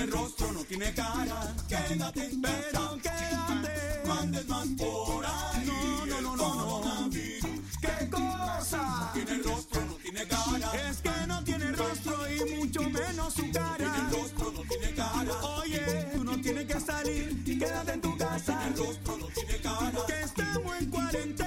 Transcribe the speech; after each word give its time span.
Tiene 0.00 0.12
rostro, 0.12 0.52
no 0.52 0.64
tiene 0.64 0.94
cara. 0.94 1.54
Quédate, 1.68 2.30
pero 2.40 2.98
quédate, 3.02 4.02
no 4.06 4.12
andes 4.14 4.48
más 4.48 4.68
por 4.78 5.26
ahí. 5.26 5.66
No, 5.66 6.06
no, 6.06 6.20
no, 6.20 6.36
no, 6.36 6.80
coronavirus. 6.80 7.78
¿Qué 7.80 8.10
cosa? 8.10 8.78
No 8.78 9.10
tiene 9.12 9.42
rostro, 9.42 9.84
no 9.84 9.94
tiene 9.94 10.26
cara. 10.26 10.88
Es 10.88 10.96
que 10.98 11.26
no 11.26 11.44
tiene 11.44 11.72
rostro 11.72 12.32
y 12.32 12.54
mucho 12.56 12.82
menos 12.82 13.34
su 13.34 13.50
cara. 13.50 13.76
No 13.78 13.92
tiene 13.92 14.10
rostro, 14.10 14.52
no 14.52 14.62
tiene 14.62 14.94
cara. 14.94 15.42
Oye, 15.58 16.06
tú 16.14 16.24
no 16.24 16.40
tienes 16.40 16.66
que 16.66 16.80
salir, 16.80 17.44
quédate 17.44 17.92
en 17.92 18.00
tu 18.00 18.16
casa. 18.16 18.52
No 18.54 18.74
tiene 18.74 18.88
rostro, 18.88 19.16
no 19.18 19.26
tiene 19.26 19.56
cara. 19.58 20.06
Que 20.06 20.20
estamos 20.22 20.80
en 20.80 20.90
cuarentena 20.90 21.39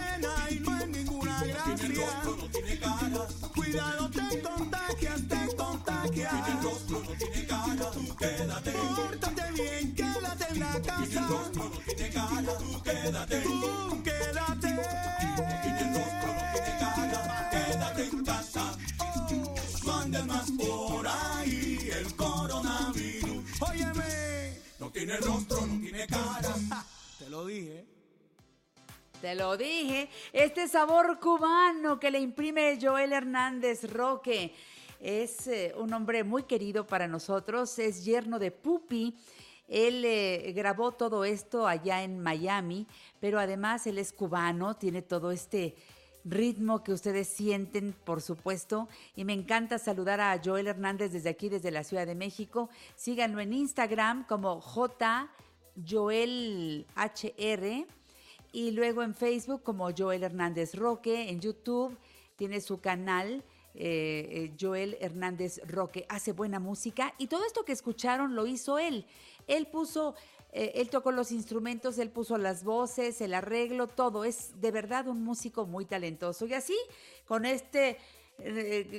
quédate. 8.24 8.72
Pórtate 8.72 9.52
bien, 9.54 9.96
quédate 9.96 10.46
en 10.54 10.60
la 10.60 10.82
casa. 10.82 11.04
Tiene 11.04 11.28
rostro, 11.28 11.64
no 11.70 11.80
tiene 11.80 12.10
cara. 12.10 12.58
Tú 12.58 12.84
quédate. 12.84 13.42
Tú 13.42 14.04
quédate. 14.04 14.70
Tiene 15.64 15.84
rostro, 15.94 16.30
no 16.34 16.44
tiene 16.54 16.74
cara. 16.80 17.50
Quédate 17.52 18.04
en 18.04 18.26
casa. 18.26 18.78
No 19.86 19.94
andes 20.00 20.26
más 20.26 20.52
por 20.52 21.08
ahí. 21.08 21.90
El 21.92 22.16
coronavirus. 22.16 23.62
Óyeme. 23.62 24.58
No 24.80 24.90
tiene 24.92 25.18
rostro, 25.18 25.66
no 25.66 25.80
tiene 25.80 26.08
cara. 26.08 26.56
Te 27.20 27.30
lo 27.30 27.46
dije. 27.46 27.86
Te 29.22 29.36
lo 29.36 29.56
dije, 29.56 30.10
este 30.34 30.68
sabor 30.68 31.18
cubano 31.18 31.98
que 31.98 32.12
le 32.12 32.20
imprime 32.20 32.78
Joel 32.82 33.14
Hernández 33.14 33.90
Roque 33.90 34.54
es 35.04 35.48
eh, 35.48 35.76
un 35.78 35.94
hombre 35.94 36.24
muy 36.24 36.44
querido 36.44 36.88
para 36.88 37.10
nosotros, 37.10 37.78
es 37.78 38.06
yerno 38.06 38.40
de 38.40 38.52
Pupi. 38.52 39.14
Él 39.68 40.06
eh, 40.06 40.54
grabó 40.56 40.94
todo 40.94 41.26
esto 41.26 41.68
allá 41.68 42.04
en 42.04 42.22
Miami, 42.22 42.88
pero 43.20 43.38
además 43.38 43.86
él 43.86 43.98
es 43.98 44.14
cubano, 44.14 44.78
tiene 44.78 45.02
todo 45.02 45.32
este 45.32 45.76
ritmo 46.24 46.86
que 46.86 46.94
ustedes 46.94 47.28
sienten, 47.28 47.94
por 48.06 48.22
supuesto. 48.22 48.88
Y 49.14 49.26
me 49.26 49.34
encanta 49.34 49.78
saludar 49.78 50.22
a 50.22 50.40
Joel 50.44 50.68
Hernández 50.68 51.12
desde 51.12 51.32
aquí, 51.32 51.50
desde 51.50 51.72
la 51.72 51.84
Ciudad 51.84 52.08
de 52.08 52.16
México. 52.16 52.70
Síganlo 52.96 53.42
en 53.42 53.52
Instagram 53.52 54.26
como 54.26 54.62
JJoelHR 54.62 55.26
y 58.54 58.72
luego 58.72 59.04
en 59.04 59.16
Facebook 59.16 59.64
como 59.64 59.90
Joel 59.92 60.24
Hernández 60.24 60.76
Roque, 60.76 61.30
en 61.30 61.42
YouTube 61.42 61.98
tiene 62.38 62.62
su 62.62 62.80
canal. 62.80 63.44
Eh, 63.76 64.28
eh, 64.30 64.56
Joel 64.60 64.98
Hernández 65.00 65.60
Roque 65.66 66.06
hace 66.08 66.32
buena 66.32 66.60
música 66.60 67.16
y 67.18 67.26
todo 67.26 67.44
esto 67.46 67.66
que 67.66 67.72
escucharon 67.72 68.36
lo 68.36 68.46
hizo 68.46 68.78
él. 68.78 69.06
Él 69.48 69.66
puso, 69.68 70.14
eh, 70.52 70.74
él 70.76 70.90
tocó 70.90 71.12
los 71.12 71.32
instrumentos, 71.32 71.98
él 71.98 72.12
puso 72.12 72.38
las 72.38 72.64
voces, 72.64 73.20
el 73.22 73.34
arreglo, 73.34 73.88
todo. 73.88 74.26
Es 74.26 74.62
de 74.62 74.72
verdad 74.72 75.08
un 75.08 75.24
músico 75.24 75.66
muy 75.66 75.86
talentoso. 75.86 76.46
Y 76.46 76.54
así, 76.54 76.78
con 77.26 77.46
este 77.46 77.98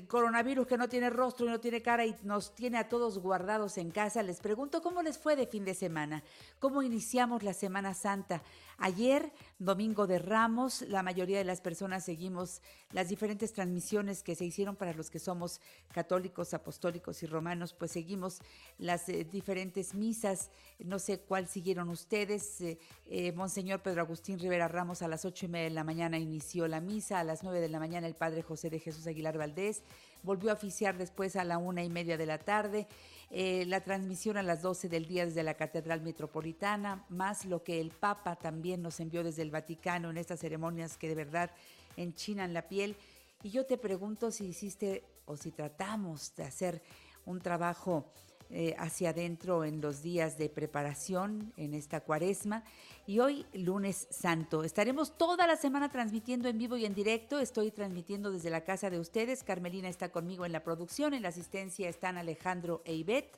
coronavirus 0.06 0.66
que 0.68 0.78
no 0.78 0.88
tiene 0.88 1.10
rostro 1.10 1.46
y 1.46 1.50
no 1.50 1.58
tiene 1.58 1.82
cara 1.82 2.06
y 2.06 2.14
nos 2.22 2.54
tiene 2.54 2.78
a 2.78 2.88
todos 2.88 3.18
guardados 3.18 3.78
en 3.78 3.90
casa, 3.90 4.22
les 4.22 4.40
pregunto 4.40 4.80
cómo 4.80 5.02
les 5.02 5.18
fue 5.18 5.34
de 5.34 5.48
fin 5.48 5.64
de 5.64 5.74
semana, 5.74 6.22
cómo 6.60 6.82
iniciamos 6.82 7.42
la 7.42 7.52
Semana 7.52 7.94
Santa. 7.94 8.42
Ayer, 8.78 9.32
domingo 9.58 10.06
de 10.06 10.18
Ramos, 10.18 10.82
la 10.82 11.02
mayoría 11.02 11.38
de 11.38 11.44
las 11.44 11.60
personas 11.60 12.04
seguimos 12.04 12.60
las 12.90 13.08
diferentes 13.08 13.52
transmisiones 13.52 14.22
que 14.22 14.34
se 14.34 14.44
hicieron 14.44 14.76
para 14.76 14.92
los 14.94 15.10
que 15.10 15.18
somos 15.18 15.60
católicos, 15.92 16.54
apostólicos 16.54 17.22
y 17.22 17.26
romanos, 17.26 17.72
pues 17.72 17.92
seguimos 17.92 18.40
las 18.78 19.08
eh, 19.08 19.24
diferentes 19.24 19.94
misas. 19.94 20.50
No 20.78 20.98
sé 20.98 21.20
cuál 21.20 21.46
siguieron 21.48 21.88
ustedes. 21.88 22.60
Eh, 22.60 22.78
eh, 23.06 23.32
Monseñor 23.32 23.82
Pedro 23.82 24.02
Agustín 24.02 24.38
Rivera 24.38 24.68
Ramos 24.68 25.02
a 25.02 25.08
las 25.08 25.24
ocho 25.24 25.46
y 25.46 25.48
media 25.48 25.68
de 25.68 25.74
la 25.74 25.84
mañana 25.84 26.18
inició 26.18 26.68
la 26.68 26.80
misa, 26.80 27.20
a 27.20 27.24
las 27.24 27.42
nueve 27.42 27.60
de 27.60 27.68
la 27.68 27.78
mañana 27.78 28.06
el 28.06 28.14
Padre 28.14 28.42
José 28.42 28.70
de 28.70 28.80
Jesús 28.80 29.06
Aguilar 29.06 29.38
Valdés 29.38 29.82
volvió 30.24 30.50
a 30.50 30.54
oficiar 30.54 30.98
después 30.98 31.36
a 31.36 31.44
la 31.44 31.58
una 31.58 31.84
y 31.84 31.88
media 31.88 32.16
de 32.16 32.26
la 32.26 32.38
tarde. 32.38 32.88
Eh, 33.30 33.64
la 33.66 33.80
transmisión 33.80 34.36
a 34.36 34.42
las 34.42 34.62
12 34.62 34.88
del 34.88 35.06
día 35.06 35.26
desde 35.26 35.42
la 35.42 35.54
Catedral 35.54 36.00
Metropolitana, 36.02 37.04
más 37.08 37.44
lo 37.44 37.62
que 37.62 37.80
el 37.80 37.90
Papa 37.90 38.36
también 38.36 38.82
nos 38.82 39.00
envió 39.00 39.22
desde 39.22 39.42
el 39.42 39.50
Vaticano 39.50 40.10
en 40.10 40.18
estas 40.18 40.40
ceremonias 40.40 40.96
que 40.96 41.08
de 41.08 41.14
verdad 41.14 41.50
enchinan 41.96 42.52
la 42.52 42.68
piel. 42.68 42.96
Y 43.42 43.50
yo 43.50 43.66
te 43.66 43.78
pregunto 43.78 44.30
si 44.30 44.46
hiciste 44.46 45.04
o 45.26 45.36
si 45.36 45.50
tratamos 45.50 46.34
de 46.36 46.44
hacer 46.44 46.82
un 47.26 47.40
trabajo 47.40 48.12
eh, 48.56 48.76
hacia 48.78 49.10
adentro 49.10 49.64
en 49.64 49.80
los 49.80 50.00
días 50.00 50.38
de 50.38 50.48
preparación 50.48 51.52
en 51.56 51.74
esta 51.74 52.02
cuaresma. 52.02 52.62
Y 53.04 53.18
hoy, 53.18 53.44
lunes 53.52 54.06
santo, 54.10 54.62
estaremos 54.62 55.18
toda 55.18 55.48
la 55.48 55.56
semana 55.56 55.88
transmitiendo 55.88 56.48
en 56.48 56.56
vivo 56.56 56.76
y 56.76 56.84
en 56.84 56.94
directo. 56.94 57.40
Estoy 57.40 57.72
transmitiendo 57.72 58.30
desde 58.30 58.50
la 58.50 58.60
casa 58.62 58.90
de 58.90 59.00
ustedes. 59.00 59.42
Carmelina 59.42 59.88
está 59.88 60.10
conmigo 60.10 60.46
en 60.46 60.52
la 60.52 60.62
producción, 60.62 61.14
en 61.14 61.22
la 61.22 61.30
asistencia 61.30 61.88
están 61.88 62.16
Alejandro 62.16 62.80
e 62.84 62.94
Ivette. 62.94 63.36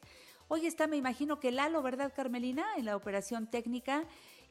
Hoy 0.49 0.67
está, 0.67 0.87
me 0.87 0.99
imagino 0.99 1.41
que 1.41 1.51
Lalo, 1.51 1.81
¿verdad, 1.81 2.13
Carmelina? 2.15 2.67
En 2.77 2.85
la 2.85 2.95
operación 2.95 3.47
técnica. 3.47 4.05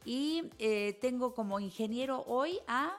Y 0.04 0.50
eh, 0.58 0.98
tengo 1.00 1.36
como 1.36 1.60
ingeniero 1.60 2.24
hoy 2.26 2.58
a 2.68 2.98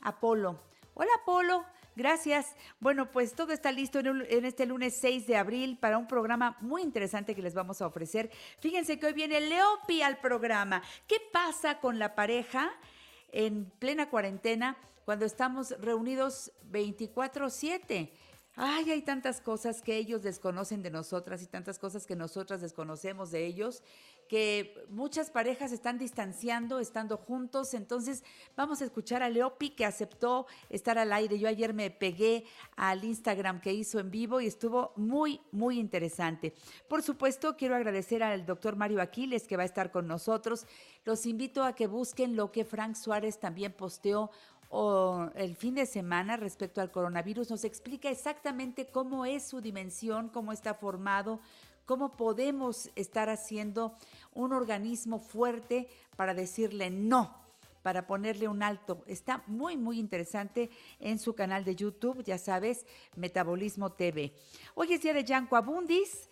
Apolo. 0.00 0.58
Hola, 0.94 1.10
Apolo. 1.20 1.62
Gracias. 1.96 2.54
Bueno, 2.78 3.10
pues 3.10 3.32
todo 3.32 3.54
está 3.54 3.72
listo 3.72 4.00
en, 4.00 4.44
este 4.44 4.66
lunes 4.66 4.98
6 5.00 5.26
de 5.26 5.36
abril 5.38 5.78
para 5.80 5.96
un 5.96 6.06
programa 6.06 6.58
muy 6.60 6.82
interesante 6.82 7.34
que 7.34 7.40
les 7.40 7.54
vamos 7.54 7.80
a 7.80 7.86
ofrecer. 7.86 8.30
Fíjense 8.60 8.98
que 8.98 9.06
hoy 9.06 9.14
viene 9.14 9.40
Leopi 9.40 10.02
al 10.02 10.18
programa. 10.18 10.82
¿Qué 11.06 11.16
pasa 11.32 11.80
con 11.80 11.98
la 11.98 12.14
pareja 12.14 12.70
en 13.32 13.72
plena 13.78 14.10
cuarentena 14.10 14.76
cuando 15.06 15.24
estamos 15.24 15.70
reunidos 15.80 16.52
24/7? 16.70 18.12
Ay, 18.56 18.90
hay 18.90 19.00
tantas 19.00 19.40
cosas 19.40 19.80
que 19.80 19.96
ellos 19.96 20.22
desconocen 20.22 20.82
de 20.82 20.90
nosotras 20.90 21.42
y 21.42 21.46
tantas 21.46 21.78
cosas 21.78 22.06
que 22.06 22.16
nosotras 22.16 22.60
desconocemos 22.60 23.30
de 23.30 23.46
ellos, 23.46 23.82
que 24.28 24.84
muchas 24.88 25.30
parejas 25.30 25.72
están 25.72 25.98
distanciando, 25.98 26.80
estando 26.80 27.16
juntos. 27.16 27.74
Entonces, 27.74 28.24
vamos 28.56 28.80
a 28.80 28.84
escuchar 28.84 29.22
a 29.22 29.28
Leopi 29.28 29.70
que 29.70 29.84
aceptó 29.84 30.46
estar 30.68 30.98
al 30.98 31.12
aire. 31.12 31.38
Yo 31.38 31.48
ayer 31.48 31.74
me 31.74 31.90
pegué 31.90 32.44
al 32.76 33.04
Instagram 33.04 33.60
que 33.60 33.72
hizo 33.72 33.98
en 33.98 34.10
vivo 34.10 34.40
y 34.40 34.46
estuvo 34.46 34.92
muy, 34.96 35.40
muy 35.52 35.78
interesante. 35.78 36.54
Por 36.88 37.02
supuesto, 37.02 37.56
quiero 37.56 37.76
agradecer 37.76 38.22
al 38.22 38.46
doctor 38.46 38.76
Mario 38.76 39.00
Aquiles 39.00 39.46
que 39.46 39.56
va 39.56 39.62
a 39.62 39.66
estar 39.66 39.90
con 39.90 40.06
nosotros. 40.06 40.66
Los 41.04 41.26
invito 41.26 41.62
a 41.62 41.74
que 41.74 41.86
busquen 41.86 42.36
lo 42.36 42.52
que 42.52 42.64
Frank 42.64 42.94
Suárez 42.94 43.38
también 43.38 43.72
posteó 43.72 44.30
el 45.36 45.56
fin 45.56 45.74
de 45.74 45.86
semana 45.86 46.36
respecto 46.36 46.80
al 46.80 46.90
coronavirus 46.90 47.50
nos 47.50 47.64
explica 47.64 48.10
exactamente 48.10 48.86
cómo 48.86 49.24
es 49.24 49.44
su 49.44 49.60
dimensión, 49.60 50.28
cómo 50.28 50.52
está 50.52 50.74
formado, 50.74 51.40
cómo 51.86 52.16
podemos 52.16 52.90
estar 52.96 53.30
haciendo 53.30 53.94
un 54.34 54.52
organismo 54.52 55.20
fuerte 55.20 55.88
para 56.16 56.34
decirle 56.34 56.90
no, 56.90 57.34
para 57.82 58.06
ponerle 58.06 58.48
un 58.48 58.62
alto. 58.62 59.02
Está 59.06 59.42
muy, 59.46 59.76
muy 59.76 59.98
interesante 59.98 60.68
en 60.98 61.18
su 61.18 61.34
canal 61.34 61.64
de 61.64 61.76
YouTube, 61.76 62.24
ya 62.24 62.36
sabes, 62.36 62.84
Metabolismo 63.14 63.92
TV. 63.92 64.34
Hoy 64.74 64.92
es 64.92 65.00
día 65.00 65.14
de 65.14 65.24
Yanko 65.24 65.56
Abundis. 65.56 66.28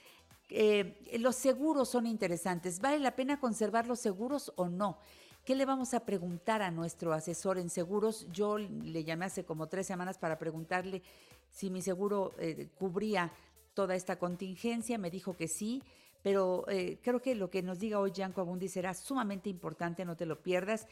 Eh, 0.50 1.18
los 1.18 1.36
seguros 1.36 1.88
son 1.88 2.06
interesantes. 2.06 2.80
¿Vale 2.80 2.98
la 2.98 3.16
pena 3.16 3.40
conservar 3.40 3.86
los 3.86 4.00
seguros 4.00 4.52
o 4.56 4.68
no? 4.68 4.98
¿Qué 5.44 5.54
le 5.54 5.64
vamos 5.64 5.94
a 5.94 6.00
preguntar 6.00 6.62
a 6.62 6.70
nuestro 6.70 7.12
asesor 7.12 7.58
en 7.58 7.70
seguros? 7.70 8.26
Yo 8.32 8.58
le 8.58 9.04
llamé 9.04 9.26
hace 9.26 9.44
como 9.44 9.68
tres 9.68 9.86
semanas 9.86 10.18
para 10.18 10.38
preguntarle 10.38 11.02
si 11.50 11.70
mi 11.70 11.82
seguro 11.82 12.32
eh, 12.38 12.68
cubría 12.78 13.30
toda 13.74 13.94
esta 13.94 14.18
contingencia. 14.18 14.98
Me 14.98 15.10
dijo 15.10 15.36
que 15.36 15.48
sí, 15.48 15.82
pero 16.22 16.64
eh, 16.68 16.98
creo 17.02 17.20
que 17.20 17.34
lo 17.34 17.50
que 17.50 17.62
nos 17.62 17.78
diga 17.78 17.98
hoy 17.98 18.12
Gianco 18.12 18.40
Abundi 18.40 18.68
será 18.68 18.94
sumamente 18.94 19.50
importante, 19.50 20.04
no 20.04 20.16
te 20.16 20.26
lo 20.26 20.40
pierdas. 20.42 20.86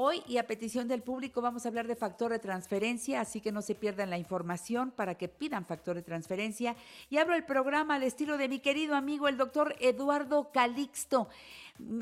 Hoy 0.00 0.22
y 0.28 0.36
a 0.36 0.46
petición 0.46 0.86
del 0.86 1.02
público 1.02 1.42
vamos 1.42 1.64
a 1.64 1.70
hablar 1.70 1.88
de 1.88 1.96
factor 1.96 2.30
de 2.30 2.38
transferencia, 2.38 3.20
así 3.20 3.40
que 3.40 3.50
no 3.50 3.62
se 3.62 3.74
pierdan 3.74 4.10
la 4.10 4.18
información 4.18 4.92
para 4.92 5.16
que 5.16 5.26
pidan 5.26 5.66
factor 5.66 5.96
de 5.96 6.02
transferencia. 6.02 6.76
Y 7.10 7.18
abro 7.18 7.34
el 7.34 7.44
programa 7.44 7.96
al 7.96 8.04
estilo 8.04 8.38
de 8.38 8.48
mi 8.48 8.60
querido 8.60 8.94
amigo, 8.94 9.26
el 9.26 9.36
doctor 9.36 9.74
Eduardo 9.80 10.52
Calixto. 10.52 11.28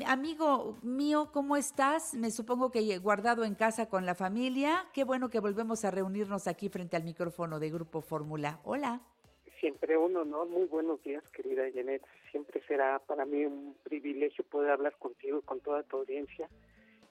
Amigo 0.05 0.77
mío, 0.83 1.31
¿cómo 1.33 1.57
estás? 1.57 2.13
Me 2.13 2.29
supongo 2.29 2.69
que 2.69 2.99
guardado 2.99 3.43
en 3.43 3.55
casa 3.55 3.87
con 3.87 4.05
la 4.05 4.13
familia. 4.13 4.85
Qué 4.93 5.03
bueno 5.03 5.29
que 5.29 5.39
volvemos 5.39 5.83
a 5.83 5.89
reunirnos 5.89 6.45
aquí 6.45 6.69
frente 6.69 6.97
al 6.97 7.03
micrófono 7.03 7.59
de 7.59 7.71
Grupo 7.71 8.01
Fórmula. 8.01 8.59
Hola. 8.63 9.01
Siempre 9.59 9.97
un 9.97 10.15
honor. 10.15 10.47
Muy 10.47 10.65
buenos 10.65 11.01
días, 11.03 11.23
querida 11.29 11.63
Janet. 11.73 12.03
Siempre 12.31 12.61
será 12.67 12.99
para 12.99 13.25
mí 13.25 13.45
un 13.45 13.75
privilegio 13.83 14.43
poder 14.45 14.71
hablar 14.71 14.95
contigo 14.99 15.39
y 15.39 15.41
con 15.41 15.59
toda 15.61 15.83
tu 15.83 15.97
audiencia. 15.97 16.47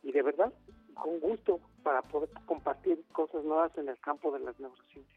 Y 0.02 0.12
de 0.12 0.22
verdad, 0.22 0.52
con 0.94 1.18
gusto 1.18 1.60
para 1.82 2.02
poder 2.02 2.30
compartir 2.46 3.02
cosas 3.12 3.44
nuevas 3.44 3.76
en 3.76 3.88
el 3.88 3.98
campo 3.98 4.30
de 4.30 4.40
las 4.40 4.58
neurociencias. 4.60 5.16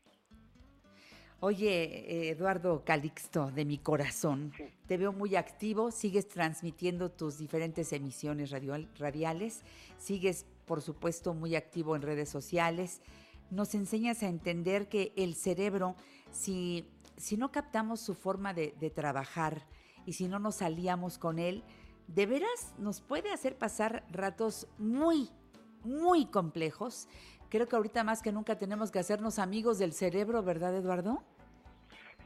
Oye, 1.42 2.30
Eduardo 2.31 2.84
Calixto, 2.84 3.50
de 3.52 3.64
mi 3.64 3.78
corazón, 3.78 4.52
te 4.88 4.98
veo 4.98 5.14
muy 5.14 5.38
activo, 5.38 5.90
sigues 5.90 6.28
transmitiendo 6.28 7.12
tus 7.12 7.38
diferentes 7.38 7.94
emisiones 7.94 8.52
radiales, 8.52 9.64
sigues, 9.98 10.46
por 10.66 10.82
supuesto, 10.82 11.34
muy 11.34 11.56
activo 11.56 11.96
en 11.96 12.02
redes 12.02 12.28
sociales, 12.28 13.02
nos 13.52 13.74
enseñas 13.74 14.22
a 14.22 14.28
entender 14.28 14.90
que 14.90 15.14
el 15.16 15.34
cerebro, 15.34 15.96
si, 16.32 16.86
si 17.19 17.36
no 17.36 17.51
captamos 17.51 18.00
su 18.00 18.16
forma 18.16 18.54
de, 18.54 18.71
trabajar 18.95 19.68
y 20.06 20.13
si 20.13 20.27
no 20.27 20.39
nos 20.39 20.62
aliamos 20.62 21.18
con 21.18 21.38
él, 21.38 21.63
de 22.07 22.25
veras 22.25 22.74
nos 22.80 23.01
puede 23.01 23.31
hacer 23.31 23.57
pasar 23.57 24.06
ratos 24.10 24.68
muy, 24.77 25.30
muy 25.83 26.25
complejos. 26.25 27.07
Creo 27.50 27.68
que 27.68 27.75
ahorita 27.75 28.04
más 28.04 28.21
que 28.21 28.31
nunca 28.31 28.57
tenemos 28.57 28.89
que 28.89 29.00
hacernos 29.00 29.38
amigos 29.38 29.77
del 29.80 29.92
cerebro, 29.92 30.42
¿verdad, 30.44 30.75
Eduardo? 30.75 31.21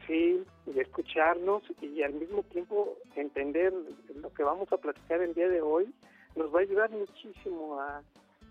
Sí, 0.05 0.43
y 0.67 0.79
escucharnos 0.79 1.63
y 1.81 2.03
al 2.03 2.13
mismo 2.13 2.43
tiempo 2.43 2.97
entender 3.15 3.73
lo 4.15 4.31
que 4.33 4.43
vamos 4.43 4.71
a 4.71 4.77
platicar 4.77 5.21
el 5.21 5.33
día 5.33 5.47
de 5.47 5.61
hoy 5.61 5.93
nos 6.35 6.53
va 6.53 6.59
a 6.59 6.61
ayudar 6.61 6.91
muchísimo 6.91 7.79
a 7.79 8.03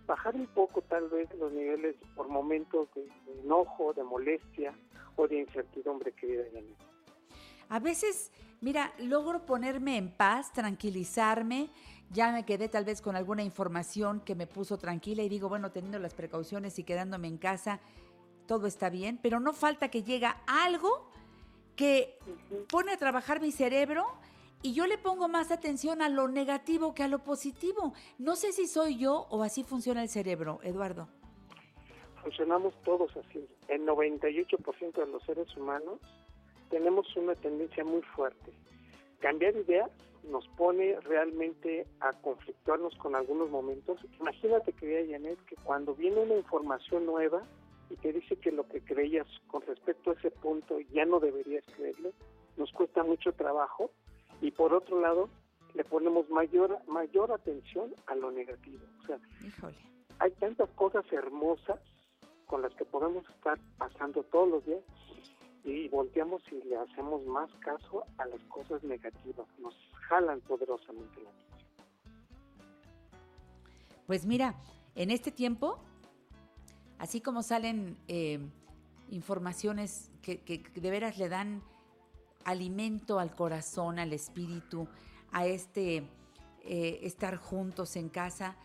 bajar 0.06 0.34
un 0.34 0.46
poco 0.46 0.82
tal 0.82 1.08
vez 1.08 1.32
los 1.38 1.52
niveles 1.52 1.94
por 2.16 2.28
momentos 2.28 2.88
de, 2.94 3.06
enojo, 3.42 3.92
de 3.92 4.02
molestia 4.02 4.74
o 5.16 5.28
de 5.28 5.40
incertidumbre, 5.40 6.12
querida 6.12 6.44
Janet. 6.52 6.76
A 7.68 7.78
veces, 7.78 8.30
mira, 8.60 8.92
logro 8.98 9.46
ponerme 9.46 9.96
en 9.96 10.10
paz, 10.10 10.52
tranquilizarme, 10.52 11.70
ya 12.10 12.30
me 12.30 12.44
quedé 12.44 12.68
tal 12.68 12.84
vez 12.84 13.00
con 13.00 13.16
alguna 13.16 13.42
información 13.42 14.20
que 14.20 14.34
me 14.34 14.46
puso 14.46 14.76
tranquila 14.76 15.22
y 15.22 15.28
digo, 15.28 15.48
bueno, 15.48 15.70
teniendo 15.72 15.98
las 15.98 16.12
precauciones 16.12 16.78
y 16.78 16.84
quedándome 16.84 17.28
en 17.28 17.38
casa, 17.38 17.80
todo 18.46 18.66
está 18.66 18.90
bien, 18.90 19.18
pero 19.22 19.40
no 19.40 19.54
falta 19.54 19.88
que 19.88 20.02
llega 20.02 20.42
algo 20.46 21.08
que 21.76 22.18
pone 22.68 22.92
a 22.92 22.98
trabajar 22.98 23.40
mi 23.40 23.50
cerebro 23.50 24.06
y 24.60 24.74
yo 24.74 24.86
le 24.86 24.98
pongo 24.98 25.28
más 25.28 25.50
atención 25.50 26.02
a 26.02 26.08
lo 26.08 26.28
negativo 26.28 26.94
que 26.94 27.02
a 27.02 27.08
lo 27.08 27.20
positivo. 27.20 27.94
No 28.18 28.36
sé 28.36 28.52
si 28.52 28.66
soy 28.66 28.98
yo 28.98 29.26
o 29.30 29.42
así 29.42 29.64
funciona 29.64 30.02
el 30.02 30.08
cerebro, 30.08 30.60
Eduardo. 30.62 31.08
Funcionamos 32.22 32.74
todos 32.84 33.16
así. 33.16 33.48
El 33.68 33.86
98% 33.86 34.92
de 34.92 35.06
los 35.06 35.22
seres 35.24 35.54
humanos 35.56 36.00
tenemos 36.70 37.14
una 37.16 37.34
tendencia 37.34 37.84
muy 37.84 38.02
fuerte. 38.02 38.52
Cambiar 39.20 39.56
ideas 39.56 39.90
nos 40.24 40.46
pone 40.56 40.98
realmente 41.00 41.86
a 42.00 42.12
conflictuarnos 42.12 42.94
con 42.96 43.16
algunos 43.16 43.50
momentos. 43.50 43.98
Imagínate, 44.20 44.72
querida 44.72 45.12
Janet, 45.12 45.38
que 45.46 45.56
cuando 45.56 45.94
viene 45.94 46.20
una 46.20 46.36
información 46.36 47.06
nueva 47.06 47.42
y 47.90 47.96
te 47.96 48.12
dice 48.12 48.36
que 48.36 48.52
lo 48.52 48.66
que 48.68 48.80
creías 48.80 49.26
con 49.48 49.62
respecto 49.62 50.10
a 50.10 50.14
ese 50.14 50.30
punto 50.30 50.78
ya 50.92 51.04
no 51.04 51.18
deberías 51.18 51.64
creerlo, 51.76 52.12
nos 52.56 52.70
cuesta 52.72 53.02
mucho 53.02 53.32
trabajo 53.32 53.90
y 54.40 54.50
por 54.52 54.72
otro 54.72 55.00
lado 55.00 55.28
le 55.74 55.84
ponemos 55.84 56.28
mayor 56.30 56.78
mayor 56.86 57.32
atención 57.32 57.94
a 58.06 58.14
lo 58.14 58.30
negativo. 58.30 58.84
O 59.02 59.06
sea, 59.06 59.18
hay 60.20 60.30
tantas 60.32 60.70
cosas 60.70 61.04
hermosas 61.12 61.80
con 62.52 62.60
las 62.60 62.74
que 62.74 62.84
podemos 62.84 63.26
estar 63.30 63.58
pasando 63.78 64.22
todos 64.24 64.46
los 64.46 64.66
días 64.66 64.82
y 65.64 65.88
volteamos 65.88 66.42
y 66.52 66.62
le 66.68 66.76
hacemos 66.76 67.24
más 67.24 67.50
caso 67.60 68.04
a 68.18 68.26
las 68.26 68.42
cosas 68.42 68.84
negativas. 68.84 69.46
Nos 69.58 69.74
jalan 70.10 70.38
poderosamente 70.42 71.22
la 71.22 71.30
atención. 71.30 71.76
Pues 74.06 74.26
mira, 74.26 74.54
en 74.94 75.10
este 75.10 75.30
tiempo, 75.30 75.78
así 76.98 77.22
como 77.22 77.42
salen 77.42 77.96
eh, 78.06 78.38
informaciones 79.08 80.12
que, 80.20 80.62
de 80.74 80.90
veras 80.90 81.16
le 81.16 81.30
dan 81.30 81.62
alimento 82.44 83.18
al 83.18 83.34
corazón, 83.34 83.98
al 83.98 84.12
espíritu, 84.12 84.86
a 85.30 85.46
este 85.46 86.06
eh, 86.64 87.00
estar 87.00 87.38
juntos 87.38 87.96
en 87.96 88.10
casa, 88.10 88.56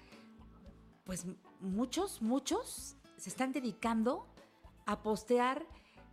pues 1.06 1.26
muchos, 1.62 2.22
muchos 2.22 2.97
se 3.18 3.30
están 3.30 3.52
dedicando 3.52 4.26
a 4.86 5.02
postear 5.02 5.66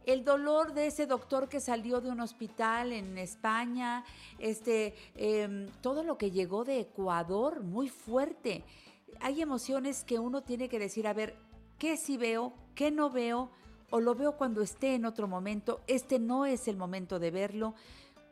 el 0.07 0.25
dolor 0.25 0.75
de 0.75 0.87
ese 0.87 1.07
doctor 1.07 1.49
que 1.49 1.61
salió 1.61 2.01
de 2.01 2.11
un 2.11 2.21
hospital 2.21 2.93
en 2.93 3.17
España, 3.17 4.05
este, 4.39 4.95
em, 5.17 5.67
todo 5.81 6.03
lo 6.03 6.19
que 6.19 6.31
llegó 6.31 6.65
de 6.65 6.81
Ecuador, 6.81 7.63
muy 7.63 7.89
fuerte. 7.89 8.65
Hay 9.21 9.41
emociones 9.41 10.05
que 10.05 10.19
uno 10.19 10.43
tiene 10.43 10.69
que 10.69 10.79
decir, 10.79 11.07
a 11.07 11.15
ver, 11.15 11.37
¿qué 11.79 11.97
sí 11.97 12.17
veo? 12.17 12.53
¿Qué 12.75 12.91
no 12.91 13.11
veo? 13.11 13.51
O 13.91 14.01
lo 14.01 14.15
veo 14.15 14.37
cuando 14.37 14.61
esté 14.61 14.95
en 14.95 15.05
otro 15.05 15.29
momento. 15.29 15.81
Este 15.87 16.19
no 16.19 16.45
es 16.45 16.69
el 16.69 16.77
momento 16.77 17.19
de 17.19 17.31
verlo. 17.31 17.75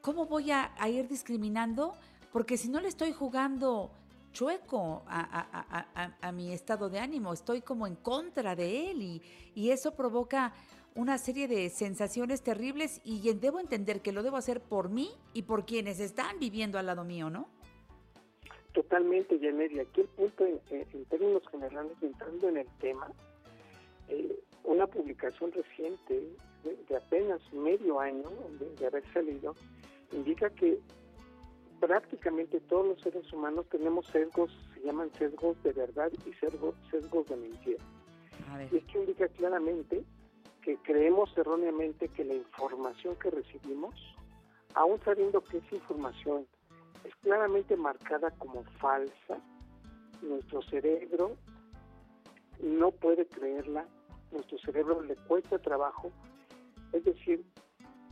¿Cómo 0.03 0.27
voy 0.27 0.51
a, 0.51 0.73
ir 0.89 1.09
discriminando? 1.09 1.95
Porque 2.33 2.57
si 2.57 2.69
no 2.69 2.81
le 2.81 2.89
estoy 2.89 3.13
jugando 3.13 3.93
chueco 4.33 5.03
a, 5.07 6.33
mi 6.33 6.53
estado 6.53 6.89
de 6.89 6.99
ánimo, 6.99 7.33
estoy 7.33 7.61
como 7.61 7.87
en 7.87 7.97
contra 7.97 8.57
de 8.57 8.91
él 8.91 9.03
y, 9.03 9.71
eso 9.71 9.95
provoca 9.95 10.53
una 10.95 11.17
serie 11.19 11.49
de 11.49 11.71
sensaciones 11.71 12.43
terribles 12.43 13.01
y 13.05 13.33
debo 13.35 13.61
entender 13.61 14.01
que 14.03 14.13
lo 14.13 14.23
debo 14.23 14.37
hacer 14.37 14.61
por 14.61 14.91
mí 14.91 15.11
y 15.33 15.43
por 15.43 15.65
quienes 15.65 16.01
están 16.01 16.39
viviendo 16.39 16.79
al 16.79 16.87
lado 16.87 17.05
mío, 17.05 17.31
¿no? 17.31 17.49
Totalmente, 18.73 19.39
Janet. 19.39 19.73
Y 19.73 19.81
aquí 19.81 20.01
el 20.01 20.09
punto, 20.09 20.45
en, 20.47 21.05
términos 21.07 21.43
generales, 21.51 21.93
entrando 22.01 22.49
en 22.49 22.59
el 22.59 22.67
tema, 22.81 23.11
eh, 24.09 24.39
una 24.65 24.87
publicación 24.87 25.53
reciente 25.53 26.29
de, 26.65 26.97
apenas 26.97 27.41
medio 27.53 28.01
año 28.01 28.31
de, 28.79 28.87
haber 28.87 29.05
salido 29.13 29.55
indica 30.13 30.51
que 30.51 30.79
prácticamente 31.83 32.61
todos 32.61 32.87
los 32.87 33.01
seres 33.01 33.33
humanos 33.33 33.67
tenemos 33.69 34.07
sesgos, 34.07 34.57
se 34.73 34.87
llaman 34.87 35.11
sesgos 35.19 35.61
de 35.65 35.73
verdad 35.73 36.13
y 36.25 36.33
sesgos, 36.35 36.77
sesgos 36.93 37.27
de 37.27 37.37
mentira. 37.37 37.85
Y 38.71 38.77
esto 38.77 39.01
indica 39.01 39.27
claramente 39.27 40.05
que 40.63 40.77
creemos 40.77 41.37
erróneamente 41.37 42.09
que 42.09 42.25
la 42.25 42.35
información 42.35 43.17
que 43.17 43.31
recibimos, 43.31 43.97
aún 44.75 45.01
sabiendo 45.05 45.43
que 45.43 45.59
esa 45.59 45.75
información 45.75 46.47
es 47.03 47.13
claramente 47.17 47.77
marcada 47.77 48.31
como 48.39 48.63
falsa, 48.79 49.41
nuestro 50.23 50.63
cerebro 50.63 51.37
no 52.61 52.93
puede 52.93 53.27
creerla, 53.27 53.89
nuestro 54.31 54.57
cerebro 54.59 55.03
le 55.03 55.17
cuesta 55.17 55.59
trabajo, 55.59 56.13
es 56.93 57.03
decir, 57.03 57.45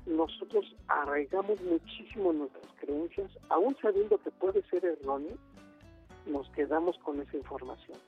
nosotros 0.07 0.75
arraigamos 0.89 1.61
muchísimo 1.63 2.33
nuestras 2.33 2.67
creencias, 2.81 3.31
aún 3.49 3.77
sabiendo 3.81 4.19
que 4.19 4.31
puede 4.31 4.63
ser 4.69 4.85
erróneo, 4.85 5.37
nos 6.27 6.49
quedamos 6.51 6.99
con 6.99 7.21
esa 7.21 7.37
información. 7.37 7.99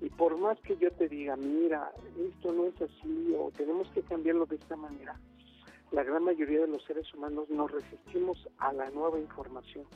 Y 0.00 0.10
por 0.10 0.36
más 0.36 0.60
que 0.60 0.76
yo 0.76 0.90
te 0.92 1.08
diga, 1.08 1.36
mira, 1.36 1.90
esto 2.18 2.52
no 2.52 2.66
es 2.66 2.80
así 2.82 3.34
o 3.38 3.50
tenemos 3.56 3.88
que 3.90 4.02
cambiarlo 4.02 4.44
de 4.46 4.56
esta 4.56 4.76
manera, 4.76 5.18
la 5.92 6.02
gran 6.02 6.24
mayoría 6.24 6.60
de 6.60 6.66
los 6.68 6.84
seres 6.84 7.12
humanos 7.14 7.48
nos 7.48 7.70
resistimos 7.70 8.48
a 8.58 8.72
la 8.72 8.90
nueva 8.90 9.18
información 9.18 9.86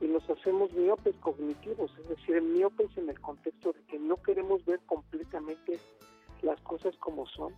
y 0.00 0.06
nos 0.06 0.28
hacemos 0.28 0.72
miopes 0.74 1.16
cognitivos, 1.16 1.90
es 1.98 2.08
decir, 2.08 2.42
miopes 2.42 2.96
en 2.98 3.08
el 3.08 3.18
contexto 3.20 3.72
de 3.72 3.82
que 3.84 3.98
no 3.98 4.16
queremos 4.16 4.64
ver 4.66 4.80
completamente 4.86 5.78
las 6.42 6.60
cosas 6.60 6.94
como 6.98 7.26
son 7.26 7.54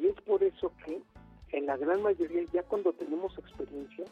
y 0.00 0.06
es 0.06 0.14
por 0.22 0.42
eso 0.42 0.72
que 0.84 1.02
en 1.52 1.66
la 1.66 1.76
gran 1.76 2.02
mayoría 2.02 2.42
ya 2.52 2.62
cuando 2.62 2.92
tenemos 2.92 3.36
experiencia 3.38 4.04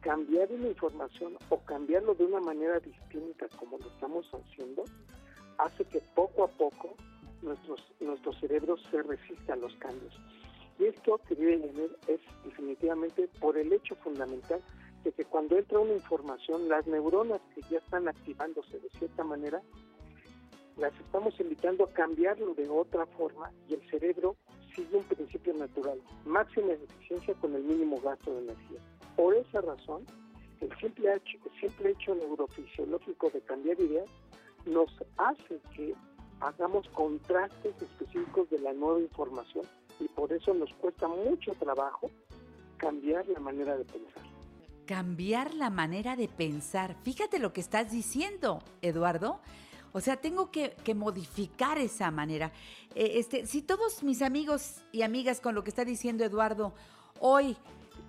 cambiar 0.00 0.50
una 0.52 0.68
información 0.68 1.36
o 1.48 1.58
cambiarlo 1.64 2.14
de 2.14 2.24
una 2.24 2.40
manera 2.40 2.78
distinta 2.80 3.46
como 3.58 3.78
lo 3.78 3.88
estamos 3.88 4.26
haciendo, 4.32 4.84
hace 5.58 5.84
que 5.84 6.00
poco 6.14 6.44
a 6.44 6.48
poco 6.48 6.94
nuestros, 7.42 7.84
nuestro 8.00 8.32
cerebro 8.34 8.76
se 8.90 9.02
resista 9.02 9.54
a 9.54 9.56
los 9.56 9.74
cambios. 9.76 10.14
Y 10.78 10.84
esto, 10.84 11.18
querida 11.28 11.66
Janet, 11.66 11.98
es 12.06 12.20
definitivamente 12.44 13.28
por 13.40 13.58
el 13.58 13.72
hecho 13.72 13.96
fundamental 13.96 14.60
de 15.02 15.12
que 15.12 15.24
cuando 15.24 15.58
entra 15.58 15.80
una 15.80 15.94
información, 15.94 16.68
las 16.68 16.86
neuronas 16.86 17.40
que 17.54 17.62
ya 17.70 17.78
están 17.78 18.08
activándose 18.08 18.78
de 18.78 18.88
cierta 18.90 19.24
manera, 19.24 19.60
las 20.76 20.94
estamos 21.00 21.38
invitando 21.40 21.84
a 21.84 21.92
cambiarlo 21.92 22.54
de 22.54 22.68
otra 22.68 23.06
forma 23.06 23.50
y 23.68 23.74
el 23.74 23.90
cerebro 23.90 24.36
sigue 24.78 24.96
un 24.96 25.04
principio 25.04 25.52
natural, 25.54 26.00
máxima 26.24 26.72
eficiencia 26.72 27.34
con 27.34 27.54
el 27.54 27.64
mínimo 27.64 28.00
gasto 28.00 28.32
de 28.32 28.42
energía. 28.42 28.80
Por 29.16 29.34
esa 29.34 29.60
razón, 29.60 30.06
el 30.60 30.70
simple 30.78 31.14
hecho, 31.14 31.38
el 31.44 31.60
simple 31.60 31.90
hecho 31.90 32.14
neurofisiológico 32.14 33.30
de 33.30 33.40
cambiar 33.40 33.80
ideas 33.80 34.08
nos 34.66 34.90
hace 35.16 35.60
que 35.74 35.94
hagamos 36.40 36.88
contrastes 36.90 37.74
específicos 37.82 38.48
de 38.50 38.60
la 38.60 38.72
nueva 38.72 39.00
información 39.00 39.64
y 39.98 40.06
por 40.08 40.32
eso 40.32 40.54
nos 40.54 40.72
cuesta 40.74 41.08
mucho 41.08 41.52
trabajo 41.54 42.08
cambiar 42.76 43.26
la 43.26 43.40
manera 43.40 43.76
de 43.76 43.84
pensar. 43.84 44.22
Cambiar 44.86 45.54
la 45.54 45.70
manera 45.70 46.14
de 46.14 46.28
pensar. 46.28 46.94
Fíjate 47.02 47.40
lo 47.40 47.52
que 47.52 47.60
estás 47.60 47.90
diciendo, 47.90 48.60
Eduardo. 48.80 49.40
O 49.92 50.00
sea, 50.00 50.16
tengo 50.16 50.50
que, 50.50 50.76
que 50.84 50.94
modificar 50.94 51.78
esa 51.78 52.10
manera. 52.10 52.52
Eh, 52.94 53.12
este, 53.16 53.46
si 53.46 53.62
todos 53.62 54.02
mis 54.02 54.22
amigos 54.22 54.76
y 54.92 55.02
amigas 55.02 55.40
con 55.40 55.54
lo 55.54 55.62
que 55.62 55.70
está 55.70 55.84
diciendo 55.84 56.24
Eduardo 56.24 56.74
hoy 57.20 57.56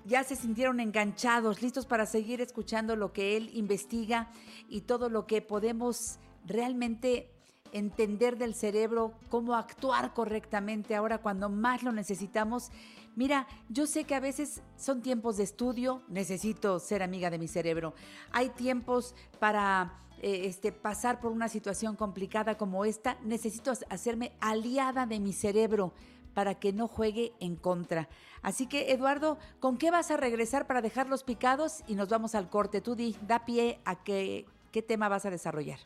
ya 0.05 0.23
se 0.23 0.35
sintieron 0.35 0.79
enganchados, 0.79 1.61
listos 1.61 1.85
para 1.85 2.05
seguir 2.05 2.41
escuchando 2.41 2.95
lo 2.95 3.11
que 3.11 3.37
él 3.37 3.49
investiga 3.53 4.31
y 4.67 4.81
todo 4.81 5.09
lo 5.09 5.27
que 5.27 5.41
podemos 5.41 6.19
realmente 6.45 7.31
entender 7.71 8.37
del 8.37 8.55
cerebro, 8.55 9.13
cómo 9.29 9.55
actuar 9.55 10.13
correctamente 10.13 10.95
ahora 10.95 11.19
cuando 11.19 11.49
más 11.49 11.83
lo 11.83 11.91
necesitamos. 11.91 12.71
Mira, 13.15 13.47
yo 13.69 13.85
sé 13.85 14.05
que 14.05 14.15
a 14.15 14.19
veces 14.19 14.61
son 14.77 15.01
tiempos 15.01 15.37
de 15.37 15.43
estudio, 15.43 16.01
necesito 16.07 16.79
ser 16.79 17.03
amiga 17.03 17.29
de 17.29 17.37
mi 17.37 17.47
cerebro. 17.47 17.93
Hay 18.31 18.49
tiempos 18.49 19.13
para 19.39 19.99
eh, 20.21 20.41
este, 20.45 20.71
pasar 20.71 21.19
por 21.19 21.31
una 21.31 21.47
situación 21.47 21.95
complicada 21.95 22.57
como 22.57 22.85
esta, 22.85 23.17
necesito 23.23 23.71
hacerme 23.89 24.31
aliada 24.39 25.05
de 25.05 25.19
mi 25.19 25.33
cerebro 25.33 25.93
para 26.33 26.55
que 26.55 26.73
no 26.73 26.87
juegue 26.87 27.33
en 27.39 27.55
contra. 27.55 28.07
Así 28.41 28.67
que, 28.67 28.91
Eduardo, 28.91 29.37
¿con 29.59 29.77
qué 29.77 29.91
vas 29.91 30.11
a 30.11 30.17
regresar 30.17 30.67
para 30.67 30.81
dejarlos 30.81 31.23
picados? 31.23 31.83
Y 31.87 31.95
nos 31.95 32.09
vamos 32.09 32.35
al 32.35 32.49
corte. 32.49 32.81
Tú 32.81 32.95
di, 32.95 33.15
da 33.27 33.45
pie 33.45 33.79
a 33.83 34.03
qué, 34.03 34.45
qué 34.71 34.81
tema 34.81 35.09
vas 35.09 35.25
a 35.25 35.31
desarrollar 35.31 35.79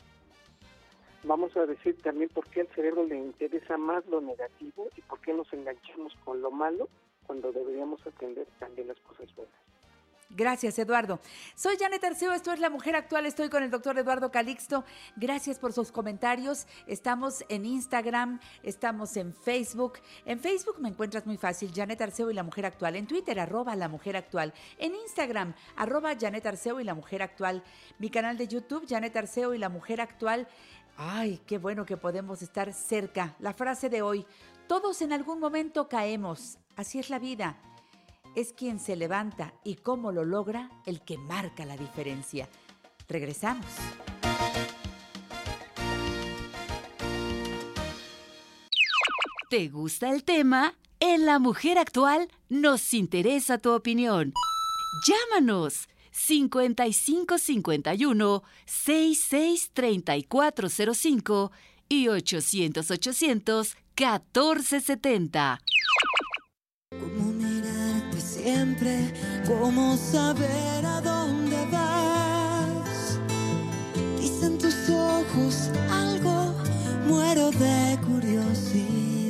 vamos 1.24 1.56
a 1.56 1.66
decir 1.66 2.00
también 2.02 2.30
por 2.30 2.46
qué 2.48 2.60
al 2.60 2.68
cerebro 2.68 3.04
le 3.04 3.18
interesa 3.18 3.76
más 3.76 4.06
lo 4.06 4.20
negativo 4.20 4.88
y 4.96 5.00
por 5.02 5.20
qué 5.20 5.32
nos 5.32 5.52
enganchamos 5.52 6.14
con 6.24 6.40
lo 6.40 6.50
malo 6.50 6.88
cuando 7.26 7.52
deberíamos 7.52 8.06
atender 8.06 8.46
también 8.58 8.88
las 8.88 9.00
cosas 9.00 9.34
buenas. 9.34 9.54
Gracias, 10.30 10.78
Eduardo. 10.78 11.20
Soy 11.54 11.76
Janet 11.78 12.02
Arceo, 12.02 12.32
esto 12.32 12.52
es 12.52 12.58
La 12.58 12.70
Mujer 12.70 12.96
Actual, 12.96 13.26
estoy 13.26 13.48
con 13.48 13.62
el 13.62 13.70
doctor 13.70 13.98
Eduardo 13.98 14.30
Calixto. 14.30 14.84
Gracias 15.16 15.58
por 15.58 15.72
sus 15.72 15.92
comentarios. 15.92 16.66
Estamos 16.86 17.44
en 17.48 17.64
Instagram, 17.66 18.40
estamos 18.62 19.16
en 19.16 19.34
Facebook. 19.34 19.94
En 20.24 20.40
Facebook 20.40 20.80
me 20.80 20.88
encuentras 20.88 21.26
muy 21.26 21.36
fácil, 21.36 21.72
Janet 21.74 22.00
Arceo 22.00 22.30
y 22.30 22.34
La 22.34 22.42
Mujer 22.42 22.66
Actual. 22.66 22.96
En 22.96 23.06
Twitter, 23.06 23.38
arroba 23.38 23.76
La 23.76 23.88
Mujer 23.88 24.16
Actual. 24.16 24.52
En 24.78 24.94
Instagram, 24.94 25.54
arroba 25.76 26.14
Janet 26.18 26.46
Arceo 26.46 26.80
y 26.80 26.84
La 26.84 26.94
Mujer 26.94 27.22
Actual. 27.22 27.62
Mi 27.98 28.10
canal 28.10 28.36
de 28.36 28.48
YouTube, 28.48 28.86
Janet 28.88 29.16
Arceo 29.16 29.54
y 29.54 29.58
La 29.58 29.68
Mujer 29.68 30.00
Actual. 30.00 30.48
Ay, 30.96 31.40
qué 31.46 31.58
bueno 31.58 31.84
que 31.84 31.96
podemos 31.96 32.42
estar 32.42 32.72
cerca. 32.72 33.34
La 33.38 33.52
frase 33.52 33.88
de 33.88 34.02
hoy, 34.02 34.26
todos 34.66 35.02
en 35.02 35.12
algún 35.12 35.40
momento 35.40 35.88
caemos, 35.88 36.58
así 36.76 36.98
es 36.98 37.10
la 37.10 37.18
vida. 37.18 37.56
Es 38.34 38.52
quien 38.52 38.80
se 38.80 38.96
levanta 38.96 39.54
y 39.62 39.76
cómo 39.76 40.10
lo 40.10 40.24
logra 40.24 40.68
el 40.86 41.02
que 41.02 41.18
marca 41.18 41.64
la 41.64 41.76
diferencia. 41.76 42.48
Regresamos. 43.08 43.64
¿Te 49.50 49.68
gusta 49.68 50.10
el 50.10 50.24
tema? 50.24 50.74
En 50.98 51.26
La 51.26 51.38
Mujer 51.38 51.78
Actual 51.78 52.26
nos 52.48 52.92
interesa 52.92 53.58
tu 53.58 53.70
opinión. 53.70 54.34
Llámanos 55.06 55.88
5551 56.10 58.42
663405 58.64 61.52
y 61.88 62.08
800 62.08 62.90
800 62.90 63.76
1470. 63.96 65.60
Cómo 66.90 67.32
mirarte 67.32 67.53
siempre, 68.44 69.10
cómo 69.46 69.96
saber 69.96 70.84
a 70.84 71.00
dónde 71.00 71.56
vas. 71.72 73.18
Dicen 74.20 74.58
tus 74.58 74.90
ojos 74.90 75.70
algo, 75.90 76.52
muero 77.06 77.50
de 77.52 77.98
curiosidad. 78.06 79.24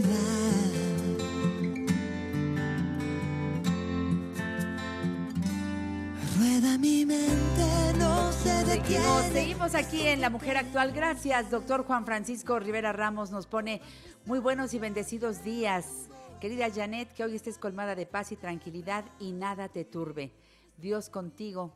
mi 6.80 7.06
mente, 7.06 7.94
no 7.98 8.32
se 8.32 8.64
Seguimos, 8.64 9.24
seguimos 9.32 9.74
aquí 9.76 10.02
en 10.08 10.20
La 10.20 10.28
Mujer 10.28 10.56
Actual. 10.56 10.90
Gracias, 10.92 11.50
doctor 11.50 11.84
Juan 11.84 12.04
Francisco 12.04 12.58
Rivera 12.58 12.92
Ramos. 12.92 13.30
Nos 13.30 13.46
pone 13.46 13.80
muy 14.26 14.40
buenos 14.40 14.74
y 14.74 14.80
bendecidos 14.80 15.44
días. 15.44 16.08
Querida 16.44 16.70
Janet, 16.70 17.10
que 17.14 17.24
hoy 17.24 17.36
estés 17.36 17.56
colmada 17.56 17.94
de 17.94 18.04
paz 18.04 18.30
y 18.30 18.36
tranquilidad 18.36 19.06
y 19.18 19.32
nada 19.32 19.70
te 19.70 19.86
turbe. 19.86 20.30
Dios 20.76 21.08
contigo. 21.08 21.72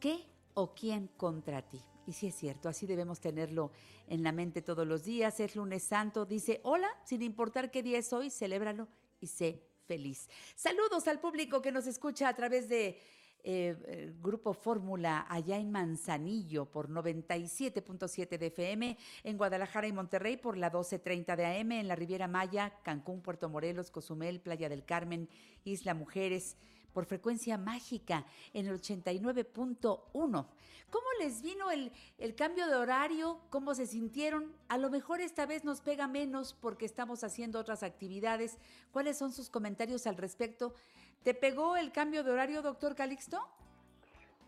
¿Qué 0.00 0.26
o 0.54 0.74
quién 0.74 1.06
contra 1.16 1.62
ti? 1.62 1.80
Y 2.08 2.12
sí 2.12 2.26
es 2.26 2.34
cierto, 2.34 2.68
así 2.68 2.88
debemos 2.88 3.20
tenerlo 3.20 3.70
en 4.08 4.24
la 4.24 4.32
mente 4.32 4.62
todos 4.62 4.84
los 4.84 5.04
días. 5.04 5.38
Es 5.38 5.54
lunes 5.54 5.84
santo, 5.84 6.26
dice, 6.26 6.60
hola, 6.64 6.88
sin 7.04 7.22
importar 7.22 7.70
qué 7.70 7.84
día 7.84 7.98
es 7.98 8.12
hoy, 8.12 8.30
celébralo 8.30 8.88
y 9.20 9.28
sé 9.28 9.62
feliz. 9.86 10.28
Saludos 10.56 11.06
al 11.06 11.20
público 11.20 11.62
que 11.62 11.70
nos 11.70 11.86
escucha 11.86 12.26
a 12.26 12.34
través 12.34 12.68
de 12.68 12.98
eh, 13.44 14.12
Grupo 14.22 14.52
Fórmula 14.52 15.26
allá 15.28 15.56
en 15.56 15.70
Manzanillo 15.70 16.66
por 16.66 16.88
97.7 16.88 18.38
de 18.38 18.46
FM, 18.46 18.98
en 19.24 19.36
Guadalajara 19.36 19.86
y 19.86 19.92
Monterrey 19.92 20.36
por 20.36 20.56
la 20.56 20.70
12.30 20.70 21.36
de 21.36 21.46
AM, 21.46 21.72
en 21.72 21.88
la 21.88 21.96
Riviera 21.96 22.28
Maya, 22.28 22.72
Cancún, 22.82 23.22
Puerto 23.22 23.48
Morelos, 23.48 23.90
Cozumel, 23.90 24.40
Playa 24.40 24.68
del 24.68 24.84
Carmen, 24.84 25.28
Isla 25.64 25.94
Mujeres 25.94 26.56
por 26.92 27.06
frecuencia 27.06 27.56
mágica 27.56 28.26
en 28.52 28.66
el 28.66 28.80
89.1. 28.80 30.46
¿Cómo 30.90 31.06
les 31.20 31.40
vino 31.40 31.70
el, 31.70 31.92
el, 32.18 32.34
cambio 32.34 32.66
de 32.66 32.74
horario? 32.74 33.40
¿Cómo 33.48 33.74
se 33.74 33.86
sintieron? 33.86 34.52
A 34.68 34.76
lo 34.76 34.90
mejor 34.90 35.20
esta 35.20 35.46
vez 35.46 35.64
nos 35.64 35.80
pega 35.80 36.08
menos 36.08 36.52
porque 36.52 36.84
estamos 36.84 37.22
haciendo 37.22 37.60
otras 37.60 37.84
actividades. 37.84 38.58
¿Cuáles 38.90 39.16
son 39.16 39.32
sus 39.32 39.50
comentarios 39.50 40.08
al 40.08 40.16
respecto? 40.16 40.74
¿Te 41.22 41.34
pegó 41.34 41.76
el 41.76 41.92
cambio 41.92 42.24
de 42.24 42.30
horario, 42.30 42.62
doctor 42.62 42.94
Calixto? 42.94 43.38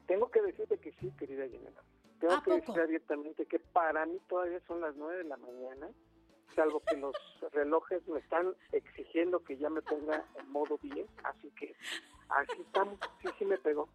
Tengo 0.06 0.30
que 0.30 0.40
decirte 0.40 0.78
que 0.78 0.92
sí, 0.92 1.12
querida 1.18 1.46
Jenna. 1.48 1.70
Tengo 2.18 2.42
que 2.42 2.52
decir 2.52 2.80
abiertamente 2.80 3.46
que 3.46 3.58
para 3.58 4.06
mí 4.06 4.18
todavía 4.28 4.60
son 4.66 4.80
las 4.80 4.94
9 4.96 5.18
de 5.18 5.24
la 5.24 5.36
mañana, 5.36 5.90
salvo 6.54 6.80
que 6.80 6.96
los 6.96 7.14
relojes 7.52 8.06
me 8.06 8.20
están 8.20 8.54
exigiendo 8.72 9.42
que 9.42 9.56
ya 9.56 9.68
me 9.68 9.82
ponga 9.82 10.24
en 10.38 10.50
modo 10.50 10.78
bien, 10.82 11.06
así 11.24 11.50
que 11.50 11.74
así 12.28 12.60
estamos, 12.60 12.98
sí, 13.20 13.28
sí 13.38 13.44
me 13.44 13.58
pegó. 13.58 13.88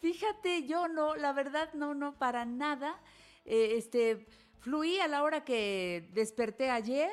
Fíjate, 0.00 0.64
yo 0.66 0.88
no, 0.88 1.16
la 1.16 1.32
verdad 1.32 1.72
no, 1.74 1.92
no, 1.92 2.16
para 2.18 2.44
nada. 2.44 3.00
Eh, 3.44 3.76
este, 3.76 4.26
fluí 4.60 5.00
a 5.00 5.08
la 5.08 5.22
hora 5.22 5.44
que 5.44 6.08
desperté 6.12 6.70
ayer 6.70 7.10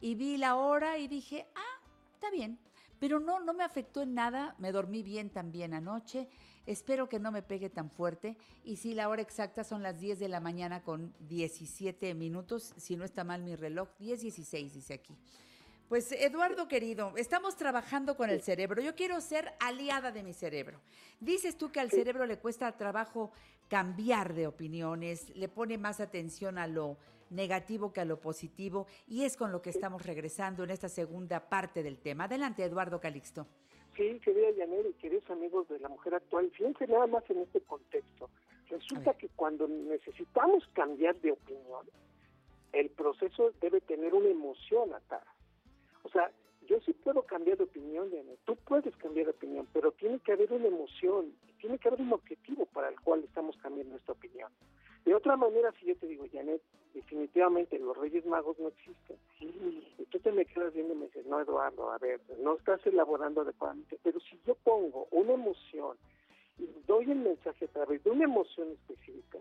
y 0.00 0.16
vi 0.16 0.36
la 0.36 0.56
hora 0.56 0.98
y 0.98 1.06
dije, 1.06 1.46
ah, 1.54 1.80
está 2.14 2.30
bien, 2.30 2.58
pero 2.98 3.20
no, 3.20 3.40
no 3.40 3.54
me 3.54 3.64
afectó 3.64 4.02
en 4.02 4.14
nada, 4.14 4.54
me 4.58 4.72
dormí 4.72 5.02
bien 5.02 5.30
también 5.30 5.74
anoche, 5.74 6.28
espero 6.66 7.08
que 7.08 7.18
no 7.18 7.30
me 7.30 7.42
pegue 7.42 7.70
tan 7.70 7.90
fuerte 7.90 8.36
y 8.64 8.76
si 8.76 8.94
la 8.94 9.08
hora 9.08 9.22
exacta 9.22 9.64
son 9.64 9.82
las 9.82 10.00
10 10.00 10.18
de 10.18 10.28
la 10.28 10.40
mañana 10.40 10.82
con 10.82 11.14
17 11.20 12.14
minutos, 12.14 12.74
si 12.76 12.96
no 12.96 13.04
está 13.04 13.24
mal 13.24 13.42
mi 13.42 13.56
reloj, 13.56 13.88
10, 13.98 14.20
16 14.20 14.74
dice 14.74 14.94
aquí. 14.94 15.16
Pues 15.88 16.10
Eduardo 16.10 16.66
querido, 16.66 17.12
estamos 17.16 17.54
trabajando 17.54 18.16
con 18.16 18.28
el 18.28 18.42
cerebro. 18.42 18.82
Yo 18.82 18.96
quiero 18.96 19.20
ser 19.20 19.54
aliada 19.60 20.10
de 20.10 20.24
mi 20.24 20.32
cerebro. 20.32 20.80
Dices 21.20 21.56
tú 21.56 21.70
que 21.70 21.78
al 21.78 21.92
cerebro 21.92 22.26
le 22.26 22.38
cuesta 22.38 22.76
trabajo 22.76 23.30
cambiar 23.68 24.34
de 24.34 24.48
opiniones, 24.48 25.30
le 25.36 25.48
pone 25.48 25.78
más 25.78 26.00
atención 26.00 26.58
a 26.58 26.66
lo 26.66 26.96
negativo 27.30 27.92
que 27.92 28.00
a 28.00 28.04
lo 28.04 28.20
positivo 28.20 28.86
y 29.06 29.24
es 29.24 29.36
con 29.36 29.52
lo 29.52 29.62
que 29.62 29.70
estamos 29.70 30.04
regresando 30.04 30.64
en 30.64 30.70
esta 30.70 30.88
segunda 30.88 31.48
parte 31.48 31.82
del 31.82 31.98
tema. 31.98 32.24
Adelante, 32.24 32.64
Eduardo 32.64 33.00
Calixto. 33.00 33.46
Sí, 33.96 34.20
querida 34.22 34.50
Yaneri, 34.50 34.92
queridos 34.94 35.28
amigos 35.30 35.68
de 35.68 35.78
la 35.78 35.88
mujer 35.88 36.14
actual, 36.14 36.50
fíjense 36.50 36.86
nada 36.86 37.06
más 37.06 37.28
en 37.30 37.38
este 37.38 37.62
contexto. 37.62 38.28
Resulta 38.68 39.14
que 39.14 39.28
cuando 39.30 39.66
necesitamos 39.68 40.66
cambiar 40.74 41.18
de 41.20 41.32
opinión, 41.32 41.86
el 42.72 42.90
proceso 42.90 43.52
debe 43.60 43.80
tener 43.80 44.12
una 44.12 44.28
emoción 44.28 44.92
atada. 44.92 45.34
O 46.02 46.10
sea, 46.10 46.30
yo 46.68 46.80
sí 46.80 46.92
puedo 46.92 47.22
cambiar 47.22 47.56
de 47.56 47.64
opinión, 47.64 48.10
Janet, 48.10 48.38
tú 48.44 48.56
puedes 48.56 48.94
cambiar 48.96 49.26
de 49.26 49.32
opinión, 49.32 49.66
pero 49.72 49.92
tiene 49.92 50.18
que 50.18 50.32
haber 50.32 50.52
una 50.52 50.66
emoción, 50.66 51.32
tiene 51.60 51.78
que 51.78 51.88
haber 51.88 52.00
un 52.00 52.12
objetivo 52.12 52.66
para 52.66 52.88
el 52.88 53.00
cual 53.00 53.24
estamos 53.24 53.56
cambiando 53.58 53.92
nuestra 53.92 54.12
opinión. 54.12 54.50
De 55.06 55.14
otra 55.14 55.36
manera, 55.36 55.72
si 55.78 55.86
yo 55.86 55.96
te 55.96 56.08
digo, 56.08 56.26
Janet, 56.32 56.60
definitivamente 56.92 57.78
los 57.78 57.96
Reyes 57.96 58.26
Magos 58.26 58.58
no 58.58 58.66
existen. 58.66 59.16
Sí, 59.38 59.84
y 59.98 60.04
tú 60.06 60.18
te 60.18 60.32
me 60.32 60.44
quedas 60.44 60.74
viendo 60.74 60.94
y 60.94 60.96
me 60.96 61.06
dices, 61.06 61.24
no, 61.26 61.40
Eduardo, 61.40 61.92
a 61.92 61.98
ver, 61.98 62.20
no 62.40 62.56
estás 62.56 62.84
elaborando 62.84 63.42
adecuadamente. 63.42 64.00
Pero 64.02 64.18
si 64.18 64.36
yo 64.44 64.56
pongo 64.56 65.06
una 65.12 65.34
emoción 65.34 65.96
y 66.58 66.66
doy 66.88 67.08
el 67.08 67.18
mensaje 67.18 67.66
a 67.66 67.68
través 67.68 68.02
de 68.02 68.10
una 68.10 68.24
emoción 68.24 68.72
específica, 68.72 69.38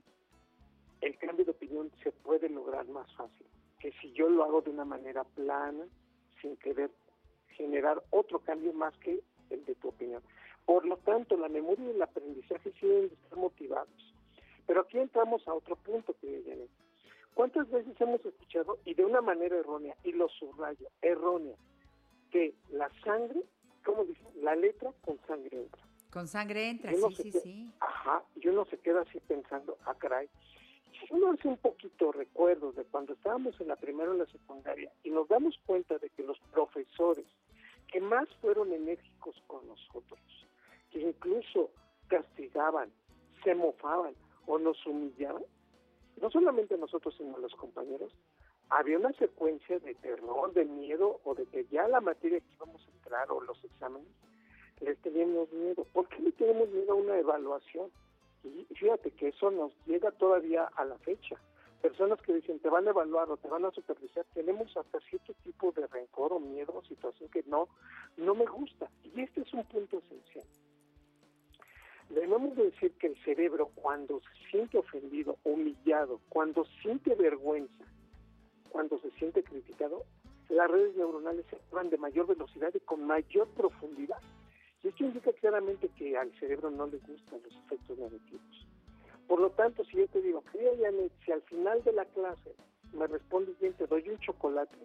el 1.01 1.17
cambio 1.17 1.45
de 1.45 1.51
opinión 1.51 1.91
se 2.03 2.12
puede 2.12 2.48
lograr 2.48 2.88
más 2.88 3.12
fácil 3.15 3.48
que 3.79 3.91
si 3.93 4.12
yo 4.13 4.29
lo 4.29 4.43
hago 4.43 4.62
de 4.62 4.69
una 4.69 4.86
manera 4.86 5.24
plana, 5.24 5.86
sin 6.41 6.57
querer 6.57 6.91
generar 7.57 8.03
otro 8.12 8.38
cambio 8.38 8.72
más 8.72 8.95
que 9.00 9.19
el 9.50 9.65
de 9.65 9.74
tu 9.75 9.88
opinión. 9.88 10.22
Por 10.65 10.86
lo 10.86 10.98
tanto, 10.98 11.36
la 11.38 11.50
memoria 11.50 11.86
y 11.86 11.89
el 11.95 12.01
aprendizaje 12.03 12.72
deben 12.81 13.05
estar 13.05 13.39
motivados. 13.39 14.14
Pero 14.67 14.81
aquí 14.81 14.98
entramos 14.98 15.48
a 15.48 15.53
otro 15.53 15.75
punto 15.75 16.15
que 16.19 16.27
viene. 16.41 16.67
¿Cuántas 17.34 17.69
veces 17.69 18.00
hemos 18.00 18.25
escuchado, 18.25 18.77
y 18.86 18.93
de 18.93 19.03
una 19.05 19.22
manera 19.22 19.57
errónea, 19.57 19.95
y 20.03 20.13
lo 20.13 20.29
subrayo, 20.29 20.88
errónea, 21.01 21.55
que 22.31 22.53
la 22.72 22.89
sangre, 23.03 23.41
¿cómo 23.84 24.05
dicen? 24.05 24.25
La 24.41 24.55
letra 24.55 24.91
con 25.03 25.19
sangre 25.27 25.57
entra. 25.63 25.81
Con 26.12 26.27
sangre 26.29 26.69
entra, 26.69 26.93
sí, 26.93 27.01
sí, 27.15 27.31
queda- 27.31 27.41
sí. 27.41 27.74
Ajá, 27.81 28.24
y 28.36 28.48
uno 28.48 28.65
se 28.65 28.77
queda 28.79 29.01
así 29.01 29.19
pensando, 29.27 29.77
ah, 29.86 29.95
caray. 29.95 30.29
Si 30.93 31.13
uno 31.13 31.34
hace 31.34 31.50
un 31.50 31.57
poquito 31.57 32.13
recuerdos 32.13 32.75
de 32.77 32.86
cuando 32.86 33.13
estábamos 33.13 33.60
en 33.60 33.67
la 33.67 33.75
primera 33.75 34.12
o 34.12 34.13
la 34.13 34.25
secundaria 34.27 34.89
y 35.03 35.10
nos 35.10 35.27
damos 35.27 35.60
cuenta 35.65 35.98
de 35.98 36.10
que 36.12 36.24
los 36.24 36.39
profesores 36.53 37.25
que 37.91 38.00
más 38.00 38.29
fueron 38.39 38.72
enérgicos 38.72 39.36
con 39.48 39.67
nosotros, 39.67 40.19
que 40.91 41.01
incluso 41.01 41.69
castigaban, 42.07 42.91
se 43.43 43.53
mofaban 43.55 44.15
o 44.48 44.60
nos 44.60 44.86
humillaban, 44.86 45.44
no 46.22 46.30
solamente 46.30 46.78
nosotros 46.78 47.16
sino 47.18 47.38
los 47.38 47.56
compañeros, 47.56 48.14
había 48.70 48.98
una 48.98 49.14
secuencia 49.14 49.80
de 49.80 49.94
terror, 49.96 50.54
de 50.54 50.66
miedo 50.66 51.20
o 51.24 51.36
de 51.36 51.46
que 51.46 51.66
ya 51.66 51.88
la 51.88 52.02
materia 52.02 52.40
que 52.40 52.54
íbamos 52.54 52.86
a 52.88 52.92
entrar 52.92 53.32
o 53.32 53.42
los 53.42 53.64
exámenes 53.64 54.08
les 54.82 54.98
teníamos 55.00 55.52
miedo. 55.52 55.86
¿Por 55.94 56.08
qué 56.10 56.22
le 56.22 56.32
tenemos 56.32 56.70
miedo 56.70 56.94
a 56.94 56.96
una 56.96 57.18
evaluación? 57.18 57.92
Y 58.44 58.66
fíjate 58.75 59.12
que 59.12 59.30
eso 59.30 59.52
nos 59.52 59.72
llega 59.86 60.12
todavía 60.12 60.70
a 60.75 60.86
la 60.86 60.98
fecha. 61.00 61.36
Personas 61.82 62.20
que 62.22 62.34
dicen 62.34 62.60
te 62.60 62.70
van 62.70 62.88
a 62.88 62.92
evaluar 62.92 63.30
o 63.30 63.38
te 63.38 63.48
van 63.48 63.66
a 63.66 63.72
supervisar, 63.72 64.25
tenemos 64.34 64.75
hasta 64.75 65.00
cierto 65.02 65.34
tipo 65.44 65.72
de 65.72 65.86
rencor 65.88 66.34
o 66.34 66.40
miedo 66.40 66.74
o 66.75 66.84
situación 66.84 67.30
que 67.30 67.44
no, 67.44 67.68
no 68.18 68.34
me 68.34 68.46
gusta. 68.46 68.90
Y 69.04 69.22
este 69.22 69.42
es 69.42 69.54
un 69.54 69.64
punto 69.66 70.00
esencial. 70.00 70.46
Debemos 72.09 72.55
de 72.55 72.65
decir 72.65 72.91
que 73.00 73.07
el 73.07 73.17
cerebro 73.24 73.71
cuando 73.75 74.19
se 74.21 74.50
siente 74.51 74.77
ofendido, 74.77 75.38
humillado, 75.43 76.19
cuando 76.29 76.65
siente 76.81 77.15
vergüenza, 77.15 77.83
cuando 78.69 79.00
se 79.00 79.09
siente 79.12 79.43
criticado, 79.43 80.03
las 80.50 80.69
redes 80.69 80.95
neuronales 80.95 81.45
se 81.50 81.55
activan 81.55 81.89
de 81.89 81.97
mayor 81.97 82.27
velocidad 82.27 82.71
y 82.74 82.79
con 82.81 83.03
mayor 83.05 83.47
profundidad. 83.50 84.19
Y 84.83 84.89
esto 84.89 85.03
indica 85.03 85.31
claramente 85.33 85.89
que 85.97 86.15
al 86.15 86.31
cerebro 86.39 86.69
no 86.69 86.85
le 86.85 86.97
gustan 87.00 87.41
los 87.43 87.55
efectos 87.65 87.97
negativos. 87.97 88.67
Por 89.27 89.39
lo 89.39 89.50
tanto, 89.50 89.83
si 89.85 89.97
yo 89.97 90.07
te 90.07 90.21
digo, 90.21 90.43
querida 90.51 90.71
Janet, 90.79 91.12
si 91.25 91.31
al 91.31 91.41
final 91.43 91.83
de 91.83 91.93
la 91.93 92.05
clase 92.05 92.53
me 92.93 93.07
respondes 93.07 93.59
bien, 93.59 93.74
te 93.74 93.88
doy 93.88 94.07
un 94.07 94.19
chocolate, 94.19 94.77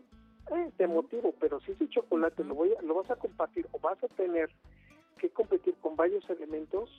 eh, 0.51 0.71
te 0.79 0.87
motivo, 0.87 1.35
pero 1.39 1.61
si 1.61 1.73
ese 1.73 1.87
chocolate 1.91 2.43
lo, 2.45 2.55
voy 2.55 2.73
a- 2.75 2.81
lo 2.83 2.95
vas 2.95 3.11
a 3.11 3.17
compartir 3.17 3.67
o 3.73 3.79
vas 3.79 4.03
a 4.03 4.09
tener 4.09 4.49
que 5.21 5.29
competir 5.31 5.75
con 5.83 5.97
varios 5.97 6.29
elementos, 6.31 6.91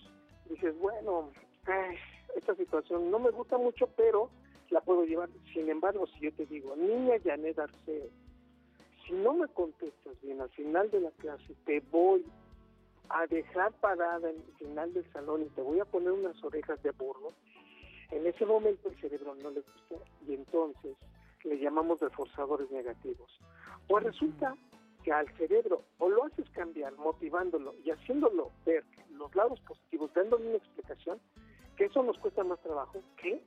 dices, 0.49 0.77
bueno, 0.79 1.31
ay, 1.65 1.95
esta 2.35 2.55
situación 2.55 3.09
no 3.09 3.19
me 3.19 3.31
gusta 3.31 3.57
mucho, 3.57 3.87
pero 3.97 4.29
la 4.69 4.81
puedo 4.81 5.03
llevar. 5.03 5.29
Sin 5.53 5.69
embargo, 5.69 6.07
si 6.07 6.21
yo 6.21 6.33
te 6.33 6.45
digo, 6.45 6.75
niña 6.75 7.15
Janet 7.23 7.59
Arceo, 7.59 8.07
si 9.05 9.13
no 9.13 9.33
me 9.33 9.47
contestas 9.47 10.21
bien 10.21 10.39
al 10.39 10.49
final 10.49 10.89
de 10.91 11.01
la 11.01 11.11
clase, 11.11 11.55
te 11.65 11.79
voy 11.91 12.23
a 13.09 13.25
dejar 13.27 13.73
parada 13.73 14.29
en 14.29 14.35
el 14.35 14.53
final 14.57 14.93
del 14.93 15.11
salón 15.11 15.41
y 15.41 15.49
te 15.49 15.61
voy 15.61 15.79
a 15.79 15.85
poner 15.85 16.11
unas 16.11 16.41
orejas 16.43 16.81
de 16.83 16.91
burro, 16.91 17.29
en 18.11 18.25
ese 18.27 18.45
momento 18.45 18.89
el 18.89 19.01
cerebro 19.01 19.35
no 19.35 19.49
le 19.49 19.61
gusta 19.61 19.95
y 20.27 20.35
entonces 20.35 20.95
le 21.43 21.57
llamamos 21.59 21.99
reforzadores 21.99 22.69
negativos. 22.71 23.39
Pues 23.87 24.03
resulta 24.03 24.55
que 25.03 25.11
al 25.11 25.27
cerebro 25.37 25.83
o 25.97 26.09
lo 26.09 26.25
haces 26.25 26.49
cambiar 26.51 26.95
motivándolo 26.97 27.75
y 27.83 27.91
haciéndolo 27.91 28.51
ver 28.65 28.83
los 29.11 29.33
lados 29.35 29.59
positivos, 29.61 30.13
dándole 30.13 30.47
una 30.47 30.57
explicación, 30.57 31.19
que 31.75 31.85
eso 31.85 32.03
nos 32.03 32.17
cuesta 32.19 32.43
más 32.43 32.59
trabajo 32.61 33.01
que 33.17 33.41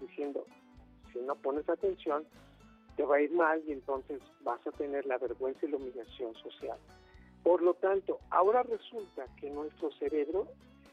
diciendo, 0.00 0.44
si 1.12 1.18
no 1.20 1.34
pones 1.36 1.68
atención, 1.68 2.24
te 2.96 3.04
va 3.04 3.16
a 3.16 3.20
ir 3.20 3.32
mal 3.32 3.62
y 3.66 3.72
entonces 3.72 4.20
vas 4.40 4.64
a 4.66 4.72
tener 4.72 5.06
la 5.06 5.18
vergüenza 5.18 5.66
y 5.66 5.70
la 5.70 5.76
humillación 5.76 6.34
social. 6.34 6.78
Por 7.42 7.62
lo 7.62 7.74
tanto, 7.74 8.18
ahora 8.30 8.62
resulta 8.62 9.26
que 9.38 9.50
nuestro 9.50 9.90
cerebro 9.92 10.48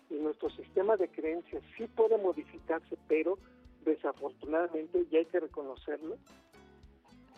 y 0.10 0.16
nuestro 0.16 0.50
sistema 0.52 0.98
de 0.98 1.08
creencias 1.10 1.64
sí 1.78 1.88
puede 1.88 2.18
modificarse, 2.18 2.98
pero 3.08 3.38
desafortunadamente, 3.86 5.06
y 5.10 5.16
hay 5.16 5.26
que 5.26 5.40
reconocerlo, 5.40 6.18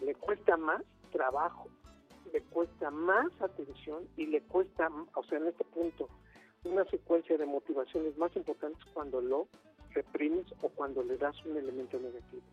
le 0.01 0.15
cuesta 0.15 0.57
más 0.57 0.83
trabajo, 1.11 1.67
le 2.31 2.41
cuesta 2.41 2.91
más 2.91 3.29
atención 3.41 4.07
y 4.17 4.27
le 4.27 4.41
cuesta, 4.41 4.89
o 5.15 5.23
sea, 5.23 5.37
en 5.37 5.47
este 5.47 5.63
punto, 5.65 6.09
una 6.63 6.85
secuencia 6.85 7.37
de 7.37 7.45
motivaciones 7.45 8.17
más 8.17 8.35
importantes 8.35 8.83
cuando 8.93 9.21
lo 9.21 9.47
reprimes 9.91 10.45
o 10.61 10.69
cuando 10.69 11.03
le 11.03 11.17
das 11.17 11.35
un 11.45 11.57
elemento 11.57 11.99
negativo. 11.99 12.43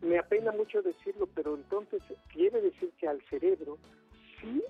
Me 0.00 0.18
apena 0.18 0.50
mucho 0.52 0.82
decirlo, 0.82 1.28
pero 1.34 1.54
entonces 1.54 2.02
quiere 2.32 2.60
decir 2.60 2.90
que 2.98 3.06
al 3.06 3.22
cerebro 3.30 3.78
sí 4.40 4.62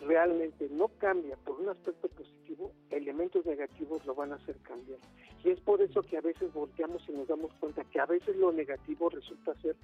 realmente 0.00 0.68
no 0.70 0.88
cambia 0.98 1.36
por 1.36 1.58
un 1.60 1.70
aspecto 1.70 2.08
positivo, 2.08 2.72
elementos 2.90 3.46
negativos 3.46 4.04
lo 4.04 4.14
van 4.14 4.32
a 4.32 4.36
hacer 4.36 4.56
cambiar. 4.58 4.98
Y 5.42 5.50
es 5.50 5.60
por 5.60 5.80
eso 5.80 6.02
que 6.02 6.18
a 6.18 6.20
veces 6.20 6.52
volteamos 6.52 7.02
y 7.08 7.12
nos 7.12 7.28
damos 7.28 7.52
cuenta 7.54 7.84
que 7.84 8.00
a 8.00 8.06
veces 8.06 8.36
lo 8.36 8.52
negativo 8.52 9.08
resulta 9.08 9.54
ser 9.62 9.76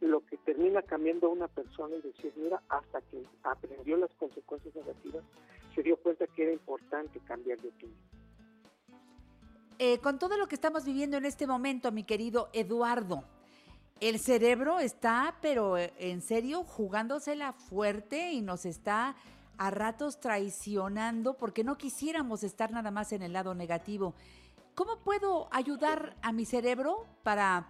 lo 0.00 0.24
que 0.26 0.36
termina 0.38 0.82
cambiando 0.82 1.28
a 1.28 1.30
una 1.30 1.48
persona 1.48 1.96
y 1.96 2.02
decir, 2.02 2.32
mira, 2.36 2.62
hasta 2.68 3.00
que 3.02 3.22
aprendió 3.42 3.96
las 3.96 4.10
consecuencias 4.18 4.74
negativas, 4.74 5.24
se 5.74 5.82
dio 5.82 5.96
cuenta 5.96 6.26
que 6.26 6.42
era 6.42 6.52
importante 6.52 7.20
cambiar 7.20 7.58
de 7.60 7.68
opinión. 7.68 7.98
Eh, 9.78 9.98
con 9.98 10.18
todo 10.18 10.38
lo 10.38 10.48
que 10.48 10.54
estamos 10.54 10.84
viviendo 10.84 11.16
en 11.16 11.26
este 11.26 11.46
momento, 11.46 11.92
mi 11.92 12.04
querido 12.04 12.48
Eduardo, 12.52 13.24
el 14.00 14.18
cerebro 14.18 14.78
está, 14.78 15.36
pero 15.40 15.76
eh, 15.76 15.92
en 15.98 16.20
serio, 16.22 16.64
jugándosela 16.64 17.52
fuerte 17.52 18.32
y 18.32 18.42
nos 18.42 18.66
está 18.66 19.16
a 19.58 19.70
ratos 19.70 20.20
traicionando 20.20 21.34
porque 21.34 21.64
no 21.64 21.78
quisiéramos 21.78 22.42
estar 22.42 22.70
nada 22.70 22.90
más 22.90 23.12
en 23.12 23.22
el 23.22 23.32
lado 23.32 23.54
negativo. 23.54 24.14
¿Cómo 24.74 24.98
puedo 24.98 25.48
ayudar 25.50 26.16
a 26.20 26.32
mi 26.32 26.44
cerebro 26.44 27.06
para, 27.22 27.68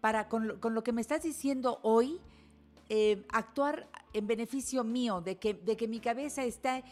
para 0.00 0.28
con, 0.28 0.48
lo, 0.48 0.60
con 0.60 0.74
lo 0.74 0.82
que 0.82 0.92
me 0.92 1.00
estás 1.00 1.22
diciendo 1.22 1.80
hoy, 1.82 2.20
eh, 2.88 3.24
actuar 3.30 3.86
en 4.14 4.26
beneficio 4.26 4.82
mío, 4.82 5.20
de 5.20 5.36
que, 5.36 5.54
de 5.54 5.76
que 5.76 5.86
mi 5.88 6.00
cabeza 6.00 6.44
está... 6.44 6.82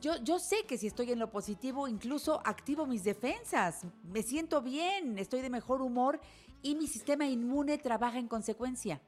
Yo, 0.00 0.16
yo 0.22 0.38
sé 0.38 0.64
que 0.66 0.78
si 0.78 0.86
estoy 0.86 1.12
en 1.12 1.18
lo 1.18 1.30
positivo, 1.30 1.86
incluso 1.86 2.40
activo 2.44 2.86
mis 2.86 3.04
defensas, 3.04 3.86
me 4.04 4.22
siento 4.22 4.62
bien, 4.62 5.18
estoy 5.18 5.42
de 5.42 5.50
mejor 5.50 5.82
humor 5.82 6.20
y 6.62 6.74
mi 6.76 6.86
sistema 6.86 7.26
inmune 7.26 7.76
trabaja 7.76 8.18
en 8.18 8.28
consecuencia. 8.28 9.02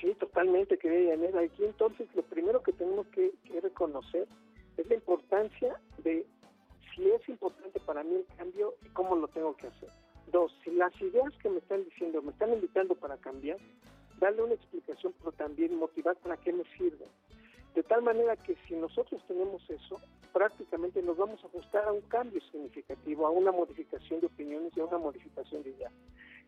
Sí, 0.00 0.14
totalmente, 0.18 0.78
querida 0.78 1.10
Yanela. 1.10 1.42
Aquí 1.42 1.64
entonces 1.64 2.08
lo 2.14 2.22
primero 2.22 2.62
que 2.62 2.72
tenemos 2.72 3.06
que, 3.08 3.32
que 3.44 3.60
reconocer 3.60 4.26
es 4.76 4.88
la 4.88 4.94
importancia 4.94 5.80
de 5.98 6.26
si 6.94 7.08
es 7.08 7.28
importante 7.28 7.78
para 7.80 8.02
mí 8.02 8.16
el 8.16 8.26
cambio 8.36 8.74
y 8.82 8.88
cómo 8.88 9.14
lo 9.14 9.28
tengo 9.28 9.54
que 9.56 9.68
hacer. 9.68 9.90
Dos, 10.26 10.56
si 10.62 10.70
las 10.70 10.92
ideas 11.00 11.32
que 11.42 11.48
me 11.48 11.58
están 11.58 11.84
diciendo 11.84 12.22
me 12.22 12.30
están 12.30 12.52
invitando 12.52 12.94
para 12.94 13.16
cambiar, 13.16 13.58
darle 14.20 14.42
una 14.42 14.54
explicación, 14.54 15.14
pero 15.18 15.32
también 15.32 15.76
motivar 15.76 16.16
para 16.16 16.36
qué 16.36 16.52
me 16.52 16.64
sirve. 16.76 17.06
De 17.74 17.82
tal 17.84 18.02
manera 18.02 18.36
que 18.36 18.56
si 18.66 18.74
nosotros 18.74 19.22
tenemos 19.28 19.62
eso, 19.70 20.00
prácticamente 20.32 21.02
nos 21.02 21.16
vamos 21.16 21.42
a 21.42 21.46
ajustar 21.46 21.84
a 21.84 21.92
un 21.92 22.02
cambio 22.02 22.40
significativo, 22.50 23.26
a 23.26 23.30
una 23.30 23.52
modificación 23.52 24.20
de 24.20 24.26
opiniones 24.26 24.76
y 24.76 24.80
a 24.80 24.84
una 24.84 24.98
modificación 24.98 25.62
de 25.62 25.70
ideas. 25.70 25.92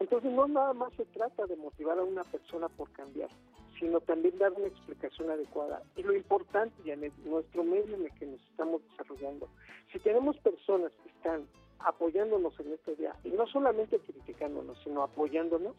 Entonces 0.00 0.32
no 0.32 0.48
nada 0.48 0.72
más 0.72 0.92
se 0.94 1.04
trata 1.06 1.46
de 1.46 1.56
motivar 1.56 1.98
a 1.98 2.02
una 2.02 2.24
persona 2.24 2.68
por 2.68 2.90
cambiar, 2.92 3.30
sino 3.78 4.00
también 4.00 4.36
dar 4.38 4.52
una 4.52 4.66
explicación 4.66 5.30
adecuada. 5.30 5.82
Y 5.96 6.02
lo 6.02 6.12
importante, 6.14 6.74
Janet, 6.84 7.12
nuestro 7.24 7.62
medio 7.62 7.94
en 7.94 8.04
el 8.04 8.14
que 8.14 8.26
nos 8.26 8.40
estamos 8.50 8.82
desarrollando, 8.90 9.48
si 9.92 10.00
tenemos 10.00 10.36
personas 10.38 10.90
que 11.02 11.08
están 11.10 11.46
apoyándonos 11.84 12.58
en 12.60 12.72
este 12.72 12.96
día, 12.96 13.14
y 13.24 13.30
no 13.30 13.46
solamente 13.46 13.98
criticándonos, 13.98 14.78
sino 14.82 15.02
apoyándonos, 15.02 15.76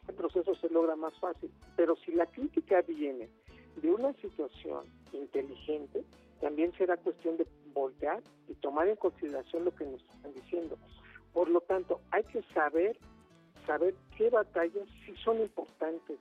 este 0.00 0.12
proceso 0.12 0.54
se 0.56 0.68
logra 0.68 0.96
más 0.96 1.18
fácil. 1.20 1.50
Pero 1.76 1.96
si 1.96 2.12
la 2.12 2.26
crítica 2.26 2.82
viene 2.82 3.28
de 3.76 3.90
una 3.90 4.12
situación 4.14 4.84
inteligente, 5.12 6.04
también 6.40 6.72
será 6.76 6.96
cuestión 6.96 7.36
de 7.36 7.46
voltear 7.72 8.22
y 8.48 8.54
tomar 8.54 8.88
en 8.88 8.96
consideración 8.96 9.64
lo 9.64 9.74
que 9.74 9.84
nos 9.84 10.02
están 10.02 10.32
diciendo. 10.34 10.76
Por 11.32 11.48
lo 11.48 11.60
tanto, 11.60 12.00
hay 12.10 12.24
que 12.24 12.42
saber 12.54 12.98
saber 13.66 13.94
qué 14.16 14.30
batallas 14.30 14.88
sí 15.04 15.14
son 15.24 15.40
importantes, 15.40 16.18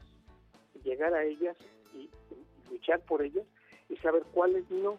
llegar 0.84 1.14
a 1.14 1.24
ellas 1.24 1.58
y, 1.94 2.10
luchar 2.70 3.02
por 3.02 3.22
ellas 3.22 3.46
y 3.90 3.98
saber 3.98 4.24
cuáles 4.34 4.70
no. 4.72 4.98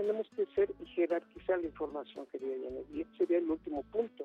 Tenemos 0.00 0.26
que 0.34 0.46
ser 0.54 0.70
y 0.80 0.86
jerarquizar 0.86 1.58
la 1.58 1.66
información, 1.66 2.24
querida 2.32 2.54
Janet. 2.64 2.86
Y 2.90 3.02
ese 3.02 3.16
sería 3.18 3.36
el 3.36 3.50
último 3.50 3.82
punto. 3.92 4.24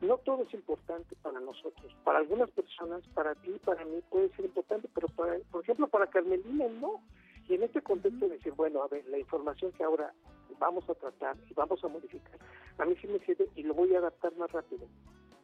No 0.00 0.18
todo 0.18 0.44
es 0.44 0.54
importante 0.54 1.16
para 1.20 1.40
nosotros. 1.40 1.92
Para 2.04 2.20
algunas 2.20 2.48
personas, 2.52 3.02
para 3.12 3.34
ti, 3.34 3.50
para 3.64 3.84
mí 3.84 4.00
puede 4.08 4.28
ser 4.36 4.44
importante, 4.44 4.88
pero 4.94 5.08
para, 5.08 5.36
por 5.50 5.64
ejemplo 5.64 5.88
para 5.88 6.06
Carmelina 6.06 6.68
no. 6.80 7.02
Y 7.48 7.54
en 7.54 7.64
este 7.64 7.82
contexto 7.82 8.28
de 8.28 8.36
decir, 8.36 8.52
bueno, 8.52 8.84
a 8.84 8.86
ver, 8.86 9.04
la 9.08 9.18
información 9.18 9.72
que 9.72 9.82
ahora 9.82 10.14
vamos 10.60 10.88
a 10.88 10.94
tratar 10.94 11.36
y 11.50 11.54
vamos 11.54 11.82
a 11.82 11.88
modificar, 11.88 12.38
a 12.78 12.84
mí 12.84 12.94
sí 13.00 13.08
me 13.08 13.18
sirve 13.26 13.48
y 13.56 13.64
lo 13.64 13.74
voy 13.74 13.92
a 13.96 13.98
adaptar 13.98 14.32
más 14.36 14.52
rápido. 14.52 14.86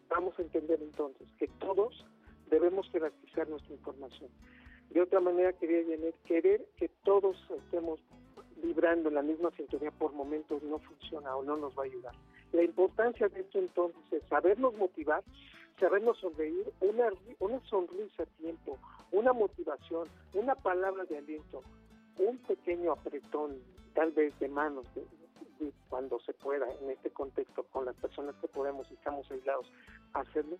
Vamos 0.08 0.38
a 0.38 0.42
entender 0.42 0.80
entonces 0.80 1.26
que 1.40 1.48
todos 1.58 2.06
debemos 2.50 2.88
jerarquizar 2.92 3.48
nuestra 3.48 3.74
información. 3.74 4.30
De 4.90 5.00
otra 5.00 5.18
manera, 5.18 5.52
quería 5.54 5.82
querer 6.24 6.64
que 6.76 6.88
todos 7.02 7.36
estemos 7.50 7.98
vibrando 8.66 9.08
en 9.08 9.14
la 9.14 9.22
misma 9.22 9.50
sintonía 9.52 9.92
por 9.92 10.12
momentos 10.12 10.62
no 10.64 10.78
funciona 10.78 11.36
o 11.36 11.42
no 11.42 11.56
nos 11.56 11.76
va 11.78 11.82
a 11.82 11.86
ayudar. 11.86 12.14
La 12.52 12.62
importancia 12.62 13.28
de 13.28 13.40
esto 13.40 13.58
entonces 13.58 14.02
es 14.10 14.22
sabernos 14.28 14.74
motivar, 14.74 15.22
sabernos 15.78 16.18
sonreír, 16.18 16.66
una, 16.80 17.10
una 17.38 17.60
sonrisa 17.68 18.24
a 18.24 18.26
tiempo, 18.40 18.78
una 19.12 19.32
motivación, 19.32 20.08
una 20.34 20.54
palabra 20.56 21.04
de 21.04 21.18
aliento, 21.18 21.62
un 22.18 22.38
pequeño 22.38 22.92
apretón, 22.92 23.58
tal 23.94 24.10
vez 24.12 24.36
de 24.40 24.48
manos, 24.48 24.86
cuando 25.88 26.18
se 26.20 26.32
pueda, 26.34 26.66
en 26.82 26.90
este 26.90 27.10
contexto, 27.10 27.62
con 27.64 27.84
las 27.84 27.94
personas 27.96 28.34
que 28.40 28.48
podemos 28.48 28.90
y 28.90 28.94
estamos 28.94 29.30
aislados, 29.30 29.70
hacerlo 30.12 30.58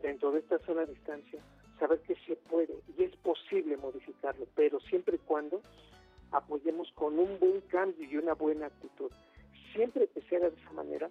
dentro 0.00 0.30
de 0.30 0.40
esta 0.40 0.58
zona 0.60 0.82
de 0.82 0.94
distancia, 0.94 1.40
saber 1.78 2.00
que 2.02 2.14
se 2.26 2.36
puede 2.36 2.74
y 2.96 3.02
es 3.02 3.16
posible 3.16 3.76
modificarlo, 3.76 4.46
pero 4.54 4.78
siempre 4.80 5.16
y 5.16 5.18
cuando 5.20 5.60
apoyemos 6.32 6.90
con 6.92 7.18
un 7.18 7.38
buen 7.38 7.60
cambio 7.62 8.08
y 8.08 8.16
una 8.16 8.34
buena 8.34 8.66
actitud. 8.66 9.10
Siempre 9.72 10.08
que 10.08 10.22
sea 10.22 10.40
de 10.40 10.48
esa 10.48 10.72
manera 10.72 11.10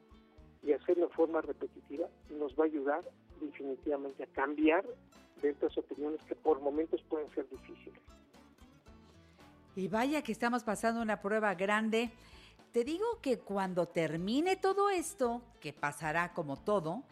y 0.63 0.73
hacerlo 0.73 1.07
de 1.07 1.13
forma 1.13 1.41
repetitiva, 1.41 2.07
nos 2.29 2.53
va 2.53 2.63
a 2.63 2.67
ayudar 2.67 3.03
definitivamente 3.39 4.23
a 4.23 4.27
cambiar 4.27 4.85
de 5.41 5.49
estas 5.49 5.77
opiniones 5.77 6.21
que 6.23 6.35
por 6.35 6.59
momentos 6.61 7.01
pueden 7.09 7.29
ser 7.35 7.47
difíciles. 7.49 7.99
Y 9.75 9.87
vaya 9.87 10.21
que 10.21 10.31
estamos 10.31 10.63
pasando 10.63 11.01
una 11.01 11.21
prueba 11.21 11.53
grande. 11.53 12.09
Te 12.71 12.83
digo 12.83 13.05
que 13.21 13.39
cuando 13.39 13.87
termine 13.87 14.55
todo 14.55 14.89
esto, 14.89 15.41
que 15.59 15.73
pasará 15.73 16.33
como 16.33 16.57
todo, 16.57 17.03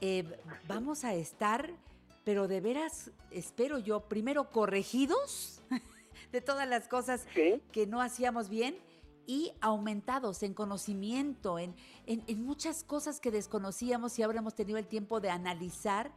eh, 0.00 0.24
vamos 0.68 1.04
a 1.04 1.14
estar, 1.14 1.70
pero 2.24 2.48
de 2.48 2.60
veras, 2.60 3.10
espero 3.30 3.78
yo, 3.78 4.00
primero 4.00 4.50
corregidos 4.50 5.62
de 6.32 6.40
todas 6.40 6.68
las 6.68 6.88
cosas 6.88 7.26
que 7.34 7.86
no 7.86 8.00
hacíamos 8.00 8.48
bien 8.48 8.76
y 9.26 9.52
aumentados 9.60 10.42
en 10.42 10.54
conocimiento, 10.54 11.58
en, 11.58 11.76
en, 12.06 12.44
muchas 12.44 12.82
cosas 12.82 13.20
que 13.20 13.30
desconocíamos 13.30 14.18
y 14.18 14.22
ahora 14.22 14.38
hemos 14.38 14.54
tenido 14.54 14.78
el 14.78 14.86
tiempo 14.86 15.20
de 15.20 15.30
analizar 15.30 16.12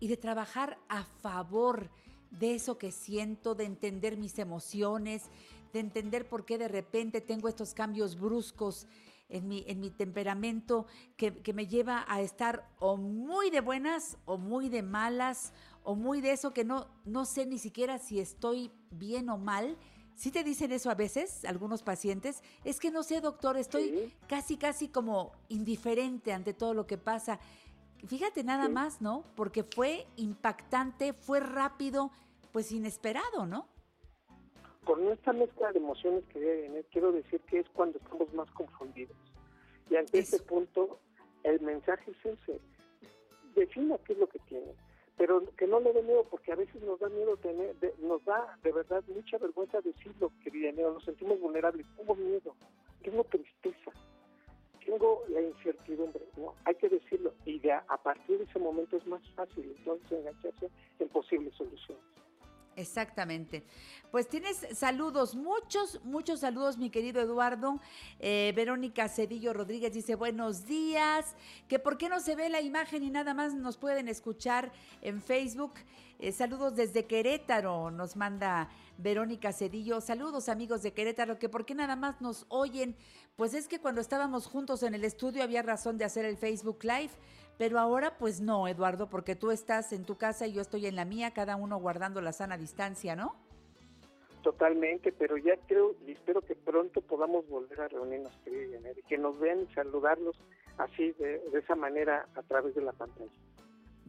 y 0.00 0.08
de 0.08 0.16
trabajar 0.16 0.76
a 0.88 1.04
favor 1.04 1.88
de 2.30 2.54
eso 2.54 2.76
que 2.76 2.90
siento, 2.90 3.54
de 3.54 3.64
entender 3.64 4.16
mis 4.18 4.38
emociones, 4.38 5.30
de 5.72 5.80
entender 5.80 6.28
por 6.28 6.44
qué 6.44 6.58
de 6.58 6.68
repente 6.68 7.20
tengo 7.20 7.48
estos 7.48 7.72
cambios 7.72 8.18
bruscos 8.18 8.86
en 9.28 9.48
mi, 9.48 9.64
en 9.66 9.80
mi 9.80 9.90
temperamento 9.90 10.86
que, 11.16 11.32
que, 11.38 11.54
me 11.54 11.66
lleva 11.66 12.04
a 12.08 12.20
estar 12.20 12.68
o 12.78 12.96
muy 12.96 13.50
de 13.50 13.60
buenas 13.60 14.18
o 14.26 14.36
muy 14.36 14.68
de 14.68 14.82
malas 14.82 15.54
o 15.84 15.94
muy 15.94 16.20
de 16.20 16.32
eso 16.32 16.52
que 16.52 16.64
no, 16.64 16.88
no 17.04 17.24
sé 17.24 17.46
ni 17.46 17.58
siquiera 17.58 17.98
si 17.98 18.18
estoy 18.18 18.72
bien 18.90 19.28
o 19.28 19.38
mal. 19.38 19.76
Si 20.16 20.30
te 20.30 20.42
dicen 20.42 20.72
eso 20.72 20.90
a 20.90 20.94
veces, 20.94 21.44
algunos 21.44 21.82
pacientes, 21.82 22.42
es 22.64 22.80
que 22.80 22.90
no 22.90 23.02
sé, 23.02 23.20
doctor, 23.20 23.56
estoy 23.56 24.12
casi, 24.28 24.56
casi 24.56 24.88
como 24.88 25.32
indiferente 25.48 26.32
ante 26.32 26.54
todo 26.54 26.74
lo 26.74 26.86
que 26.86 26.98
pasa. 26.98 27.38
Fíjate 28.06 28.44
nada 28.44 28.68
más, 28.68 29.00
¿no? 29.00 29.24
Porque 29.36 29.62
fue 29.62 30.06
impactante, 30.16 31.12
fue 31.12 31.40
rápido, 31.40 32.10
pues 32.52 32.72
inesperado, 32.72 33.46
¿no? 33.46 33.68
con 34.84 35.08
esta 35.08 35.32
mezcla 35.32 35.72
de 35.72 35.78
emociones 35.78 36.24
que 36.26 36.38
debe 36.38 36.84
quiero 36.92 37.12
decir 37.12 37.40
que 37.42 37.60
es 37.60 37.68
cuando 37.70 37.98
estamos 37.98 38.32
más 38.34 38.50
confundidos. 38.52 39.16
Y 39.90 39.96
ante 39.96 40.18
este 40.18 40.38
punto, 40.40 40.98
el 41.42 41.60
mensaje 41.60 42.10
es 42.10 42.38
ese. 42.38 42.60
Defina 43.54 43.98
qué 43.98 44.12
es 44.14 44.18
lo 44.18 44.28
que 44.28 44.38
tiene, 44.40 44.72
pero 45.16 45.44
que 45.56 45.66
no 45.66 45.80
le 45.80 45.92
dé 45.92 46.02
miedo, 46.02 46.24
porque 46.30 46.52
a 46.52 46.56
veces 46.56 46.82
nos 46.82 46.98
da 46.98 47.08
miedo 47.08 47.36
tener, 47.36 47.74
nos 48.00 48.24
da 48.24 48.58
de 48.62 48.72
verdad 48.72 49.04
mucha 49.08 49.38
vergüenza 49.38 49.80
decirlo, 49.80 50.32
querida 50.42 50.72
Neo, 50.72 50.92
nos 50.92 51.04
sentimos 51.04 51.38
vulnerables. 51.40 51.86
Tengo 51.96 52.14
miedo, 52.16 52.54
tengo 53.02 53.24
tristeza, 53.24 53.92
tengo 54.84 55.22
la 55.28 55.40
incertidumbre. 55.40 56.24
No, 56.36 56.54
hay 56.64 56.74
que 56.74 56.88
decirlo. 56.88 57.32
Y 57.44 57.60
de 57.60 57.72
a 57.72 57.96
partir 58.02 58.38
de 58.38 58.44
ese 58.44 58.58
momento 58.58 58.96
es 58.96 59.06
más 59.06 59.22
fácil 59.34 59.72
entonces 59.78 60.10
engancharse 60.12 60.68
en 60.98 61.08
posibles 61.08 61.54
soluciones. 61.54 62.02
Exactamente. 62.76 63.64
Pues 64.10 64.28
tienes 64.28 64.66
saludos, 64.74 65.34
muchos, 65.34 66.00
muchos 66.04 66.40
saludos, 66.40 66.78
mi 66.78 66.90
querido 66.90 67.20
Eduardo. 67.20 67.80
Eh, 68.20 68.52
Verónica 68.54 69.08
Cedillo 69.08 69.52
Rodríguez 69.52 69.92
dice 69.92 70.14
buenos 70.14 70.66
días, 70.66 71.34
que 71.68 71.78
por 71.78 71.98
qué 71.98 72.08
no 72.08 72.20
se 72.20 72.36
ve 72.36 72.48
la 72.48 72.60
imagen 72.60 73.02
y 73.02 73.10
nada 73.10 73.34
más 73.34 73.54
nos 73.54 73.76
pueden 73.76 74.08
escuchar 74.08 74.72
en 75.02 75.20
Facebook. 75.20 75.74
Eh, 76.20 76.32
saludos 76.32 76.76
desde 76.76 77.06
Querétaro, 77.06 77.90
nos 77.90 78.16
manda 78.16 78.70
Verónica 78.98 79.52
Cedillo. 79.52 80.00
Saludos 80.00 80.48
amigos 80.48 80.82
de 80.82 80.92
Querétaro, 80.92 81.38
que 81.38 81.48
por 81.48 81.66
qué 81.66 81.74
nada 81.74 81.96
más 81.96 82.20
nos 82.20 82.46
oyen. 82.48 82.96
Pues 83.36 83.52
es 83.52 83.66
que 83.66 83.80
cuando 83.80 84.00
estábamos 84.00 84.46
juntos 84.46 84.84
en 84.84 84.94
el 84.94 85.04
estudio 85.04 85.42
había 85.42 85.62
razón 85.62 85.98
de 85.98 86.04
hacer 86.04 86.24
el 86.24 86.36
Facebook 86.36 86.84
Live 86.84 87.10
pero 87.58 87.78
ahora 87.78 88.16
pues 88.18 88.40
no, 88.40 88.68
Eduardo, 88.68 89.08
porque 89.08 89.36
tú 89.36 89.50
estás 89.50 89.92
en 89.92 90.04
tu 90.04 90.16
casa 90.16 90.46
y 90.46 90.52
yo 90.52 90.60
estoy 90.60 90.86
en 90.86 90.96
la 90.96 91.04
mía, 91.04 91.32
cada 91.32 91.56
uno 91.56 91.78
guardando 91.78 92.20
la 92.20 92.32
sana 92.32 92.56
distancia, 92.56 93.16
¿no? 93.16 93.36
Totalmente, 94.42 95.10
pero 95.12 95.38
ya 95.38 95.56
creo 95.66 95.94
y 96.06 96.12
espero 96.12 96.42
que 96.42 96.54
pronto 96.54 97.00
podamos 97.00 97.48
volver 97.48 97.80
a 97.80 97.88
reunirnos, 97.88 98.32
y 98.46 99.02
que 99.08 99.16
nos 99.16 99.38
vean 99.38 99.62
y 99.62 99.74
saludarlos 99.74 100.36
así, 100.76 101.12
de, 101.12 101.40
esa 101.54 101.74
manera, 101.74 102.28
a 102.34 102.42
través 102.42 102.74
de 102.74 102.82
la 102.82 102.92
pantalla. 102.92 103.30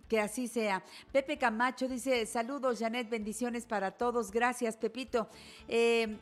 Que 0.10 0.20
así 0.20 0.48
sea. 0.48 0.84
Pepe 1.12 1.38
Camacho 1.38 1.88
dice, 1.88 2.26
saludos 2.26 2.80
Janet, 2.80 3.10
bendiciones 3.10 3.66
para 3.66 3.92
todos. 3.92 4.32
Gracias, 4.32 4.78
Pepito. 4.78 5.30
Eh, 5.68 6.18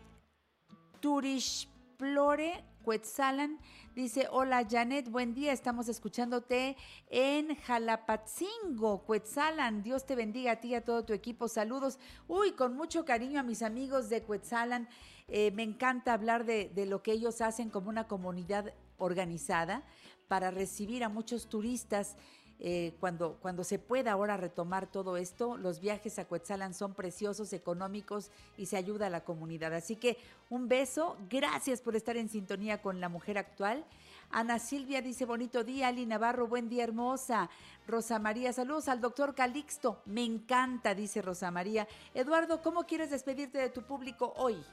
Turish 1.00 1.68
Flore 1.98 2.64
Cuetzalan 2.84 3.60
dice, 3.96 4.28
hola 4.30 4.68
Janet, 4.70 5.10
buen 5.10 5.34
día, 5.34 5.54
estamos 5.54 5.88
escuchándote 5.88 6.76
en 7.10 7.56
Jalapatzingo, 7.56 9.04
Cuetzalan, 9.06 9.84
Dios 9.84 10.06
te 10.06 10.16
bendiga 10.16 10.52
a 10.52 10.56
ti 10.58 10.70
y 10.70 10.76
a 10.76 10.84
todo 10.84 11.06
tu 11.06 11.14
equipo, 11.14 11.48
saludos. 11.48 11.98
Uy, 12.28 12.52
con 12.52 12.76
mucho 12.76 13.06
cariño 13.06 13.40
a 13.40 13.44
mis 13.44 13.62
amigos 13.62 14.10
de 14.10 14.22
Cuetzalan, 14.22 14.90
eh, 15.30 15.52
me 15.52 15.64
encanta 15.64 16.14
hablar 16.14 16.46
de, 16.46 16.70
de 16.76 16.86
lo 16.86 17.02
que 17.02 17.14
ellos 17.14 17.40
hacen 17.40 17.70
como 17.70 17.90
una 17.90 18.08
comunidad 18.08 18.74
organizada 18.98 19.84
para 20.28 20.52
recibir 20.52 21.04
a 21.04 21.10
muchos 21.10 21.48
turistas 21.48 22.18
eh, 22.60 22.94
cuando, 23.00 23.38
cuando 23.42 23.64
se 23.64 23.80
pueda 23.80 24.14
ahora 24.14 24.38
retomar 24.38 24.88
todo 24.88 25.18
esto, 25.18 25.58
los 25.58 25.80
viajes 25.80 26.18
a 26.20 26.26
Cuetzalan 26.26 26.74
son 26.74 26.94
preciosos, 26.94 27.52
económicos 27.52 28.32
y 28.58 28.68
se 28.68 28.78
ayuda 28.78 29.08
a 29.08 29.10
la 29.10 29.24
comunidad. 29.24 29.74
Así 29.74 29.96
que 29.96 30.18
un 30.50 30.68
beso, 30.68 31.18
gracias 31.30 31.82
por 31.82 31.96
estar 31.96 32.16
en 32.16 32.30
sintonía 32.30 32.82
con 32.82 33.02
la 33.02 33.10
mujer 33.10 33.38
actual. 33.38 33.86
Ana 34.30 34.60
Silvia 34.60 35.02
dice 35.02 35.26
bonito 35.26 35.64
día, 35.64 35.90
Ali 35.90 36.06
Navarro, 36.06 36.48
buen 36.48 36.70
día 36.70 36.84
hermosa. 36.84 37.50
Rosa 37.88 38.18
María, 38.18 38.54
saludos 38.54 38.88
al 38.88 39.02
doctor 39.02 39.36
Calixto, 39.36 40.02
me 40.06 40.24
encanta, 40.24 40.96
dice 40.96 41.22
Rosa 41.22 41.52
María. 41.52 41.88
Eduardo, 42.14 42.62
¿cómo 42.62 42.86
quieres 42.86 43.12
despedirte 43.12 43.58
de 43.60 43.70
tu 43.70 43.84
público 43.84 44.34
hoy? 44.38 44.64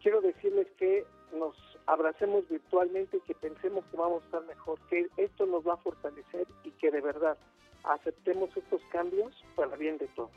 Quiero 0.00 0.20
decirles 0.20 0.68
que 0.78 1.04
nos 1.32 1.56
abracemos 1.88 2.46
virtualmente 2.48 3.16
y 3.16 3.20
que 3.20 3.34
pensemos 3.34 3.82
que 3.86 3.96
vamos 3.96 4.22
a 4.22 4.26
estar 4.26 4.44
mejor, 4.44 4.78
que 4.90 5.08
esto 5.16 5.46
nos 5.46 5.66
va 5.66 5.74
a 5.74 5.78
fortalecer 5.78 6.46
y 6.62 6.70
que 6.72 6.90
de 6.90 7.00
verdad 7.00 7.36
aceptemos 7.82 8.54
estos 8.54 8.82
cambios 8.92 9.32
para 9.56 9.74
bien 9.76 9.96
de 9.96 10.06
todos. 10.08 10.30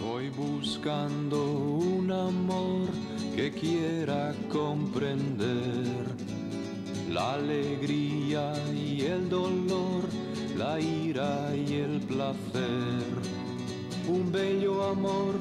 Voy 0.00 0.30
buscando 0.30 1.52
un 1.52 2.10
amor 2.10 2.88
que 3.34 3.52
quiera 3.52 4.34
comprender 4.50 5.76
la 7.10 7.34
alegría 7.34 8.54
y 8.74 9.02
el 9.02 9.28
dolor, 9.28 10.04
la 10.56 10.80
ira 10.80 11.54
y 11.54 11.74
el 11.74 12.00
placer. 12.00 13.04
Un 14.08 14.32
bello 14.32 14.84
amor 14.84 15.34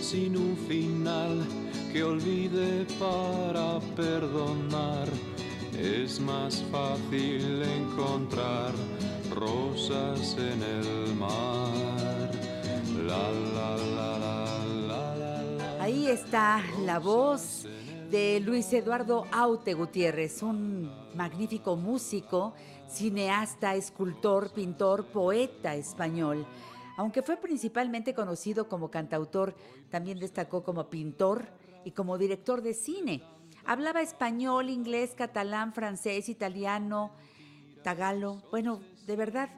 sin 0.00 0.34
un 0.36 0.56
final 0.56 1.44
que 1.92 2.02
olvide 2.02 2.86
para 2.98 3.78
perdonar. 3.94 5.06
Es 5.82 6.20
más 6.20 6.62
fácil 6.70 7.60
encontrar 7.60 8.72
rosas 9.34 10.36
en 10.38 10.62
el 10.62 11.12
mar. 11.16 12.30
La 13.04 13.28
la 13.32 13.76
la. 14.86 15.82
Ahí 15.82 16.06
está 16.06 16.62
la 16.84 17.00
voz 17.00 17.66
de 18.12 18.38
Luis 18.38 18.72
Eduardo 18.72 19.26
Aute 19.32 19.74
Gutiérrez, 19.74 20.44
un 20.44 20.88
magnífico 21.16 21.74
músico, 21.74 22.54
cineasta, 22.88 23.74
escultor, 23.74 24.52
pintor, 24.52 25.06
poeta 25.06 25.74
español. 25.74 26.46
Aunque 26.96 27.22
fue 27.22 27.36
principalmente 27.38 28.14
conocido 28.14 28.68
como 28.68 28.88
cantautor, 28.88 29.56
también 29.90 30.20
destacó 30.20 30.62
como 30.62 30.88
pintor 30.88 31.48
y 31.84 31.90
como 31.90 32.18
director 32.18 32.62
de 32.62 32.72
cine. 32.72 33.31
Hablaba 33.64 34.02
español, 34.02 34.70
inglés, 34.70 35.14
catalán, 35.16 35.72
francés, 35.72 36.28
italiano, 36.28 37.12
tagalo. 37.84 38.42
Bueno, 38.50 38.80
de 39.06 39.14
verdad, 39.14 39.50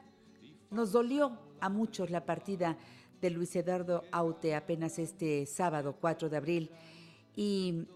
nos 0.69 0.91
dolió 0.91 1.39
a 1.59 1.69
muchos 1.69 2.11
la 2.11 2.23
partida 2.23 2.77
de 3.19 3.31
Luis 3.31 3.55
Eduardo 3.55 4.03
Aute 4.11 4.53
apenas 4.53 4.99
este 4.99 5.47
sábado 5.47 5.97
4 5.99 6.29
de 6.29 6.37
abril. 6.37 6.71
Y 7.35 7.87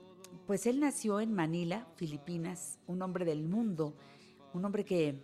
pues 0.47 0.65
él 0.65 0.79
nació 0.79 1.19
en 1.19 1.31
Manila, 1.31 1.87
Filipinas, 1.95 2.79
un 2.87 3.03
hombre 3.03 3.23
del 3.23 3.43
mundo, 3.43 3.93
un 4.53 4.65
hombre 4.65 4.83
que 4.83 5.23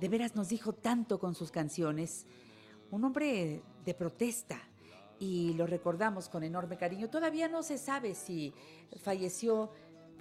de 0.00 0.08
veras 0.08 0.34
nos 0.34 0.48
dijo 0.48 0.72
tanto 0.72 1.18
con 1.18 1.34
sus 1.34 1.50
canciones, 1.50 2.26
un 2.90 3.04
hombre 3.04 3.62
de 3.84 3.94
protesta 3.94 4.58
y 5.18 5.52
lo 5.52 5.66
recordamos 5.66 6.28
con 6.28 6.42
enorme 6.42 6.76
cariño. 6.76 7.10
Todavía 7.10 7.48
no 7.48 7.62
se 7.62 7.78
sabe 7.78 8.14
si 8.14 8.52
falleció 9.02 9.70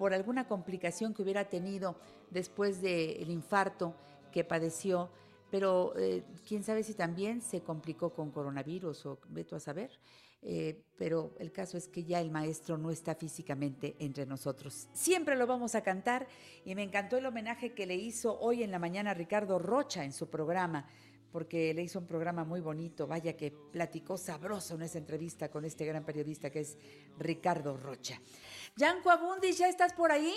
por 0.02 0.16
alguna 0.16 0.48
complicación 0.48 1.14
que 1.14 1.22
hubiera 1.22 1.48
tenido 1.48 1.96
después 2.32 2.82
del 2.82 3.30
infarto 3.30 3.94
que 4.32 4.44
padeció, 4.44 5.12
pero 5.52 5.94
eh, 5.96 6.24
quién 6.48 6.64
sabe 6.64 6.82
si 6.82 6.96
también 6.96 7.40
se 7.40 7.62
complicó 7.62 8.10
con 8.12 8.32
coronavirus 8.32 9.06
o 9.06 9.20
veto 9.30 9.56
a 9.56 9.60
saber. 9.60 9.92
Eh, 10.42 10.82
pero 10.98 11.36
el 11.38 11.52
caso 11.52 11.78
es 11.78 11.88
que 11.88 12.04
ya 12.04 12.20
el 12.20 12.32
maestro 12.32 12.80
no 12.80 12.90
está 12.90 13.14
físicamente 13.14 13.96
entre 14.00 14.26
nosotros. 14.26 14.88
Siempre 14.92 15.36
lo 15.36 15.46
vamos 15.46 15.76
a 15.76 15.84
cantar 15.84 16.28
y 16.66 16.74
me 16.74 16.82
encantó 16.82 17.20
el 17.20 17.28
homenaje 17.28 17.76
que 17.76 17.86
le 17.86 17.94
hizo 17.94 18.40
hoy 18.40 18.64
en 18.64 18.72
la 18.72 18.80
mañana 18.80 19.14
Ricardo 19.14 19.60
Rocha 19.60 20.04
en 20.04 20.14
su 20.14 20.32
programa, 20.32 20.88
porque 21.32 21.76
le 21.76 21.84
hizo 21.84 22.00
un 22.00 22.08
programa 22.08 22.44
muy 22.44 22.60
bonito, 22.60 23.06
vaya 23.06 23.38
que 23.38 23.52
platicó 23.52 24.18
sabroso 24.18 24.74
en 24.74 24.82
esa 24.82 24.98
entrevista 24.98 25.52
con 25.52 25.64
este 25.64 25.86
gran 25.86 26.04
periodista 26.04 26.50
que 26.50 26.62
es 26.62 26.76
Ricardo 27.20 27.78
Rocha. 27.78 28.20
Yanco 28.76 29.10
Abundis, 29.10 29.58
¿ya 29.58 29.68
estás 29.68 29.94
por 29.94 30.12
ahí? 30.12 30.34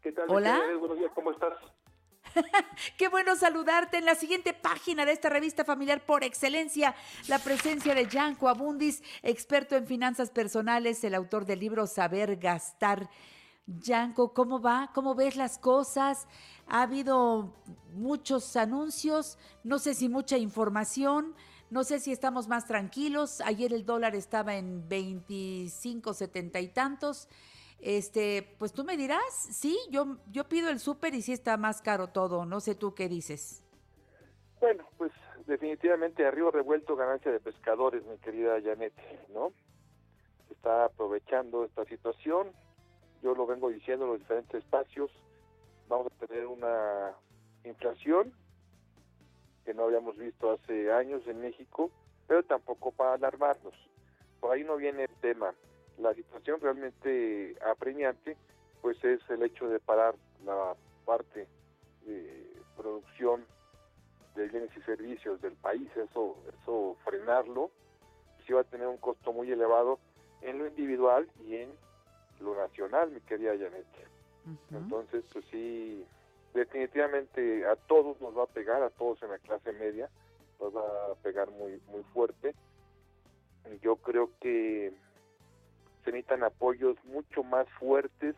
¿Qué 0.00 0.12
tal? 0.12 0.30
Hola. 0.30 0.60
Buenos 0.78 0.98
días, 0.98 1.10
¿cómo 1.14 1.32
estás? 1.32 1.54
Qué 2.96 3.08
bueno 3.08 3.34
saludarte 3.34 3.98
en 3.98 4.04
la 4.04 4.14
siguiente 4.14 4.54
página 4.54 5.04
de 5.04 5.12
esta 5.12 5.28
revista 5.28 5.64
familiar 5.64 6.04
por 6.06 6.22
excelencia. 6.22 6.94
La 7.28 7.38
presencia 7.38 7.94
de 7.94 8.06
Yanko 8.06 8.48
Abundis, 8.48 9.02
experto 9.22 9.76
en 9.76 9.86
finanzas 9.86 10.30
personales, 10.30 11.02
el 11.04 11.14
autor 11.14 11.44
del 11.44 11.60
libro 11.60 11.86
Saber 11.86 12.36
Gastar. 12.36 13.10
Yanko, 13.66 14.32
¿cómo 14.32 14.60
va? 14.60 14.90
¿Cómo 14.94 15.14
ves 15.14 15.36
las 15.36 15.58
cosas? 15.58 16.26
Ha 16.66 16.82
habido 16.82 17.54
muchos 17.92 18.56
anuncios, 18.56 19.38
no 19.64 19.78
sé 19.78 19.94
si 19.94 20.08
mucha 20.08 20.38
información, 20.38 21.34
no 21.70 21.84
sé 21.84 22.00
si 22.00 22.12
estamos 22.12 22.48
más 22.48 22.66
tranquilos. 22.66 23.40
Ayer 23.40 23.72
el 23.72 23.86
dólar 23.86 24.14
estaba 24.14 24.56
en 24.56 24.88
25, 24.88 26.12
70 26.12 26.60
y 26.60 26.68
tantos. 26.68 27.28
Este, 27.80 28.56
pues 28.58 28.72
tú 28.72 28.84
me 28.84 28.96
dirás, 28.96 29.22
sí, 29.32 29.78
yo, 29.90 30.18
yo 30.30 30.48
pido 30.48 30.68
el 30.68 30.78
súper 30.78 31.14
y 31.14 31.22
sí 31.22 31.32
está 31.32 31.56
más 31.56 31.80
caro 31.80 32.08
todo, 32.08 32.44
no 32.44 32.60
sé 32.60 32.74
tú 32.74 32.94
qué 32.94 33.08
dices. 33.08 33.64
Bueno, 34.60 34.84
pues 34.98 35.12
definitivamente 35.46 36.26
arriba 36.26 36.50
revuelto 36.50 36.94
ganancia 36.94 37.32
de 37.32 37.40
pescadores, 37.40 38.04
mi 38.04 38.18
querida 38.18 38.60
Janet, 38.62 38.92
¿no? 39.32 39.52
Está 40.50 40.84
aprovechando 40.84 41.64
esta 41.64 41.86
situación, 41.86 42.52
yo 43.22 43.34
lo 43.34 43.46
vengo 43.46 43.70
diciendo 43.70 44.04
en 44.04 44.10
los 44.10 44.20
diferentes 44.20 44.62
espacios, 44.62 45.10
vamos 45.88 46.12
a 46.12 46.26
tener 46.26 46.46
una 46.46 47.14
inflación 47.64 48.34
que 49.70 49.74
no 49.74 49.84
habíamos 49.84 50.16
visto 50.16 50.50
hace 50.50 50.90
años 50.90 51.22
en 51.28 51.40
México, 51.40 51.92
pero 52.26 52.42
tampoco 52.42 52.90
para 52.90 53.12
alarmarnos. 53.12 53.74
Por 54.40 54.50
ahí 54.50 54.64
no 54.64 54.76
viene 54.76 55.04
el 55.04 55.14
tema. 55.20 55.54
La 55.98 56.12
situación 56.12 56.60
realmente 56.60 57.56
apremiante, 57.64 58.36
pues 58.82 58.96
es 59.04 59.20
el 59.30 59.44
hecho 59.44 59.68
de 59.68 59.78
parar 59.78 60.16
la 60.44 60.74
parte 61.04 61.46
de 62.04 62.52
producción 62.76 63.46
de 64.34 64.48
bienes 64.48 64.76
y 64.76 64.80
servicios 64.80 65.40
del 65.40 65.52
país, 65.52 65.88
eso, 65.96 66.36
eso 66.48 66.96
frenarlo, 67.04 67.70
sí 68.44 68.52
va 68.52 68.62
a 68.62 68.64
tener 68.64 68.88
un 68.88 68.96
costo 68.96 69.32
muy 69.32 69.52
elevado 69.52 70.00
en 70.42 70.58
lo 70.58 70.66
individual 70.66 71.28
y 71.46 71.54
en 71.54 71.70
lo 72.40 72.56
nacional, 72.56 73.12
mi 73.12 73.20
querida 73.20 73.52
Janet. 73.52 73.86
Ujú. 74.46 74.78
Entonces, 74.78 75.24
pues 75.32 75.44
sí, 75.52 76.04
definitivamente 76.54 77.66
a 77.66 77.76
todos 77.76 78.20
nos 78.20 78.36
va 78.36 78.44
a 78.44 78.48
pegar, 78.48 78.82
a 78.82 78.90
todos 78.90 79.22
en 79.22 79.30
la 79.30 79.38
clase 79.38 79.72
media, 79.72 80.08
nos 80.60 80.74
va 80.74 80.82
a 81.12 81.14
pegar 81.22 81.50
muy, 81.50 81.80
muy 81.88 82.02
fuerte. 82.12 82.54
Yo 83.82 83.96
creo 83.96 84.30
que 84.40 84.92
se 86.04 86.12
necesitan 86.12 86.42
apoyos 86.42 86.96
mucho 87.04 87.42
más 87.44 87.68
fuertes 87.78 88.34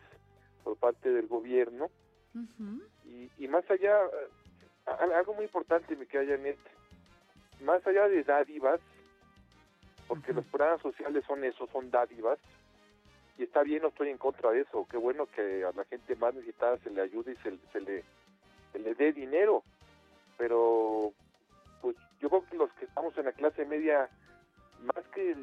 por 0.63 0.77
parte 0.77 1.11
del 1.11 1.27
gobierno. 1.27 1.89
Y, 3.05 3.29
y 3.37 3.47
más 3.47 3.69
allá, 3.69 3.97
algo 4.85 5.33
muy 5.33 5.45
importante, 5.45 5.95
mi 5.95 6.05
querida 6.05 6.35
Janet, 6.35 6.57
más 7.61 7.85
allá 7.85 8.07
de 8.07 8.23
dádivas, 8.23 8.79
porque 10.07 10.33
los 10.33 10.45
programas 10.45 10.81
sociales 10.81 11.23
son 11.25 11.43
eso, 11.43 11.67
son 11.71 11.89
dádivas, 11.91 12.39
y 13.37 13.43
está 13.43 13.63
bien, 13.63 13.81
no 13.81 13.89
estoy 13.89 14.09
en 14.09 14.17
contra 14.17 14.51
de 14.51 14.61
eso, 14.61 14.87
qué 14.89 14.97
bueno 14.97 15.25
que 15.25 15.63
a 15.65 15.71
la 15.71 15.85
gente 15.85 16.15
más 16.15 16.33
necesitada 16.33 16.77
se 16.77 16.91
le 16.91 17.01
ayude 17.01 17.33
y 17.33 17.35
se, 17.37 17.57
se 17.71 17.81
le, 17.81 18.03
se 18.71 18.79
le 18.79 18.93
dé 18.95 19.11
dinero, 19.11 19.63
pero 20.37 21.11
pues 21.81 21.95
yo 22.19 22.29
creo 22.29 22.45
que 22.45 22.57
los 22.57 22.71
que 22.73 22.85
estamos 22.85 23.17
en 23.17 23.25
la 23.25 23.31
clase 23.31 23.65
media, 23.65 24.09
más 24.83 25.05
que 25.13 25.35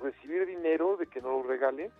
recibir 0.00 0.46
dinero 0.46 0.96
de 0.96 1.06
que 1.06 1.20
nos 1.20 1.42
lo 1.42 1.42
regalen, 1.42 1.90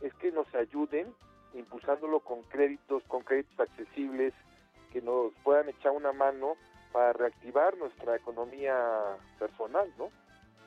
es 0.00 0.12
que 0.14 0.32
nos 0.32 0.52
ayuden 0.54 1.14
impulsándolo 1.54 2.20
con 2.20 2.42
créditos, 2.44 3.02
con 3.04 3.22
créditos 3.22 3.58
accesibles, 3.58 4.34
que 4.92 5.00
nos 5.02 5.32
puedan 5.42 5.68
echar 5.68 5.92
una 5.92 6.12
mano 6.12 6.56
para 6.92 7.12
reactivar 7.12 7.76
nuestra 7.76 8.16
economía 8.16 8.76
personal, 9.38 9.92
¿no? 9.96 10.06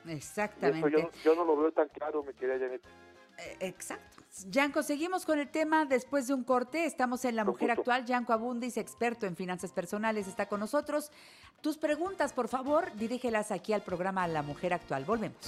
Eso 0.04 0.12
Exactamente. 0.12 0.90
yo, 0.90 1.10
yo 1.22 1.34
no 1.34 1.44
lo 1.44 1.56
veo 1.56 1.72
tan 1.72 1.88
claro, 1.88 2.22
me 2.22 2.34
quería 2.34 2.58
Janet. 2.58 2.82
Eh, 3.38 3.56
Exacto. 3.60 4.14
Yanko, 4.48 4.82
seguimos 4.82 5.24
con 5.24 5.38
el 5.38 5.48
tema 5.48 5.84
después 5.84 6.26
de 6.26 6.34
un 6.34 6.42
corte. 6.42 6.86
Estamos 6.86 7.24
en 7.24 7.36
La 7.36 7.44
Mujer. 7.44 7.70
Actual. 7.70 8.04
Yanko 8.04 8.32
Abundis, 8.32 8.76
experto 8.76 9.26
en 9.26 9.36
finanzas 9.36 9.70
personales, 9.70 10.26
está 10.26 10.46
con 10.46 10.58
nosotros. 10.58 11.12
Tus 11.60 11.78
preguntas, 11.78 12.32
por 12.32 12.48
favor, 12.48 12.92
dirígelas 12.96 13.52
aquí 13.52 13.72
al 13.72 13.82
programa 13.82 14.26
La 14.26 14.42
Mujer 14.42 14.74
Actual. 14.74 15.04
Volvemos. 15.04 15.38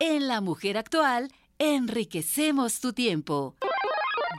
En 0.00 0.26
La 0.26 0.40
Mujer 0.40 0.78
Actual, 0.78 1.30
enriquecemos 1.58 2.80
tu 2.80 2.94
tiempo. 2.94 3.54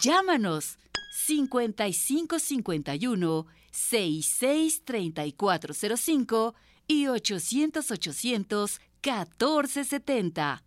Llámanos 0.01 0.79
5551 1.11 3.45
663405 3.71 6.55
y 6.87 7.05
800 7.07 7.91
800 7.91 8.81
1470. 9.03 10.63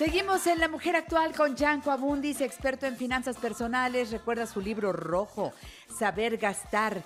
Seguimos 0.00 0.46
en 0.46 0.60
La 0.60 0.68
Mujer 0.68 0.96
Actual 0.96 1.34
con 1.36 1.56
Yanko 1.56 1.90
Abundis, 1.90 2.40
experto 2.40 2.86
en 2.86 2.96
finanzas 2.96 3.36
personales. 3.36 4.10
Recuerda 4.10 4.46
su 4.46 4.60
libro 4.60 4.94
rojo, 4.94 5.52
Saber 5.98 6.38
Gastar. 6.38 7.04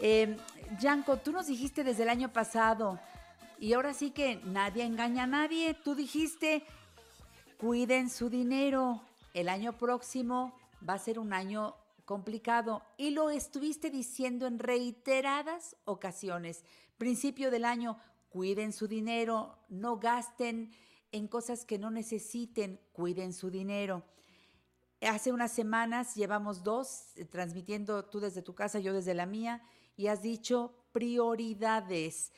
Eh, 0.00 0.36
Yanko, 0.78 1.16
tú 1.16 1.32
nos 1.32 1.48
dijiste 1.48 1.82
desde 1.82 2.04
el 2.04 2.08
año 2.08 2.32
pasado, 2.32 3.00
y 3.58 3.72
ahora 3.72 3.94
sí 3.94 4.10
que 4.10 4.36
nadie 4.44 4.84
engaña 4.84 5.24
a 5.24 5.26
nadie. 5.26 5.74
Tú 5.74 5.94
dijiste, 5.94 6.64
cuiden 7.58 8.10
su 8.10 8.28
dinero. 8.28 9.02
El 9.34 9.48
año 9.48 9.76
próximo 9.76 10.54
va 10.86 10.94
a 10.94 10.98
ser 10.98 11.18
un 11.18 11.32
año 11.32 11.74
complicado 12.04 12.82
y 12.96 13.10
lo 13.10 13.30
estuviste 13.30 13.90
diciendo 13.90 14.46
en 14.46 14.58
reiteradas 14.58 15.76
ocasiones. 15.84 16.64
Principio 16.98 17.50
del 17.50 17.64
año, 17.64 17.98
cuiden 18.28 18.72
su 18.72 18.86
dinero, 18.88 19.58
no 19.68 19.98
gasten 19.98 20.72
en 21.12 21.28
cosas 21.28 21.64
que 21.64 21.78
no 21.78 21.90
necesiten, 21.90 22.80
cuiden 22.92 23.32
su 23.32 23.50
dinero. 23.50 24.02
Hace 25.00 25.32
unas 25.32 25.52
semanas 25.52 26.14
llevamos 26.14 26.62
dos 26.62 27.16
eh, 27.16 27.24
transmitiendo 27.24 28.04
tú 28.04 28.20
desde 28.20 28.42
tu 28.42 28.54
casa, 28.54 28.78
yo 28.78 28.92
desde 28.92 29.14
la 29.14 29.26
mía, 29.26 29.62
y 29.96 30.06
has 30.06 30.22
dicho 30.22 30.74
prioridades. 30.92 32.32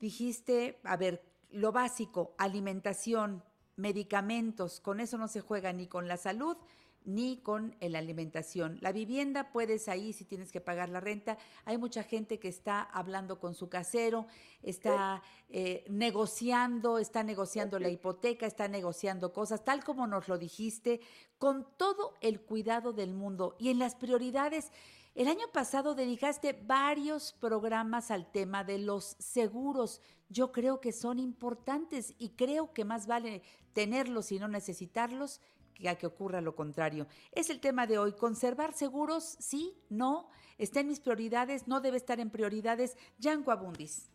Dijiste, 0.00 0.80
a 0.84 0.96
ver, 0.96 1.22
lo 1.50 1.72
básico, 1.72 2.34
alimentación, 2.38 3.42
medicamentos, 3.76 4.80
con 4.80 5.00
eso 5.00 5.18
no 5.18 5.28
se 5.28 5.40
juega 5.40 5.72
ni 5.72 5.86
con 5.86 6.08
la 6.08 6.16
salud 6.16 6.56
ni 7.04 7.36
con 7.36 7.76
la 7.80 7.98
alimentación. 7.98 8.78
La 8.80 8.90
vivienda 8.90 9.52
puedes 9.52 9.88
ahí 9.88 10.12
si 10.12 10.24
tienes 10.24 10.50
que 10.50 10.60
pagar 10.60 10.88
la 10.88 11.00
renta. 11.00 11.36
Hay 11.66 11.76
mucha 11.76 12.02
gente 12.02 12.38
que 12.38 12.48
está 12.48 12.80
hablando 12.80 13.38
con 13.38 13.54
su 13.54 13.68
casero, 13.68 14.26
está 14.62 15.22
eh, 15.50 15.84
negociando, 15.88 16.98
está 16.98 17.22
negociando 17.22 17.78
la 17.78 17.90
hipoteca, 17.90 18.46
está 18.46 18.68
negociando 18.68 19.32
cosas, 19.32 19.64
tal 19.64 19.84
como 19.84 20.06
nos 20.06 20.28
lo 20.28 20.38
dijiste, 20.38 21.00
con 21.38 21.66
todo 21.76 22.14
el 22.22 22.40
cuidado 22.40 22.94
del 22.94 23.12
mundo 23.12 23.54
y 23.58 23.68
en 23.68 23.78
las 23.78 23.94
prioridades. 23.94 24.70
El 25.14 25.28
año 25.28 25.46
pasado 25.52 25.94
dedicaste 25.94 26.58
varios 26.64 27.34
programas 27.34 28.10
al 28.10 28.32
tema 28.32 28.64
de 28.64 28.80
los 28.80 29.16
seguros. 29.20 30.02
Yo 30.28 30.50
creo 30.50 30.80
que 30.80 30.90
son 30.90 31.20
importantes 31.20 32.16
y 32.18 32.30
creo 32.30 32.72
que 32.72 32.84
más 32.84 33.06
vale 33.06 33.42
tenerlos 33.74 34.32
y 34.32 34.40
no 34.40 34.48
necesitarlos 34.48 35.40
que 35.72 35.88
a 35.88 35.96
que 35.96 36.08
ocurra 36.08 36.40
lo 36.40 36.56
contrario. 36.56 37.06
Es 37.30 37.48
el 37.48 37.60
tema 37.60 37.86
de 37.86 37.96
hoy. 37.96 38.14
¿Conservar 38.14 38.72
seguros? 38.72 39.36
Sí, 39.38 39.78
no. 39.88 40.30
¿Está 40.58 40.80
en 40.80 40.88
mis 40.88 40.98
prioridades? 40.98 41.68
¿No 41.68 41.80
debe 41.80 41.96
estar 41.96 42.18
en 42.18 42.30
prioridades? 42.30 42.96
Yanko 43.18 43.52
Abundis. 43.52 44.10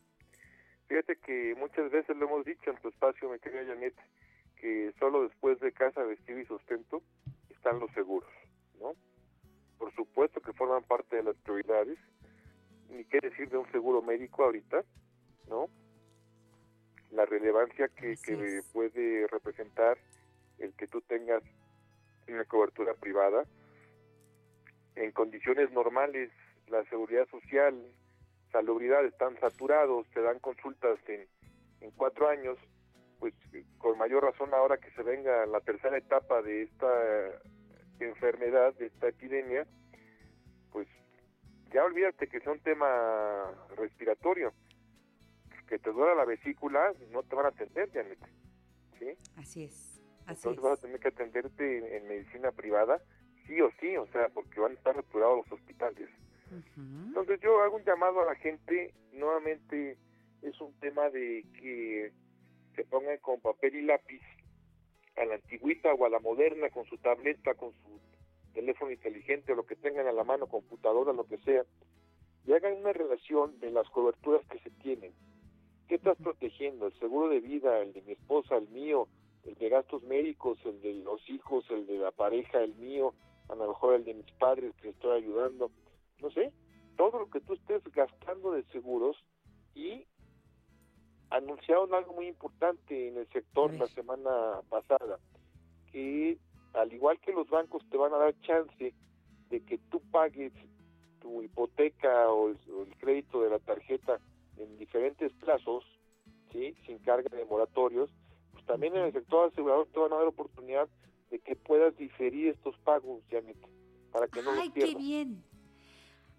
Fíjate 0.87 1.15
que 1.15 1.55
muchas 1.57 1.89
veces 1.91 2.17
lo 2.17 2.25
hemos 2.25 2.43
dicho 2.43 2.71
en 2.71 2.77
tu 2.81 2.89
espacio, 2.89 3.29
mi 3.29 3.39
querida 3.39 3.65
Janet, 3.65 3.95
que 4.57 4.93
solo 4.99 5.23
después 5.23 5.61
de 5.61 5.71
casa, 5.71 6.03
vestido 6.03 6.39
y 6.39 6.45
sustento 6.45 7.01
están 7.49 7.79
los 7.79 7.89
seguros, 7.91 8.29
¿no? 8.81 8.95
Por 9.79 9.93
supuesto 9.95 10.41
que 10.41 10.53
forman 10.53 10.83
parte 10.83 11.15
de 11.15 11.23
las 11.23 11.35
prioridades, 11.37 11.97
ni 12.89 13.05
qué 13.05 13.19
decir 13.19 13.49
de 13.49 13.57
un 13.57 13.71
seguro 13.71 14.03
médico 14.03 14.43
ahorita, 14.43 14.83
¿no? 15.47 15.67
La 17.11 17.25
relevancia 17.25 17.87
que, 17.87 18.15
que 18.23 18.61
puede 18.71 19.25
representar 19.27 19.97
el 20.59 20.73
que 20.73 20.87
tú 20.87 21.01
tengas 21.01 21.41
una 22.27 22.45
cobertura 22.45 22.93
privada. 22.93 23.45
En 24.95 25.11
condiciones 25.11 25.71
normales, 25.71 26.29
la 26.67 26.83
seguridad 26.85 27.27
social, 27.29 27.75
salubridad 28.51 29.05
están 29.05 29.39
saturados, 29.39 30.07
te 30.13 30.21
dan 30.21 30.39
consultas 30.39 30.99
en, 31.07 31.27
en 31.81 31.91
cuatro 31.91 32.27
años, 32.27 32.57
pues 33.19 33.33
con 33.77 33.97
mayor 33.97 34.23
razón 34.23 34.53
ahora 34.53 34.77
que 34.77 34.91
se 34.91 35.03
venga 35.03 35.45
la 35.45 35.61
tercera 35.61 35.97
etapa 35.97 36.41
de 36.41 36.63
esta 36.63 36.87
enfermedad, 38.05 38.73
de 38.75 38.87
esta 38.87 39.09
epidemia, 39.09 39.65
pues 40.71 40.87
ya 41.71 41.83
olvídate 41.83 42.27
que 42.27 42.39
sea 42.39 42.51
un 42.51 42.59
tema 42.59 43.51
respiratorio, 43.75 44.53
que 45.67 45.79
te 45.79 45.91
duela 45.91 46.15
la 46.15 46.25
vesícula, 46.25 46.93
no 47.11 47.23
te 47.23 47.35
van 47.35 47.45
a 47.45 47.49
atender, 47.49 47.91
Janet, 47.91 48.19
¿sí? 48.97 49.15
Así 49.37 49.63
es. 49.65 50.01
Así 50.25 50.47
Entonces 50.47 50.57
es. 50.57 50.63
vas 50.63 50.79
a 50.79 50.81
tener 50.81 50.99
que 50.99 51.07
atenderte 51.09 51.77
en, 51.77 51.93
en 51.93 52.07
medicina 52.07 52.51
privada, 52.51 53.01
sí 53.47 53.61
o 53.61 53.71
sí, 53.79 53.95
o 53.97 54.07
sea, 54.07 54.29
porque 54.29 54.59
van 54.59 54.71
a 54.71 54.75
estar 54.75 54.95
saturados 54.95 55.37
los 55.45 55.59
hospitales. 55.59 56.09
Entonces 56.75 57.39
yo 57.41 57.61
hago 57.61 57.75
un 57.75 57.83
llamado 57.83 58.21
a 58.21 58.25
la 58.25 58.35
gente, 58.35 58.93
nuevamente 59.13 59.97
es 60.41 60.59
un 60.61 60.73
tema 60.79 61.09
de 61.11 61.45
que 61.59 62.11
se 62.75 62.83
pongan 62.85 63.17
con 63.19 63.39
papel 63.39 63.75
y 63.75 63.81
lápiz 63.83 64.21
a 65.19 65.25
la 65.25 65.35
antigüita 65.35 65.93
o 65.93 66.05
a 66.05 66.09
la 66.09 66.19
moderna 66.19 66.69
con 66.69 66.85
su 66.85 66.97
tableta, 66.97 67.53
con 67.55 67.73
su 67.73 67.99
teléfono 68.53 68.91
inteligente 68.91 69.55
lo 69.55 69.65
que 69.65 69.75
tengan 69.75 70.07
a 70.07 70.11
la 70.11 70.23
mano, 70.23 70.47
computadora, 70.47 71.13
lo 71.13 71.25
que 71.25 71.37
sea, 71.39 71.63
y 72.45 72.53
hagan 72.53 72.77
una 72.77 72.93
relación 72.93 73.59
de 73.59 73.71
las 73.71 73.87
coberturas 73.89 74.45
que 74.47 74.59
se 74.59 74.71
tienen. 74.71 75.13
¿Qué 75.87 75.95
estás 75.95 76.17
protegiendo? 76.17 76.87
¿El 76.87 76.99
seguro 76.99 77.29
de 77.29 77.41
vida, 77.41 77.79
el 77.79 77.93
de 77.93 78.01
mi 78.01 78.13
esposa, 78.13 78.55
el 78.55 78.69
mío, 78.69 79.07
el 79.43 79.55
de 79.55 79.69
gastos 79.69 80.03
médicos, 80.03 80.57
el 80.65 80.81
de 80.81 80.93
los 80.95 81.27
hijos, 81.29 81.65
el 81.69 81.85
de 81.85 81.97
la 81.97 82.11
pareja, 82.11 82.61
el 82.61 82.75
mío, 82.75 83.13
a 83.49 83.55
lo 83.55 83.67
mejor 83.67 83.95
el 83.95 84.05
de 84.05 84.13
mis 84.13 84.31
padres 84.33 84.73
que 84.81 84.89
estoy 84.89 85.23
ayudando? 85.23 85.71
No 86.21 86.31
sé, 86.31 86.53
todo 86.95 87.19
lo 87.19 87.29
que 87.29 87.41
tú 87.41 87.53
estés 87.53 87.83
gastando 87.91 88.51
de 88.51 88.63
seguros 88.65 89.17
y 89.73 90.05
anunciaron 91.29 91.93
algo 91.93 92.13
muy 92.13 92.27
importante 92.27 93.07
en 93.07 93.17
el 93.17 93.27
sector 93.29 93.73
la 93.73 93.87
semana 93.87 94.61
pasada, 94.69 95.19
que 95.91 96.37
al 96.73 96.93
igual 96.93 97.19
que 97.19 97.31
los 97.33 97.49
bancos 97.49 97.83
te 97.89 97.97
van 97.97 98.13
a 98.13 98.17
dar 98.17 98.39
chance 98.41 98.93
de 99.49 99.61
que 99.61 99.77
tú 99.89 100.01
pagues 100.11 100.53
tu 101.19 101.41
hipoteca 101.41 102.29
o 102.29 102.49
el, 102.49 102.57
o 102.71 102.83
el 102.83 102.95
crédito 102.97 103.41
de 103.41 103.49
la 103.49 103.59
tarjeta 103.59 104.19
en 104.57 104.77
diferentes 104.77 105.31
plazos, 105.33 105.83
¿sí? 106.51 106.75
sin 106.85 106.99
carga 106.99 107.35
de 107.35 107.45
moratorios, 107.45 108.09
pues 108.51 108.65
también 108.65 108.95
en 108.95 109.03
el 109.05 109.13
sector 109.13 109.49
asegurador 109.51 109.87
te 109.87 109.99
van 109.99 110.13
a 110.13 110.17
dar 110.17 110.27
oportunidad 110.27 110.87
de 111.29 111.39
que 111.39 111.55
puedas 111.55 111.95
diferir 111.97 112.47
estos 112.49 112.77
pagos, 112.79 113.21
Janet, 113.29 113.57
para 114.11 114.27
que 114.27 114.41
no 114.41 114.51
Ay, 114.51 114.65
los 114.65 114.73
qué 114.73 114.81
pierdas. 114.81 114.97
bien. 114.97 115.43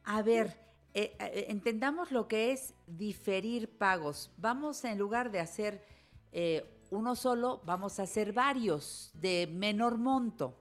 A 0.05 0.23
ver, 0.23 0.57
eh, 0.95 1.17
eh, 1.21 1.47
entendamos 1.49 2.11
lo 2.11 2.27
que 2.27 2.53
es 2.53 2.75
diferir 2.87 3.69
pagos. 3.79 4.33
Vamos, 4.37 4.85
en 4.85 4.99
lugar 4.99 5.31
de 5.31 5.41
hacer 5.41 5.85
eh, 6.33 6.65
uno 6.91 7.15
solo, 7.15 7.61
vamos 7.65 8.01
a 8.01 8.05
hacer 8.05 8.33
varios 8.33 9.13
de 9.15 9.47
menor 9.47 9.99
monto. 9.99 10.57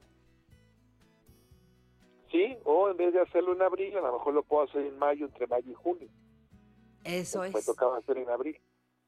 Sí, 2.32 2.58
o 2.64 2.90
en 2.90 2.98
vez 2.98 3.14
de 3.14 3.22
hacerlo 3.22 3.54
en 3.54 3.62
abril, 3.64 3.98
a 3.98 4.02
lo 4.02 4.14
mejor 4.14 4.34
lo 4.36 4.44
puedo 4.44 4.64
hacer 4.64 4.86
en 4.86 4.98
mayo, 5.00 5.26
entre 5.26 5.48
mayo 5.48 5.72
y 5.72 5.74
junio. 5.74 6.08
Eso 7.04 7.42
Me 7.42 7.48
es. 7.48 7.66
tocaba 7.66 7.98
hacer 7.98 8.20
en 8.20 8.30
abril. 8.30 8.60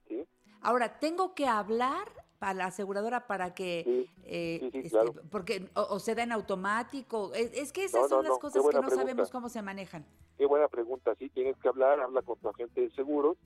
¿sí? 0.08 0.26
Ahora, 0.62 1.00
tengo 1.00 1.36
que 1.36 1.46
hablar 1.46 2.08
para 2.42 2.56
la 2.56 2.66
aseguradora 2.66 3.28
para 3.28 3.54
que... 3.54 3.84
Sí, 3.86 4.10
eh, 4.24 4.58
sí, 4.60 4.72
sí, 4.72 4.78
este, 4.80 4.90
claro. 4.90 5.14
Porque 5.30 5.70
o, 5.76 5.82
o 5.92 6.00
se 6.00 6.16
da 6.16 6.24
en 6.24 6.32
automático. 6.32 7.32
Es, 7.36 7.54
es 7.54 7.72
que 7.72 7.84
esas 7.84 8.02
No, 8.02 8.02
no, 8.02 8.10
son 8.10 8.24
las 8.24 8.32
no, 8.32 8.40
cosas 8.40 8.62
que 8.64 8.66
no 8.66 8.80
pregunta. 8.82 8.96
sabemos 8.96 9.30
cómo 9.30 9.48
se 9.48 9.62
manejan. 9.62 10.08
Qué 10.40 10.48
buena 10.48 10.68
pregunta. 10.68 11.14
Sí, 11.20 11.30
tienes 11.30 11.56
que 11.58 11.68
hablar, 11.68 12.00
habla 12.00 12.24
con 12.24 12.40
tu 12.40 12.50
agente 12.50 12.82
de 12.82 12.90
seguros 12.96 13.38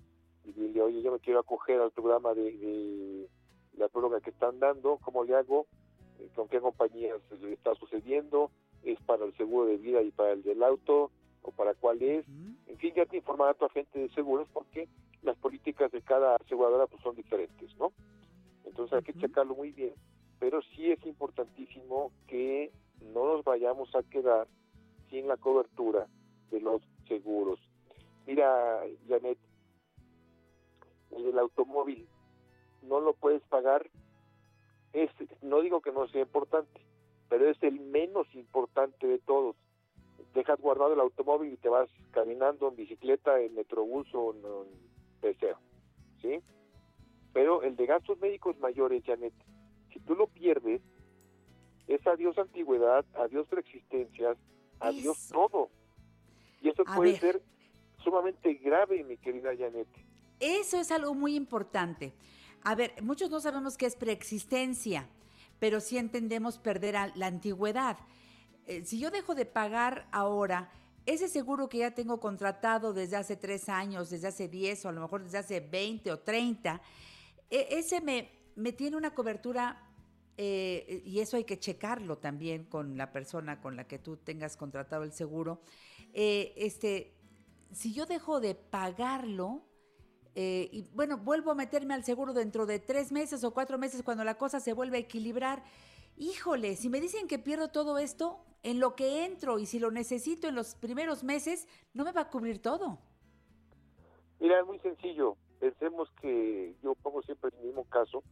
y 0.45 0.53
dile, 0.53 0.81
oye, 0.81 1.01
yo 1.01 1.11
me 1.11 1.19
quiero 1.19 1.39
acoger 1.41 1.81
al 1.81 1.91
programa 1.91 2.33
de, 2.33 2.43
de 2.53 3.29
la 3.73 3.89
prórroga 3.89 4.21
que 4.21 4.29
están 4.29 4.59
dando, 4.61 4.97
¿cómo 5.03 5.25
le 5.25 5.35
hago? 5.35 5.67
Eh, 6.19 6.29
¿Con 6.33 6.47
qué 6.47 6.61
compañías 6.61 7.19
está 7.51 7.75
sucediendo? 7.75 8.49
¿Es 8.83 8.97
para 9.01 9.25
el 9.25 9.35
seguro 9.35 9.67
de 9.67 9.75
vida 9.75 10.01
y 10.03 10.11
para 10.11 10.31
el 10.31 10.41
del 10.41 10.63
auto? 10.63 11.11
¿O 11.41 11.51
para 11.51 11.73
cuál 11.73 12.01
es? 12.01 12.25
En 12.67 12.77
fin, 12.77 12.93
ya 12.95 13.05
te 13.05 13.17
informará 13.17 13.53
tu 13.55 13.65
agente 13.65 13.99
de 13.99 14.09
seguros 14.11 14.47
porque 14.53 14.87
las 15.21 15.35
políticas 15.35 15.91
de 15.91 16.01
cada 16.01 16.37
aseguradora 16.37 16.87
pues, 16.87 17.03
son 17.03 17.13
diferentes, 17.17 17.75
¿no? 17.75 17.91
Entonces 18.65 18.97
hay 18.97 19.03
que 19.03 19.19
checarlo 19.19 19.55
muy 19.55 19.71
bien. 19.71 19.93
Pero 20.39 20.61
sí 20.61 20.91
es 20.91 21.03
importantísimo 21.05 22.11
que 22.27 22.71
no 23.01 23.33
nos 23.33 23.43
vayamos 23.43 23.93
a 23.95 24.03
quedar 24.03 24.47
sin 25.09 25.27
la 25.27 25.37
cobertura 25.37 26.07
de 26.51 26.59
los 26.59 26.81
seguros. 27.07 27.59
Mira, 28.25 28.81
Janet, 29.07 29.37
el 31.11 31.39
automóvil 31.39 32.07
no 32.81 32.99
lo 32.99 33.13
puedes 33.13 33.41
pagar 33.43 33.89
es, 34.95 35.09
no 35.41 35.61
digo 35.61 35.81
que 35.81 35.91
no 35.91 36.07
sea 36.07 36.21
importante, 36.21 36.81
pero 37.29 37.49
es 37.49 37.61
el 37.63 37.79
menos 37.79 38.27
importante 38.33 39.05
de 39.05 39.19
todos. 39.19 39.55
Dejas 40.33 40.59
guardado 40.59 40.93
el 40.93 40.99
automóvil 40.99 41.53
y 41.53 41.57
te 41.57 41.69
vas 41.69 41.89
caminando 42.11 42.69
en 42.69 42.75
bicicleta, 42.75 43.39
en 43.39 43.55
metrobús 43.55 44.07
o 44.13 44.33
en, 44.33 44.39
en 44.45 45.31
deseo, 45.33 45.57
¿sí? 46.21 46.41
Pero 47.35 47.63
el 47.63 47.75
de 47.75 47.85
gastos 47.85 48.17
médicos 48.21 48.57
mayores, 48.59 49.03
Janet, 49.05 49.33
si 49.91 49.99
tú 49.99 50.15
lo 50.15 50.27
pierdes, 50.27 50.81
es 51.85 52.07
adiós 52.07 52.37
antigüedad, 52.37 53.03
adiós 53.13 53.45
preexistencias, 53.49 54.37
adiós 54.79 55.17
Eso. 55.17 55.33
todo. 55.33 55.69
Y 56.61 56.69
eso 56.69 56.83
A 56.87 56.95
puede 56.95 57.11
ver. 57.11 57.19
ser 57.19 57.41
sumamente 58.01 58.53
grave, 58.53 59.03
mi 59.03 59.17
querida 59.17 59.49
Janet. 59.53 59.85
Eso 60.39 60.79
es 60.79 60.91
algo 60.91 61.13
muy 61.13 61.35
importante. 61.35 62.13
A 62.63 62.73
ver, 62.73 62.93
muchos 63.03 63.29
no 63.29 63.41
sabemos 63.41 63.75
qué 63.75 63.85
es 63.87 63.97
preexistencia, 63.97 65.09
pero 65.59 65.81
sí 65.81 65.97
entendemos 65.97 66.57
perder 66.57 66.95
a 66.95 67.11
la 67.17 67.27
antigüedad. 67.27 67.97
Eh, 68.65 68.85
si 68.85 68.97
yo 68.97 69.11
dejo 69.11 69.35
de 69.35 69.45
pagar 69.45 70.07
ahora, 70.13 70.71
ese 71.05 71.27
seguro 71.27 71.67
que 71.67 71.79
ya 71.79 71.91
tengo 71.91 72.21
contratado 72.21 72.93
desde 72.93 73.17
hace 73.17 73.35
tres 73.35 73.67
años, 73.67 74.09
desde 74.09 74.29
hace 74.29 74.47
10 74.47 74.85
o 74.85 74.89
a 74.89 74.91
lo 74.93 75.01
mejor 75.01 75.23
desde 75.23 75.39
hace 75.39 75.59
20 75.59 76.13
o 76.13 76.19
30, 76.19 76.75
e- 76.75 77.14
ese 77.49 78.01
me, 78.01 78.29
me 78.55 78.71
tiene 78.71 78.97
una 78.97 79.13
cobertura 79.13 79.85
eh, 80.37 81.01
y 81.05 81.19
eso 81.19 81.37
hay 81.37 81.45
que 81.45 81.59
checarlo 81.59 82.17
también 82.17 82.65
con 82.65 82.97
la 82.97 83.11
persona 83.11 83.61
con 83.61 83.75
la 83.75 83.87
que 83.87 83.99
tú 83.99 84.17
tengas 84.17 84.57
contratado 84.57 85.03
el 85.03 85.13
seguro. 85.13 85.61
Eh, 86.13 86.53
este, 86.57 87.13
si 87.71 87.93
yo 87.93 88.05
dejo 88.05 88.39
de 88.39 88.55
pagarlo, 88.55 89.63
eh, 90.35 90.69
y 90.71 90.89
bueno, 90.93 91.17
vuelvo 91.17 91.51
a 91.51 91.55
meterme 91.55 91.93
al 91.93 92.03
seguro 92.03 92.33
dentro 92.33 92.65
de 92.65 92.79
tres 92.79 93.11
meses 93.11 93.43
o 93.45 93.53
cuatro 93.53 93.77
meses 93.77 94.03
cuando 94.03 94.23
la 94.25 94.37
cosa 94.37 94.59
se 94.59 94.73
vuelve 94.73 94.97
a 94.97 95.01
equilibrar. 95.01 95.63
Híjole, 96.17 96.75
si 96.75 96.89
me 96.89 96.99
dicen 96.99 97.27
que 97.27 97.39
pierdo 97.39 97.69
todo 97.69 97.97
esto, 97.97 98.45
en 98.63 98.79
lo 98.79 98.95
que 98.95 99.25
entro 99.25 99.59
y 99.59 99.65
si 99.65 99.79
lo 99.79 99.91
necesito 99.91 100.47
en 100.47 100.55
los 100.55 100.75
primeros 100.75 101.23
meses, 101.23 101.67
no 101.93 102.03
me 102.03 102.11
va 102.11 102.21
a 102.21 102.29
cubrir 102.29 102.61
todo. 102.61 102.99
Mira, 104.39 104.59
es 104.59 104.65
muy 104.65 104.79
sencillo. 104.79 105.37
Pensemos 105.59 106.09
que 106.21 106.75
yo 106.83 106.95
pongo 106.95 107.21
siempre 107.23 107.51
el 107.57 107.65
mismo 107.65 107.85
caso, 107.85 108.23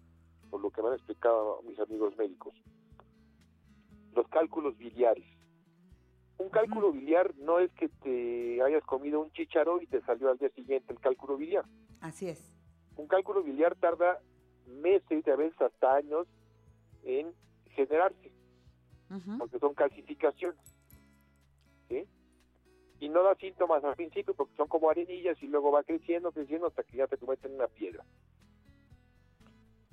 por 0.49 0.61
lo 0.61 0.69
que 0.69 0.81
me 0.81 0.89
han 0.89 0.95
explicado 0.95 1.61
mis 1.63 1.79
amigos 1.79 2.15
médicos. 2.17 2.53
Los 4.13 4.27
cálculos 4.27 4.77
biliares. 4.77 5.25
Un 6.37 6.49
cálculo 6.49 6.91
biliar 6.91 7.33
no 7.37 7.59
es 7.59 7.71
que 7.73 7.89
te 7.89 8.61
hayas 8.61 8.83
comido 8.83 9.21
un 9.21 9.31
chícharo 9.31 9.81
y 9.81 9.87
te 9.87 10.01
salió 10.01 10.29
al 10.29 10.37
día 10.37 10.49
siguiente 10.49 10.91
el 10.91 10.99
cálculo 10.99 11.37
biliar. 11.37 11.65
Así 12.01 12.27
es. 12.27 12.53
Un 12.95 13.07
cálculo 13.07 13.43
biliar 13.43 13.75
tarda 13.75 14.19
meses, 14.67 15.27
a 15.27 15.35
veces 15.35 15.59
hasta 15.61 15.95
años, 15.95 16.27
en 17.03 17.33
generarse, 17.69 18.31
porque 19.37 19.59
son 19.59 19.73
calcificaciones. 19.73 20.59
¿sí? 21.89 22.05
Y 23.03 23.09
no 23.09 23.21
da 23.21 23.35
síntomas 23.35 23.83
al 23.83 23.97
principio 23.97 24.33
porque 24.33 24.55
son 24.55 24.69
como 24.69 24.89
arenillas 24.89 25.35
y 25.43 25.47
luego 25.47 25.73
va 25.73 25.83
creciendo, 25.83 26.31
creciendo 26.31 26.67
hasta 26.67 26.83
que 26.83 26.95
ya 26.95 27.05
te 27.05 27.17
convierten 27.17 27.51
en 27.51 27.57
una 27.57 27.67
piedra. 27.67 28.01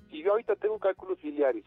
Si 0.09 0.23
yo 0.23 0.31
ahorita 0.31 0.55
tengo 0.55 0.79
cálculos 0.79 1.21
biliares 1.21 1.65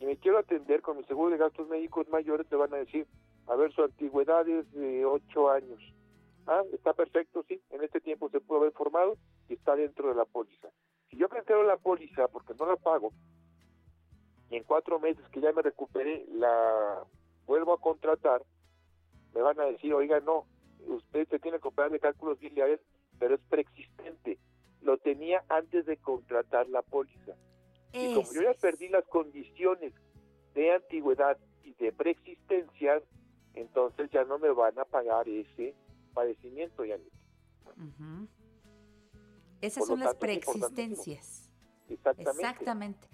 y 0.00 0.04
me 0.04 0.16
quiero 0.16 0.38
atender 0.38 0.82
con 0.82 0.96
mi 0.96 1.04
seguro 1.04 1.30
de 1.30 1.36
gastos 1.36 1.68
médicos 1.68 2.08
mayores, 2.08 2.48
te 2.48 2.56
van 2.56 2.74
a 2.74 2.78
decir, 2.78 3.06
a 3.46 3.54
ver, 3.54 3.72
su 3.72 3.84
antigüedad 3.84 4.48
es 4.48 4.68
de 4.72 5.04
8 5.04 5.48
años. 5.48 5.80
Ah, 6.48 6.64
está 6.72 6.92
perfecto, 6.92 7.44
sí, 7.46 7.62
en 7.70 7.84
este 7.84 8.00
tiempo 8.00 8.28
se 8.28 8.40
pudo 8.40 8.58
haber 8.58 8.72
formado 8.72 9.16
y 9.48 9.54
está 9.54 9.76
dentro 9.76 10.08
de 10.08 10.16
la 10.16 10.24
póliza. 10.24 10.70
Si 11.08 11.18
yo 11.18 11.28
cancelo 11.28 11.62
la 11.62 11.76
póliza 11.76 12.26
porque 12.26 12.52
no 12.58 12.66
la 12.66 12.74
pago 12.74 13.12
y 14.50 14.56
en 14.56 14.64
cuatro 14.64 14.98
meses 14.98 15.24
que 15.28 15.40
ya 15.40 15.52
me 15.52 15.62
recuperé 15.62 16.26
la 16.32 17.04
vuelvo 17.46 17.74
a 17.74 17.80
contratar, 17.80 18.42
me 19.36 19.42
van 19.42 19.60
a 19.60 19.66
decir, 19.66 19.92
oiga, 19.92 20.18
no, 20.20 20.46
usted 20.86 21.28
se 21.28 21.38
tiene 21.38 21.60
que 21.60 21.68
operar 21.68 21.90
de 21.90 22.00
cálculos 22.00 22.40
biliares, 22.40 22.80
pero 23.18 23.34
es 23.34 23.40
preexistente. 23.50 24.38
Lo 24.80 24.96
tenía 24.96 25.44
antes 25.50 25.84
de 25.84 25.98
contratar 25.98 26.68
la 26.70 26.80
póliza. 26.80 27.34
Y 27.92 28.14
como 28.14 28.32
yo 28.32 28.42
ya 28.42 28.54
perdí 28.54 28.88
las 28.88 29.04
condiciones 29.04 29.92
de 30.54 30.72
antigüedad 30.72 31.36
y 31.62 31.74
de 31.74 31.92
preexistencia, 31.92 33.02
entonces 33.52 34.10
ya 34.10 34.24
no 34.24 34.38
me 34.38 34.50
van 34.50 34.78
a 34.78 34.86
pagar 34.86 35.28
ese 35.28 35.74
padecimiento, 36.14 36.86
ya. 36.86 36.96
Esas 39.60 39.80
Por 39.80 39.88
son 39.88 39.98
las 39.98 40.08
tanto, 40.08 40.20
preexistencias. 40.20 41.50
Exactamente. 41.90 42.40
Exactamente. 42.40 43.08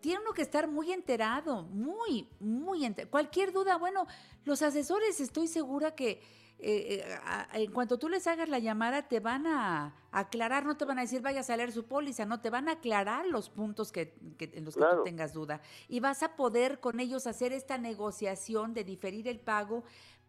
Tiene 0.00 0.20
uno 0.22 0.32
que 0.32 0.42
estar 0.42 0.68
muy 0.68 0.92
enterado, 0.92 1.62
muy, 1.64 2.28
muy 2.40 2.84
enterado. 2.84 3.10
Cualquier 3.10 3.52
duda, 3.52 3.76
bueno, 3.76 4.06
los 4.44 4.62
asesores 4.62 5.20
estoy 5.20 5.46
segura 5.46 5.94
que 5.94 6.22
eh, 6.60 7.02
eh, 7.04 7.18
a- 7.24 7.48
en 7.58 7.72
cuanto 7.72 7.98
tú 7.98 8.08
les 8.08 8.26
hagas 8.28 8.48
la 8.48 8.60
llamada 8.60 9.02
te 9.08 9.18
van 9.20 9.46
a 9.46 9.92
aclarar, 10.12 10.64
no 10.64 10.76
te 10.76 10.84
van 10.84 10.98
a 10.98 11.02
decir 11.02 11.20
vayas 11.20 11.50
a 11.50 11.56
leer 11.56 11.72
su 11.72 11.84
póliza, 11.84 12.24
no, 12.26 12.40
te 12.40 12.48
van 12.48 12.68
a 12.68 12.72
aclarar 12.72 13.26
los 13.26 13.50
puntos 13.50 13.90
que, 13.90 14.14
que- 14.38 14.50
en 14.54 14.64
los 14.64 14.74
que 14.76 14.80
tú 14.98 15.04
tengas 15.04 15.32
duda. 15.34 15.60
Y 15.88 15.98
vas 16.00 16.22
a 16.22 16.36
poder 16.36 16.78
con 16.78 17.00
ellos 17.00 17.26
hacer 17.26 17.52
esta 17.52 17.76
negociación 17.76 18.72
de 18.72 18.84
diferir 18.84 19.26
el 19.28 19.40
pago 19.40 19.82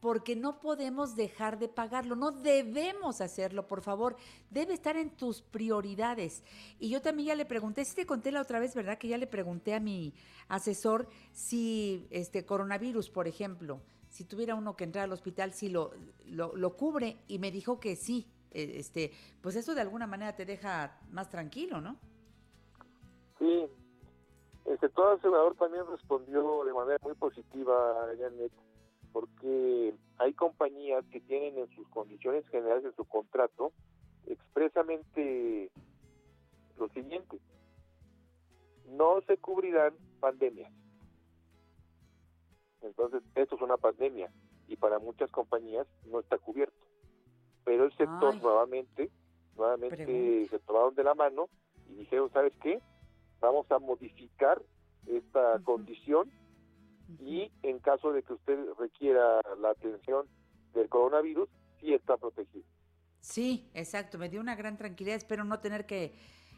porque 0.06 0.36
no 0.36 0.60
podemos 0.60 1.16
dejar 1.16 1.58
de 1.58 1.68
pagarlo, 1.68 2.16
no 2.16 2.30
debemos 2.30 3.22
hacerlo, 3.22 3.66
por 3.66 3.82
favor, 3.82 4.16
debe 4.52 4.76
estar 4.76 4.98
en 4.98 5.10
tus 5.10 5.42
prioridades. 5.42 6.44
Y 6.78 6.92
yo 6.92 7.02
también 7.02 7.30
ya 7.30 7.36
le 7.36 7.48
pregunté, 7.48 7.84
si 7.86 7.96
te 7.96 8.06
conté 8.06 8.32
la 8.32 8.44
otra 8.44 8.60
vez, 8.60 8.76
¿verdad? 8.76 9.00
Que 9.00 9.08
ya 9.08 9.18
le 9.18 9.26
pregunté 9.26 9.74
a 9.74 9.80
mi 9.80 10.14
asesor 10.48 11.08
si 11.32 12.06
este 12.12 12.46
coronavirus, 12.46 13.10
por 13.10 13.28
ejemplo, 13.28 13.82
si 14.10 14.26
tuviera 14.26 14.54
uno 14.54 14.76
que 14.76 14.84
entrar 14.84 15.06
al 15.06 15.12
hospital, 15.12 15.54
si 15.54 15.70
lo, 15.70 15.90
lo, 16.26 16.56
lo 16.56 16.78
cubre, 16.78 17.18
y 17.28 17.40
me 17.40 17.50
dijo 17.50 17.80
que 17.80 17.96
sí. 17.96 18.28
Eh, 18.52 18.74
Este, 18.78 19.12
pues 19.42 19.56
eso 19.56 19.74
de 19.74 19.82
alguna 19.82 20.06
manera 20.06 20.36
te 20.36 20.46
deja 20.46 21.00
más 21.10 21.32
tranquilo, 21.32 21.82
¿no? 21.82 21.98
Sí, 23.40 23.66
el 24.66 24.80
sector 24.80 25.18
asegurador 25.18 25.56
también 25.56 25.84
respondió 25.88 26.64
de 26.64 26.74
manera 26.74 27.00
muy 27.02 27.16
positiva, 27.16 28.06
Janet, 28.20 28.52
porque 29.16 29.96
hay 30.18 30.34
compañías 30.34 31.06
que 31.06 31.22
tienen 31.22 31.58
en 31.58 31.70
sus 31.74 31.88
condiciones 31.88 32.46
generales 32.50 32.84
de 32.84 32.92
su 32.92 33.06
contrato 33.06 33.72
expresamente 34.28 35.72
lo 36.78 36.90
siguiente, 36.90 37.40
no 38.90 39.22
se 39.22 39.38
cubrirán 39.38 39.94
pandemias. 40.20 40.70
Entonces, 42.82 43.24
esto 43.36 43.56
es 43.56 43.62
una 43.62 43.78
pandemia 43.78 44.30
y 44.68 44.76
para 44.76 45.00
muchas 45.00 45.32
compañías 45.32 45.88
no 46.12 46.20
está 46.20 46.38
cubierto. 46.38 46.86
Pero 47.64 47.86
el 47.86 47.92
sector 47.96 48.34
Ay. 48.34 48.42
nuevamente, 48.42 49.10
nuevamente 49.56 49.96
Pregunta. 49.96 50.50
se 50.50 50.60
tomaron 50.60 50.94
de 50.94 51.04
la 51.06 51.16
mano 51.16 51.48
y 51.88 51.94
dijeron, 51.96 52.30
¿sabes 52.34 52.52
qué? 52.62 52.82
Vamos 53.40 53.72
a 53.72 53.80
modificar 53.80 54.62
esta 55.08 55.58
condición 55.64 56.30
y 57.20 57.52
en 57.64 57.80
caso 57.80 58.12
de 58.12 58.24
que 58.24 58.34
usted 58.34 58.58
requiera 58.78 59.42
la 59.60 59.72
atención 59.72 60.28
del 60.74 60.90
coronavirus, 60.90 61.50
sí 61.80 61.94
está 61.94 62.18
protegido. 62.18 62.66
Sí, 63.22 63.70
exacto, 63.74 64.18
me 64.18 64.30
dio 64.30 64.40
una 64.40 64.56
gran 64.56 64.78
tranquilidad, 64.78 65.18
espero 65.18 65.44
no 65.44 65.60
tener 65.60 65.86
que 65.86 66.14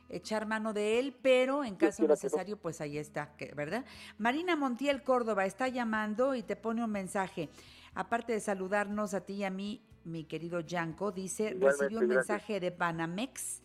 echar 0.09 0.45
mano 0.45 0.73
de 0.73 0.99
él, 0.99 1.15
pero 1.21 1.63
en 1.63 1.75
caso 1.75 2.03
no. 2.03 2.09
necesario, 2.09 2.57
pues 2.57 2.81
ahí 2.81 2.97
está, 2.97 3.33
¿verdad? 3.55 3.85
Marina 4.17 4.55
Montiel 4.55 5.03
Córdoba 5.03 5.45
está 5.45 5.67
llamando 5.67 6.35
y 6.35 6.43
te 6.43 6.55
pone 6.55 6.83
un 6.83 6.91
mensaje. 6.91 7.49
Aparte 7.93 8.33
de 8.33 8.39
saludarnos 8.39 9.13
a 9.13 9.25
ti 9.25 9.35
y 9.35 9.43
a 9.43 9.49
mí, 9.49 9.81
mi 10.03 10.23
querido 10.23 10.59
Yanko, 10.61 11.11
dice, 11.11 11.51
Igualmente, 11.51 11.67
recibió 11.69 11.99
un 11.99 12.07
gracias. 12.07 12.29
mensaje 12.29 12.59
de 12.59 12.69
Banamex 12.69 13.61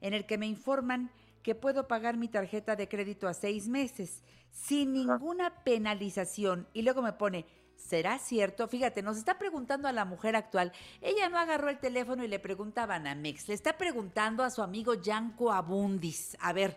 en 0.00 0.14
el 0.14 0.26
que 0.26 0.38
me 0.38 0.46
informan 0.46 1.10
que 1.46 1.54
puedo 1.54 1.86
pagar 1.86 2.16
mi 2.16 2.26
tarjeta 2.26 2.74
de 2.74 2.88
crédito 2.88 3.28
a 3.28 3.32
seis 3.32 3.68
meses 3.68 4.24
sin 4.50 4.92
ninguna 4.92 5.62
penalización. 5.62 6.66
Y 6.72 6.82
luego 6.82 7.02
me 7.02 7.12
pone, 7.12 7.46
¿será 7.76 8.18
cierto? 8.18 8.66
Fíjate, 8.66 9.00
nos 9.00 9.16
está 9.16 9.38
preguntando 9.38 9.86
a 9.86 9.92
la 9.92 10.04
mujer 10.04 10.34
actual. 10.34 10.72
Ella 11.00 11.28
no 11.28 11.38
agarró 11.38 11.68
el 11.68 11.78
teléfono 11.78 12.24
y 12.24 12.26
le 12.28 12.40
pregunta 12.40 12.82
a 12.82 12.86
Banamex, 12.86 13.46
le 13.46 13.54
está 13.54 13.78
preguntando 13.78 14.42
a 14.42 14.50
su 14.50 14.60
amigo 14.60 14.94
Yanko 14.94 15.52
Abundis. 15.52 16.36
A 16.40 16.52
ver, 16.52 16.76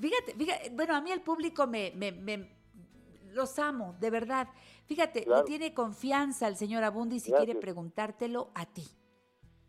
fíjate, 0.00 0.32
fíjate, 0.32 0.70
bueno, 0.70 0.96
a 0.96 1.02
mí 1.02 1.10
el 1.12 1.20
público 1.20 1.66
me, 1.66 1.92
me, 1.94 2.10
me- 2.12 2.56
los 3.34 3.58
amo, 3.58 3.94
de 4.00 4.08
verdad. 4.08 4.48
Fíjate, 4.86 5.24
Claro. 5.24 5.42
le 5.42 5.46
tiene 5.46 5.74
confianza 5.74 6.48
el 6.48 6.56
señor 6.56 6.82
Abundis 6.82 7.26
y 7.28 7.30
Gracias. 7.30 7.44
quiere 7.44 7.60
preguntártelo 7.60 8.50
a 8.54 8.64
ti. 8.64 8.84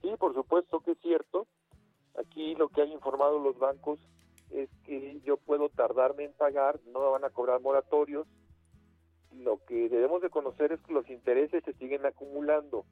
Sí, 0.01 0.07
por 0.17 0.33
supuesto 0.33 0.79
que 0.79 0.91
es 0.91 0.97
cierto. 1.01 1.45
Aquí 2.17 2.55
lo 2.55 2.69
que 2.69 2.81
han 2.83 2.91
informado 2.93 3.37
los 3.37 3.59
bancos 3.59 3.99
es 4.51 4.69
que 4.85 5.19
yo 5.21 5.37
puedo 5.37 5.69
tardarme 5.69 6.25
en 6.25 6.33
pagar, 6.33 6.79
no 6.87 6.99
me 6.99 7.09
van 7.09 7.23
a 7.23 7.29
cobrar 7.29 7.61
moratorios. 7.61 8.27
Lo 9.33 9.63
que 9.65 9.89
debemos 9.89 10.21
de 10.21 10.29
conocer 10.29 10.71
es 10.71 10.81
que 10.81 10.93
los 10.93 11.09
intereses 11.09 11.63
se 11.63 11.73
siguen 11.73 12.05
acumulando. 12.05 12.85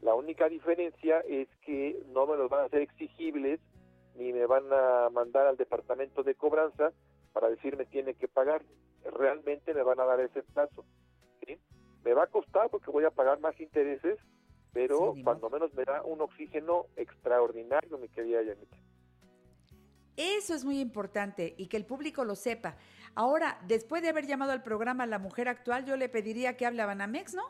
La 0.00 0.14
única 0.14 0.48
diferencia 0.48 1.20
es 1.20 1.48
que 1.66 2.02
no 2.08 2.26
me 2.26 2.36
los 2.36 2.48
van 2.48 2.60
a 2.60 2.64
hacer 2.64 2.82
exigibles 2.82 3.60
ni 4.18 4.32
me 4.32 4.46
van 4.46 4.64
a 4.72 5.08
mandar 5.10 5.46
al 5.46 5.56
departamento 5.56 6.24
de 6.24 6.34
cobranza, 6.34 6.92
para 7.32 7.48
decirme 7.48 7.86
tiene 7.86 8.14
que 8.14 8.26
pagar. 8.26 8.62
Realmente 9.04 9.72
me 9.72 9.82
van 9.82 10.00
a 10.00 10.04
dar 10.04 10.20
ese 10.20 10.42
plazo. 10.42 10.84
¿sí? 11.46 11.56
Me 12.04 12.14
va 12.14 12.24
a 12.24 12.26
costar 12.26 12.68
porque 12.68 12.90
voy 12.90 13.04
a 13.04 13.10
pagar 13.10 13.38
más 13.38 13.58
intereses, 13.60 14.18
pero 14.72 15.14
Sí, 15.14 15.22
cuando 15.22 15.48
menos 15.50 15.72
me 15.74 15.84
da 15.84 16.02
un 16.02 16.20
oxígeno 16.20 16.86
extraordinario, 16.96 17.96
mi 17.98 18.08
querida 18.08 18.42
Yanita. 18.42 18.76
Eso 20.18 20.52
es 20.52 20.64
muy 20.64 20.80
importante 20.80 21.54
y 21.56 21.68
que 21.68 21.76
el 21.76 21.86
público 21.86 22.24
lo 22.24 22.34
sepa. 22.34 22.76
Ahora, 23.14 23.60
después 23.68 24.02
de 24.02 24.08
haber 24.08 24.26
llamado 24.26 24.50
al 24.50 24.64
programa 24.64 25.06
La 25.06 25.20
Mujer 25.20 25.48
Actual, 25.48 25.84
yo 25.86 25.96
le 25.96 26.08
pediría 26.08 26.56
que 26.56 26.66
hable 26.66 26.82
a 26.82 26.86
Banamex, 26.86 27.34
¿no? 27.34 27.44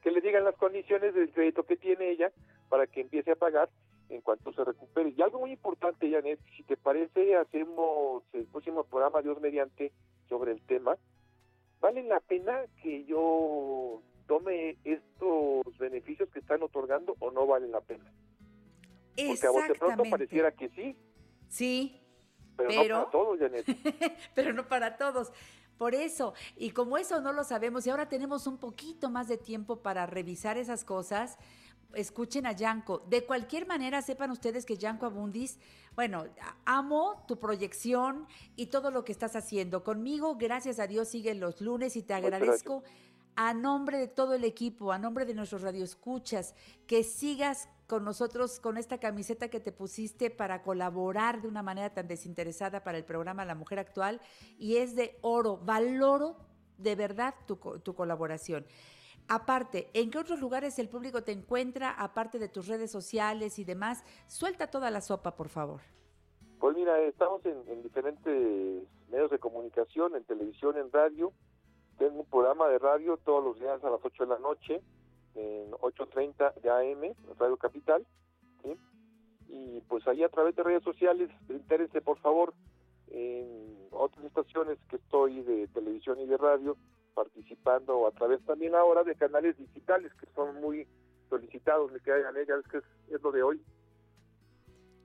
Que 0.00 0.12
le 0.12 0.20
digan 0.20 0.44
las 0.44 0.54
condiciones 0.54 1.12
del 1.12 1.32
crédito 1.32 1.64
que 1.64 1.76
tiene 1.76 2.10
ella 2.10 2.30
para 2.68 2.86
que 2.86 3.00
empiece 3.00 3.32
a 3.32 3.36
pagar 3.36 3.68
en 4.10 4.20
cuanto 4.20 4.52
se 4.52 4.62
recupere. 4.62 5.12
Y 5.16 5.20
algo 5.22 5.40
muy 5.40 5.50
importante, 5.50 6.08
Janet, 6.08 6.38
si 6.56 6.62
te 6.62 6.76
parece, 6.76 7.34
hacemos 7.34 8.22
el 8.32 8.46
próximo 8.46 8.84
programa, 8.84 9.22
Dios 9.22 9.40
mediante, 9.40 9.90
sobre 10.28 10.52
el 10.52 10.60
tema. 10.62 10.96
¿Vale 11.80 12.04
la 12.04 12.20
pena 12.20 12.60
que 12.80 13.04
yo 13.06 14.02
tome 14.28 14.76
estos 14.84 15.78
beneficios 15.78 16.28
que 16.30 16.38
están 16.38 16.62
otorgando 16.62 17.16
o 17.18 17.32
no 17.32 17.44
vale 17.44 17.66
la 17.66 17.80
pena? 17.80 18.04
Porque 19.16 19.46
a 19.46 19.50
bote 19.50 19.74
pronto 19.78 20.02
pareciera 20.10 20.52
que 20.52 20.68
sí, 20.70 20.96
Sí, 21.48 22.00
pero, 22.56 22.68
Pero- 22.68 22.96
no 22.98 23.04
para 23.04 23.10
todos, 23.10 23.38
Janet. 23.38 23.66
pero 24.34 24.52
no 24.52 24.66
para 24.68 24.96
todos. 24.96 25.32
Por 25.78 25.94
eso, 25.94 26.32
y 26.56 26.70
como 26.70 26.96
eso 26.96 27.20
no 27.20 27.32
lo 27.32 27.44
sabemos 27.44 27.86
y 27.86 27.90
ahora 27.90 28.08
tenemos 28.08 28.46
un 28.46 28.56
poquito 28.58 29.10
más 29.10 29.28
de 29.28 29.36
tiempo 29.36 29.82
para 29.82 30.06
revisar 30.06 30.56
esas 30.56 30.84
cosas, 30.84 31.36
escuchen 31.94 32.46
a 32.46 32.52
Yanko. 32.52 33.00
De 33.08 33.26
cualquier 33.26 33.66
manera, 33.66 34.00
sepan 34.00 34.30
ustedes 34.30 34.64
que 34.64 34.76
Yanko 34.78 35.06
Abundis, 35.06 35.58
bueno, 35.94 36.24
amo 36.64 37.24
tu 37.28 37.38
proyección 37.38 38.26
y 38.56 38.66
todo 38.66 38.90
lo 38.90 39.04
que 39.04 39.12
estás 39.12 39.36
haciendo. 39.36 39.84
Conmigo, 39.84 40.36
gracias 40.36 40.78
a 40.78 40.86
Dios, 40.86 41.08
siguen 41.08 41.40
los 41.40 41.60
lunes 41.60 41.94
y 41.96 42.02
te 42.02 42.14
agradezco 42.14 42.82
a 43.36 43.54
nombre 43.54 43.98
de 43.98 44.08
todo 44.08 44.34
el 44.34 44.44
equipo, 44.44 44.92
a 44.92 44.98
nombre 44.98 45.24
de 45.26 45.34
nuestros 45.34 45.62
radioescuchas, 45.62 46.54
que 46.86 47.04
sigas 47.04 47.68
con 47.86 48.04
nosotros 48.04 48.58
con 48.58 48.78
esta 48.78 48.98
camiseta 48.98 49.48
que 49.48 49.60
te 49.60 49.70
pusiste 49.70 50.30
para 50.30 50.62
colaborar 50.62 51.40
de 51.42 51.48
una 51.48 51.62
manera 51.62 51.94
tan 51.94 52.08
desinteresada 52.08 52.82
para 52.82 52.98
el 52.98 53.04
programa 53.04 53.44
La 53.44 53.54
Mujer 53.54 53.78
Actual 53.78 54.20
y 54.58 54.78
es 54.78 54.96
de 54.96 55.18
oro. 55.20 55.58
Valoro 55.58 56.36
de 56.78 56.96
verdad 56.96 57.34
tu, 57.46 57.60
co- 57.60 57.78
tu 57.78 57.94
colaboración. 57.94 58.66
Aparte, 59.28 59.88
¿en 59.92 60.10
qué 60.10 60.18
otros 60.18 60.40
lugares 60.40 60.78
el 60.78 60.88
público 60.88 61.22
te 61.22 61.32
encuentra, 61.32 61.90
aparte 61.90 62.38
de 62.38 62.48
tus 62.48 62.66
redes 62.68 62.90
sociales 62.90 63.58
y 63.58 63.64
demás? 63.64 64.04
Suelta 64.26 64.68
toda 64.68 64.90
la 64.90 65.00
sopa, 65.00 65.36
por 65.36 65.48
favor. 65.48 65.80
Pues 66.58 66.74
mira, 66.74 66.98
estamos 67.02 67.44
en 67.44 67.82
diferentes 67.82 68.82
medios 69.10 69.30
de 69.30 69.38
comunicación, 69.38 70.16
en 70.16 70.24
televisión, 70.24 70.76
en 70.78 70.90
radio. 70.90 71.32
Tengo 71.98 72.20
un 72.20 72.26
programa 72.26 72.68
de 72.68 72.78
radio 72.78 73.16
todos 73.18 73.42
los 73.42 73.58
días 73.58 73.82
a 73.82 73.90
las 73.90 74.00
8 74.02 74.24
de 74.24 74.28
la 74.28 74.38
noche, 74.38 74.82
en 75.34 75.70
8.30 75.72 76.54
de 76.60 76.70
AM, 76.70 77.14
Radio 77.38 77.56
Capital. 77.56 78.06
¿sí? 78.62 78.76
Y 79.48 79.80
pues 79.82 80.06
ahí 80.06 80.22
a 80.22 80.28
través 80.28 80.54
de 80.56 80.62
redes 80.62 80.82
sociales, 80.82 81.30
interese 81.48 82.00
por 82.00 82.18
favor 82.18 82.52
en 83.08 83.88
otras 83.92 84.24
estaciones 84.24 84.78
que 84.90 84.96
estoy 84.96 85.42
de 85.42 85.68
televisión 85.68 86.20
y 86.20 86.26
de 86.26 86.36
radio, 86.36 86.76
participando 87.14 88.06
a 88.06 88.10
través 88.10 88.44
también 88.44 88.74
ahora 88.74 89.02
de 89.02 89.14
canales 89.14 89.56
digitales 89.56 90.12
que 90.14 90.26
son 90.34 90.60
muy 90.60 90.86
solicitados, 91.30 91.90
me 91.92 92.00
queda 92.00 92.22
Janet, 92.22 92.48
ya 92.48 92.56
ves 92.56 92.68
que 92.68 92.78
es, 92.78 92.84
es 93.08 93.22
lo 93.22 93.32
de 93.32 93.42
hoy. 93.42 93.62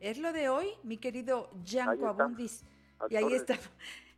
Es 0.01 0.17
lo 0.17 0.33
de 0.33 0.49
hoy, 0.49 0.67
mi 0.83 0.97
querido 0.97 1.49
Yanko. 1.63 2.07
Abundis. 2.07 2.65
Y 3.09 3.15
ahí 3.15 3.33
está. 3.33 3.55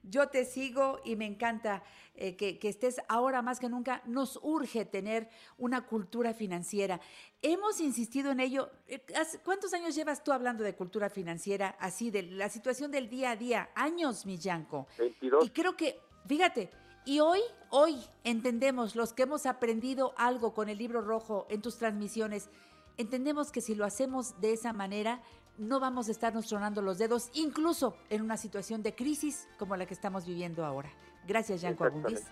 Yo 0.03 0.27
te 0.27 0.43
sigo 0.45 0.99
y 1.05 1.15
me 1.15 1.25
encanta 1.25 1.81
eh, 2.15 2.35
que, 2.35 2.59
que 2.59 2.67
estés 2.69 3.01
ahora 3.07 3.41
más 3.41 3.59
que 3.59 3.69
nunca. 3.69 4.01
Nos 4.05 4.37
urge 4.43 4.85
tener 4.85 5.29
una 5.57 5.85
cultura 5.87 6.33
financiera. 6.33 6.99
Hemos 7.41 7.79
insistido 7.79 8.31
en 8.31 8.39
ello. 8.41 8.69
Eh, 8.87 9.01
¿hace- 9.19 9.39
¿Cuántos 9.39 9.73
años 9.73 9.95
llevas 9.95 10.23
tú 10.23 10.31
hablando 10.33 10.63
de 10.63 10.75
cultura 10.75 11.09
financiera, 11.09 11.75
así, 11.79 12.11
de 12.11 12.23
la 12.23 12.49
situación 12.49 12.91
del 12.91 13.09
día 13.09 13.31
a 13.31 13.35
día? 13.37 13.69
Años, 13.75 14.25
mi 14.25 14.37
Yanko. 14.37 14.87
22. 14.97 15.45
Y 15.45 15.49
creo 15.51 15.75
que, 15.77 15.99
fíjate, 16.27 16.69
y 17.05 17.19
hoy, 17.19 17.39
hoy 17.69 17.97
entendemos 18.23 18.95
los 18.95 19.13
que 19.13 19.23
hemos 19.23 19.45
aprendido 19.45 20.13
algo 20.17 20.53
con 20.53 20.69
el 20.69 20.77
libro 20.77 21.01
rojo 21.01 21.47
en 21.49 21.61
tus 21.61 21.77
transmisiones, 21.77 22.49
entendemos 22.97 23.51
que 23.51 23.61
si 23.61 23.73
lo 23.75 23.85
hacemos 23.85 24.39
de 24.39 24.53
esa 24.53 24.71
manera, 24.73 25.21
no 25.57 25.79
vamos 25.79 26.07
a 26.07 26.11
estarnos 26.11 26.47
tronando 26.47 26.81
los 26.81 26.97
dedos, 26.97 27.29
incluso 27.33 27.95
en 28.09 28.21
una 28.21 28.37
situación 28.37 28.81
de 28.83 28.95
crisis 28.95 29.47
como 29.57 29.75
la 29.75 29.85
que 29.85 29.93
estamos 29.93 30.25
viviendo 30.25 30.65
ahora. 30.65 30.91
Gracias, 31.27 31.61
Yanko 31.61 31.85
Abundis. 31.85 32.23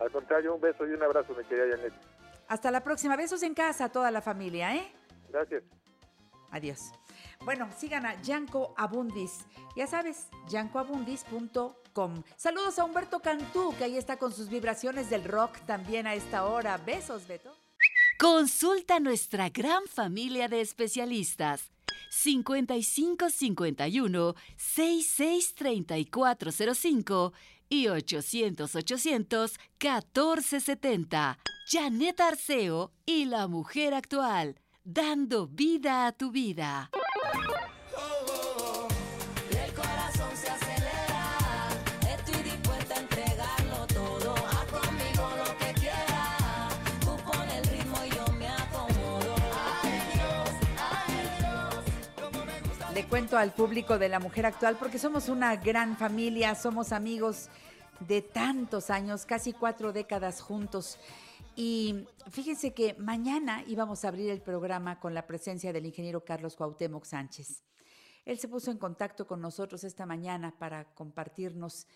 Al 0.00 0.10
contrario, 0.10 0.54
un 0.54 0.60
beso 0.60 0.86
y 0.86 0.90
un 0.92 1.02
abrazo, 1.02 1.34
mi 1.34 1.44
querida 1.44 1.76
Janet. 1.76 1.92
Hasta 2.48 2.70
la 2.70 2.82
próxima. 2.82 3.16
Besos 3.16 3.42
en 3.42 3.54
casa 3.54 3.84
a 3.84 3.88
toda 3.88 4.10
la 4.10 4.20
familia, 4.20 4.74
¿eh? 4.74 4.92
Gracias. 5.28 5.62
Adiós. 6.50 6.92
Bueno, 7.44 7.68
sigan 7.76 8.04
a 8.04 8.20
Yanko 8.20 8.74
Abundis. 8.76 9.46
Ya 9.74 9.86
sabes, 9.86 10.28
yankoabundis.com. 10.48 12.22
Saludos 12.36 12.78
a 12.78 12.84
Humberto 12.84 13.20
Cantú, 13.20 13.74
que 13.78 13.84
ahí 13.84 13.96
está 13.96 14.18
con 14.18 14.32
sus 14.32 14.48
vibraciones 14.48 15.08
del 15.08 15.24
rock 15.24 15.58
también 15.66 16.06
a 16.06 16.14
esta 16.14 16.44
hora. 16.44 16.76
Besos, 16.78 17.26
Beto. 17.26 17.56
Consulta 18.18 18.96
a 18.96 19.00
nuestra 19.00 19.48
gran 19.48 19.86
familia 19.86 20.48
de 20.48 20.60
especialistas. 20.60 21.71
5551 22.10 24.34
663405 24.56 27.32
y 27.68 27.88
800 27.88 28.74
800 28.74 29.58
1470. 29.80 31.38
Janet 31.66 32.20
Arceo 32.20 32.92
y 33.06 33.24
la 33.24 33.48
mujer 33.48 33.94
actual, 33.94 34.60
dando 34.84 35.46
vida 35.46 36.06
a 36.06 36.12
tu 36.12 36.30
vida. 36.30 36.90
Le 52.94 53.06
cuento 53.06 53.38
al 53.38 53.54
público 53.54 53.98
de 53.98 54.10
la 54.10 54.20
mujer 54.20 54.44
actual 54.44 54.76
porque 54.78 54.98
somos 54.98 55.30
una 55.30 55.56
gran 55.56 55.96
familia, 55.96 56.54
somos 56.54 56.92
amigos 56.92 57.48
de 58.00 58.20
tantos 58.20 58.90
años, 58.90 59.24
casi 59.24 59.54
cuatro 59.54 59.94
décadas 59.94 60.42
juntos. 60.42 60.98
Y 61.56 62.06
fíjense 62.30 62.74
que 62.74 62.92
mañana 62.98 63.64
íbamos 63.66 64.04
a 64.04 64.08
abrir 64.08 64.28
el 64.28 64.42
programa 64.42 65.00
con 65.00 65.14
la 65.14 65.26
presencia 65.26 65.72
del 65.72 65.86
ingeniero 65.86 66.22
Carlos 66.22 66.54
Cuauhtémoc 66.54 67.06
Sánchez. 67.06 67.62
Él 68.26 68.38
se 68.38 68.48
puso 68.48 68.70
en 68.70 68.76
contacto 68.76 69.26
con 69.26 69.40
nosotros 69.40 69.84
esta 69.84 70.04
mañana 70.04 70.54
para 70.58 70.84
compartirnos 70.94 71.86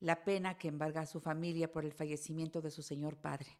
la 0.00 0.24
pena 0.24 0.58
que 0.58 0.66
embarga 0.66 1.02
a 1.02 1.06
su 1.06 1.20
familia 1.20 1.70
por 1.70 1.84
el 1.84 1.92
fallecimiento 1.92 2.60
de 2.60 2.72
su 2.72 2.82
señor 2.82 3.16
padre. 3.16 3.56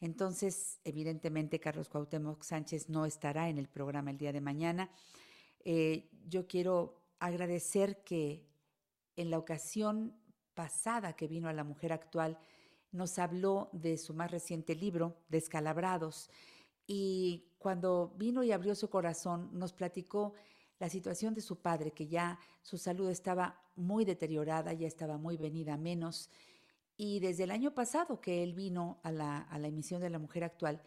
Entonces, 0.00 0.80
evidentemente, 0.84 1.60
Carlos 1.60 1.90
Cuauhtémoc 1.90 2.42
Sánchez 2.42 2.88
no 2.88 3.04
estará 3.04 3.50
en 3.50 3.58
el 3.58 3.68
programa 3.68 4.10
el 4.10 4.16
día 4.16 4.32
de 4.32 4.40
mañana. 4.40 4.88
Eh, 5.64 6.10
yo 6.28 6.46
quiero 6.46 7.02
agradecer 7.18 8.02
que 8.04 8.46
en 9.16 9.30
la 9.30 9.38
ocasión 9.38 10.16
pasada 10.54 11.14
que 11.14 11.28
vino 11.28 11.48
a 11.48 11.52
la 11.52 11.64
mujer 11.64 11.92
actual, 11.92 12.38
nos 12.90 13.18
habló 13.18 13.70
de 13.72 13.96
su 13.96 14.14
más 14.14 14.30
reciente 14.30 14.74
libro, 14.74 15.16
Descalabrados, 15.28 16.30
y 16.86 17.46
cuando 17.58 18.14
vino 18.18 18.42
y 18.42 18.52
abrió 18.52 18.74
su 18.74 18.90
corazón, 18.90 19.50
nos 19.52 19.72
platicó 19.72 20.34
la 20.78 20.88
situación 20.88 21.32
de 21.32 21.40
su 21.40 21.60
padre, 21.60 21.92
que 21.92 22.06
ya 22.06 22.38
su 22.60 22.76
salud 22.76 23.08
estaba 23.08 23.62
muy 23.76 24.04
deteriorada, 24.04 24.72
ya 24.72 24.86
estaba 24.86 25.16
muy 25.16 25.36
venida 25.36 25.76
menos, 25.76 26.28
y 26.96 27.20
desde 27.20 27.44
el 27.44 27.50
año 27.50 27.72
pasado 27.72 28.20
que 28.20 28.42
él 28.42 28.52
vino 28.52 29.00
a 29.02 29.10
la, 29.10 29.38
a 29.38 29.58
la 29.58 29.68
emisión 29.68 30.02
de 30.02 30.10
La 30.10 30.18
Mujer 30.18 30.44
Actual, 30.44 30.82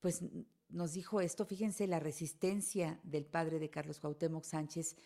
pues 0.00 0.22
nos 0.68 0.92
dijo 0.92 1.20
esto, 1.20 1.44
fíjense 1.44 1.86
la 1.86 2.00
resistencia 2.00 3.00
del 3.02 3.24
padre 3.24 3.58
de 3.58 3.70
Carlos 3.70 4.00
Cuauhtémoc 4.00 4.44
Sánchez 4.44 4.96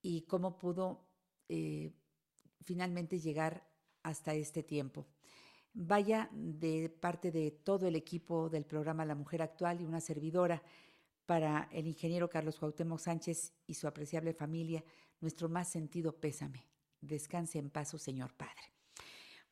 y 0.00 0.22
cómo 0.22 0.58
pudo 0.58 1.06
eh, 1.48 1.92
finalmente 2.62 3.18
llegar 3.18 3.68
hasta 4.02 4.34
este 4.34 4.62
tiempo. 4.62 5.06
Vaya 5.74 6.28
de 6.32 6.88
parte 6.88 7.32
de 7.32 7.50
todo 7.50 7.86
el 7.88 7.96
equipo 7.96 8.50
del 8.50 8.64
programa 8.64 9.04
La 9.04 9.14
Mujer 9.14 9.42
Actual 9.42 9.80
y 9.80 9.84
una 9.84 10.00
servidora 10.00 10.62
para 11.26 11.68
el 11.72 11.86
ingeniero 11.86 12.28
Carlos 12.28 12.58
Cuauhtémoc 12.58 12.98
Sánchez 12.98 13.54
y 13.66 13.74
su 13.74 13.86
apreciable 13.86 14.34
familia, 14.34 14.84
nuestro 15.20 15.48
más 15.48 15.68
sentido 15.68 16.20
pésame. 16.20 16.66
Descanse 17.00 17.58
en 17.58 17.70
paz, 17.70 17.90
señor 17.98 18.34
Padre. 18.34 18.71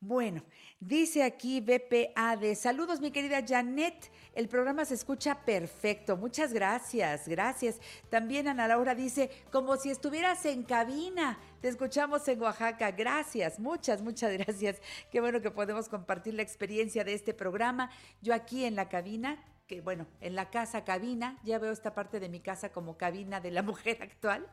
Bueno, 0.03 0.41
dice 0.79 1.21
aquí 1.21 1.61
BPA 1.61 2.35
de 2.35 2.55
saludos, 2.55 2.99
mi 2.99 3.11
querida 3.11 3.45
Janet. 3.47 4.09
El 4.33 4.47
programa 4.47 4.83
se 4.83 4.95
escucha 4.95 5.45
perfecto. 5.45 6.17
Muchas 6.17 6.53
gracias, 6.53 7.27
gracias. 7.27 7.79
También 8.09 8.47
Ana 8.47 8.67
Laura 8.67 8.95
dice, 8.95 9.29
como 9.51 9.77
si 9.77 9.91
estuvieras 9.91 10.43
en 10.47 10.63
cabina. 10.63 11.37
Te 11.61 11.67
escuchamos 11.67 12.27
en 12.27 12.41
Oaxaca. 12.41 12.89
Gracias, 12.89 13.59
muchas, 13.59 14.01
muchas 14.01 14.33
gracias. 14.39 14.81
Qué 15.11 15.21
bueno 15.21 15.39
que 15.39 15.51
podemos 15.51 15.87
compartir 15.87 16.33
la 16.33 16.41
experiencia 16.41 17.03
de 17.03 17.13
este 17.13 17.35
programa. 17.35 17.91
Yo 18.23 18.33
aquí 18.33 18.65
en 18.65 18.75
la 18.75 18.89
cabina, 18.89 19.37
que 19.67 19.81
bueno, 19.81 20.07
en 20.19 20.33
la 20.33 20.49
casa 20.49 20.83
cabina, 20.83 21.37
ya 21.43 21.59
veo 21.59 21.71
esta 21.71 21.93
parte 21.93 22.19
de 22.19 22.27
mi 22.27 22.39
casa 22.39 22.71
como 22.71 22.97
cabina 22.97 23.39
de 23.39 23.51
la 23.51 23.61
mujer 23.61 24.01
actual. 24.01 24.47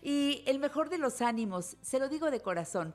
Y 0.00 0.42
el 0.46 0.58
mejor 0.60 0.88
de 0.88 0.96
los 0.96 1.20
ánimos, 1.20 1.76
se 1.82 1.98
lo 1.98 2.08
digo 2.08 2.30
de 2.30 2.40
corazón 2.40 2.94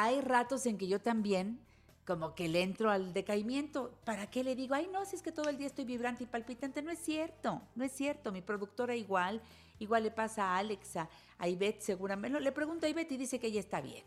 hay 0.00 0.20
ratos 0.20 0.64
en 0.66 0.78
que 0.78 0.86
yo 0.86 1.00
también 1.00 1.58
como 2.06 2.36
que 2.36 2.48
le 2.48 2.62
entro 2.62 2.88
al 2.88 3.12
decaimiento. 3.12 3.98
¿Para 4.04 4.30
qué 4.30 4.44
le 4.44 4.54
digo? 4.54 4.76
Ay, 4.76 4.88
no, 4.92 5.04
si 5.04 5.16
es 5.16 5.22
que 5.22 5.32
todo 5.32 5.50
el 5.50 5.58
día 5.58 5.66
estoy 5.66 5.84
vibrante 5.84 6.22
y 6.22 6.26
palpitante. 6.26 6.82
No 6.82 6.92
es 6.92 7.00
cierto, 7.00 7.60
no 7.74 7.84
es 7.84 7.90
cierto. 7.90 8.30
Mi 8.30 8.40
productora 8.40 8.94
igual, 8.94 9.42
igual 9.80 10.04
le 10.04 10.12
pasa 10.12 10.44
a 10.44 10.58
Alexa, 10.58 11.10
a 11.36 11.48
Ivette 11.48 11.82
seguramente. 11.82 12.40
Le 12.40 12.52
pregunto 12.52 12.86
a 12.86 12.88
Ivette 12.88 13.12
y 13.12 13.16
dice 13.16 13.40
que 13.40 13.48
ella 13.48 13.58
está 13.58 13.80
bien. 13.80 14.04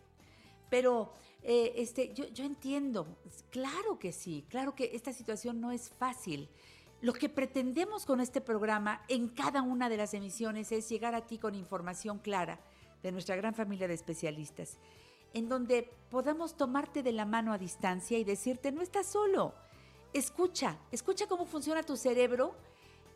Pero 0.69 1.11
eh, 1.43 1.73
este, 1.75 2.13
yo, 2.13 2.25
yo 2.29 2.45
entiendo, 2.45 3.17
claro 3.49 3.99
que 3.99 4.13
sí, 4.13 4.45
claro 4.47 4.73
que 4.73 4.91
esta 4.93 5.11
situación 5.11 5.59
no 5.59 5.71
es 5.71 5.89
fácil. 5.89 6.49
Lo 7.01 7.11
que 7.11 7.27
pretendemos 7.27 8.05
con 8.05 8.21
este 8.21 8.39
programa 8.39 9.03
en 9.09 9.27
cada 9.27 9.61
una 9.61 9.89
de 9.89 9.97
las 9.97 10.13
emisiones 10.13 10.71
es 10.71 10.87
llegar 10.87 11.15
a 11.15 11.27
ti 11.27 11.37
con 11.37 11.53
información 11.53 12.17
clara 12.17 12.61
de 13.03 13.11
nuestra 13.11 13.35
gran 13.35 13.53
familia 13.53 13.89
de 13.89 13.95
especialistas 13.95 14.77
en 15.33 15.49
donde 15.49 15.91
podamos 16.09 16.55
tomarte 16.55 17.03
de 17.03 17.11
la 17.11 17.25
mano 17.25 17.53
a 17.53 17.57
distancia 17.57 18.17
y 18.17 18.23
decirte, 18.23 18.71
no 18.71 18.81
estás 18.81 19.07
solo. 19.07 19.53
Escucha, 20.13 20.77
escucha 20.91 21.27
cómo 21.27 21.45
funciona 21.45 21.83
tu 21.83 21.95
cerebro 21.95 22.53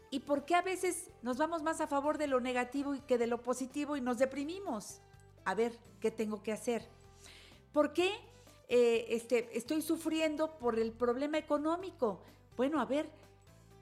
y 0.09 0.21
por 0.21 0.45
qué 0.45 0.55
a 0.55 0.61
veces 0.61 1.09
nos 1.21 1.37
vamos 1.37 1.61
más 1.61 1.81
a 1.81 1.87
favor 1.87 2.17
de 2.17 2.27
lo 2.27 2.39
negativo 2.39 2.95
que 3.05 3.17
de 3.17 3.27
lo 3.27 3.41
positivo 3.41 3.97
y 3.97 4.01
nos 4.01 4.17
deprimimos. 4.17 5.01
A 5.43 5.55
ver, 5.55 5.77
¿qué 5.99 6.09
tengo 6.09 6.41
que 6.41 6.53
hacer? 6.53 6.87
¿Por 7.73 7.91
qué 7.91 8.11
eh, 8.69 9.07
este, 9.09 9.57
estoy 9.57 9.81
sufriendo 9.81 10.57
por 10.57 10.79
el 10.79 10.93
problema 10.93 11.37
económico? 11.37 12.21
Bueno, 12.55 12.79
a 12.79 12.85
ver, 12.85 13.09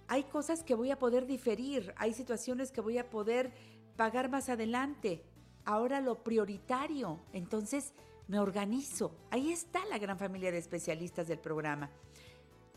hay 0.08 0.24
cosas 0.24 0.64
que 0.64 0.74
voy 0.74 0.90
a 0.90 0.98
poder 0.98 1.28
diferir, 1.28 1.94
hay 1.98 2.14
situaciones 2.14 2.72
que 2.72 2.82
voy 2.82 2.98
a 2.98 3.10
poder 3.10 3.52
pagar 3.96 4.30
más 4.30 4.50
adelante. 4.50 5.24
Ahora 5.66 6.02
lo 6.02 6.24
prioritario. 6.24 7.20
Entonces, 7.32 7.94
me 8.28 8.40
organizo. 8.40 9.16
Ahí 9.30 9.52
está 9.52 9.86
la 9.86 9.98
gran 9.98 10.18
familia 10.18 10.52
de 10.52 10.58
especialistas 10.58 11.28
del 11.28 11.40
programa. 11.40 11.90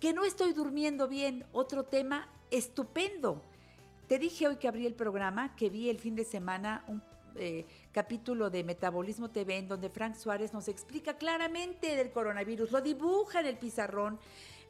Que 0.01 0.13
no 0.13 0.25
estoy 0.25 0.53
durmiendo 0.53 1.09
bien, 1.09 1.45
otro 1.53 1.85
tema 1.85 2.29
estupendo. 2.51 3.43
Te 4.09 4.19
dije 4.19 4.47
hoy 4.47 4.57
que 4.57 4.69
abrí 4.69 4.87
el 4.87 4.95
programa, 4.95 5.57
que 5.57 5.71
vi 5.71 5.89
el 5.89 5.99
fin 5.99 6.15
de 6.15 6.25
semana 6.25 6.85
un 6.89 7.03
eh, 7.39 7.67
capítulo 7.93 8.49
de 8.49 8.65
Metabolismo 8.65 9.31
TV 9.31 9.59
en 9.59 9.69
donde 9.69 9.91
Frank 9.91 10.15
Suárez 10.15 10.55
nos 10.55 10.69
explica 10.69 11.19
claramente 11.19 11.95
del 11.95 12.11
coronavirus, 12.11 12.73
lo 12.73 12.81
dibuja 12.81 13.41
en 13.41 13.47
el 13.47 13.59
pizarrón, 13.59 14.19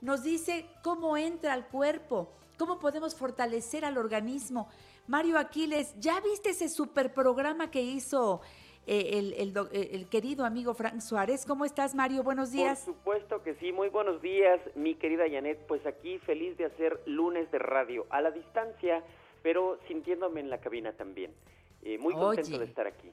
nos 0.00 0.24
dice 0.24 0.66
cómo 0.82 1.16
entra 1.16 1.52
al 1.52 1.68
cuerpo, 1.68 2.32
cómo 2.58 2.78
podemos 2.78 3.14
fortalecer 3.14 3.84
al 3.84 3.98
organismo. 3.98 4.68
Mario 5.06 5.38
Aquiles, 5.38 5.94
¿ya 6.00 6.20
viste 6.20 6.50
ese 6.50 6.68
super 6.68 7.14
programa 7.14 7.70
que 7.70 7.82
hizo 7.82 8.40
el, 8.86 9.34
el, 9.34 9.56
eh, 9.72 9.90
el, 9.92 10.08
querido 10.08 10.44
amigo 10.44 10.74
Frank 10.74 11.00
Suárez. 11.00 11.44
¿Cómo 11.44 11.64
estás, 11.64 11.94
Mario? 11.94 12.22
Buenos 12.22 12.52
días. 12.52 12.84
Por 12.84 12.94
supuesto 12.94 13.42
que 13.42 13.54
sí, 13.56 13.72
muy 13.72 13.88
buenos 13.88 14.22
días, 14.22 14.60
mi 14.74 14.94
querida 14.94 15.24
Janet. 15.30 15.58
Pues 15.66 15.84
aquí 15.86 16.18
feliz 16.20 16.56
de 16.56 16.66
hacer 16.66 17.00
lunes 17.06 17.50
de 17.50 17.58
radio 17.58 18.06
a 18.10 18.20
la 18.20 18.30
distancia, 18.30 19.02
pero 19.42 19.78
sintiéndome 19.88 20.40
en 20.40 20.50
la 20.50 20.58
cabina 20.58 20.92
también. 20.92 21.32
Eh, 21.82 21.98
muy 21.98 22.14
contento 22.14 22.50
Oye. 22.50 22.58
de 22.58 22.64
estar 22.64 22.86
aquí. 22.86 23.10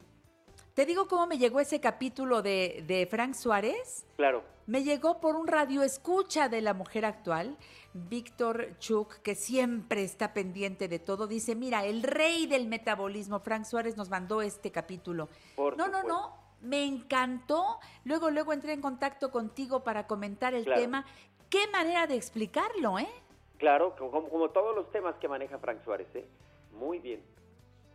¿Te 0.73 0.87
digo 0.87 1.07
cómo 1.07 1.27
me 1.27 1.37
llegó 1.37 1.59
ese 1.59 1.79
capítulo 1.79 2.41
de, 2.41 2.83
de 2.87 3.05
Frank 3.05 3.35
Suárez? 3.35 4.07
Claro. 4.15 4.43
Me 4.65 4.83
llegó 4.83 5.19
por 5.19 5.35
un 5.35 5.45
radio 5.45 5.83
escucha 5.83 6.49
de 6.49 6.61
la 6.61 6.73
mujer 6.73 7.05
actual, 7.05 7.57
Víctor 7.93 8.77
Chuk, 8.79 9.17
que 9.17 9.35
siempre 9.35 10.03
está 10.03 10.33
pendiente 10.33 10.87
de 10.87 10.97
todo. 10.97 11.27
Dice, 11.27 11.53
mira, 11.55 11.85
el 11.85 12.01
rey 12.01 12.47
del 12.47 12.65
metabolismo, 12.67 13.39
Frank 13.41 13.65
Suárez, 13.65 13.97
nos 13.97 14.09
mandó 14.09 14.41
este 14.41 14.71
capítulo. 14.71 15.29
Por 15.55 15.77
no, 15.77 15.89
no, 15.89 16.01
no, 16.03 16.35
me 16.61 16.85
encantó. 16.85 17.79
Luego, 18.03 18.31
luego 18.31 18.51
entré 18.51 18.73
en 18.73 18.81
contacto 18.81 19.29
contigo 19.29 19.83
para 19.83 20.07
comentar 20.07 20.55
el 20.55 20.63
Claro. 20.63 20.81
tema. 20.81 21.05
Qué 21.49 21.67
manera 21.71 22.07
de 22.07 22.15
explicarlo, 22.15 22.97
¿eh? 22.97 23.09
Claro, 23.59 23.95
como, 23.95 24.27
como 24.27 24.49
todos 24.49 24.75
los 24.75 24.89
temas 24.91 25.15
que 25.17 25.27
maneja 25.27 25.59
Frank 25.59 25.83
Suárez, 25.83 26.07
¿eh? 26.15 26.25
Muy 26.71 26.97
bien. 26.97 27.21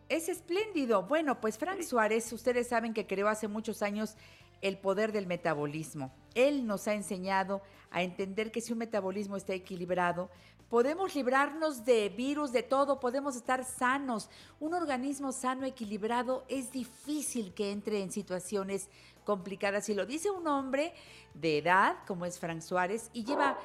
Es 0.09 0.31
espléndido. 0.31 1.03
Bueno, 1.03 1.39
pues 1.39 1.59
Frank 1.59 1.83
Suárez, 1.83 2.33
ustedes 2.33 2.69
saben 2.69 2.95
que 2.95 3.07
creó 3.07 3.29
hace 3.29 3.47
muchos 3.47 3.83
años 3.83 4.17
el 4.63 4.79
poder 4.79 5.13
del 5.13 5.27
metabolismo. 5.27 6.11
Él 6.35 6.67
nos 6.67 6.89
ha 6.89 6.95
enseñado 6.95 7.61
a 7.91 8.03
entender 8.03 8.51
que 8.51 8.63
si 8.63 8.73
un 8.73 8.79
metabolismo 8.79 9.37
está 9.37 9.53
equilibrado, 9.53 10.31
podemos 10.71 11.15
librarnos 11.15 11.85
de 11.85 12.09
virus, 12.09 12.53
de 12.53 12.63
todo, 12.63 13.01
podemos 13.01 13.37
estar 13.37 13.65
sanos. 13.65 14.31
Un 14.61 14.73
organismo 14.73 15.31
sano, 15.31 15.67
equilibrado, 15.67 16.45
es 16.49 16.73
difícil 16.73 17.53
que 17.53 17.71
entre 17.71 18.03
en 18.03 18.11
situaciones 18.11 18.89
complicadas. 19.25 19.91
Y 19.91 19.95
lo 19.95 20.07
dice 20.07 20.31
un 20.31 20.47
hombre 20.47 20.95
de 21.35 21.59
edad, 21.59 21.97
como 22.07 22.25
es 22.25 22.39
Frank 22.39 22.63
Suárez, 22.63 23.11
y 23.13 23.25
lleva 23.25 23.59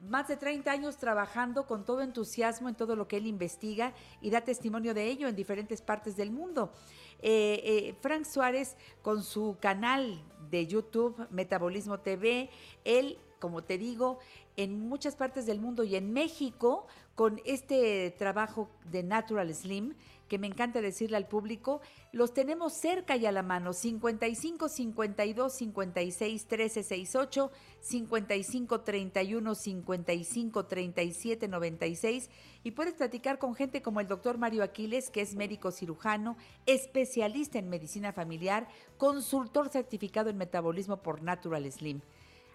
más 0.00 0.28
de 0.28 0.36
30 0.36 0.70
años 0.70 0.96
trabajando 0.96 1.66
con 1.66 1.84
todo 1.84 2.02
entusiasmo 2.02 2.68
en 2.68 2.74
todo 2.74 2.94
lo 2.96 3.08
que 3.08 3.16
él 3.16 3.26
investiga 3.26 3.92
y 4.20 4.30
da 4.30 4.40
testimonio 4.40 4.94
de 4.94 5.06
ello 5.06 5.28
en 5.28 5.34
diferentes 5.34 5.82
partes 5.82 6.16
del 6.16 6.30
mundo. 6.30 6.72
Eh, 7.20 7.60
eh, 7.64 7.94
Frank 8.00 8.24
Suárez, 8.24 8.76
con 9.02 9.22
su 9.22 9.56
canal 9.60 10.22
de 10.50 10.66
YouTube, 10.66 11.26
Metabolismo 11.30 11.98
TV, 11.98 12.48
él, 12.84 13.18
como 13.40 13.64
te 13.64 13.76
digo, 13.76 14.18
en 14.56 14.88
muchas 14.88 15.16
partes 15.16 15.46
del 15.46 15.60
mundo 15.60 15.84
y 15.84 15.96
en 15.96 16.12
México, 16.12 16.86
con 17.14 17.40
este 17.44 18.14
trabajo 18.18 18.70
de 18.90 19.02
Natural 19.02 19.52
Slim, 19.52 19.94
que 20.28 20.38
me 20.38 20.46
encanta 20.46 20.80
decirle 20.80 21.16
al 21.16 21.26
público, 21.26 21.80
los 22.12 22.32
tenemos 22.32 22.74
cerca 22.74 23.16
y 23.16 23.26
a 23.26 23.32
la 23.32 23.42
mano, 23.42 23.72
55 23.72 24.68
52 24.68 25.52
56 25.52 26.46
13 26.46 26.82
68, 26.82 27.50
55 27.80 28.80
31 28.80 29.54
55 29.54 30.66
37 30.66 31.48
96 31.48 32.30
y 32.62 32.70
puedes 32.72 32.94
platicar 32.94 33.38
con 33.38 33.54
gente 33.54 33.82
como 33.82 34.00
el 34.00 34.08
doctor 34.08 34.38
Mario 34.38 34.62
Aquiles, 34.62 35.10
que 35.10 35.22
es 35.22 35.34
médico 35.34 35.70
cirujano, 35.70 36.36
especialista 36.66 37.58
en 37.58 37.70
medicina 37.70 38.12
familiar, 38.12 38.68
consultor 38.96 39.70
certificado 39.70 40.30
en 40.30 40.36
metabolismo 40.36 40.98
por 40.98 41.22
Natural 41.22 41.70
Slim. 41.70 42.00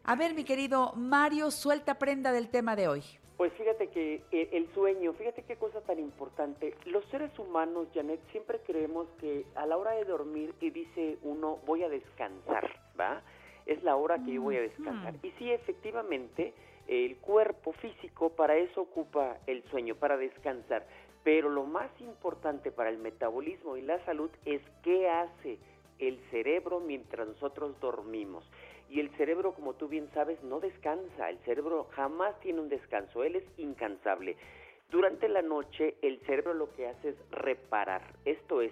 A 0.04 0.16
ver, 0.16 0.34
mi 0.34 0.44
querido 0.44 0.94
Mario, 0.96 1.50
suelta 1.50 1.98
prenda 1.98 2.32
del 2.32 2.50
tema 2.50 2.76
de 2.76 2.88
hoy. 2.88 3.04
Pues 3.38 3.52
fíjate 3.54 3.88
que 3.88 4.22
eh, 4.32 4.50
el 4.52 4.72
sueño, 4.74 5.14
fíjate 5.14 5.42
qué 5.44 5.56
cosa 5.56 5.82
tan 5.82 6.00
importante. 6.00 6.76
Los 6.86 7.04
seres 7.06 7.38
humanos, 7.40 7.88
Janet, 7.94 8.20
siempre 8.32 8.60
creemos 8.60 9.08
que 9.20 9.46
a 9.56 9.66
la 9.66 9.78
hora 9.78 9.92
de 9.92 10.06
dormir 10.06 10.54
y 10.62 10.70
dice 10.70 11.18
uno 11.24 11.58
voy 11.66 11.84
a 11.84 11.90
descansar, 11.90 12.70
¿va? 13.00 13.22
Es 13.66 13.82
la 13.82 13.96
hora 13.96 14.24
que 14.24 14.34
yo 14.34 14.42
voy 14.42 14.58
a 14.58 14.62
descansar. 14.62 15.16
Y 15.24 15.32
sí, 15.32 15.52
efectivamente, 15.52 16.54
el 16.88 17.18
cuerpo 17.18 17.72
físico 17.74 18.30
para 18.30 18.58
eso 18.58 18.82
ocupa 18.82 19.38
el 19.48 19.64
sueño, 19.70 19.96
para 19.96 20.18
descansar. 20.18 20.86
Pero 21.24 21.50
lo 21.50 21.64
más 21.64 21.90
importante 22.02 22.72
para 22.72 22.90
el 22.90 22.98
metabolismo 22.98 23.78
y 23.78 23.82
la 23.82 24.04
salud 24.06 24.30
es 24.46 24.62
qué 24.84 25.10
hace 25.10 25.58
el 25.98 26.20
cerebro 26.30 26.82
mientras 26.82 27.28
nosotros 27.28 27.80
dormimos. 27.80 28.44
Y 28.94 29.00
el 29.00 29.10
cerebro, 29.18 29.56
como 29.56 29.74
tú 29.74 29.88
bien 29.88 30.08
sabes, 30.14 30.38
no 30.44 30.60
descansa. 30.60 31.28
El 31.28 31.40
cerebro 31.40 31.88
jamás 31.96 32.40
tiene 32.42 32.60
un 32.60 32.70
descanso. 32.70 33.24
Él 33.24 33.38
es 33.38 33.44
incansable. 33.58 34.38
Durante 34.92 35.28
la 35.30 35.42
noche, 35.42 35.96
el 36.04 36.20
cerebro 36.28 36.54
lo 36.54 36.72
que 36.74 36.88
hace 36.88 37.10
es 37.10 37.16
reparar. 37.32 38.04
Esto 38.24 38.62
es, 38.62 38.72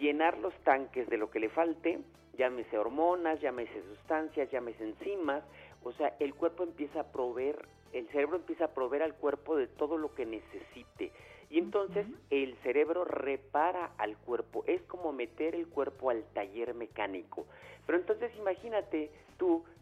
llenar 0.00 0.36
los 0.38 0.52
tanques 0.64 1.08
de 1.08 1.16
lo 1.16 1.30
que 1.30 1.38
le 1.38 1.48
falte, 1.48 2.00
llámese 2.36 2.76
hormonas, 2.76 3.40
llámese 3.40 3.84
sustancias, 3.84 4.50
llámese 4.50 4.82
enzimas. 4.82 5.44
O 5.84 5.92
sea, 5.92 6.16
el 6.18 6.34
cuerpo 6.34 6.64
empieza 6.64 6.98
a 6.98 7.12
proveer, 7.12 7.64
el 7.92 8.08
cerebro 8.08 8.38
empieza 8.38 8.64
a 8.64 8.74
proveer 8.74 9.04
al 9.04 9.14
cuerpo 9.14 9.54
de 9.54 9.68
todo 9.68 9.96
lo 9.96 10.12
que 10.12 10.26
necesite. 10.26 11.12
Y 11.50 11.58
entonces 11.58 12.06
el 12.30 12.56
cerebro 12.64 13.04
repara 13.04 13.92
al 13.98 14.16
cuerpo. 14.16 14.64
Es 14.66 14.82
como 14.82 15.12
meter 15.12 15.54
el 15.54 15.68
cuerpo 15.68 16.10
al 16.10 16.24
taller 16.32 16.74
mecánico. 16.74 17.46
Pero 17.86 17.98
entonces 17.98 18.34
imagínate 18.36 19.10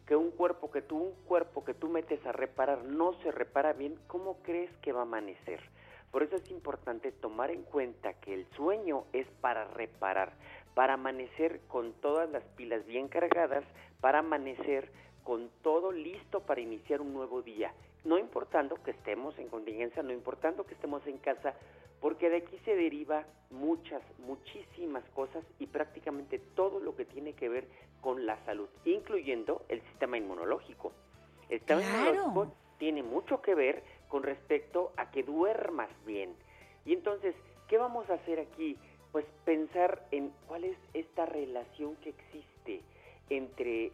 que 0.07 0.17
un 0.17 0.31
cuerpo 0.31 0.71
que 0.71 0.83
tú 0.83 0.97
un 0.97 1.15
cuerpo 1.27 1.65
que 1.65 1.75
tú 1.75 1.89
metes 1.89 2.25
a 2.27 2.33
reparar 2.33 2.85
no 2.85 3.15
se 3.23 3.31
repara 3.31 3.73
bien, 3.73 3.97
¿cómo 4.07 4.39
crees 4.43 4.71
que 4.83 4.93
va 4.93 5.01
a 5.01 5.03
amanecer? 5.03 5.61
Por 6.11 6.23
eso 6.23 6.37
es 6.37 6.51
importante 6.51 7.13
tomar 7.13 7.51
en 7.51 7.63
cuenta 7.63 8.15
que 8.15 8.35
el 8.35 8.47
sueño 8.57 9.05
es 9.13 9.27
para 9.41 9.67
reparar, 9.67 10.33
para 10.75 10.95
amanecer 10.95 11.61
con 11.69 11.93
todas 12.01 12.29
las 12.31 12.43
pilas 12.57 12.85
bien 12.87 13.07
cargadas, 13.09 13.65
para 14.01 14.19
amanecer 14.21 14.91
con 15.25 15.51
todo 15.63 15.93
listo 15.93 16.41
para 16.41 16.61
iniciar 16.61 17.01
un 17.01 17.13
nuevo 17.13 17.43
día, 17.43 17.73
no 18.05 18.19
importando 18.19 18.77
que 18.83 18.93
estemos 18.93 19.39
en 19.39 19.49
contingencia, 19.49 20.03
no 20.03 20.13
importando 20.13 20.65
que 20.65 20.75
estemos 20.75 21.07
en 21.07 21.19
casa, 21.19 21.55
porque 22.01 22.31
de 22.31 22.39
aquí 22.39 22.59
se 22.65 22.75
deriva 22.75 23.25
muchas, 23.51 24.03
muchísimas 24.19 25.05
cosas 25.11 25.45
y 25.59 25.67
prácticamente 25.67 26.39
todo 26.39 26.81
lo 26.81 26.97
que 26.97 27.05
tiene 27.05 27.35
que 27.35 27.49
ver 27.51 27.67
con 28.01 28.25
la 28.25 28.43
salud, 28.47 28.69
incluyendo 28.87 29.63
el 29.69 29.83
sistema 29.83 30.17
inmunológico. 30.17 30.93
El 31.51 31.59
sistema 31.59 31.81
Claro. 31.83 31.99
inmunológico 32.15 32.55
tiene 32.79 33.03
mucho 33.03 33.43
que 33.43 33.55
ver 33.55 33.83
con 34.09 34.23
respecto 34.23 34.93
a 34.97 35.11
que 35.11 35.23
duermas 35.23 35.91
bien. 36.07 36.35
Y 36.87 36.95
entonces, 36.95 37.35
¿qué 37.69 37.77
vamos 37.77 38.09
a 38.09 38.15
hacer 38.15 38.41
aquí? 38.41 38.79
Pues 39.13 39.27
pensar 39.45 40.07
en 40.11 40.33
cuál 40.49 40.65
es 40.65 40.79
esta 40.95 41.27
relación 41.27 41.97
que 41.97 42.11
existe 42.11 42.81
entre 43.29 43.93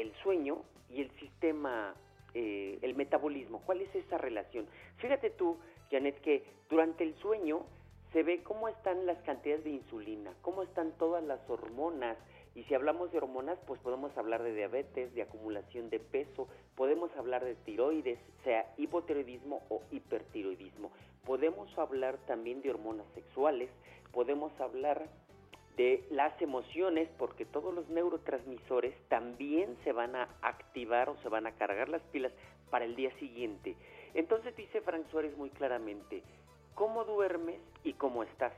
el 0.00 0.12
sueño 0.22 0.58
y 0.90 1.02
el 1.02 1.10
sistema, 1.18 1.94
eh, 2.34 2.78
el 2.82 2.94
metabolismo. 2.94 3.62
¿Cuál 3.64 3.80
es 3.80 3.94
esa 3.94 4.18
relación? 4.18 4.66
Fíjate 4.98 5.30
tú, 5.30 5.58
Janet, 5.90 6.20
que 6.20 6.44
durante 6.68 7.04
el 7.04 7.14
sueño 7.16 7.64
se 8.12 8.22
ve 8.22 8.42
cómo 8.42 8.68
están 8.68 9.06
las 9.06 9.18
cantidades 9.22 9.64
de 9.64 9.70
insulina, 9.70 10.32
cómo 10.42 10.62
están 10.62 10.92
todas 10.98 11.22
las 11.22 11.40
hormonas. 11.48 12.16
Y 12.54 12.64
si 12.64 12.74
hablamos 12.74 13.12
de 13.12 13.18
hormonas, 13.18 13.58
pues 13.66 13.80
podemos 13.80 14.16
hablar 14.16 14.42
de 14.42 14.54
diabetes, 14.54 15.14
de 15.14 15.22
acumulación 15.22 15.90
de 15.90 16.00
peso, 16.00 16.48
podemos 16.74 17.14
hablar 17.16 17.44
de 17.44 17.54
tiroides, 17.54 18.18
sea 18.42 18.72
hipotiroidismo 18.78 19.62
o 19.68 19.82
hipertiroidismo. 19.92 20.90
Podemos 21.24 21.76
hablar 21.78 22.16
también 22.26 22.62
de 22.62 22.70
hormonas 22.70 23.06
sexuales, 23.14 23.70
podemos 24.12 24.50
hablar 24.60 25.08
de 25.78 26.04
las 26.10 26.40
emociones, 26.42 27.08
porque 27.18 27.44
todos 27.46 27.72
los 27.72 27.88
neurotransmisores 27.88 28.94
también 29.08 29.76
se 29.84 29.92
van 29.92 30.16
a 30.16 30.28
activar 30.42 31.08
o 31.08 31.16
se 31.22 31.28
van 31.28 31.46
a 31.46 31.52
cargar 31.52 31.88
las 31.88 32.02
pilas 32.12 32.32
para 32.68 32.84
el 32.84 32.96
día 32.96 33.16
siguiente. 33.18 33.76
Entonces 34.12 34.56
dice 34.56 34.80
Frank 34.80 35.06
Suárez 35.10 35.36
muy 35.38 35.50
claramente, 35.50 36.24
¿cómo 36.74 37.04
duermes 37.04 37.60
y 37.84 37.92
cómo 37.92 38.24
estás? 38.24 38.52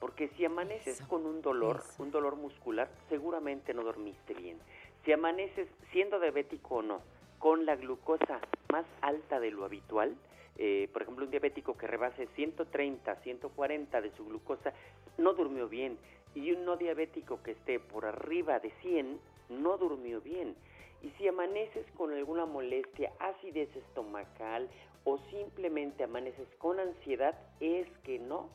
Porque 0.00 0.28
si 0.36 0.44
amaneces 0.44 1.00
Eso, 1.00 1.08
con 1.08 1.24
un 1.24 1.40
dolor, 1.40 1.80
eso. 1.82 2.02
un 2.02 2.10
dolor 2.10 2.36
muscular, 2.36 2.90
seguramente 3.08 3.72
no 3.72 3.82
dormiste 3.82 4.34
bien. 4.34 4.58
Si 5.06 5.12
amaneces 5.12 5.68
siendo 5.92 6.20
diabético 6.20 6.76
o 6.76 6.82
no, 6.82 7.00
con 7.38 7.64
la 7.64 7.76
glucosa 7.76 8.38
más 8.70 8.84
alta 9.00 9.40
de 9.40 9.50
lo 9.50 9.64
habitual, 9.64 10.14
eh, 10.58 10.90
por 10.92 11.02
ejemplo, 11.02 11.24
un 11.24 11.30
diabético 11.30 11.74
que 11.76 11.86
rebase 11.86 12.26
130, 12.34 13.14
140 13.16 14.00
de 14.02 14.10
su 14.10 14.26
glucosa, 14.26 14.74
no 15.16 15.32
durmió 15.32 15.68
bien. 15.68 15.96
Y 16.36 16.52
un 16.52 16.64
no 16.64 16.76
diabético 16.76 17.42
que 17.42 17.52
esté 17.52 17.80
por 17.80 18.04
arriba 18.04 18.60
de 18.60 18.70
100, 18.82 19.18
no 19.48 19.78
durmió 19.78 20.20
bien. 20.20 20.54
Y 21.02 21.10
si 21.18 21.26
amaneces 21.26 21.86
con 21.96 22.12
alguna 22.12 22.44
molestia, 22.46 23.10
acidez 23.18 23.74
estomacal 23.74 24.68
o 25.04 25.18
simplemente 25.30 26.04
amaneces 26.04 26.46
con 26.58 26.78
ansiedad, 26.78 27.34
es 27.58 27.88
que 28.04 28.18
no 28.18 28.50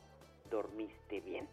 dormiste 0.50 1.20
bien. 1.20 1.48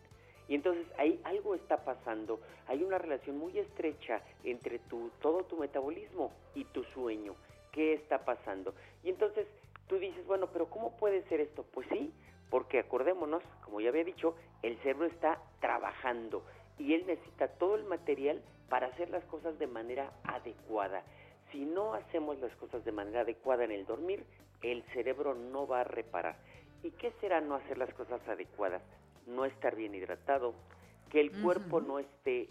Y 0.48 0.56
entonces 0.56 0.86
ahí 0.98 1.20
algo 1.24 1.56
está 1.56 1.84
pasando, 1.84 2.40
hay 2.68 2.84
una 2.84 3.00
relación 3.00 3.38
muy 3.38 3.58
estrecha 3.58 4.22
entre 4.44 4.80
tu, 4.80 5.10
todo 5.22 5.44
tu 5.46 5.58
metabolismo 5.58 6.32
y 6.54 6.64
tu 6.66 6.84
sueño. 6.86 7.36
¿Qué 7.72 7.94
está 7.94 8.26
pasando? 8.26 8.74
Y 9.04 9.10
entonces 9.10 9.48
tú 9.88 9.98
dices, 9.98 10.26
bueno, 10.28 10.48
pero 10.54 10.70
¿cómo 10.70 10.96
puede 10.98 11.24
ser 11.30 11.40
esto? 11.40 11.66
Pues 11.72 11.88
sí, 11.90 12.12
porque 12.50 12.80
acordémonos, 12.80 13.44
como 13.64 13.82
ya 13.82 13.90
había 13.90 14.04
dicho, 14.04 14.36
el 14.64 14.78
cerebro 14.80 15.06
está 15.06 15.40
trabajando 15.60 16.44
y 16.78 16.94
él 16.94 17.06
necesita 17.08 17.48
todo 17.48 17.76
el 17.76 17.84
material 17.86 18.42
para 18.70 18.88
hacer 18.88 19.10
las 19.10 19.24
cosas 19.26 19.58
de 19.60 19.68
manera 19.68 20.12
adecuada. 20.24 21.04
Si 21.52 21.66
no 21.66 21.94
hacemos 21.94 22.40
las 22.40 22.56
cosas 22.58 22.84
de 22.86 22.92
manera 22.92 23.22
adecuada 23.22 23.64
en 23.64 23.72
el 23.72 23.86
dormir, 23.86 24.24
el 24.62 24.84
cerebro 24.94 25.34
no 25.36 25.68
va 25.68 25.82
a 25.82 25.84
reparar. 25.86 26.38
¿Y 26.84 26.92
qué 26.92 27.12
será 27.20 27.42
no 27.42 27.56
hacer 27.56 27.78
las 27.78 27.94
cosas 27.94 28.22
adecuadas? 28.28 28.82
No 29.28 29.46
estar 29.46 29.76
bien 29.76 29.96
hidratado, 29.96 30.54
que 31.10 31.20
el 31.20 31.32
cuerpo 31.42 31.82
no 31.82 32.00
esté 32.00 32.50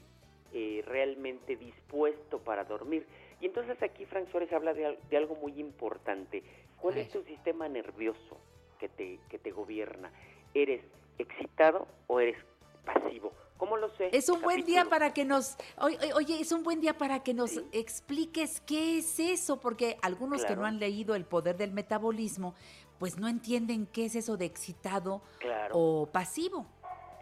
eh, 0.52 0.82
realmente 0.86 1.56
dispuesto 1.56 2.38
para 2.40 2.64
dormir. 2.64 3.06
Y 3.40 3.46
entonces 3.46 3.80
aquí 3.82 4.04
Frank 4.06 4.28
Suárez 4.30 4.52
habla 4.52 4.74
de, 4.74 4.86
al- 4.86 4.98
de 5.08 5.16
algo 5.16 5.36
muy 5.36 5.58
importante. 5.60 6.42
¿Cuál 6.80 6.98
es 6.98 7.08
tu 7.10 7.22
sistema 7.22 7.68
nervioso 7.68 8.38
que 8.78 8.88
te, 8.88 9.20
que 9.28 9.38
te 9.38 9.50
gobierna? 9.50 10.10
¿Eres 10.54 10.82
excitado 11.18 11.86
o 12.06 12.20
eres 12.20 12.36
pasivo? 12.84 13.32
¿Cómo 13.56 13.76
lo 13.76 13.90
sé? 13.96 14.08
Es 14.12 14.28
un 14.28 14.40
buen 14.40 14.64
día 14.64 14.84
para 14.84 15.12
que 15.12 15.24
nos, 15.24 15.56
oye, 15.80 16.40
es 16.40 16.52
un 16.52 16.62
buen 16.62 16.80
día 16.80 16.96
para 16.96 17.22
que 17.24 17.34
nos 17.34 17.50
Sí. 17.50 17.68
expliques 17.72 18.60
qué 18.60 18.98
es 18.98 19.18
eso, 19.18 19.60
porque 19.60 19.96
algunos 20.00 20.44
que 20.44 20.54
no 20.54 20.64
han 20.64 20.78
leído 20.78 21.14
El 21.16 21.24
poder 21.24 21.56
del 21.56 21.72
metabolismo, 21.72 22.54
pues 23.00 23.18
no 23.18 23.28
entienden 23.28 23.86
qué 23.86 24.04
es 24.06 24.14
eso 24.14 24.36
de 24.36 24.44
excitado 24.46 25.22
Claro. 25.40 25.74
o 25.76 26.06
pasivo. 26.06 26.66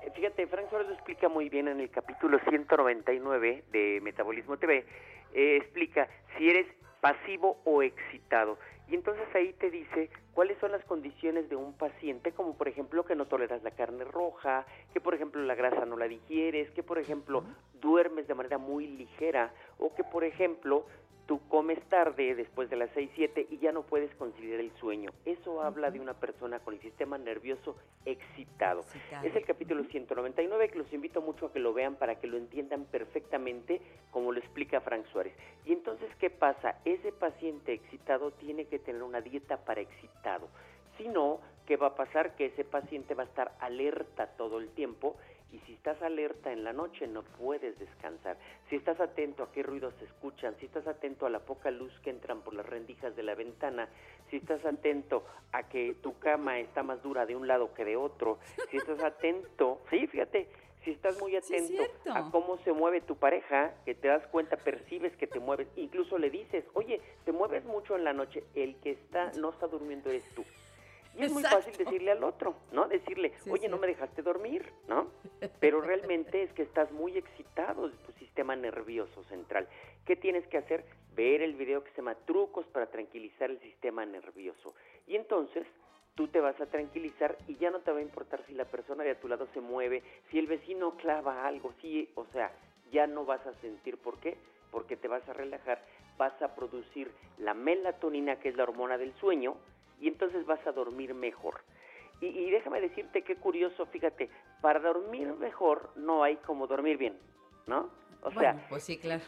Eh, 0.02 0.11
Fíjate, 0.14 0.46
Frank 0.46 0.68
Suárez 0.68 0.88
lo 0.88 0.94
explica 0.94 1.28
muy 1.28 1.48
bien 1.48 1.68
en 1.68 1.80
el 1.80 1.90
capítulo 1.90 2.38
199 2.48 3.64
de 3.72 4.00
Metabolismo 4.02 4.59
TV. 4.59 4.86
Eh, 5.32 5.57
explica 5.57 6.07
si 6.36 6.48
eres 6.50 6.66
pasivo 7.00 7.59
o 7.64 7.82
excitado. 7.82 8.59
Y 8.89 8.95
entonces 8.95 9.26
ahí 9.34 9.53
te 9.55 9.70
dice 9.70 10.11
cuáles 10.32 10.59
son 10.59 10.70
las 10.70 10.84
condiciones 10.84 11.49
de 11.49 11.57
un 11.57 11.72
paciente, 11.72 12.32
como 12.32 12.57
por 12.57 12.68
ejemplo 12.68 13.05
que 13.05 13.16
no 13.16 13.26
toleras 13.26 13.62
la 13.62 13.72
carne 13.72 14.05
roja, 14.05 14.64
que 14.93 15.01
por 15.01 15.14
ejemplo 15.14 15.43
la 15.43 15.55
grasa 15.57 15.84
no 15.87 15.97
la 15.97 16.07
digieres, 16.07 16.70
que 16.70 16.82
por 16.82 16.99
ejemplo 16.99 17.43
duermes 17.80 18.28
de 18.28 18.34
manera 18.34 18.59
muy 18.59 18.87
ligera, 18.87 19.53
o 19.78 19.95
que 19.95 20.05
por 20.05 20.22
ejemplo 20.22 20.87
tú 21.27 21.41
comes 21.49 21.81
tarde 21.89 22.35
después 22.35 22.70
de 22.70 22.77
las 22.77 22.91
6, 22.95 23.11
7 23.14 23.49
y 23.51 23.59
ya 23.59 23.72
no 23.72 23.83
puedes 23.83 24.14
conciliar 24.14 24.61
el 24.61 24.72
sueño. 24.79 25.11
Eso 25.24 25.62
habla 25.62 25.91
de 25.91 26.01
una 26.01 26.14
persona 26.14 26.61
con 26.61 26.74
el 26.74 26.81
sistema 26.81 27.18
nervioso 27.18 27.77
excitado. 28.05 28.81
Excitado. 28.81 29.27
Es 29.27 29.35
el 29.35 29.45
capítulo 29.45 29.85
199 29.85 30.68
que 30.70 30.79
los 30.79 30.93
invito 30.93 31.20
mucho 31.20 31.47
a 31.47 31.53
que 31.53 31.59
lo 31.59 31.72
vean 31.72 31.97
para 31.97 32.16
que 32.16 32.27
lo 32.27 32.37
entiendan 32.37 32.85
perfectamente 32.85 33.81
como 34.11 34.33
lo 34.33 34.39
explica 34.39 34.81
Frank 34.81 35.07
Suárez. 35.12 35.35
Y 35.64 35.72
entonces, 35.72 36.09
¿qué 36.20 36.31
pasa? 36.31 36.79
Ese 36.85 37.12
paciente 37.12 37.72
excitado 37.72 38.31
tiene 38.33 38.66
que 38.66 38.79
tener 38.79 39.03
una 39.03 39.20
dieta 39.20 39.59
para 39.59 39.81
excitado. 39.81 40.49
Si 40.97 41.09
no, 41.09 41.41
¿qué 41.66 41.77
va 41.77 41.89
a 41.89 41.95
pasar? 41.95 42.37
Que 42.37 42.47
ese 42.47 42.64
paciente 42.64 43.14
va 43.14 43.24
a 43.24 43.27
estar 43.27 43.53
alerta 43.61 44.29
todo 44.37 44.59
el 44.59 44.68
tiempo 44.70 45.16
y 45.53 45.59
si 45.61 45.74
estás 45.74 46.01
alerta 46.03 46.53
en 46.53 46.64
la 46.64 46.72
noche 46.72 47.07
no 47.07 47.22
puedes 47.22 47.78
descansar. 47.78 48.36
Si 48.68 48.76
estás 48.76 49.01
atento 49.01 49.44
a 49.44 49.53
qué 49.53 49.62
ruidos 49.62 49.94
se 49.99 50.05
escuchan, 50.05 50.57
si 50.59 50.66
estás 50.66 50.86
atento 50.86 51.26
a 51.26 51.30
la 51.30 51.40
poca 51.40 51.70
luz 51.70 51.92
que 52.01 52.11
entran 52.11 52.42
por 52.42 52.55
las 52.55 52.66
rendijas 52.66 53.14
de 53.14 53.22
la 53.22 53.34
ventana, 53.34 53.88
si 54.30 54.36
estás 54.36 54.64
atento 54.64 55.24
a 55.53 55.68
que 55.68 55.94
tu 56.03 56.18
cama 56.18 56.59
está 56.59 56.82
más 56.82 57.03
dura 57.03 57.26
de 57.26 57.36
un 57.36 57.47
lado 57.47 57.72
que 57.74 57.84
de 57.84 57.97
otro, 57.97 58.38
si 58.70 58.76
estás 58.76 59.03
atento, 59.03 59.80
sí, 59.90 60.07
fíjate, 60.07 60.49
si 60.84 60.92
estás 60.92 61.20
muy 61.20 61.34
es 61.34 61.44
atento 61.44 61.82
a 62.12 62.30
cómo 62.30 62.59
se 62.59 62.72
mueve 62.72 63.01
tu 63.01 63.16
pareja, 63.16 63.74
que 63.84 63.94
te 63.94 64.09
das 64.09 64.26
cuenta, 64.28 64.57
percibes 64.57 65.16
que 65.16 65.26
te 65.26 65.40
mueves, 65.40 65.68
incluso 65.76 66.18
le 66.18 66.30
dices, 66.30 66.64
oye, 66.74 67.01
te 67.24 67.32
mueves 67.32 67.64
mucho 67.64 67.97
en 67.97 68.05
la 68.05 68.12
noche, 68.12 68.44
el 68.55 68.76
que 68.76 68.92
está 68.92 69.32
no 69.32 69.51
está 69.51 69.66
durmiendo 69.66 70.11
eres 70.11 70.24
tú. 70.34 70.44
Y 71.16 71.24
es 71.24 71.32
muy 71.32 71.42
fácil 71.42 71.76
decirle 71.76 72.10
al 72.12 72.22
otro, 72.24 72.54
¿no? 72.72 72.86
Decirle, 72.88 73.32
Sí, 73.42 73.50
oye, 73.50 73.62
sí. 73.64 73.68
no 73.68 73.78
me 73.78 73.86
dejaste 73.86 74.22
dormir, 74.22 74.70
¿no? 74.88 75.08
Pero 75.60 75.80
realmente 75.80 76.42
es 76.42 76.52
que 76.52 76.62
estás 76.62 76.90
muy 76.92 77.16
excitado 77.16 77.88
de 77.88 77.96
tu 77.98 78.12
sistema 78.12 78.54
nervioso 78.56 79.24
central. 79.24 79.66
¿Qué 80.04 80.16
tienes 80.16 80.46
que 80.48 80.58
hacer? 80.58 80.84
Ver 81.14 81.42
el 81.42 81.54
video 81.54 81.82
que 81.82 81.90
se 81.90 81.96
llama 81.98 82.14
Trucos 82.26 82.66
para 82.66 82.86
tranquilizar 82.86 83.50
el 83.50 83.58
sistema 83.60 84.04
nervioso. 84.04 84.74
Y 85.06 85.16
entonces 85.16 85.66
tú 86.14 86.28
te 86.28 86.40
vas 86.40 86.60
a 86.60 86.66
tranquilizar 86.66 87.36
y 87.46 87.56
ya 87.56 87.70
no 87.70 87.80
te 87.80 87.90
va 87.92 87.98
a 87.98 88.02
importar 88.02 88.44
si 88.46 88.52
la 88.54 88.64
persona 88.64 89.02
de 89.04 89.10
a 89.12 89.20
tu 89.20 89.28
lado 89.28 89.46
se 89.54 89.60
mueve, 89.60 90.02
si 90.30 90.38
el 90.38 90.46
vecino 90.46 90.96
clava 90.96 91.46
algo, 91.46 91.72
sí, 91.80 92.10
o 92.14 92.24
sea, 92.32 92.52
ya 92.90 93.06
no 93.06 93.24
vas 93.24 93.46
a 93.46 93.52
sentir 93.60 93.98
por 93.98 94.18
qué, 94.20 94.36
porque 94.70 94.96
te 94.96 95.08
vas 95.08 95.26
a 95.28 95.32
relajar, 95.32 95.82
vas 96.16 96.40
a 96.42 96.54
producir 96.54 97.10
la 97.38 97.52
melatonina, 97.54 98.36
que 98.40 98.48
es 98.50 98.56
la 98.56 98.62
hormona 98.64 98.96
del 98.98 99.12
sueño, 99.14 99.56
y 100.01 100.09
entonces 100.09 100.44
vas 100.47 100.64
a 100.66 100.72
dormir 100.72 101.14
mejor. 101.14 101.61
Y, 102.20 102.26
y 102.26 102.51
déjame 102.51 102.80
decirte 102.80 103.22
qué 103.22 103.36
curioso, 103.36 103.86
fíjate, 103.86 104.30
para 104.61 104.80
dormir 104.80 105.32
mejor 105.34 105.90
no 105.97 106.22
hay 106.22 106.36
como 106.36 106.66
dormir 106.66 106.97
bien, 106.97 107.18
¿no? 107.66 107.90
O 108.22 108.32
sea, 108.32 108.66
pues 108.68 108.82
sí, 108.82 108.99
claro. 108.99 109.22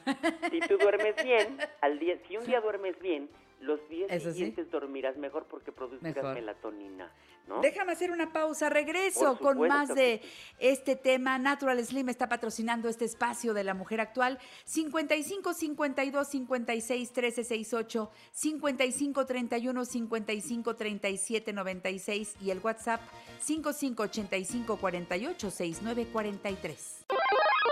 si 0.50 0.60
tú 0.60 0.76
duermes 0.76 1.14
bien, 1.22 1.58
al 1.80 1.98
día, 1.98 2.18
si 2.26 2.36
un 2.36 2.44
día 2.46 2.60
duermes 2.60 2.98
bien, 3.00 3.28
los 3.60 3.86
días 3.88 4.08
Eso 4.10 4.28
sí. 4.28 4.34
siguientes 4.34 4.70
dormirás 4.70 5.16
mejor 5.16 5.46
porque 5.46 5.72
producirás 5.72 6.14
Mejor. 6.14 6.34
melatonina, 6.34 7.12
¿no? 7.46 7.60
Déjame 7.60 7.92
hacer 7.92 8.10
una 8.10 8.32
pausa, 8.32 8.68
regreso 8.70 9.38
con 9.38 9.58
más 9.66 9.94
de 9.94 10.20
sí. 10.22 10.28
este 10.58 10.96
tema. 10.96 11.38
Natural 11.38 11.84
Slim 11.84 12.08
está 12.08 12.28
patrocinando 12.28 12.88
este 12.88 13.04
espacio 13.04 13.54
de 13.54 13.64
la 13.64 13.74
mujer 13.74 14.00
actual. 14.00 14.38
55 14.64 15.54
52 15.54 16.28
56 16.28 17.12
13 17.12 17.44
68, 17.44 18.10
55 18.32 19.26
31 19.26 19.84
55 19.84 20.76
37 20.76 21.52
96 21.52 22.36
y 22.40 22.50
el 22.50 22.58
WhatsApp 22.60 23.00
55 23.40 24.02
85 24.04 24.76
48 24.76 25.50
69 25.50 26.06
43. 26.12 27.04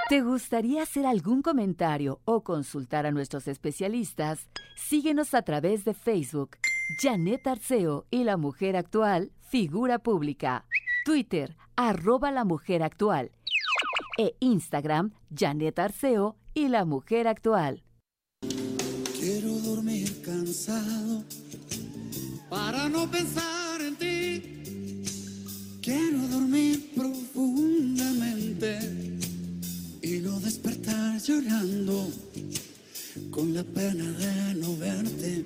¿Te 0.08 0.22
gustaría 0.22 0.84
hacer 0.84 1.04
algún 1.04 1.42
comentario 1.42 2.20
o 2.24 2.44
consultar 2.44 3.06
a 3.06 3.10
nuestros 3.10 3.48
especialistas? 3.48 4.46
Síguenos 4.76 5.34
a 5.34 5.42
través 5.42 5.84
de 5.84 5.94
Facebook, 5.94 6.50
Janet 7.02 7.44
Arceo 7.44 8.06
y 8.08 8.22
la 8.22 8.36
mujer 8.36 8.76
actual, 8.76 9.32
figura 9.40 9.98
pública. 9.98 10.64
Twitter, 11.04 11.56
arroba 11.74 12.30
la 12.30 12.44
mujer 12.44 12.84
actual. 12.84 13.32
E 14.16 14.36
Instagram, 14.38 15.10
Janet 15.36 15.76
Arceo 15.80 16.36
y 16.54 16.68
la 16.68 16.84
mujer 16.84 17.26
actual. 17.26 17.82
Quiero 19.18 19.58
dormir 19.58 20.22
cansado 20.22 21.24
para 22.48 22.88
no 22.88 23.10
pensar 23.10 23.80
en 23.80 23.96
ti. 23.96 25.80
Quiero 25.82 26.28
dormir 26.28 26.92
profundamente 26.94 29.05
no 30.26 30.40
despertar 30.40 31.22
llorando 31.22 32.10
con 33.30 33.54
la 33.54 33.62
pena 33.62 34.10
de 34.22 34.54
no 34.60 34.76
verte. 34.76 35.44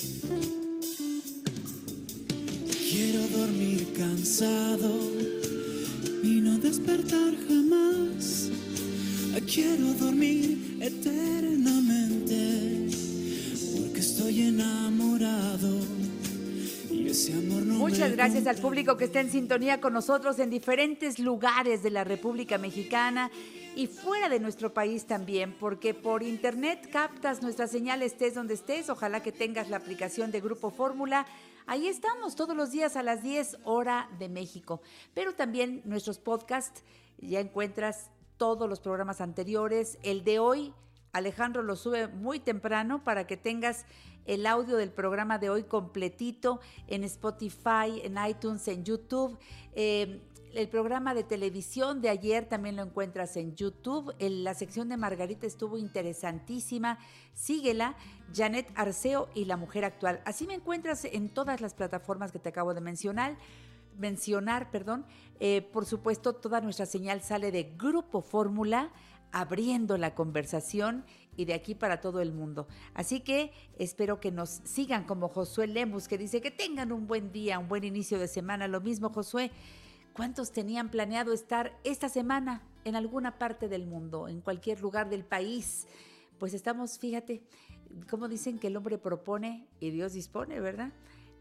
Quiero 2.90 3.28
dormir 3.28 3.92
cansado 3.94 4.90
y 6.22 6.40
no 6.40 6.58
despertar 6.58 7.34
jamás. 7.46 8.48
Quiero 9.52 9.92
dormir 9.94 10.78
eternamente 10.80 12.40
porque 13.76 14.00
estoy 14.00 14.42
enamorado 14.42 15.99
Muchas 17.10 18.12
gracias 18.12 18.46
al 18.46 18.56
público 18.58 18.96
que 18.96 19.06
está 19.06 19.18
en 19.18 19.32
sintonía 19.32 19.80
con 19.80 19.92
nosotros 19.92 20.38
en 20.38 20.48
diferentes 20.48 21.18
lugares 21.18 21.82
de 21.82 21.90
la 21.90 22.04
República 22.04 22.56
Mexicana 22.56 23.32
y 23.74 23.88
fuera 23.88 24.28
de 24.28 24.38
nuestro 24.38 24.72
país 24.72 25.06
también, 25.06 25.56
porque 25.58 25.92
por 25.92 26.22
internet 26.22 26.88
captas 26.92 27.42
nuestra 27.42 27.66
señal 27.66 28.02
estés 28.02 28.34
donde 28.34 28.54
estés. 28.54 28.90
Ojalá 28.90 29.24
que 29.24 29.32
tengas 29.32 29.70
la 29.70 29.78
aplicación 29.78 30.30
de 30.30 30.40
Grupo 30.40 30.70
Fórmula. 30.70 31.26
Ahí 31.66 31.88
estamos 31.88 32.36
todos 32.36 32.56
los 32.56 32.70
días 32.70 32.94
a 32.94 33.02
las 33.02 33.24
10 33.24 33.58
hora 33.64 34.08
de 34.20 34.28
México. 34.28 34.80
Pero 35.12 35.34
también 35.34 35.82
nuestros 35.84 36.20
podcasts, 36.20 36.84
ya 37.18 37.40
encuentras 37.40 38.10
todos 38.36 38.68
los 38.68 38.78
programas 38.78 39.20
anteriores. 39.20 39.98
El 40.04 40.22
de 40.22 40.38
hoy, 40.38 40.72
Alejandro 41.12 41.62
lo 41.62 41.74
sube 41.74 42.06
muy 42.06 42.38
temprano 42.38 43.02
para 43.02 43.26
que 43.26 43.36
tengas 43.36 43.84
el 44.26 44.46
audio 44.46 44.76
del 44.76 44.90
programa 44.90 45.38
de 45.38 45.50
hoy 45.50 45.64
completito 45.64 46.60
en 46.86 47.04
Spotify, 47.04 48.00
en 48.02 48.16
iTunes, 48.28 48.66
en 48.68 48.84
YouTube. 48.84 49.38
Eh, 49.74 50.20
el 50.54 50.68
programa 50.68 51.14
de 51.14 51.22
televisión 51.22 52.00
de 52.00 52.08
ayer 52.08 52.48
también 52.48 52.74
lo 52.74 52.82
encuentras 52.82 53.36
en 53.36 53.54
YouTube. 53.54 54.12
La 54.18 54.54
sección 54.54 54.88
de 54.88 54.96
Margarita 54.96 55.46
estuvo 55.46 55.78
interesantísima. 55.78 56.98
Síguela, 57.34 57.94
Janet 58.34 58.68
Arceo 58.74 59.28
y 59.34 59.44
la 59.44 59.56
mujer 59.56 59.84
actual. 59.84 60.20
Así 60.24 60.46
me 60.46 60.54
encuentras 60.54 61.04
en 61.04 61.28
todas 61.28 61.60
las 61.60 61.74
plataformas 61.74 62.32
que 62.32 62.40
te 62.40 62.48
acabo 62.48 62.74
de 62.74 62.80
mencionar. 62.80 63.36
Mencionar, 63.96 64.70
perdón. 64.70 65.06
Eh, 65.38 65.62
por 65.72 65.86
supuesto, 65.86 66.34
toda 66.34 66.60
nuestra 66.60 66.86
señal 66.86 67.22
sale 67.22 67.52
de 67.52 67.72
Grupo 67.78 68.20
Fórmula, 68.20 68.90
abriendo 69.30 69.98
la 69.98 70.14
conversación 70.16 71.04
y 71.36 71.44
de 71.44 71.54
aquí 71.54 71.74
para 71.74 72.00
todo 72.00 72.20
el 72.20 72.32
mundo. 72.32 72.66
Así 72.94 73.20
que 73.20 73.52
espero 73.78 74.20
que 74.20 74.30
nos 74.30 74.60
sigan 74.64 75.04
como 75.04 75.28
Josué 75.28 75.66
Lemus, 75.66 76.08
que 76.08 76.18
dice 76.18 76.40
que 76.40 76.50
tengan 76.50 76.92
un 76.92 77.06
buen 77.06 77.32
día, 77.32 77.58
un 77.58 77.68
buen 77.68 77.84
inicio 77.84 78.18
de 78.18 78.28
semana. 78.28 78.68
Lo 78.68 78.80
mismo, 78.80 79.10
Josué. 79.10 79.50
¿Cuántos 80.14 80.52
tenían 80.52 80.90
planeado 80.90 81.32
estar 81.32 81.78
esta 81.84 82.08
semana 82.08 82.62
en 82.84 82.96
alguna 82.96 83.38
parte 83.38 83.68
del 83.68 83.86
mundo, 83.86 84.28
en 84.28 84.40
cualquier 84.40 84.80
lugar 84.80 85.08
del 85.08 85.24
país? 85.24 85.86
Pues 86.38 86.52
estamos, 86.52 86.98
fíjate, 86.98 87.42
como 88.08 88.28
dicen 88.28 88.58
que 88.58 88.66
el 88.66 88.76
hombre 88.76 88.98
propone 88.98 89.68
y 89.78 89.90
Dios 89.90 90.12
dispone, 90.12 90.58
¿verdad? 90.60 90.92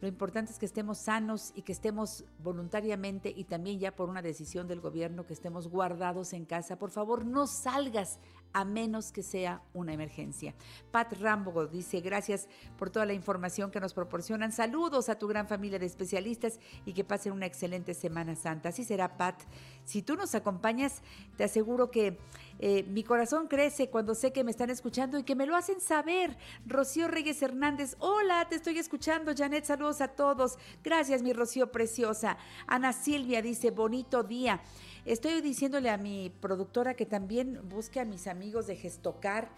Lo 0.02 0.08
importante 0.08 0.54
es 0.54 0.60
que 0.60 0.66
estemos 0.66 0.98
sanos 0.98 1.52
y 1.56 1.64
que 1.64 1.74
estemos 1.74 2.24
voluntariamente 2.42 3.34
y 3.36 3.44
también 3.44 3.80
ya 3.80 3.96
por 3.96 4.10
una 4.10 4.22
decisión 4.22 4.68
del 4.68 4.80
gobierno 4.80 5.26
que 5.26 5.34
estemos 5.34 5.68
guardados 5.68 6.32
en 6.32 6.46
casa. 6.46 6.80
Por 6.80 6.90
favor, 6.90 7.26
no 7.26 7.48
salgas 7.48 8.20
a 8.54 8.66
menos 8.66 9.12
que 9.12 9.24
sea 9.24 9.62
una 9.74 9.94
emergencia. 9.94 10.56
Pat 10.92 11.14
Rambo 11.14 11.68
dice, 11.68 12.02
gracias 12.02 12.48
por 12.78 12.90
toda 12.90 13.06
la 13.06 13.14
información 13.14 13.72
que 13.72 13.80
nos 13.80 13.94
proporcionan. 13.94 14.52
Saludos 14.52 15.10
a 15.10 15.18
tu 15.18 15.28
gran 15.28 15.48
familia 15.48 15.80
de 15.80 15.86
especialistas 15.86 16.60
y 16.86 16.94
que 16.94 17.04
pasen 17.04 17.34
una 17.34 17.46
excelente 17.46 17.94
Semana 17.94 18.36
Santa. 18.36 18.70
Así 18.70 18.84
será, 18.84 19.18
Pat. 19.18 19.42
Si 19.86 20.02
tú 20.02 20.16
nos 20.16 20.36
acompañas, 20.36 21.02
te 21.38 21.44
aseguro 21.44 21.92
que 21.92 22.18
eh, 22.60 22.84
mi 22.84 23.04
corazón 23.04 23.48
crece 23.48 23.90
cuando 23.90 24.14
sé 24.16 24.32
que 24.34 24.44
me 24.44 24.52
están 24.52 24.70
escuchando 24.70 25.18
y 25.18 25.24
que 25.24 25.36
me 25.36 25.46
lo 25.46 25.56
hacen 25.56 25.80
saber. 25.82 26.38
Rocío 26.66 27.08
Reyes 27.08 27.42
Hernández, 27.42 27.96
hola, 28.00 28.46
te 28.50 28.56
estoy 28.56 28.78
escuchando. 28.78 29.34
Janet, 29.36 29.66
saludos 29.66 30.02
a 30.02 30.10
todos. 30.10 30.58
Gracias, 30.84 31.22
mi 31.22 31.34
Rocío 31.34 31.72
preciosa. 31.72 32.38
Ana 32.68 32.94
Silvia 32.94 33.42
dice, 33.42 33.72
bonito 33.72 34.24
día. 34.24 34.62
Estoy 35.06 35.42
diciéndole 35.42 35.90
a 35.90 35.98
mi 35.98 36.30
productora 36.42 36.94
que 36.94 37.06
también 37.06 37.62
busque 37.70 38.00
a 38.00 38.06
mis 38.06 38.28
amigos 38.28 38.68
de 38.68 38.76
Gestocar 38.76 39.50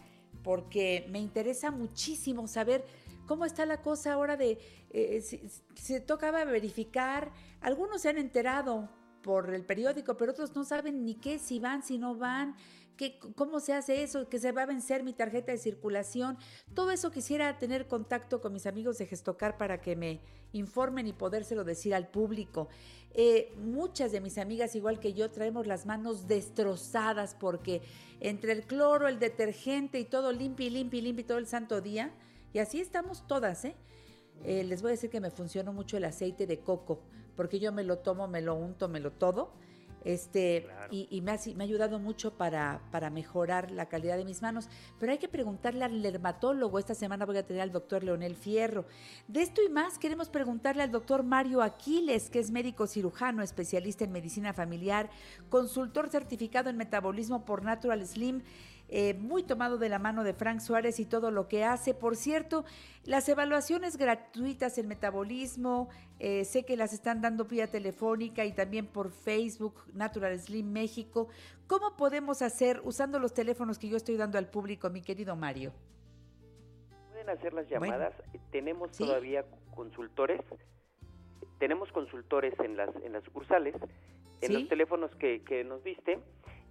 porque 0.44 1.06
me 1.10 1.20
interesa 1.20 1.72
muchísimo 1.72 2.48
saber 2.48 2.86
cómo 3.28 3.46
está 3.46 3.66
la 3.66 3.82
cosa 3.82 4.14
ahora 4.14 4.38
de 4.38 4.58
eh, 4.92 5.22
si- 5.22 5.42
se 5.76 6.00
tocaba 6.02 6.44
verificar. 6.46 7.32
Algunos 7.62 8.02
se 8.02 8.10
han 8.10 8.18
enterado 8.18 8.90
por 9.22 9.54
el 9.54 9.64
periódico, 9.64 10.18
pero 10.18 10.32
otros 10.32 10.56
no 10.56 10.64
saben 10.64 11.06
ni 11.06 11.16
qué, 11.16 11.38
si 11.38 11.60
van, 11.60 11.84
si 11.84 11.98
no 12.00 12.16
van, 12.16 12.56
qué, 12.98 13.20
cómo 13.36 13.60
se 13.60 13.74
hace 13.74 14.04
eso, 14.04 14.28
que 14.30 14.40
se 14.40 14.52
va 14.52 14.64
a 14.64 14.66
vencer 14.66 15.04
mi 15.04 15.14
tarjeta 15.14 15.52
de 15.52 15.58
circulación. 15.58 16.38
Todo 16.74 16.92
eso 16.92 17.12
quisiera 17.12 17.58
tener 17.58 17.88
contacto 17.88 18.42
con 18.42 18.54
mis 18.54 18.66
amigos 18.66 18.98
de 18.98 19.08
Gestocar 19.08 19.58
para 19.58 19.82
que 19.82 19.96
me 19.96 20.22
informen 20.54 21.08
y 21.08 21.14
podérselo 21.14 21.64
decir 21.64 21.96
al 21.96 22.08
público. 22.08 22.68
Eh, 23.14 23.54
muchas 23.58 24.12
de 24.12 24.22
mis 24.22 24.38
amigas, 24.38 24.76
igual 24.76 25.00
que 25.00 25.14
yo, 25.14 25.30
traemos 25.32 25.68
las 25.68 25.86
manos 25.86 26.28
destrozadas 26.28 27.36
porque 27.36 27.82
entre 28.20 28.54
el 28.54 28.64
cloro, 28.64 29.08
el 29.08 29.20
detergente 29.20 30.00
y 30.00 30.06
todo 30.06 30.32
limpio 30.32 30.68
y 30.68 30.70
limpio 31.02 31.26
todo 31.26 31.38
el 31.38 31.48
santo 31.48 31.82
día, 31.82 32.14
y 32.54 32.60
así 32.60 32.80
estamos 32.80 33.28
todas, 33.28 33.66
¿eh? 33.66 33.76
Eh, 34.44 34.64
les 34.64 34.82
voy 34.82 34.90
a 34.90 34.92
decir 34.92 35.10
que 35.10 35.20
me 35.20 35.30
funcionó 35.30 35.72
mucho 35.74 35.98
el 35.98 36.06
aceite 36.06 36.48
de 36.48 36.60
coco, 36.60 37.02
porque 37.36 37.60
yo 37.60 37.72
me 37.72 37.84
lo 37.84 38.00
tomo, 38.00 38.28
me 38.28 38.42
lo 38.42 38.56
unto, 38.56 38.88
me 38.88 39.00
lo 39.00 39.12
todo. 39.12 39.54
Este, 40.04 40.68
y, 40.90 41.08
y 41.12 41.22
me, 41.22 41.32
ha, 41.32 41.40
me 41.56 41.64
ha 41.64 41.68
ayudado 41.68 42.00
mucho 42.00 42.34
para, 42.36 42.82
para 42.92 43.10
mejorar 43.10 43.72
la 43.72 43.88
calidad 43.88 44.18
de 44.18 44.26
mis 44.26 44.42
manos. 44.42 44.68
Pero 45.00 45.12
hay 45.12 45.18
que 45.18 45.28
preguntarle 45.28 45.86
al 45.86 46.02
dermatólogo. 46.02 46.80
Esta 46.80 46.96
semana 46.96 47.26
voy 47.26 47.38
a 47.38 47.46
tener 47.46 47.62
al 47.62 47.72
doctor 47.72 48.04
Leonel 48.04 48.36
Fierro. 48.36 48.86
De 49.28 49.42
esto 49.42 49.62
y 49.62 49.70
más 49.70 49.98
queremos 49.98 50.30
preguntarle 50.30 50.84
al 50.84 50.92
doctor 50.92 51.24
Mario 51.24 51.62
Aquiles, 51.62 52.30
que 52.30 52.40
es 52.40 52.52
médico 52.52 52.88
cirujano, 52.88 53.44
especialista 53.44 54.04
en 54.04 54.12
medicina 54.12 54.54
familiar, 54.54 55.10
consultor 55.50 56.10
certificado 56.10 56.70
en 56.70 56.78
metabolismo 56.78 57.46
por 57.46 57.64
Natural 57.64 58.06
Slim 58.06 58.42
eh, 58.94 59.14
muy 59.14 59.42
tomado 59.44 59.78
de 59.78 59.88
la 59.88 60.00
mano 60.00 60.26
de 60.26 60.34
Frank 60.34 60.60
Suárez 60.60 61.00
y 61.00 61.06
todo 61.06 61.32
lo 61.32 61.48
que 61.48 61.64
hace. 61.64 61.94
Por 61.94 62.18
cierto, 62.18 62.66
las 63.06 63.28
evaluaciones 63.30 63.96
gratuitas 63.96 64.78
en 64.78 64.90
metabolismo, 64.90 65.88
eh, 66.20 66.44
sé 66.44 66.66
que 66.66 66.76
las 66.76 66.92
están 66.92 67.22
dando 67.22 67.46
vía 67.46 67.68
telefónica 67.72 68.44
y 68.44 68.52
también 68.52 68.86
por 68.86 69.10
Facebook, 69.12 69.82
Natural 69.94 70.38
Slim 70.38 70.70
México. 70.74 71.30
¿Cómo 71.68 71.96
podemos 71.96 72.42
hacer 72.42 72.82
usando 72.84 73.18
los 73.18 73.34
teléfonos 73.34 73.80
que 73.80 73.88
yo 73.88 73.96
estoy 73.96 74.18
dando 74.18 74.38
al 74.38 74.50
público, 74.50 74.90
mi 74.90 75.02
querido 75.02 75.38
Mario? 75.38 75.72
Pueden 77.12 77.30
hacer 77.30 77.54
las 77.54 77.70
Bueno. 77.70 77.86
llamadas. 77.86 78.14
Tenemos 78.52 78.90
¿Sí? 78.92 79.06
todavía 79.06 79.46
consultores. 79.74 80.42
Tenemos 81.60 81.90
consultores 81.94 82.54
en 82.60 82.76
las 82.76 82.90
en 83.06 83.14
las 83.14 83.24
sucursales, 83.24 83.74
en 84.42 84.48
¿Sí? 84.48 84.54
los 84.54 84.68
teléfonos 84.68 85.16
que, 85.16 85.44
que 85.44 85.64
nos 85.64 85.82
diste 85.82 86.20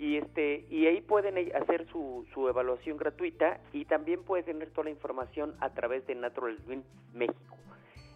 y 0.01 0.17
este 0.17 0.65
y 0.71 0.87
ahí 0.87 1.03
pueden 1.03 1.37
e- 1.37 1.53
hacer 1.55 1.87
su, 1.93 2.25
su 2.33 2.49
evaluación 2.49 2.97
gratuita 2.97 3.61
y 3.75 3.85
también 3.85 4.23
pueden 4.23 4.47
tener 4.47 4.71
toda 4.71 4.85
la 4.85 4.91
información 4.91 5.55
a 5.61 5.75
través 5.75 6.07
de 6.07 6.15
Natural 6.15 6.57
Slim 6.65 6.83
México. 7.13 7.57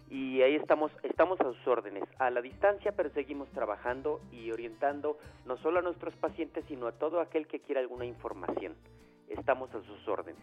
Y 0.09 0.41
ahí 0.41 0.55
estamos 0.55 0.91
estamos 1.03 1.39
a 1.41 1.43
sus 1.43 1.67
órdenes, 1.67 2.03
a 2.17 2.31
la 2.31 2.41
distancia, 2.41 2.91
pero 2.97 3.11
seguimos 3.11 3.49
trabajando 3.51 4.19
y 4.31 4.51
orientando 4.51 5.19
no 5.45 5.57
solo 5.57 5.79
a 5.79 5.81
nuestros 5.83 6.15
pacientes, 6.15 6.65
sino 6.67 6.87
a 6.87 6.91
todo 6.93 7.21
aquel 7.21 7.45
que 7.45 7.59
quiera 7.59 7.81
alguna 7.81 8.05
información. 8.05 8.73
Estamos 9.29 9.69
a 9.75 9.81
sus 9.83 10.07
órdenes. 10.07 10.41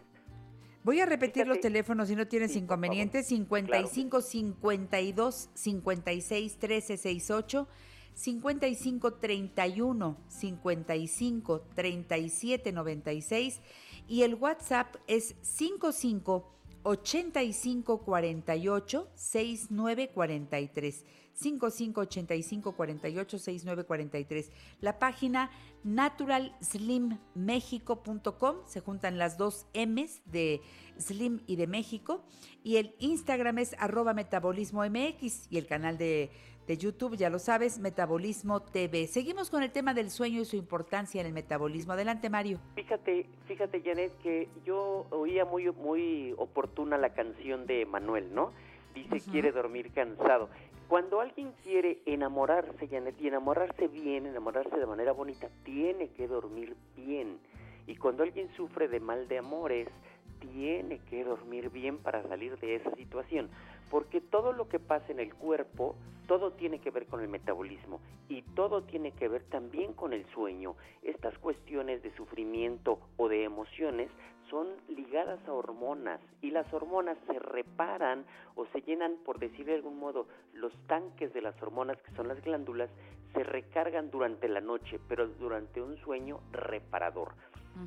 Voy 0.85 1.01
a 1.01 1.05
repetir 1.05 1.45
los 1.47 1.59
teléfonos 1.59 2.07
si 2.07 2.15
no 2.15 2.25
tienes 2.27 2.53
Sí, 2.53 2.59
inconvenientes. 2.59 3.27
55 3.27 4.21
52 4.21 5.49
56 5.53 6.57
13 6.59 6.97
68. 6.97 7.67
55 8.15 9.15
31 9.15 10.17
55 10.27 11.61
37 11.75 12.71
96 12.71 13.61
y 14.07 14.21
el 14.23 14.35
WhatsApp 14.35 14.95
es 15.07 15.35
55 15.41 16.53
8548 16.83 19.09
6943. 19.15 21.05
558548 21.33 23.39
6943. 23.39 24.51
La 24.81 24.99
página 24.99 25.49
naturalslimmexico.com, 25.83 28.57
se 28.67 28.81
juntan 28.81 29.17
las 29.17 29.37
dos 29.37 29.65
M's 29.73 30.21
de 30.25 30.61
Slim 30.99 31.41
y 31.47 31.55
de 31.55 31.65
México. 31.67 32.23
Y 32.63 32.75
el 32.77 32.93
Instagram 32.99 33.57
es 33.57 33.75
arroba 33.79 34.13
metabolismo 34.13 34.87
MX 34.87 35.47
y 35.49 35.57
el 35.57 35.65
canal 35.65 35.97
de, 35.97 36.29
de 36.67 36.77
YouTube, 36.77 37.17
ya 37.17 37.29
lo 37.29 37.39
sabes, 37.39 37.79
Metabolismo 37.79 38.61
TV. 38.61 39.07
Seguimos 39.07 39.49
con 39.49 39.63
el 39.63 39.71
tema 39.71 39.93
del 39.93 40.09
sueño 40.09 40.41
y 40.41 40.45
su 40.45 40.55
importancia 40.55 41.19
en 41.19 41.27
el 41.27 41.33
metabolismo. 41.33 41.93
Adelante, 41.93 42.29
Mario. 42.29 42.59
Fíjate, 42.75 43.25
fíjate, 43.47 43.81
Janet, 43.81 44.17
que 44.21 44.47
yo 44.65 45.05
oía 45.09 45.45
muy, 45.45 45.69
muy 45.71 46.33
oportuna 46.37 46.97
la 46.97 47.13
canción 47.13 47.65
de 47.65 47.85
Manuel, 47.85 48.33
¿no? 48.33 48.51
Dice, 48.95 49.19
quiere 49.31 49.51
dormir 49.51 49.91
cansado. 49.91 50.49
Cuando 50.87 51.19
alguien 51.19 51.53
quiere 51.63 52.01
enamorarse, 52.05 52.87
Janet, 52.87 53.15
y 53.19 53.27
enamorarse 53.27 53.87
bien, 53.87 54.27
enamorarse 54.27 54.77
de 54.77 54.85
manera 54.85 55.11
bonita, 55.11 55.49
tiene 55.63 56.09
que 56.09 56.27
dormir 56.27 56.75
bien. 56.95 57.39
Y 57.87 57.95
cuando 57.95 58.23
alguien 58.23 58.49
sufre 58.55 58.87
de 58.87 58.99
mal 58.99 59.27
de 59.27 59.39
amores, 59.39 59.89
tiene 60.51 60.99
que 61.09 61.23
dormir 61.23 61.69
bien 61.69 61.97
para 61.97 62.23
salir 62.27 62.57
de 62.59 62.75
esa 62.75 62.93
situación. 62.95 63.49
Porque 63.89 64.21
todo 64.21 64.53
lo 64.53 64.67
que 64.67 64.79
pasa 64.79 65.11
en 65.11 65.19
el 65.19 65.33
cuerpo, 65.33 65.95
todo 66.27 66.51
tiene 66.51 66.79
que 66.79 66.91
ver 66.91 67.05
con 67.05 67.21
el 67.21 67.27
metabolismo 67.27 67.99
y 68.29 68.41
todo 68.55 68.83
tiene 68.83 69.11
que 69.11 69.27
ver 69.27 69.43
también 69.43 69.93
con 69.93 70.13
el 70.13 70.25
sueño. 70.33 70.75
Estas 71.03 71.37
cuestiones 71.37 72.01
de 72.01 72.13
sufrimiento 72.15 72.99
o 73.17 73.29
de 73.29 73.43
emociones 73.43 74.09
son 74.49 74.67
ligadas 74.87 75.39
a 75.47 75.53
hormonas 75.53 76.19
y 76.41 76.51
las 76.51 76.71
hormonas 76.73 77.17
se 77.27 77.39
reparan 77.39 78.25
o 78.55 78.65
se 78.67 78.81
llenan, 78.81 79.15
por 79.25 79.39
decir 79.39 79.65
de 79.65 79.75
algún 79.75 79.99
modo, 79.99 80.27
los 80.53 80.73
tanques 80.87 81.33
de 81.33 81.41
las 81.41 81.59
hormonas 81.61 81.97
que 82.01 82.11
son 82.15 82.27
las 82.27 82.41
glándulas 82.41 82.89
se 83.33 83.43
recargan 83.43 84.11
durante 84.11 84.47
la 84.47 84.61
noche, 84.61 84.99
pero 85.07 85.27
durante 85.27 85.81
un 85.81 85.97
sueño 85.97 86.39
reparador. 86.51 87.33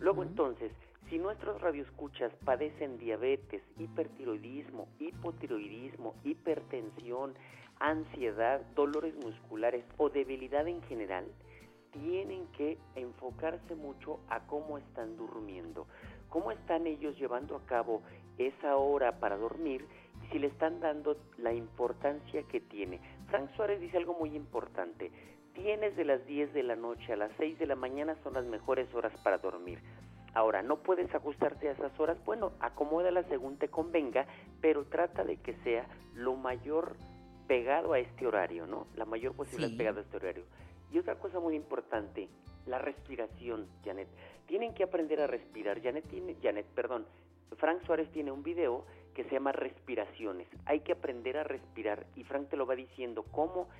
Luego 0.01 0.25
entonces, 0.25 0.73
si 1.09 1.19
nuestros 1.19 1.61
radioescuchas 1.61 2.33
padecen 2.45 2.99
diabetes, 2.99 3.63
hipertiroidismo, 3.79 4.89
hipotiroidismo, 4.99 6.15
hipertensión, 6.25 7.35
ansiedad, 7.79 8.61
dolores 8.75 9.15
musculares 9.15 9.85
o 9.99 10.09
debilidad 10.09 10.67
en 10.67 10.83
general, 10.83 11.27
tienen 11.93 12.47
que 12.57 12.79
enfocarse 12.95 13.75
mucho 13.75 14.19
a 14.29 14.41
cómo 14.47 14.79
están 14.79 15.17
durmiendo, 15.17 15.87
cómo 16.29 16.51
están 16.51 16.87
ellos 16.87 17.17
llevando 17.19 17.57
a 17.57 17.65
cabo 17.67 18.03
esa 18.37 18.77
hora 18.77 19.21
para 19.21 19.37
dormir 19.37 19.87
y 20.25 20.33
si 20.33 20.39
le 20.39 20.49
están 20.49 20.81
dando 20.81 21.17
la 21.39 21.53
importancia 21.53 22.43
que 22.45 22.61
tiene. 22.61 23.01
Frank 23.29 23.51
Suárez 23.55 23.81
dice 23.81 23.97
algo 23.97 24.15
muy 24.15 24.35
importante, 24.35 25.11
tienes 25.55 25.97
de 25.97 26.05
las 26.05 26.27
10 26.27 26.53
de 26.53 26.63
la 26.63 26.77
noche 26.77 27.13
a 27.13 27.17
las 27.17 27.31
6 27.39 27.59
de 27.59 27.67
la 27.67 27.77
mañana 27.77 28.17
son 28.23 28.35
las 28.35 28.45
mejores 28.45 28.93
horas 28.95 29.13
para 29.23 29.39
dormir. 29.39 29.79
Ahora, 30.37 30.63
no 30.63 30.77
puedes 30.77 31.15
ajustarte 31.15 31.67
a 31.67 31.73
esas 31.73 31.99
horas, 31.99 32.23
bueno, 32.27 32.53
acomódala 32.61 33.23
según 33.23 33.57
te 33.57 33.69
convenga, 33.69 34.27
pero 34.61 34.85
trata 34.85 35.25
de 35.25 35.39
que 35.39 35.55
sea 35.65 35.87
lo 36.13 36.37
mayor 36.37 36.95
pegado 37.49 37.95
a 37.95 38.01
este 38.01 38.27
horario, 38.27 38.67
¿no? 38.67 38.87
La 38.97 39.07
mayor 39.07 39.35
posibilidad 39.35 39.71
Sí. 39.71 39.79
pegado 39.79 40.01
a 40.01 40.03
este 40.03 40.19
horario. 40.19 40.45
Y 40.93 40.99
otra 40.99 41.15
cosa 41.15 41.41
muy 41.41 41.57
importante, 41.57 42.29
la 42.67 42.79
respiración, 42.79 43.67
Janet. 43.83 44.09
Tienen 44.45 44.75
que 44.75 44.83
aprender 44.83 45.23
a 45.23 45.27
respirar. 45.27 45.81
Janet 45.83 46.07
tiene, 46.07 46.37
Janet, 46.43 46.67
perdón, 46.67 47.07
Frank 47.57 47.81
Suárez 47.87 48.13
tiene 48.13 48.31
un 48.31 48.43
video 48.43 48.85
que 49.15 49.25
se 49.25 49.31
llama 49.31 49.53
Respiraciones. 49.53 50.49
Hay 50.67 50.81
que 50.81 50.93
aprender 50.93 51.39
a 51.39 51.45
respirar 51.45 52.05
y 52.15 52.25
Frank 52.25 52.51
te 52.51 52.59
lo 52.59 52.67
va 52.67 52.77
diciendo 52.77 53.25
cómo 53.33 53.71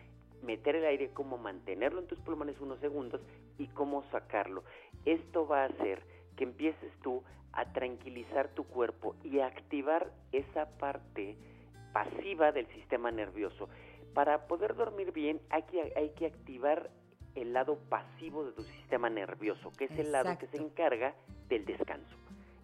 meter 0.43 0.77
el 0.77 0.87
aire, 0.87 1.11
cómo 1.13 1.37
mantenerlo 1.37 2.01
en 2.01 2.07
tus 2.07 2.19
pulmones 2.21 2.59
unos 2.63 2.81
segundos 2.81 3.21
y 3.59 3.67
cómo 3.67 4.05
sacarlo. 4.11 4.65
Esto 5.05 5.47
va 5.47 5.65
a 5.65 5.67
hacer 5.67 6.16
que 6.37 6.45
empieces 6.45 6.93
tú 7.03 7.23
a 7.53 7.73
tranquilizar 7.73 8.49
tu 8.49 8.65
cuerpo 8.65 9.15
y 9.25 9.41
a 9.41 9.47
activar 9.47 10.13
esa 10.33 10.67
parte 10.79 11.37
pasiva 11.93 12.53
del 12.53 12.67
sistema 12.69 13.11
nervioso. 13.11 13.69
Para 14.15 14.47
poder 14.47 14.75
dormir 14.77 15.13
bien 15.13 15.41
hay 15.51 15.63
que, 15.65 15.93
hay 15.97 16.11
que 16.11 16.27
activar 16.27 16.91
el 17.35 17.53
lado 17.53 17.79
pasivo 17.89 18.45
de 18.45 18.53
tu 18.53 18.63
sistema 18.63 19.11
nervioso, 19.11 19.71
que 19.73 19.87
es 19.87 19.99
el 19.99 20.13
lado 20.13 20.37
que 20.39 20.47
se 20.49 20.57
encarga 20.59 21.15
del 21.49 21.65
descanso. 21.65 22.17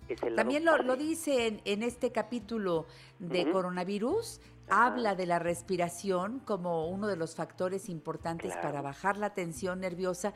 Es 0.09 0.23
el 0.23 0.31
lado 0.37 0.37
También 0.37 0.65
lo, 0.65 0.77
lo 0.79 0.97
dice 0.97 1.47
en, 1.47 1.61
en 1.65 1.83
este 1.83 2.11
capítulo 2.11 2.87
de 3.19 3.51
coronavirus, 3.51 4.41
Ajá. 4.69 4.87
habla 4.87 5.15
de 5.15 5.27
la 5.27 5.39
respiración 5.39 6.41
como 6.41 6.89
uno 6.89 7.07
de 7.07 7.17
los 7.17 7.37
factores 7.37 7.89
importantes 7.89 8.53
Claro. 8.53 8.69
para 8.69 8.83
bajar 8.83 9.17
la 9.19 9.35
tensión 9.35 9.81
nerviosa 9.81 10.33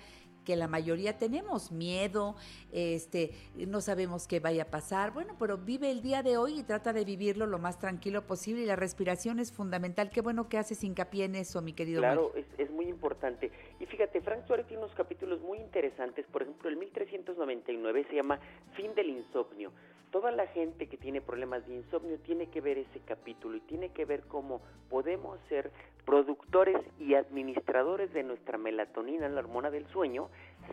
que 0.46 0.56
la 0.56 0.68
mayoría 0.68 1.18
tenemos, 1.18 1.72
miedo, 1.72 2.36
este, 2.72 3.32
no 3.54 3.82
sabemos 3.82 4.26
qué 4.26 4.40
vaya 4.40 4.62
a 4.62 4.70
pasar, 4.70 5.12
bueno, 5.12 5.34
pero 5.38 5.58
vive 5.58 5.90
el 5.90 6.00
día 6.00 6.22
de 6.22 6.38
hoy 6.38 6.60
y 6.60 6.62
trata 6.62 6.94
de 6.94 7.04
vivirlo 7.04 7.46
lo 7.46 7.58
más 7.58 7.78
tranquilo 7.78 8.26
posible 8.26 8.62
y 8.62 8.66
la 8.66 8.76
respiración 8.76 9.40
es 9.40 9.52
fundamental. 9.52 10.08
Qué 10.08 10.22
bueno 10.22 10.48
que 10.48 10.56
haces 10.56 10.82
hincapié 10.84 11.24
en 11.24 11.34
eso, 11.34 11.60
mi 11.60 11.72
querido 11.72 12.00
Claro, 12.00 12.32
es, 12.34 12.46
es 12.56 12.70
muy 12.70 12.86
importante. 12.86 13.50
Y 13.80 13.86
fíjate, 13.86 14.20
Frank 14.20 14.46
Suárez 14.46 14.66
tiene 14.66 14.84
unos 14.84 14.94
capítulos 14.94 15.40
muy 15.42 15.58
interesantes. 15.58 16.24
Por 16.32 16.42
ejemplo, 16.42 16.68
el 16.70 16.76
1399 16.76 18.06
se 18.08 18.14
llama 18.14 18.38
Fin 18.76 18.94
del 18.94 19.10
Insomnio. 19.10 19.72
Toda 20.16 20.30
la 20.30 20.46
gente 20.46 20.86
que 20.86 20.96
tiene 20.96 21.20
problemas 21.20 21.66
de 21.66 21.74
insomnio 21.74 22.18
tiene 22.20 22.46
que 22.46 22.62
ver 22.62 22.78
ese 22.78 23.00
capítulo 23.00 23.58
y 23.58 23.60
tiene 23.60 23.90
que 23.90 24.06
ver 24.06 24.22
cómo 24.22 24.62
podemos 24.88 25.38
ser 25.50 25.70
productores 26.06 26.74
y 26.98 27.12
administradores 27.12 28.10
de 28.14 28.22
nuestra 28.22 28.56
melatonina, 28.56 29.28
la 29.28 29.40
hormona 29.40 29.70
del 29.70 29.86
sueño, 29.88 30.30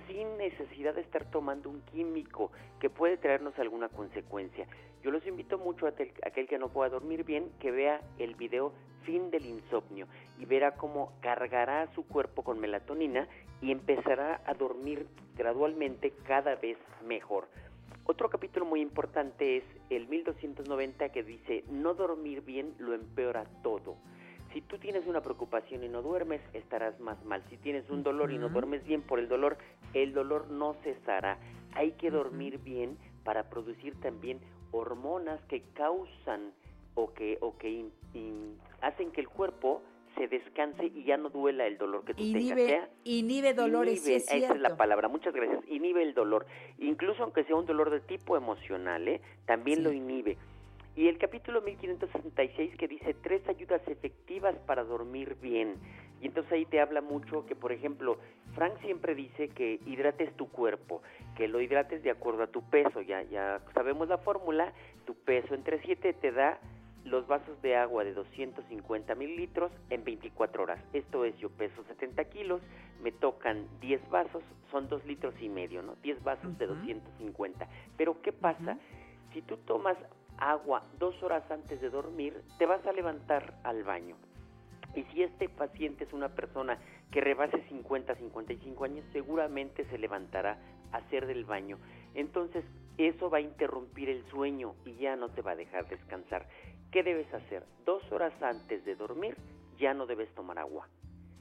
sin 0.07 0.37
necesidad 0.37 0.95
de 0.95 1.01
estar 1.01 1.29
tomando 1.29 1.69
un 1.69 1.81
químico 1.81 2.53
que 2.79 2.89
puede 2.89 3.17
traernos 3.17 3.59
alguna 3.59 3.89
consecuencia. 3.89 4.65
Yo 5.03 5.11
los 5.11 5.27
invito 5.27 5.57
mucho 5.57 5.87
a 5.87 5.89
aquel 5.89 6.47
que 6.47 6.57
no 6.57 6.69
pueda 6.69 6.87
dormir 6.87 7.25
bien 7.25 7.51
que 7.59 7.71
vea 7.71 7.99
el 8.19 8.35
video 8.35 8.71
Fin 9.01 9.29
del 9.29 9.45
Insomnio 9.45 10.07
y 10.39 10.45
verá 10.45 10.75
cómo 10.77 11.11
cargará 11.19 11.93
su 11.95 12.07
cuerpo 12.07 12.43
con 12.43 12.61
melatonina 12.61 13.27
y 13.61 13.73
empezará 13.73 14.39
a 14.45 14.53
dormir 14.53 15.05
gradualmente 15.35 16.13
cada 16.25 16.55
vez 16.55 16.77
mejor. 17.05 17.49
Otro 18.05 18.29
capítulo 18.29 18.65
muy 18.65 18.81
importante 18.81 19.57
es 19.57 19.63
el 19.89 20.07
1290 20.07 21.09
que 21.09 21.23
dice, 21.23 21.63
no 21.69 21.93
dormir 21.93 22.41
bien 22.41 22.73
lo 22.79 22.93
empeora 22.93 23.45
todo. 23.63 23.95
Si 24.51 24.61
tú 24.61 24.77
tienes 24.77 25.07
una 25.07 25.21
preocupación 25.21 25.83
y 25.83 25.87
no 25.89 26.01
duermes, 26.01 26.41
estarás 26.53 26.99
más 26.99 27.23
mal. 27.25 27.43
Si 27.49 27.57
tienes 27.57 27.89
un 27.89 28.03
dolor 28.03 28.31
y 28.31 28.37
no 28.37 28.49
duermes 28.49 28.83
bien 28.83 29.01
por 29.01 29.19
el 29.19 29.27
dolor, 29.27 29.57
el 29.93 30.13
dolor 30.13 30.49
no 30.51 30.75
cesará. 30.83 31.39
Hay 31.73 31.93
que 31.93 32.11
dormir 32.11 32.59
bien 32.59 32.97
para 33.23 33.49
producir 33.49 33.99
también 34.01 34.39
hormonas 34.71 35.41
que 35.45 35.61
causan 35.73 36.51
o 36.95 37.13
que, 37.13 37.37
o 37.41 37.57
que 37.57 37.69
in- 37.69 37.93
in- 38.13 38.57
hacen 38.81 39.11
que 39.11 39.21
el 39.21 39.29
cuerpo 39.29 39.81
se 40.16 40.28
descanse 40.28 40.86
y 40.88 41.03
ya 41.03 41.18
no 41.18 41.30
duela 41.30 41.66
el 41.66 41.78
dolor 41.78 42.03
que 42.05 42.14
tú 42.14 42.24
tengas. 42.24 42.41
Inhibe, 42.41 42.66
sea 42.68 42.89
inhibe 43.03 43.53
dolores, 43.53 44.01
sí 44.01 44.11
Inhibe, 44.14 44.18
es 44.18 44.32
esa 44.43 44.53
es 44.53 44.61
la 44.61 44.76
palabra, 44.78 45.07
muchas 45.07 45.34
gracias. 45.34 45.59
Inhibe 45.68 46.03
el 46.03 46.14
dolor. 46.14 46.45
Incluso 46.80 47.24
aunque 47.24 47.43
sea 47.45 47.55
un 47.55 47.66
dolor 47.66 47.89
de 47.89 47.99
tipo 48.01 48.38
emocional, 48.38 49.07
¿eh? 49.07 49.22
también 49.45 49.80
Sí. 49.80 49.84
lo 49.84 49.91
inhibe. 49.91 50.38
Y 50.95 51.07
el 51.07 51.18
capítulo 51.18 51.61
1566 51.61 52.76
que 52.78 52.88
dice 52.88 53.16
tres 53.16 53.47
ayudas 53.47 53.82
efectivas 53.88 54.55
para 54.68 54.84
dormir 54.84 55.36
bien. 55.41 55.76
Y 56.22 56.28
entonces 56.28 56.53
ahí 56.53 56.66
te 56.66 56.80
habla 56.80 57.01
mucho 57.01 57.45
que, 57.45 57.55
por 57.55 57.72
ejemplo, 57.74 58.18
Frank 58.55 58.80
siempre 58.82 59.14
dice 59.16 59.49
que 59.49 59.80
hidrates 59.86 60.32
tu 60.38 60.47
cuerpo, 60.49 61.01
que 61.36 61.47
lo 61.49 61.59
hidrates 61.59 62.01
de 62.03 62.11
acuerdo 62.11 62.43
a 62.43 62.47
tu 62.47 62.61
peso. 62.70 63.01
Ya, 63.01 63.24
ya 63.24 63.59
sabemos 63.74 64.07
la 64.07 64.20
fórmula, 64.20 64.72
tu 65.05 65.16
peso 65.16 65.53
entre 65.55 65.82
7 65.82 66.14
te 66.14 66.32
da 66.32 66.59
los 67.05 67.27
vasos 67.27 67.61
de 67.61 67.75
agua 67.75 68.03
de 68.03 68.13
250 68.13 69.15
mililitros 69.15 69.71
en 69.89 70.03
24 70.03 70.63
horas. 70.63 70.79
Esto 70.93 71.25
es, 71.25 71.37
yo 71.37 71.49
peso 71.49 71.83
70 71.87 72.23
kilos, 72.25 72.61
me 73.01 73.11
tocan 73.11 73.67
10 73.81 74.09
vasos, 74.09 74.43
son 74.71 74.87
2 74.87 75.05
litros 75.05 75.33
y 75.41 75.49
medio, 75.49 75.81
¿no? 75.81 75.95
10 76.01 76.23
vasos 76.23 76.57
de 76.57 76.65
Ujú. 76.65 76.75
250. 76.75 77.67
Pero 77.97 78.21
¿qué 78.21 78.31
pasa? 78.31 78.77
Si 79.33 79.41
tú 79.41 79.57
tomas 79.57 79.97
agua 80.37 80.83
dos 80.99 81.21
horas 81.23 81.43
antes 81.51 81.81
de 81.81 81.89
dormir, 81.89 82.41
te 82.57 82.65
vas 82.65 82.85
a 82.85 82.91
levantar 82.93 83.53
al 83.63 83.83
baño. 83.83 84.15
Y 84.95 85.03
si 85.05 85.23
este 85.23 85.49
paciente 85.49 86.03
es 86.03 86.13
una 86.13 86.29
persona 86.29 86.77
que 87.11 87.19
rebase 87.21 87.63
50, 87.69 88.15
55 88.15 88.83
años, 88.83 89.05
seguramente 89.11 89.85
se 89.85 89.97
levantará 89.97 90.57
a 90.91 90.97
hacer 90.97 91.25
del 91.25 91.45
baño. 91.45 91.77
Entonces, 92.13 92.63
eso 92.97 93.29
va 93.29 93.39
a 93.39 93.41
interrumpir 93.41 94.09
el 94.09 94.23
sueño 94.29 94.75
y 94.85 94.93
ya 94.95 95.15
no 95.15 95.29
te 95.29 95.41
va 95.41 95.51
a 95.51 95.55
dejar 95.55 95.87
descansar. 95.87 96.47
¿Qué 96.93 97.01
debes 97.01 97.33
hacer? 97.33 97.63
Dos 97.87 98.03
horas 98.11 98.31
antes 98.39 98.85
de 98.85 98.95
dormir, 98.95 99.35
ya 99.79 99.95
no 99.95 100.05
debes 100.05 100.29
tomar 100.35 100.59
agua. 100.59 100.87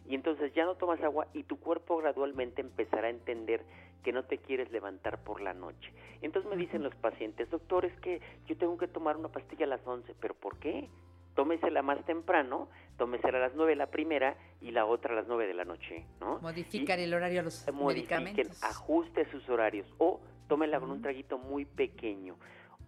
y 0.05 0.15
entonces 0.17 0.53
ya 0.53 0.65
no 0.65 0.75
tomas 0.75 1.01
agua 1.03 1.29
y 1.33 1.45
tu 1.45 1.61
cuerpo 1.61 1.99
gradualmente 1.99 2.61
empezará 2.61 3.07
a 3.07 3.11
entender 3.11 3.63
que 4.03 4.13
no 4.13 4.25
te 4.25 4.39
quieres 4.39 4.71
levantar 4.73 5.23
por 5.23 5.41
la 5.41 5.55
noche. 5.55 5.93
Entonces 6.23 6.51
me 6.51 6.57
dicen 6.57 6.83
los 6.83 6.95
pacientes, 6.97 7.49
doctor, 7.51 7.85
es 7.85 7.95
que 8.01 8.21
yo 8.47 8.57
tengo 8.57 8.77
que 8.79 8.89
tomar 8.89 9.17
una 9.17 9.29
pastilla 9.29 9.65
a 9.65 9.69
las 9.69 9.87
11, 9.87 10.15
pero 10.21 10.35
¿por 10.35 10.59
qué? 10.59 10.89
Tómesela 11.37 11.83
más 11.83 12.05
temprano, 12.05 12.69
tómesela 12.99 13.39
a 13.39 13.41
las 13.43 13.55
9 13.55 13.77
la 13.77 13.87
primera 13.91 14.37
y 14.61 14.73
la 14.73 14.87
otra 14.87 15.13
a 15.13 15.17
las 15.17 15.29
9 15.29 15.47
de 15.47 15.55
la 15.55 15.65
noche, 15.65 16.05
¿no? 16.21 16.41
Modificar 16.41 16.99
el 16.99 17.15
horario 17.15 17.41
a 17.41 17.45
los 17.45 17.65
medicamentos. 17.73 18.63
ajuste 18.65 19.31
sus 19.31 19.49
horarios 19.49 19.87
o 19.99 20.21
tómela 20.49 20.81
con 20.81 20.91
un 20.91 21.01
traguito 21.01 21.39
muy 21.39 21.65
pequeño. 21.65 22.37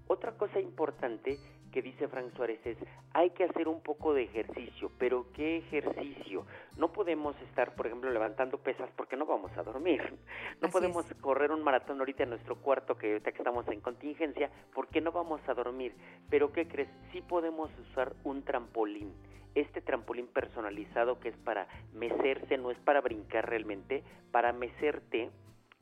Otra 0.09 0.33
cosa 0.33 0.61
importante 0.61 1.39
que 1.75 1.83
dice 1.83 2.07
Frank 2.07 2.33
Suárez 2.37 2.65
es, 2.65 2.79
hay 3.15 3.31
que 3.31 3.43
hacer 3.43 3.67
un 3.67 3.81
poco 3.81 4.15
de 4.15 4.23
ejercicio, 4.23 4.93
pero 4.97 5.27
¿qué 5.35 5.57
ejercicio? 5.57 6.47
No 6.79 6.93
podemos 6.93 7.35
estar, 7.43 7.75
por 7.75 7.89
ejemplo, 7.89 8.13
levantando 8.13 8.59
pesas 8.59 8.89
porque 8.97 9.17
no 9.17 9.27
vamos 9.27 9.51
a 9.59 9.65
dormir. 9.65 10.01
No 10.61 10.69
Así 10.69 10.73
podemos 10.73 11.11
es. 11.11 11.17
correr 11.17 11.51
un 11.51 11.65
maratón 11.65 11.99
ahorita 11.99 12.23
en 12.23 12.31
nuestro 12.31 12.55
cuarto, 12.63 12.97
que 12.97 13.09
ahorita 13.09 13.33
que 13.33 13.39
estamos 13.39 13.67
en 13.67 13.81
contingencia, 13.81 14.51
porque 14.73 15.01
no 15.01 15.11
vamos 15.11 15.41
a 15.49 15.55
dormir. 15.55 15.93
Pero 16.31 16.53
¿qué 16.53 16.69
crees? 16.69 16.89
Sí 17.13 17.21
podemos 17.23 17.71
usar 17.91 18.15
un 18.23 18.45
trampolín. 18.45 19.13
Este 19.57 19.81
trampolín 19.81 20.29
personalizado 20.29 21.19
que 21.19 21.31
es 21.31 21.37
para 21.39 21.67
mecerse, 21.93 22.57
no 22.57 22.71
es 22.71 22.79
para 22.79 23.01
brincar 23.01 23.51
realmente, 23.51 24.05
para 24.31 24.53
mecerte, 24.53 25.31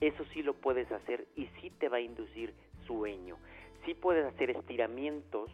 eso 0.01 0.25
sí 0.33 0.43
lo 0.43 0.55
puedes 0.55 0.91
hacer 0.91 1.27
y 1.37 1.49
sí 1.61 1.69
te 1.69 1.91
va 1.91 1.99
a 1.99 2.01
inducir 2.01 2.55
sueño. 2.87 3.37
Sí 3.85 3.95
puedes 3.95 4.25
hacer 4.25 4.51
estiramientos, 4.51 5.51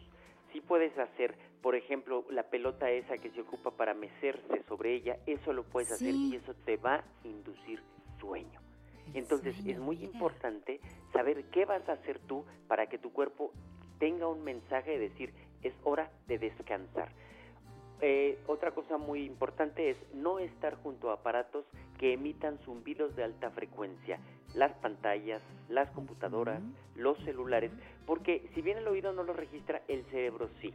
sí 0.53 0.61
puedes 0.61 0.97
hacer, 0.99 1.35
por 1.63 1.75
ejemplo, 1.75 2.25
la 2.31 2.45
pelota 2.45 2.91
esa 2.91 3.19
que 3.19 3.31
se 3.31 3.41
ocupa 3.41 3.71
para 3.73 3.95
mecerse 3.95 4.63
sobre 4.69 4.95
ella, 4.95 5.19
eso 5.27 5.53
lo 5.53 5.65
puedes 5.65 5.93
hacer 5.93 6.15
y 6.15 6.37
eso 6.37 6.55
te 6.65 6.77
va 6.77 6.97
a 6.97 7.05
inducir 7.25 7.83
sueño. 8.21 8.61
Entonces 9.15 9.55
sueño, 9.57 9.71
es 9.73 9.79
muy 9.79 9.97
mira. 9.97 10.13
importante 10.13 10.81
saber 11.13 11.45
qué 11.51 11.65
vas 11.65 11.89
a 11.89 11.93
hacer 11.93 12.19
tú 12.21 12.45
para 12.67 12.87
que 12.87 12.99
tu 12.99 13.13
cuerpo 13.13 13.53
tenga 13.99 14.29
un 14.29 14.45
mensaje 14.45 14.93
de 14.93 15.09
decir 15.09 15.33
es 15.63 15.75
hora 15.85 16.11
de 16.27 16.39
descansar. 16.39 17.09
Eh, 18.01 18.39
otra 18.47 18.71
cosa 18.71 18.97
muy 18.97 19.25
importante 19.25 19.91
es 19.91 19.97
no 20.15 20.39
estar 20.39 20.77
junto 20.77 21.11
a 21.11 21.15
aparatos 21.15 21.65
que 21.99 22.13
emitan 22.13 22.59
zumbidos 22.59 23.17
de 23.17 23.25
alta 23.25 23.51
frecuencia, 23.51 24.21
las 24.55 24.73
pantallas, 24.79 25.43
las 25.69 25.91
computadoras, 25.91 26.61
los 26.97 27.19
celulares, 27.25 27.71
porque 28.07 28.49
si 28.55 28.63
bien 28.63 28.79
el 28.79 28.89
oído 28.89 29.13
no 29.13 29.23
lo 29.23 29.33
registra, 29.33 29.83
el 29.89 30.05
cerebro 30.07 30.49
sí. 30.61 30.73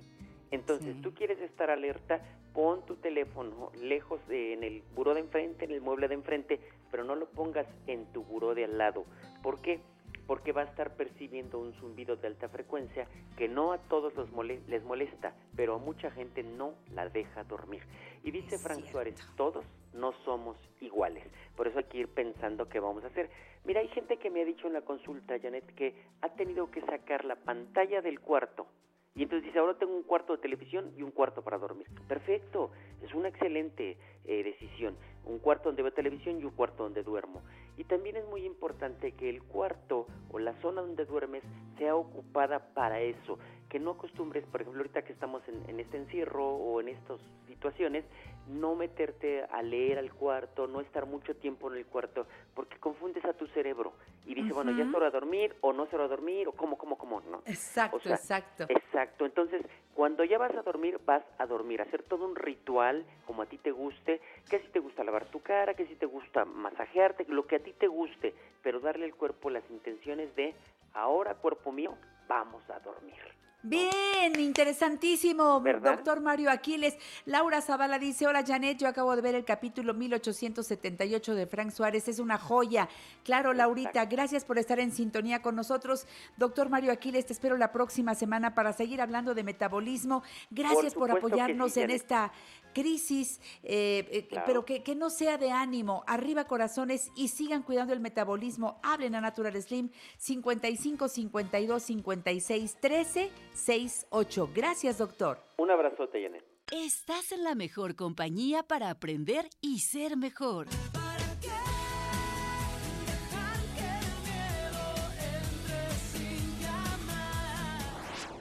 Entonces, 0.51 0.93
Sí. 0.95 1.01
tú 1.01 1.13
quieres 1.15 1.39
estar 1.39 1.71
alerta, 1.71 2.21
pon 2.53 2.85
tu 2.85 2.95
teléfono 2.97 3.71
lejos 3.81 4.25
de, 4.27 4.53
en 4.53 4.63
el 4.63 4.83
buró 4.95 5.15
de 5.15 5.21
enfrente, 5.21 5.65
en 5.65 5.71
el 5.71 5.81
mueble 5.81 6.07
de 6.07 6.13
enfrente, 6.13 6.59
pero 6.91 7.03
no 7.03 7.15
lo 7.15 7.25
pongas 7.27 7.65
en 7.87 8.05
tu 8.13 8.23
buró 8.23 8.53
de 8.53 8.65
al 8.65 8.77
lado. 8.77 9.05
¿Por 9.41 9.59
qué? 9.61 9.79
Porque 10.27 10.51
va 10.51 10.61
a 10.61 10.65
estar 10.65 10.95
percibiendo 10.95 11.57
un 11.59 11.73
zumbido 11.73 12.15
de 12.17 12.27
alta 12.27 12.47
frecuencia 12.49 13.07
que 13.35 13.49
no 13.49 13.73
a 13.73 13.79
todos 13.79 14.13
los 14.13 14.31
mole- 14.31 14.61
les 14.67 14.83
molesta, 14.83 15.33
pero 15.55 15.75
a 15.75 15.77
mucha 15.79 16.11
gente 16.11 16.43
no 16.43 16.75
la 16.93 17.09
deja 17.09 17.43
dormir. 17.45 17.81
Y 18.23 18.29
dice 18.29 18.55
Es 18.55 18.61
Frank 18.61 18.77
cierto. 18.77 18.91
Suárez, 18.91 19.15
todos 19.35 19.65
no 19.93 20.13
somos 20.25 20.57
iguales. 20.81 21.23
Por 21.55 21.67
eso 21.67 21.77
hay 21.77 21.85
que 21.85 21.99
ir 21.99 22.07
pensando 22.07 22.67
qué 22.67 22.79
vamos 22.79 23.03
a 23.03 23.07
hacer. 23.07 23.29
Mira, 23.65 23.79
hay 23.81 23.87
gente 23.89 24.17
que 24.17 24.29
me 24.29 24.41
ha 24.41 24.45
dicho 24.45 24.67
en 24.67 24.73
la 24.73 24.81
consulta, 24.81 25.39
Janet, 25.39 25.73
que 25.75 25.95
ha 26.21 26.29
tenido 26.29 26.69
que 26.69 26.81
sacar 26.81 27.23
la 27.25 27.35
pantalla 27.35 28.01
del 28.01 28.19
cuarto. 28.19 28.67
Y 29.15 29.23
entonces 29.23 29.45
dice, 29.45 29.59
ahora 29.59 29.77
tengo 29.77 29.95
un 29.95 30.03
cuarto 30.03 30.35
de 30.35 30.41
televisión 30.41 30.91
y 30.97 31.03
un 31.03 31.11
cuarto 31.11 31.43
para 31.43 31.59
dormir. 31.59 31.87
Perfecto, 32.07 32.71
es 33.03 33.13
una 33.13 33.29
excelente 33.29 33.95
eh, 34.25 34.43
decisión. 34.43 34.97
Un 35.25 35.37
cuarto 35.37 35.69
donde 35.69 35.83
veo 35.83 35.93
televisión 35.93 36.41
y 36.41 36.45
un 36.45 36.51
cuarto 36.51 36.83
donde 36.83 37.03
duermo. 37.03 37.43
Y 37.77 37.83
también 37.83 38.15
es 38.15 38.25
muy 38.25 38.43
importante 38.43 39.11
que 39.11 39.29
el 39.29 39.43
cuarto 39.43 40.07
o 40.31 40.39
la 40.39 40.53
zona 40.61 40.81
donde 40.81 41.05
duermes 41.05 41.43
sea 41.77 41.95
ocupada 41.95 42.73
para 42.73 43.01
eso. 43.01 43.37
Que 43.73 43.79
no 43.79 43.91
acostumbres, 43.91 44.45
por 44.45 44.61
ejemplo, 44.61 44.81
ahorita 44.81 45.01
que 45.01 45.13
estamos 45.13 45.41
en, 45.47 45.67
en 45.67 45.79
este 45.79 45.97
encierro 45.97 46.45
o 46.45 46.79
en 46.79 46.89
estas 46.89 47.19
situaciones, 47.47 48.05
no 48.47 48.75
meterte 48.75 49.45
a 49.45 49.63
leer 49.63 49.97
al 49.97 50.13
cuarto, 50.13 50.67
no 50.67 50.79
estar 50.79 51.07
mucho 51.07 51.35
tiempo 51.35 51.71
en 51.71 51.79
el 51.79 51.87
cuarto, 51.87 52.27
porque 52.53 52.77
confundes 52.77 53.25
a 53.25 53.33
tu 53.33 53.47
cerebro. 53.47 53.93
Y 54.27 54.35
dice, 54.35 54.53
bueno, 54.53 54.77
ya 54.77 54.83
es 54.83 54.93
hora 54.93 55.07
de 55.07 55.11
dormir, 55.11 55.55
o 55.61 55.73
no 55.73 55.85
es 55.85 55.93
hora 55.93 56.03
de 56.03 56.09
dormir, 56.09 56.47
o 56.47 56.51
cómo, 56.51 56.77
cómo, 56.77 56.99
cómo, 56.99 57.21
¿no? 57.21 57.41
Exacto, 57.47 57.97
O 57.97 57.99
sea, 57.99 58.13
exacto. 58.13 58.65
Exacto, 58.69 59.25
entonces 59.25 59.65
cuando 59.95 60.23
ya 60.23 60.37
vas 60.37 60.55
a 60.55 60.61
dormir, 60.61 60.99
vas 61.05 61.23
a 61.39 61.47
dormir, 61.47 61.81
hacer 61.81 62.03
todo 62.03 62.25
un 62.25 62.35
ritual 62.35 63.03
como 63.25 63.41
a 63.41 63.47
ti 63.47 63.57
te 63.57 63.71
guste, 63.71 64.21
que 64.49 64.59
si 64.59 64.67
te 64.67 64.79
gusta 64.79 65.03
lavar 65.03 65.25
tu 65.25 65.41
cara, 65.41 65.73
que 65.73 65.87
si 65.87 65.95
te 65.95 66.05
gusta 66.05 66.45
masajearte, 66.45 67.25
lo 67.27 67.47
que 67.47 67.55
a 67.55 67.59
ti 67.59 67.73
te 67.73 67.87
guste, 67.87 68.35
pero 68.61 68.79
darle 68.79 69.05
al 69.05 69.15
cuerpo 69.15 69.49
las 69.49 69.67
intenciones 69.71 70.35
de, 70.35 70.53
ahora 70.93 71.35
cuerpo 71.35 71.71
mío, 71.71 71.95
vamos 72.27 72.67
a 72.69 72.79
dormir. 72.79 73.32
Bien, 73.65 74.37
interesantísimo, 74.39 75.61
¿Verdad? 75.61 75.95
doctor 75.95 76.19
Mario 76.19 76.51
Aquiles. 76.51 76.97
Laura 77.25 77.61
Zavala 77.61 77.97
dice, 77.97 78.27
hola 78.27 78.43
Janet, 78.45 78.77
yo 78.77 78.89
acabo 78.89 79.15
de 79.15 79.21
ver 79.21 79.35
el 79.35 79.45
capítulo 79.45 79.93
1878 79.93 81.33
de 81.33 81.47
Frank 81.47 81.71
Suárez, 81.71 82.09
es 82.09 82.19
una 82.19 82.37
joya. 82.37 82.89
Claro, 83.23 83.53
Laurita, 83.53 84.03
gracias 84.03 84.43
por 84.43 84.59
estar 84.59 84.81
en 84.81 84.91
sintonía 84.91 85.41
con 85.41 85.55
nosotros. 85.55 86.07
Doctor 86.35 86.67
Mario 86.67 86.91
Aquiles, 86.91 87.25
te 87.25 87.31
espero 87.31 87.55
la 87.55 87.71
próxima 87.71 88.15
semana 88.15 88.53
para 88.53 88.73
seguir 88.73 88.99
hablando 88.99 89.33
de 89.33 89.43
metabolismo. 89.43 90.23
Gracias 90.51 90.93
por, 90.93 91.09
apoyarnos 91.09 91.71
sí, 91.71 91.79
en 91.79 91.91
esta 91.91 92.33
crisis, 92.73 93.39
eh, 93.63 94.07
eh, 94.11 94.27
Claro. 94.27 94.45
pero 94.47 94.65
que, 94.65 94.83
que 94.83 94.95
no 94.95 95.09
sea 95.09 95.37
de 95.37 95.51
ánimo. 95.51 96.03
Arriba 96.07 96.45
corazones 96.45 97.09
y 97.15 97.29
sigan 97.29 97.63
cuidando 97.63 97.93
el 97.93 97.99
metabolismo. 97.99 98.79
Hablen 98.83 99.15
a 99.15 99.21
Natural 99.21 99.61
Slim 99.61 99.89
55 100.17 101.07
52 101.07 101.83
56 101.83 102.77
13 102.81 103.31
68. 103.53 104.49
Gracias, 104.53 104.97
doctor. 104.97 105.39
Un 105.57 105.71
abrazote, 105.71 106.21
Janet. 106.21 106.43
Estás 106.71 107.31
en 107.31 107.43
la 107.43 107.55
mejor 107.55 107.95
compañía 107.95 108.63
para 108.63 108.89
aprender 108.89 109.49
y 109.61 109.79
ser 109.79 110.17
mejor. 110.17 110.67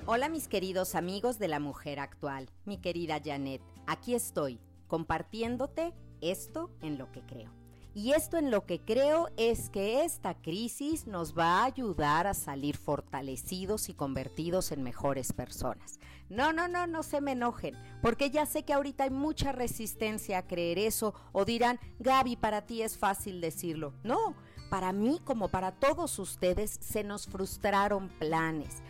Hola 0.05 0.29
mis 0.29 0.49
queridos 0.49 0.97
amigos 0.97 1.39
de 1.39 1.47
la 1.47 1.61
mujer 1.61 2.01
actual, 2.01 2.51
mi 2.65 2.79
querida 2.79 3.21
Janet, 3.25 3.63
aquí 3.87 4.15
estoy 4.17 4.59
compartiéndote 4.89 5.95
esto 6.21 6.71
en 6.81 6.99
lo 6.99 7.13
que 7.13 7.25
creo. 7.25 7.53
Y 7.95 8.11
esto 8.11 8.37
en 8.37 8.51
lo 8.51 8.67
que 8.67 8.81
creo 8.81 9.29
es 9.37 9.71
que 9.71 10.03
esta 10.03 10.35
crisis 10.35 11.07
nos 11.07 11.39
va 11.39 11.61
a 11.61 11.67
ayudar 11.67 12.27
a 12.27 12.35
salir 12.35 12.77
fortalecidos 12.77 13.89
y 13.89 13.95
convertidos 13.95 14.73
en 14.73 14.83
mejores 14.83 15.33
personas. 15.33 16.01
No, 16.29 16.53
no, 16.53 16.67
no, 16.67 16.89
no 16.89 17.05
se 17.05 17.21
me 17.21 17.33
enojen, 17.33 17.77
porque 18.03 18.31
ya 18.31 18.45
sé 18.45 18.65
que 18.65 18.73
ahorita 18.73 19.05
hay 19.05 19.11
mucha 19.11 19.53
resistencia 19.53 20.39
a 20.39 20.47
creer 20.49 20.81
eso 20.81 21.15
o 21.31 21.45
dirán, 21.45 21.79
Gaby, 22.01 22.35
para 22.35 22.67
ti 22.67 22.83
es 22.83 22.99
fácil 22.99 23.41
decirlo. 23.41 23.95
No, 24.03 24.35
para 24.69 24.93
mí 24.93 25.21
como 25.25 25.49
para 25.49 25.71
todos 25.71 26.19
ustedes 26.19 26.79
se 26.81 27.05
nos 27.05 27.27
frustraron 27.27 28.09
planes. 28.19 28.83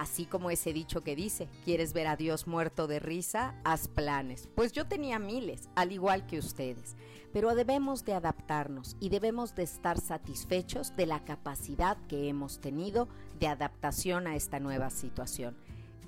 Así 0.00 0.24
como 0.24 0.50
ese 0.50 0.72
dicho 0.72 1.02
que 1.02 1.14
dice, 1.14 1.46
¿quieres 1.62 1.92
ver 1.92 2.06
a 2.06 2.16
Dios 2.16 2.46
muerto 2.46 2.86
de 2.86 3.00
risa? 3.00 3.54
Haz 3.64 3.86
planes. 3.86 4.48
Pues 4.54 4.72
yo 4.72 4.86
tenía 4.86 5.18
miles, 5.18 5.68
al 5.74 5.92
igual 5.92 6.26
que 6.26 6.38
ustedes. 6.38 6.96
Pero 7.34 7.54
debemos 7.54 8.06
de 8.06 8.14
adaptarnos 8.14 8.96
y 8.98 9.10
debemos 9.10 9.54
de 9.54 9.64
estar 9.64 10.00
satisfechos 10.00 10.96
de 10.96 11.04
la 11.04 11.22
capacidad 11.26 11.98
que 12.08 12.30
hemos 12.30 12.62
tenido 12.62 13.08
de 13.38 13.48
adaptación 13.48 14.26
a 14.26 14.36
esta 14.36 14.58
nueva 14.58 14.88
situación. 14.88 15.54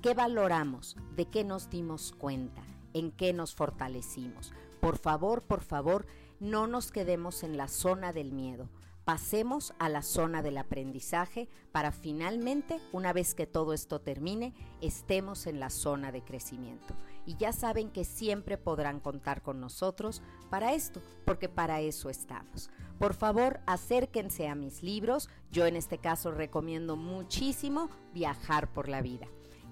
¿Qué 0.01 0.15
valoramos? 0.15 0.97
¿De 1.15 1.27
qué 1.27 1.43
nos 1.43 1.69
dimos 1.69 2.15
cuenta? 2.17 2.63
¿En 2.93 3.11
qué 3.11 3.31
nos 3.31 3.53
fortalecimos? 3.53 4.53
Por 4.81 4.97
favor, 4.97 5.43
por 5.43 5.61
favor, 5.61 6.07
no 6.39 6.65
nos 6.65 6.91
quedemos 6.91 7.43
en 7.43 7.57
la 7.57 7.67
zona 7.67 8.11
del 8.11 8.31
miedo. 8.31 8.69
Pasemos 9.05 9.73
a 9.79 9.89
la 9.89 10.01
zona 10.01 10.41
del 10.41 10.57
aprendizaje 10.57 11.49
para 11.73 11.91
finalmente, 11.91 12.79
una 12.93 13.11
vez 13.11 13.35
que 13.35 13.45
todo 13.45 13.73
esto 13.73 13.99
termine, 13.99 14.53
estemos 14.79 15.45
en 15.45 15.59
la 15.59 15.69
zona 15.69 16.13
de 16.13 16.23
crecimiento. 16.23 16.95
Y 17.25 17.35
ya 17.35 17.51
saben 17.51 17.89
que 17.89 18.05
siempre 18.05 18.57
podrán 18.57 19.01
contar 19.01 19.41
con 19.41 19.59
nosotros 19.59 20.21
para 20.49 20.73
esto, 20.73 21.01
porque 21.25 21.49
para 21.49 21.81
eso 21.81 22.09
estamos. 22.09 22.69
Por 22.97 23.13
favor, 23.13 23.59
acérquense 23.65 24.47
a 24.47 24.55
mis 24.55 24.83
libros. 24.83 25.29
Yo 25.51 25.65
en 25.65 25.75
este 25.75 25.97
caso 25.97 26.31
recomiendo 26.31 26.95
muchísimo 26.95 27.89
Viajar 28.13 28.71
por 28.71 28.87
la 28.87 29.01
vida. 29.01 29.27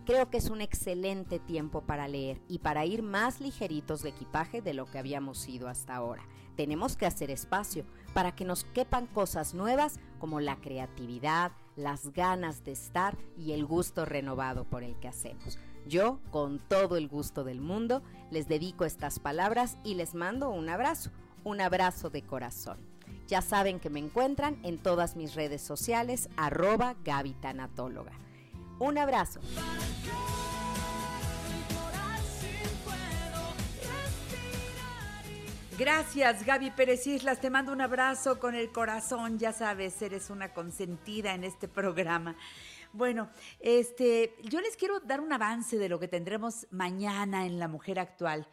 Creo 0.05 0.29
que 0.29 0.37
es 0.37 0.49
un 0.49 0.61
excelente 0.61 1.39
tiempo 1.39 1.81
para 1.81 2.07
leer 2.07 2.41
y 2.49 2.59
para 2.59 2.85
ir 2.85 3.03
más 3.03 3.39
ligeritos 3.39 4.01
de 4.01 4.09
equipaje 4.09 4.61
de 4.61 4.73
lo 4.73 4.87
que 4.87 4.97
habíamos 4.97 5.47
ido 5.47 5.69
hasta 5.69 5.95
ahora. 5.95 6.23
Tenemos 6.55 6.95
que 6.95 7.05
hacer 7.05 7.31
espacio 7.31 7.85
para 8.13 8.35
que 8.35 8.45
nos 8.45 8.63
quepan 8.65 9.07
cosas 9.07 9.53
nuevas 9.53 9.99
como 10.19 10.39
la 10.39 10.57
creatividad, 10.57 11.51
las 11.75 12.11
ganas 12.13 12.63
de 12.63 12.73
estar 12.73 13.17
y 13.37 13.53
el 13.53 13.65
gusto 13.65 14.05
renovado 14.05 14.65
por 14.65 14.83
el 14.83 14.99
que 14.99 15.07
hacemos. 15.07 15.57
Yo, 15.87 16.19
con 16.29 16.59
todo 16.59 16.97
el 16.97 17.07
gusto 17.07 17.43
del 17.43 17.61
mundo, 17.61 18.03
les 18.29 18.47
dedico 18.47 18.85
estas 18.85 19.19
palabras 19.19 19.77
y 19.83 19.95
les 19.95 20.13
mando 20.13 20.49
un 20.49 20.69
abrazo. 20.69 21.11
un 21.43 21.59
abrazo 21.59 22.11
de 22.11 22.21
corazón. 22.21 22.77
Ya 23.27 23.41
saben 23.41 23.79
que 23.79 23.89
me 23.89 23.99
encuentran 23.99 24.59
en 24.63 24.77
todas 24.77 25.15
mis 25.15 25.33
redes 25.33 25.61
sociales, 25.61 26.29
arroba 26.37 26.95
Gaby. 27.03 27.35
Un 28.79 28.97
abrazo. 28.97 29.39
Gracias, 35.81 36.45
Gaby 36.45 36.69
Pérez 36.69 37.07
Islas. 37.07 37.41
Te 37.41 37.49
mando 37.49 37.71
un 37.71 37.81
abrazo 37.81 38.39
con 38.39 38.53
el 38.53 38.71
corazón. 38.71 39.39
Ya 39.39 39.51
sabes, 39.51 39.99
eres 40.03 40.29
una 40.29 40.53
consentida 40.53 41.33
en 41.33 41.43
este 41.43 41.67
programa. 41.67 42.35
Bueno, 42.93 43.31
este, 43.59 44.35
yo 44.43 44.61
les 44.61 44.77
quiero 44.77 44.99
dar 44.99 45.19
un 45.19 45.33
avance 45.33 45.79
de 45.79 45.89
lo 45.89 45.99
que 45.99 46.07
tendremos 46.07 46.67
mañana 46.69 47.47
en 47.47 47.57
La 47.57 47.67
Mujer 47.67 47.97
Actual. 47.97 48.47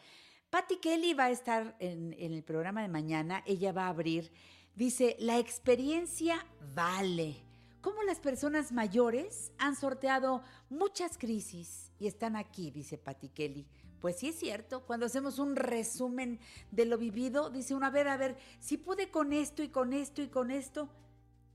Patty 0.49 0.79
Kelly 0.79 1.13
va 1.13 1.25
a 1.25 1.31
estar 1.31 1.77
en, 1.81 2.17
el 2.19 2.43
programa 2.45 2.81
de 2.81 2.89
mañana. 2.89 3.43
Ella 3.45 3.73
va 3.73 3.85
a 3.85 3.91
abrir. 3.91 4.33
Dice, 4.75 5.15
la 5.19 5.39
experiencia 5.39 6.47
vale. 6.75 7.45
Cómo 7.83 8.05
las 8.05 8.21
personas 8.21 8.73
mayores 8.73 9.53
han 9.59 9.77
sorteado 9.77 10.43
muchas 10.71 11.19
crisis 11.19 11.93
y 11.99 12.07
están 12.07 12.37
aquí, 12.37 12.71
dice 12.71 12.97
Patty 12.97 13.29
Kelly. 13.29 13.67
Pues 14.01 14.17
sí 14.17 14.29
es 14.29 14.39
cierto, 14.39 14.85
cuando 14.87 15.07
hacemos 15.07 15.39
un 15.39 15.57
resumen 15.57 16.39
de 16.71 16.85
lo 16.85 16.99
vivido, 16.99 17.51
dice 17.51 17.75
uno, 17.75 17.87
a 17.87 17.91
ver, 17.91 18.09
a 18.09 18.17
ver, 18.17 18.37
si 18.61 18.77
pude 18.77 19.11
con 19.11 19.33
esto 19.33 19.63
y 19.63 19.69
con 19.69 19.93
esto 19.93 20.23
y 20.23 20.29
con 20.29 20.51
esto, 20.51 20.89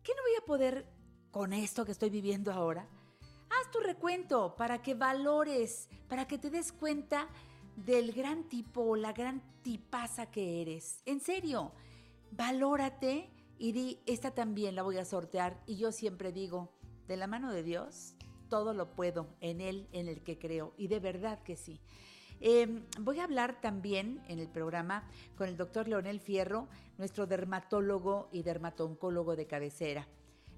¿qué 0.04 0.14
no 0.16 0.22
voy 0.24 0.36
a 0.38 0.46
poder 0.46 0.86
con 1.32 1.54
esto 1.54 1.86
que 1.86 1.94
estoy 1.94 2.10
viviendo 2.10 2.52
ahora? 2.52 2.88
Haz 3.50 3.72
tu 3.72 3.80
recuento 3.80 4.56
para 4.58 4.82
que 4.82 4.94
valores, 4.94 5.88
para 6.10 6.28
que 6.28 6.38
te 6.38 6.50
des 6.50 6.74
cuenta 6.74 7.30
del 7.76 8.12
gran 8.12 8.50
tipo 8.50 8.82
o 8.82 8.96
la 8.96 9.14
gran 9.14 9.42
tipaza 9.62 10.30
que 10.30 10.62
eres. 10.62 11.02
En 11.06 11.20
serio, 11.20 11.72
valórate 12.32 13.30
y 13.58 13.72
di, 13.72 14.00
esta 14.06 14.32
también 14.32 14.76
la 14.76 14.84
voy 14.84 14.98
a 14.98 15.06
sortear. 15.06 15.64
Y 15.66 15.78
yo 15.78 15.92
siempre 15.92 16.32
digo, 16.32 16.74
de 17.08 17.18
la 17.18 17.28
mano 17.28 17.52
de 17.52 17.64
Dios, 17.64 18.16
todo 18.50 18.74
lo 18.74 18.92
puedo 18.92 19.36
en 19.40 19.62
Él, 19.62 19.88
en 19.92 20.08
el 20.08 20.24
que 20.24 20.38
creo. 20.38 20.74
Y 20.78 20.88
de 20.88 21.00
verdad 21.00 21.42
que 21.44 21.56
sí. 21.56 21.80
Eh, 22.46 22.68
voy 23.00 23.22
a 23.22 23.24
hablar 23.24 23.62
también 23.62 24.22
en 24.28 24.38
el 24.38 24.50
programa 24.50 25.08
con 25.38 25.48
el 25.48 25.56
doctor 25.56 25.88
Leonel 25.88 26.20
Fierro, 26.20 26.68
nuestro 26.98 27.26
dermatólogo 27.26 28.28
y 28.34 28.44
dermatooncólogo 28.44 29.38
de 29.38 29.48
cabecera. 29.48 30.10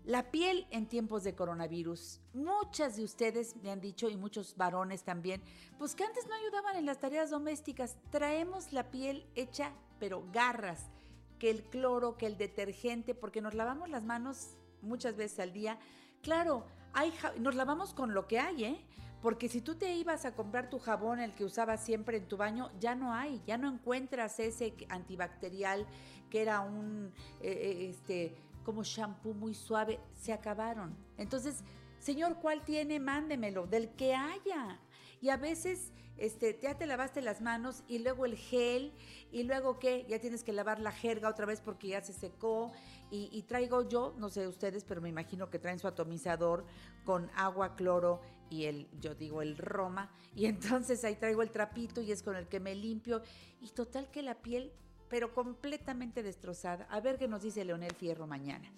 La 0.03 0.31
piel 0.31 0.65
en 0.71 0.87
tiempos 0.87 1.23
de 1.23 1.35
coronavirus. 1.35 2.21
Muchas 2.33 2.95
de 2.95 3.03
ustedes 3.03 3.55
me 3.57 3.69
han 3.69 3.81
dicho, 3.81 4.09
y 4.09 4.17
muchos 4.17 4.57
varones 4.57 5.03
también, 5.03 5.43
pues 5.77 5.93
que 5.93 6.03
antes 6.03 6.27
no 6.27 6.33
ayudaban 6.33 6.75
en 6.75 6.87
las 6.87 6.99
tareas 6.99 7.29
domésticas. 7.29 7.97
Traemos 8.09 8.73
la 8.73 8.89
piel 8.89 9.27
hecha, 9.35 9.71
pero 9.99 10.27
garras, 10.33 10.89
que 11.37 11.51
el 11.51 11.61
cloro, 11.65 12.17
que 12.17 12.25
el 12.25 12.39
detergente, 12.39 13.13
porque 13.13 13.41
nos 13.41 13.53
lavamos 13.53 13.89
las 13.89 14.03
manos 14.03 14.57
muchas 14.81 15.15
veces 15.17 15.39
al 15.39 15.53
día. 15.53 15.77
Claro, 16.23 16.65
hay, 16.93 17.13
nos 17.37 17.53
lavamos 17.53 17.93
con 17.93 18.15
lo 18.15 18.25
que 18.25 18.39
hay, 18.39 18.63
¿eh? 18.63 18.85
Porque 19.21 19.49
si 19.49 19.61
tú 19.61 19.75
te 19.75 19.95
ibas 19.95 20.25
a 20.25 20.35
comprar 20.35 20.69
tu 20.69 20.79
jabón, 20.79 21.19
el 21.19 21.33
que 21.33 21.45
usabas 21.45 21.83
siempre 21.83 22.17
en 22.17 22.27
tu 22.27 22.37
baño, 22.37 22.69
ya 22.79 22.95
no 22.95 23.13
hay, 23.13 23.41
ya 23.45 23.57
no 23.57 23.71
encuentras 23.71 24.39
ese 24.39 24.73
antibacterial 24.89 25.85
que 26.29 26.41
era 26.41 26.61
un, 26.61 27.11
eh, 27.41 27.87
este, 27.89 28.35
como 28.63 28.83
shampoo 28.83 29.33
muy 29.33 29.53
suave, 29.53 29.99
se 30.13 30.33
acabaron. 30.33 30.95
Entonces, 31.17 31.63
señor, 31.99 32.37
¿cuál 32.41 32.63
tiene? 32.63 32.99
Mándemelo, 32.99 33.67
del 33.67 33.89
que 33.95 34.13
haya. 34.13 34.79
Y 35.21 35.29
a 35.29 35.37
veces 35.37 35.91
este, 36.17 36.57
ya 36.61 36.77
te 36.77 36.87
lavaste 36.87 37.21
las 37.21 37.41
manos 37.41 37.83
y 37.87 37.99
luego 37.99 38.25
el 38.25 38.37
gel 38.37 38.93
y 39.31 39.43
luego 39.43 39.79
qué, 39.79 40.05
ya 40.07 40.19
tienes 40.19 40.43
que 40.43 40.53
lavar 40.53 40.79
la 40.79 40.91
jerga 40.91 41.29
otra 41.29 41.45
vez 41.45 41.59
porque 41.59 41.89
ya 41.89 42.01
se 42.01 42.13
secó 42.13 42.71
y, 43.11 43.43
traigo 43.43 43.87
yo, 43.87 44.13
no 44.17 44.27
sé 44.27 44.45
ustedes, 44.45 44.83
pero 44.83 44.99
me 44.99 45.07
imagino 45.07 45.49
que 45.49 45.57
traen 45.57 45.79
su 45.79 45.87
atomizador 45.87 46.65
con 47.05 47.29
agua, 47.35 47.77
cloro 47.77 48.19
y 48.49 48.65
el, 48.65 48.87
yo 48.99 49.15
digo, 49.15 49.41
el 49.41 49.57
Roma 49.57 50.11
y 50.35 50.45
entonces 50.45 51.03
ahí 51.03 51.15
traigo 51.15 51.41
el 51.41 51.51
trapito 51.51 52.01
y 52.01 52.11
es 52.11 52.23
con 52.23 52.35
el 52.35 52.47
que 52.47 52.59
me 52.59 52.75
limpio 52.75 53.21
y 53.61 53.69
total 53.69 54.09
que 54.11 54.21
la 54.21 54.35
piel, 54.41 54.71
pero 55.09 55.33
completamente 55.33 56.23
destrozada. 56.23 56.85
A 56.89 56.99
ver 56.99 57.17
qué 57.17 57.27
nos 57.27 57.43
dice 57.43 57.63
Leonel 57.63 57.93
Fierro 57.93 58.27
mañana. 58.27 58.71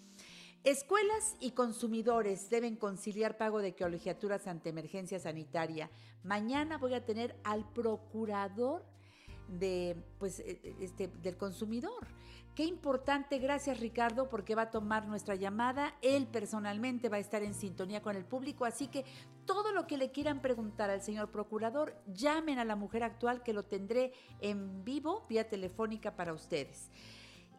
Escuelas 0.64 1.36
y 1.40 1.52
consumidores 1.52 2.50
deben 2.50 2.76
conciliar 2.76 3.38
pago 3.38 3.62
de 3.62 3.76
colegiaturas 3.76 4.48
ante 4.48 4.70
emergencia 4.70 5.20
sanitaria. 5.20 5.90
Mañana 6.24 6.78
voy 6.78 6.94
a 6.94 7.06
tener 7.06 7.36
al 7.44 7.72
procurador 7.72 8.84
de, 9.48 9.96
pues, 10.20 10.40
este, 10.40 11.08
del 11.08 11.38
consumidor. 11.38 12.08
Qué 12.54 12.64
importante, 12.64 13.38
gracias 13.38 13.80
Ricardo, 13.80 14.30
porque 14.30 14.56
va 14.56 14.64
a 14.64 14.72
tomar 14.72 15.08
nuestra 15.08 15.36
llamada. 15.36 15.94
Él 16.02 16.28
personalmente 16.28 17.08
va 17.08 17.18
a 17.18 17.20
estar 17.20 17.44
en 17.44 17.54
sintonía 17.54 18.02
con 18.02 18.16
el 18.16 18.26
público, 18.26 18.66
así 18.66 18.88
que 18.88 19.06
todo 19.48 19.72
lo 19.72 19.88
que 19.88 19.98
le 19.98 20.12
quieran 20.12 20.42
preguntar 20.42 20.92
al 20.92 21.02
señor 21.02 21.32
procurador, 21.32 21.96
llamen 22.06 22.60
a 22.60 22.66
la 22.66 22.76
mujer 22.76 23.02
actual 23.02 23.42
que 23.42 23.54
lo 23.54 23.64
tendré 23.64 24.14
en 24.40 24.84
vivo, 24.84 25.26
vía 25.28 25.50
telefónica 25.50 26.16
para 26.16 26.34
ustedes. 26.34 26.92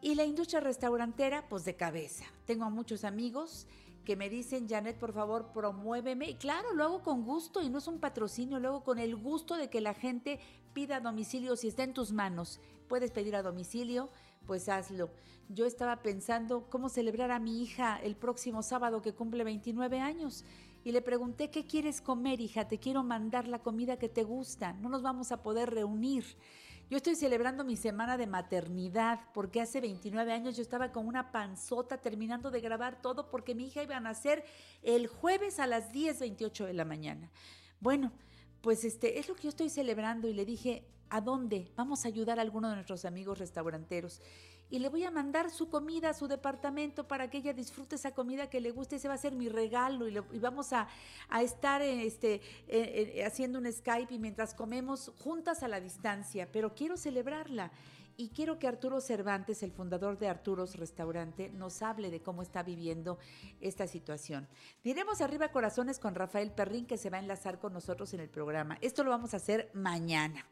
Y 0.01 0.15
la 0.15 0.23
industria 0.23 0.61
restaurantera, 0.61 1.49
pues 1.49 1.65
de 1.65 1.75
cabeza. 1.75 2.23
Tengo 2.45 2.63
a 2.63 2.69
muchos 2.69 3.03
amigos 3.03 3.67
que 4.05 4.15
me 4.15 4.29
dicen, 4.29 4.69
Janet, 4.69 4.97
por 4.97 5.11
favor, 5.11 5.51
promuéveme. 5.51 6.29
Y 6.29 6.35
claro, 6.35 6.73
lo 6.73 6.85
hago 6.85 7.03
con 7.03 7.25
gusto 7.25 7.61
y 7.61 7.69
no 7.69 7.79
es 7.79 7.87
un 7.87 7.99
patrocinio, 7.99 8.59
lo 8.59 8.69
hago 8.69 8.83
con 8.83 8.97
el 8.97 9.15
gusto 9.15 9.57
de 9.57 9.69
que 9.69 9.81
la 9.81 9.93
gente 9.93 10.39
pida 10.73 10.97
a 10.97 11.01
domicilio 11.01 11.57
si 11.57 11.67
está 11.67 11.83
en 11.83 11.93
tus 11.93 12.13
manos. 12.13 12.61
Puedes 12.87 13.11
pedir 13.11 13.35
a 13.35 13.43
domicilio, 13.43 14.09
pues 14.47 14.69
hazlo. 14.69 15.09
Yo 15.49 15.65
estaba 15.65 16.01
pensando 16.03 16.69
cómo 16.69 16.89
celebrar 16.89 17.31
a 17.31 17.39
mi 17.39 17.61
hija 17.61 17.99
el 18.01 18.15
próximo 18.15 18.63
sábado 18.63 19.01
que 19.01 19.13
cumple 19.13 19.43
29 19.43 19.99
años. 19.99 20.45
Y 20.83 20.91
le 20.91 21.01
pregunté, 21.01 21.49
¿qué 21.49 21.65
quieres 21.65 22.01
comer, 22.01 22.39
hija? 22.39 22.67
Te 22.67 22.79
quiero 22.79 23.03
mandar 23.03 23.47
la 23.47 23.59
comida 23.59 23.97
que 23.97 24.09
te 24.09 24.23
gusta. 24.23 24.73
No 24.73 24.89
nos 24.89 25.01
vamos 25.01 25.31
a 25.31 25.43
poder 25.43 25.69
reunir. 25.69 26.25
Yo 26.89 26.97
estoy 26.97 27.15
celebrando 27.15 27.63
mi 27.63 27.75
semana 27.75 28.17
de 28.17 28.25
maternidad 28.25 29.19
porque 29.33 29.61
hace 29.61 29.79
29 29.79 30.31
años 30.31 30.55
yo 30.55 30.63
estaba 30.63 30.91
con 30.91 31.05
una 31.05 31.31
panzota 31.31 31.97
terminando 31.97 32.49
de 32.49 32.61
grabar 32.61 32.99
todo 32.99 33.29
porque 33.29 33.53
mi 33.53 33.67
hija 33.67 33.83
iba 33.83 33.95
a 33.95 33.99
nacer 33.99 34.43
el 34.81 35.05
jueves 35.05 35.59
a 35.59 35.67
las 35.67 35.91
10.28 35.91 36.65
de 36.65 36.73
la 36.73 36.85
mañana. 36.85 37.29
Bueno, 37.79 38.11
pues 38.61 38.83
este 38.85 39.19
es 39.19 39.27
lo 39.27 39.35
que 39.35 39.43
yo 39.43 39.49
estoy 39.49 39.69
celebrando 39.69 40.27
y 40.27 40.33
le 40.33 40.45
dije, 40.45 40.83
¿a 41.09 41.21
dónde? 41.21 41.71
Vamos 41.75 42.05
a 42.05 42.07
ayudar 42.07 42.39
a 42.39 42.41
alguno 42.41 42.69
de 42.69 42.75
nuestros 42.75 43.05
amigos 43.05 43.37
restauranteros 43.37 44.19
y 44.69 44.79
le 44.79 44.89
voy 44.89 45.03
a 45.03 45.11
mandar 45.11 45.49
su 45.49 45.69
comida 45.69 46.09
a 46.09 46.13
su 46.13 46.27
departamento 46.27 47.07
para 47.07 47.29
que 47.29 47.39
ella 47.39 47.53
disfrute 47.53 47.95
esa 47.95 48.11
comida 48.13 48.49
que 48.49 48.61
le 48.61 48.71
guste. 48.71 48.97
Ese 48.97 49.07
va 49.07 49.15
a 49.15 49.17
ser 49.17 49.35
mi 49.35 49.49
regalo 49.49 50.07
y, 50.07 50.39
vamos 50.39 50.73
a, 50.73 50.87
a, 51.29 51.41
estar 51.41 51.81
este, 51.81 52.41
eh, 52.67 53.23
haciendo 53.25 53.59
un 53.59 53.71
Skype 53.71 54.13
y 54.13 54.19
mientras 54.19 54.53
comemos 54.53 55.11
juntas 55.19 55.63
a 55.63 55.67
la 55.67 55.81
distancia, 55.81 56.47
pero 56.51 56.73
quiero 56.75 56.97
celebrarla. 56.97 57.71
Y 58.19 58.31
quiero 58.31 58.59
que 58.59 58.67
Arturo 58.67 58.99
Cervantes, 58.99 59.63
el 59.63 59.71
fundador 59.71 60.19
de 60.19 60.27
Arturo's 60.27 60.75
Restaurante, 60.75 61.49
nos 61.51 61.81
hable 61.81 62.11
de 62.11 62.21
cómo 62.21 62.41
está 62.41 62.63
viviendo 62.63 63.17
esta 63.61 63.87
situación. 63.87 64.45
Diremos 64.83 65.21
arriba 65.21 65.53
corazones 65.53 65.99
con 65.99 66.15
Rafael 66.15 66.51
Perrín, 66.51 66.85
que 66.85 66.97
se 66.97 67.09
va 67.09 67.15
a 67.15 67.21
enlazar 67.21 67.59
con 67.59 67.71
nosotros 67.71 68.13
en 68.13 68.19
el 68.19 68.27
programa. 68.27 68.77
Esto 68.81 69.05
lo 69.05 69.11
vamos 69.11 69.33
a 69.33 69.37
hacer 69.37 69.71
mañana. 69.73 70.45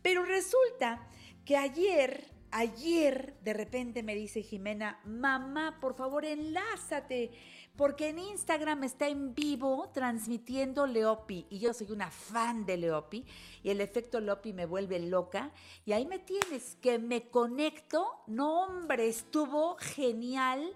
Pero 0.00 0.24
resulta 0.24 1.06
que 1.44 1.58
ayer 1.58 2.39
Ayer 2.52 3.36
de 3.44 3.52
repente 3.52 4.02
me 4.02 4.16
dice 4.16 4.42
Jimena, 4.42 4.98
mamá, 5.04 5.78
por 5.80 5.94
favor 5.94 6.24
enlázate, 6.24 7.30
porque 7.76 8.08
en 8.08 8.18
Instagram 8.18 8.82
está 8.82 9.06
en 9.06 9.36
vivo 9.36 9.88
transmitiendo 9.94 10.84
Leopi 10.88 11.46
y 11.48 11.60
yo 11.60 11.72
soy 11.72 11.92
una 11.92 12.10
fan 12.10 12.66
de 12.66 12.76
Leopi 12.76 13.24
y 13.62 13.70
el 13.70 13.80
efecto 13.80 14.18
Leopi 14.18 14.52
me 14.52 14.66
vuelve 14.66 14.98
loca 14.98 15.52
y 15.86 15.92
ahí 15.92 16.06
me 16.06 16.18
tienes, 16.18 16.76
que 16.80 16.98
me 16.98 17.30
conecto, 17.30 18.04
no 18.26 18.64
hombre, 18.64 19.06
estuvo 19.06 19.76
genial, 19.76 20.74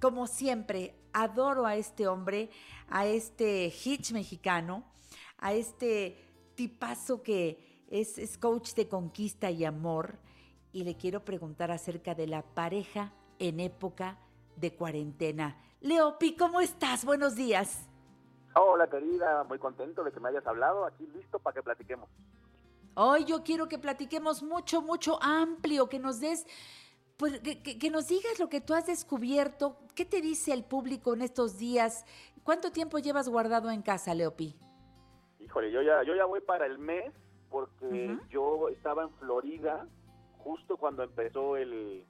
como 0.00 0.28
siempre, 0.28 0.94
adoro 1.12 1.66
a 1.66 1.74
este 1.74 2.06
hombre, 2.06 2.50
a 2.88 3.06
este 3.06 3.66
hitch 3.66 4.12
mexicano, 4.12 4.84
a 5.38 5.54
este 5.54 6.16
tipazo 6.54 7.24
que 7.24 7.84
es, 7.90 8.16
es 8.16 8.38
coach 8.38 8.74
de 8.74 8.86
conquista 8.86 9.50
y 9.50 9.64
amor 9.64 10.29
y 10.72 10.84
le 10.84 10.96
quiero 10.96 11.24
preguntar 11.24 11.70
acerca 11.70 12.14
de 12.14 12.26
la 12.26 12.42
pareja 12.42 13.12
en 13.38 13.60
época 13.60 14.18
de 14.56 14.74
cuarentena. 14.74 15.56
Leopi, 15.80 16.36
¿cómo 16.36 16.60
estás? 16.60 17.04
Buenos 17.04 17.34
días. 17.34 17.88
Hola 18.54 18.88
querida, 18.88 19.44
muy 19.44 19.58
contento 19.58 20.04
de 20.04 20.12
que 20.12 20.20
me 20.20 20.28
hayas 20.28 20.46
hablado, 20.46 20.84
aquí 20.84 21.06
listo 21.06 21.38
para 21.38 21.54
que 21.54 21.62
platiquemos. 21.62 22.08
Hoy 22.94 23.24
yo 23.24 23.42
quiero 23.42 23.68
que 23.68 23.78
platiquemos 23.78 24.42
mucho, 24.42 24.82
mucho 24.82 25.22
amplio, 25.22 25.88
que 25.88 25.98
nos 25.98 26.20
des, 26.20 26.44
pues, 27.16 27.40
que, 27.40 27.62
que, 27.62 27.78
que, 27.78 27.90
nos 27.90 28.08
digas 28.08 28.38
lo 28.38 28.48
que 28.48 28.60
tú 28.60 28.74
has 28.74 28.86
descubierto, 28.86 29.78
qué 29.94 30.04
te 30.04 30.20
dice 30.20 30.52
el 30.52 30.64
público 30.64 31.14
en 31.14 31.22
estos 31.22 31.56
días, 31.56 32.04
cuánto 32.42 32.72
tiempo 32.72 32.98
llevas 32.98 33.28
guardado 33.28 33.70
en 33.70 33.82
casa, 33.82 34.14
Leopi. 34.14 34.56
Híjole, 35.38 35.70
yo 35.70 35.82
ya, 35.82 36.02
yo 36.02 36.14
ya 36.14 36.24
voy 36.24 36.40
para 36.40 36.66
el 36.66 36.78
mes 36.78 37.12
porque 37.48 37.84
uh 37.84 37.88
-huh. 37.88 38.28
yo 38.28 38.68
estaba 38.68 39.04
en 39.04 39.10
Florida 39.14 39.86
justo 40.42 40.76
cuando 40.76 41.02
empezó 41.02 41.56
el, 41.56 42.04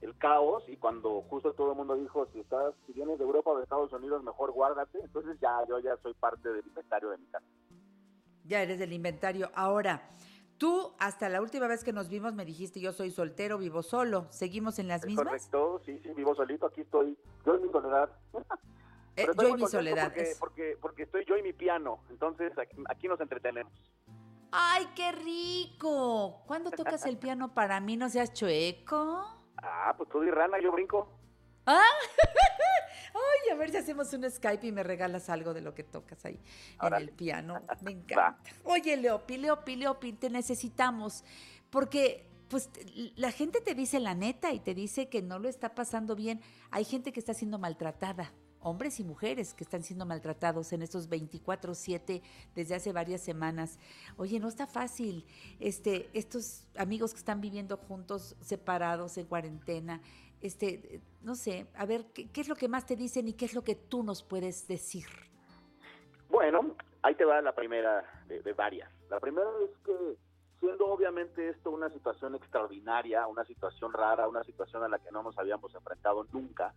el 0.00 0.18
caos 0.18 0.64
y 0.68 0.76
cuando 0.76 1.22
justo 1.22 1.52
todo 1.52 1.72
el 1.72 1.76
mundo 1.76 1.96
dijo, 1.96 2.26
si 2.32 2.40
estás, 2.40 2.74
si 2.86 2.92
vienes 2.92 3.18
de 3.18 3.24
Europa 3.24 3.50
o 3.50 3.56
de 3.56 3.64
Estados 3.64 3.92
Unidos, 3.92 4.22
mejor 4.22 4.52
guárdate. 4.52 4.98
Entonces 5.02 5.38
ya, 5.40 5.58
yo 5.68 5.78
ya 5.78 5.96
soy 6.02 6.14
parte 6.14 6.48
del 6.48 6.66
inventario 6.66 7.10
de 7.10 7.18
mi 7.18 7.26
casa. 7.26 7.46
Ya 8.44 8.62
eres 8.62 8.78
del 8.78 8.92
inventario. 8.92 9.50
Ahora, 9.54 10.08
tú 10.58 10.92
hasta 10.98 11.28
la 11.28 11.42
última 11.42 11.66
vez 11.66 11.82
que 11.82 11.92
nos 11.92 12.08
vimos 12.08 12.34
me 12.34 12.44
dijiste 12.44 12.80
yo 12.80 12.92
soy 12.92 13.10
soltero, 13.10 13.58
vivo 13.58 13.82
solo. 13.82 14.26
¿Seguimos 14.30 14.78
en 14.78 14.88
las 14.88 15.02
¿Es 15.02 15.06
mismas? 15.08 15.26
correcto? 15.26 15.80
Sí, 15.84 15.98
sí, 16.02 16.10
vivo 16.14 16.34
solito, 16.34 16.66
aquí 16.66 16.82
estoy, 16.82 17.18
yo 17.44 17.54
en 17.54 17.62
mi 17.62 17.72
soledad. 17.72 18.10
Estoy 19.16 19.46
yo 19.48 19.56
y 19.56 19.62
mi 19.62 19.66
soledad, 19.66 20.12
Porque, 20.12 20.32
porque, 20.38 20.78
porque 20.80 21.02
estoy 21.04 21.24
yo 21.24 21.38
y 21.38 21.42
mi 21.42 21.54
piano, 21.54 22.00
entonces 22.10 22.56
aquí, 22.58 22.76
aquí 22.88 23.08
nos 23.08 23.18
entretenemos. 23.20 23.72
¡Ay, 24.50 24.86
qué 24.94 25.12
rico! 25.12 26.42
¿Cuándo 26.46 26.70
tocas 26.70 27.04
el 27.06 27.18
piano 27.18 27.52
para 27.54 27.80
mí? 27.80 27.96
No 27.96 28.08
seas 28.08 28.32
chueco. 28.32 29.24
Ah, 29.56 29.94
pues 29.96 30.08
tú 30.08 30.20
di 30.20 30.30
rana, 30.30 30.58
yo 30.62 30.72
brinco. 30.72 31.08
¡Ah! 31.66 31.82
Ay, 33.14 33.50
a 33.50 33.54
ver 33.56 33.70
si 33.70 33.78
hacemos 33.78 34.12
un 34.12 34.30
Skype 34.30 34.66
y 34.66 34.72
me 34.72 34.82
regalas 34.82 35.30
algo 35.30 35.54
de 35.54 35.62
lo 35.62 35.74
que 35.74 35.82
tocas 35.82 36.24
ahí 36.24 36.38
en 36.82 36.94
el 36.94 37.10
piano. 37.10 37.62
Me 37.82 37.90
encanta. 37.92 38.38
Oye, 38.64 38.96
Leopi, 38.96 39.38
Leopi, 39.38 39.76
Leopi, 39.76 40.12
te 40.12 40.30
necesitamos. 40.30 41.24
Porque, 41.70 42.28
pues, 42.48 42.70
la 43.16 43.32
gente 43.32 43.60
te 43.60 43.74
dice 43.74 44.00
la 44.00 44.14
neta 44.14 44.52
y 44.52 44.60
te 44.60 44.74
dice 44.74 45.08
que 45.08 45.22
no 45.22 45.38
lo 45.38 45.48
está 45.48 45.74
pasando 45.74 46.14
bien. 46.14 46.40
Hay 46.70 46.84
gente 46.84 47.12
que 47.12 47.20
está 47.20 47.34
siendo 47.34 47.58
maltratada. 47.58 48.32
Hombres 48.66 48.98
y 48.98 49.04
mujeres 49.04 49.54
que 49.54 49.62
están 49.62 49.84
siendo 49.84 50.06
maltratados 50.06 50.72
en 50.72 50.82
estos 50.82 51.08
24-7 51.08 52.20
desde 52.52 52.74
hace 52.74 52.92
varias 52.92 53.20
semanas. 53.20 53.78
Oye, 54.16 54.40
no 54.40 54.48
está 54.48 54.66
fácil. 54.66 55.24
Este, 55.60 56.10
estos 56.14 56.66
amigos 56.76 57.12
que 57.12 57.18
están 57.18 57.40
viviendo 57.40 57.76
juntos, 57.76 58.34
separados, 58.40 59.18
en 59.18 59.26
cuarentena, 59.26 60.00
este, 60.40 61.00
no 61.22 61.36
sé, 61.36 61.68
a 61.76 61.86
ver, 61.86 62.06
¿qué, 62.06 62.28
es 62.34 62.48
lo 62.48 62.56
que 62.56 62.66
más 62.66 62.84
te 62.86 62.96
dicen 62.96 63.28
y 63.28 63.34
qué 63.34 63.44
es 63.44 63.54
lo 63.54 63.62
que 63.62 63.76
tú 63.76 64.02
nos 64.02 64.24
puedes 64.24 64.66
decir? 64.66 65.06
Bueno, 66.28 66.74
ahí 67.02 67.14
te 67.14 67.24
va 67.24 67.40
la 67.42 67.54
primera 67.54 68.02
de, 68.26 68.42
de 68.42 68.52
varias. 68.52 68.90
La 69.08 69.20
primera 69.20 69.48
es 69.62 69.70
que 69.84 70.16
siendo 70.58 70.88
obviamente 70.88 71.50
esto 71.50 71.70
una 71.70 71.88
situación 71.90 72.34
extraordinaria, 72.34 73.28
una 73.28 73.44
situación 73.44 73.92
rara, 73.92 74.26
una 74.26 74.42
situación 74.42 74.82
a 74.82 74.88
la 74.88 74.98
que 74.98 75.12
no 75.12 75.22
nos 75.22 75.38
habíamos 75.38 75.72
enfrentado 75.72 76.26
nunca, 76.32 76.74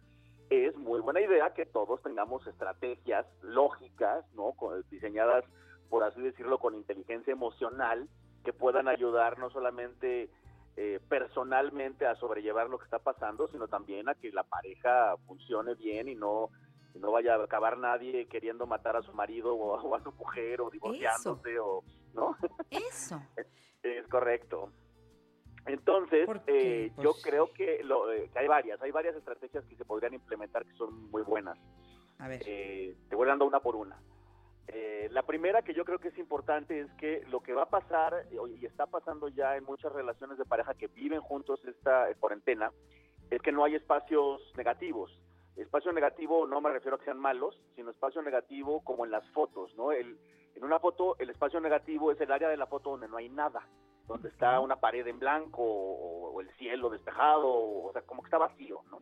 es 0.50 0.76
muy 0.78 1.00
buena 1.00 1.22
idea 1.22 1.54
que 1.54 1.66
todos 1.66 2.02
tengamos 2.02 2.46
estrategias 2.48 3.26
lógicas, 3.42 4.26
¿no? 4.34 4.54
Con- 4.54 4.84
diseñadas, 4.90 5.46
por 5.90 6.04
así 6.04 6.22
decirlo, 6.22 6.58
con 6.60 6.76
inteligencia 6.76 7.32
emocional, 7.34 8.08
que 8.44 8.54
puedan 8.54 8.88
ayudar 8.88 9.38
no 9.38 9.50
solamente 9.50 10.30
eh, 10.78 11.00
personalmente 11.10 12.06
a 12.08 12.16
sobrellevar 12.16 12.70
lo 12.70 12.78
que 12.80 12.86
está 12.86 13.00
pasando, 13.00 13.48
sino 13.50 13.68
también 13.68 14.08
a 14.08 14.16
que 14.16 14.32
la 14.32 14.44
pareja 14.44 15.16
funcione 15.28 15.76
bien 15.76 16.08
y 16.08 16.16
no 16.16 16.50
y 16.96 17.00
no 17.00 17.12
vaya 17.12 17.36
a 17.36 17.44
acabar 17.44 17.78
nadie 17.78 18.28
queriendo 18.28 18.66
matar 18.66 18.96
a 18.96 19.04
su 19.04 19.14
marido 19.14 19.54
o, 19.56 19.78
a- 19.78 19.84
o 19.84 19.94
a 19.96 20.02
su 20.02 20.12
mujer 20.14 20.62
o 20.62 20.70
divorciándose 20.72 21.60
o 21.60 21.84
no 22.16 22.36
Eso. 22.72 23.22
es 23.84 24.08
correcto 24.08 24.72
entonces 25.74 26.28
eh, 26.48 26.92
yo 26.98 27.14
creo 27.22 27.52
que, 27.54 27.84
lo, 27.84 28.12
eh, 28.12 28.30
que 28.32 28.40
hay 28.40 28.48
varias 28.48 28.82
hay 28.82 28.92
varias 28.92 29.16
estrategias 29.16 29.64
que 29.66 29.76
se 29.76 29.86
podrían 29.86 30.14
implementar 30.14 30.66
que 30.66 30.74
son 30.74 31.10
muy 31.12 31.22
buenas 31.24 31.58
A 32.18 32.28
ver. 32.28 32.42
Eh, 32.46 32.96
te 33.10 33.16
voy 33.16 33.28
dando 33.28 33.46
una 33.46 33.60
por 33.60 33.76
una 33.76 33.98
Eh, 34.72 35.10
la 35.12 35.24
primera 35.24 35.64
que 35.64 35.74
yo 35.74 35.84
creo 35.84 35.98
que 35.98 36.10
es 36.10 36.18
importante 36.20 36.80
es 36.80 36.92
que 36.94 37.24
lo 37.32 37.40
que 37.40 37.54
va 37.54 37.64
a 37.64 37.70
pasar 37.70 38.14
eh, 38.32 38.38
y 38.62 38.66
está 38.68 38.86
pasando 38.86 39.28
ya 39.28 39.58
en 39.58 39.64
muchas 39.64 39.92
relaciones 39.92 40.38
de 40.38 40.46
pareja 40.46 40.76
que 40.76 40.88
viven 40.88 41.22
juntos 41.22 41.60
esta 41.66 42.08
cuarentena 42.20 42.72
es 43.32 43.42
que 43.42 43.52
no 43.52 43.64
hay 43.64 43.74
espacios 43.76 44.42
negativos. 44.56 45.10
Espacio 45.56 45.92
negativo 45.92 46.46
no 46.46 46.62
me 46.62 46.70
refiero 46.70 46.96
a 46.96 47.00
que 47.00 47.06
sean 47.06 47.18
malos, 47.20 47.60
sino 47.76 47.90
espacio 47.90 48.22
negativo 48.22 48.82
como 48.84 49.06
en 49.06 49.12
las 49.12 49.28
fotos, 49.32 49.74
¿no? 49.76 49.92
El, 49.92 50.20
en 50.56 50.64
una 50.64 50.80
foto 50.80 51.16
el 51.18 51.30
espacio 51.32 51.60
negativo 51.60 52.12
es 52.12 52.22
el 52.22 52.32
área 52.32 52.50
de 52.50 52.58
la 52.58 52.68
foto 52.68 52.92
donde 52.92 53.08
no 53.08 53.18
hay 53.18 53.30
nada, 53.30 53.62
donde 54.10 54.30
está 54.30 54.60
una 54.60 54.76
pared 54.76 55.06
en 55.08 55.20
blanco 55.20 55.62
o, 55.64 56.42
el 56.42 56.50
cielo 56.58 56.90
despejado, 56.90 57.48
o, 57.48 57.92
sea, 57.94 58.02
como 58.02 58.22
que 58.22 58.28
está 58.28 58.38
vacío, 58.38 58.82
¿no? 58.90 59.02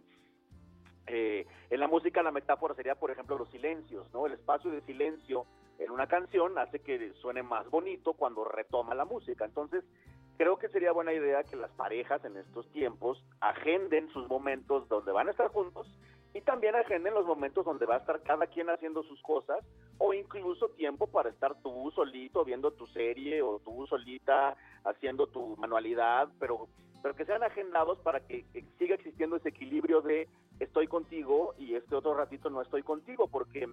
Eh, 1.08 1.46
en 1.70 1.80
la 1.80 1.88
música 1.88 2.22
la 2.22 2.32
metáfora 2.32 2.76
sería, 2.76 2.96
por 2.96 3.12
ejemplo, 3.12 3.38
los 3.38 3.50
silencios, 3.50 4.12
¿no? 4.12 4.26
El 4.26 4.34
espacio 4.34 4.70
de 4.70 4.82
silencio 4.82 5.46
en 5.80 5.92
una 5.92 6.08
canción 6.08 6.58
hace 6.58 6.80
que 6.80 7.14
suene 7.22 7.42
más 7.44 7.70
bonito 7.70 8.14
cuando 8.14 8.44
retoma 8.44 8.96
la 8.96 9.06
música. 9.06 9.46
Entonces, 9.46 9.86
creo 10.38 10.58
que 10.58 10.68
sería 10.70 10.92
buena 10.92 11.14
idea 11.14 11.44
que 11.44 11.56
las 11.56 11.72
parejas 11.72 12.26
en 12.26 12.36
estos 12.36 12.70
tiempos 12.72 13.24
agenden 13.40 14.10
sus 14.10 14.28
momentos 14.28 14.90
donde 14.90 15.12
van 15.12 15.28
a 15.28 15.32
estar 15.32 15.48
juntos 15.48 15.88
y 16.38 16.42
también 16.42 16.76
agenden 16.76 17.16
los 17.16 17.26
momentos 17.26 17.66
donde 17.66 17.88
va 17.88 17.96
a 17.96 17.98
estar 17.98 18.22
cada 18.22 18.46
quien 18.46 18.70
haciendo 18.70 19.02
sus 19.02 19.20
cosas 19.24 19.58
o 19.98 20.14
incluso 20.14 20.70
tiempo 20.70 21.08
para 21.08 21.30
estar 21.30 21.56
tú 21.64 21.92
solito 21.96 22.46
viendo 22.46 22.70
tu 22.72 22.86
serie 22.88 23.42
o 23.42 23.60
tú 23.66 23.88
solita 23.88 24.56
haciendo 24.84 25.26
tu 25.26 25.58
manualidad, 25.58 26.30
pero 26.40 26.68
pero 27.02 27.16
que 27.16 27.26
sean 27.26 27.42
agendados 27.42 28.00
para 28.00 28.20
que, 28.20 28.46
siga 28.78 28.96
existiendo 28.96 29.38
ese 29.38 29.50
equilibrio 29.50 30.02
de 30.02 30.28
estoy 30.60 30.88
contigo 30.88 31.56
y 31.58 31.74
este 31.74 31.96
otro 31.96 32.14
ratito 32.14 32.50
no 32.50 32.62
estoy 32.62 32.84
contigo, 32.84 33.28
porque 33.28 33.68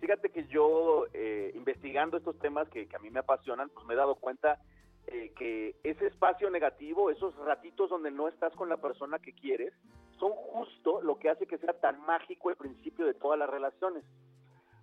fíjate 0.00 0.30
que 0.30 0.46
yo 0.46 1.06
eh, 1.14 1.50
investigando 1.54 2.16
estos 2.16 2.38
temas 2.38 2.68
que, 2.68 2.86
que 2.86 2.96
a 2.96 3.00
mí 3.00 3.10
me 3.10 3.20
apasionan, 3.20 3.70
pues 3.70 3.86
me 3.86 3.94
he 3.94 3.96
dado 3.96 4.16
cuenta 4.16 4.60
eh, 5.06 5.32
que 5.36 5.76
ese 5.82 6.06
espacio 6.06 6.48
negativo, 6.50 7.10
esos 7.10 7.34
ratitos 7.36 7.90
donde 7.90 8.10
no 8.10 8.28
estás 8.28 8.54
con 8.54 8.68
la 8.68 8.76
persona 8.76 9.18
que 9.18 9.32
quieres, 9.32 9.72
son 10.18 10.32
justo 10.32 11.00
lo 11.02 11.18
que 11.18 11.30
hace 11.30 11.46
que 11.46 11.58
sea 11.58 11.72
tan 11.74 12.00
mágico 12.06 12.50
el 12.50 12.56
principio 12.56 13.06
de 13.06 13.14
todas 13.14 13.38
las 13.38 13.50
relaciones. 13.50 14.04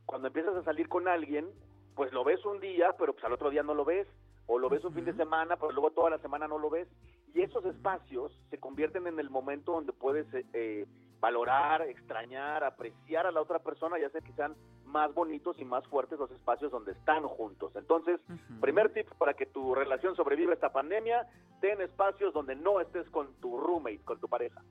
Cuando 0.05 0.27
empiezas 0.27 0.55
a 0.55 0.63
salir 0.63 0.89
con 0.89 1.07
alguien, 1.07 1.49
pues 1.95 2.11
lo 2.13 2.23
ves 2.23 2.43
un 2.45 2.59
día, 2.59 2.95
pero 2.97 3.13
pues 3.13 3.23
al 3.25 3.33
otro 3.33 3.49
día 3.49 3.63
no 3.63 3.73
lo 3.73 3.85
ves, 3.85 4.07
o 4.47 4.59
lo 4.59 4.69
ves 4.69 4.83
un 4.83 4.93
fin 4.93 5.05
de 5.05 5.13
semana, 5.13 5.55
pero 5.55 5.71
luego 5.71 5.91
toda 5.91 6.09
la 6.09 6.17
semana 6.19 6.47
no 6.47 6.57
lo 6.57 6.69
ves, 6.69 6.87
y 7.33 7.41
esos 7.41 7.63
espacios 7.65 8.31
se 8.49 8.59
convierten 8.59 9.07
en 9.07 9.19
el 9.19 9.29
momento 9.29 9.73
donde 9.73 9.93
puedes 9.93 10.31
eh, 10.33 10.45
eh, 10.53 10.85
valorar, 11.19 11.83
extrañar, 11.83 12.63
apreciar 12.63 13.27
a 13.27 13.31
la 13.31 13.41
otra 13.41 13.59
persona 13.59 13.99
y 13.99 14.03
hacer 14.03 14.23
que 14.23 14.33
sean 14.33 14.55
más 14.85 15.13
bonitos 15.13 15.57
y 15.59 15.63
más 15.63 15.87
fuertes 15.87 16.19
los 16.19 16.31
espacios 16.31 16.71
donde 16.71 16.91
están 16.91 17.23
juntos. 17.23 17.71
Entonces, 17.75 18.19
primer 18.59 18.91
tip 18.91 19.07
para 19.17 19.33
que 19.33 19.45
tu 19.45 19.73
relación 19.73 20.15
sobreviva 20.15 20.53
esta 20.53 20.73
pandemia, 20.73 21.27
ten 21.61 21.79
espacios 21.79 22.33
donde 22.33 22.55
no 22.55 22.81
estés 22.81 23.09
con 23.09 23.33
tu 23.35 23.57
roommate, 23.57 23.99
con 24.03 24.19
tu 24.19 24.27
pareja. 24.27 24.61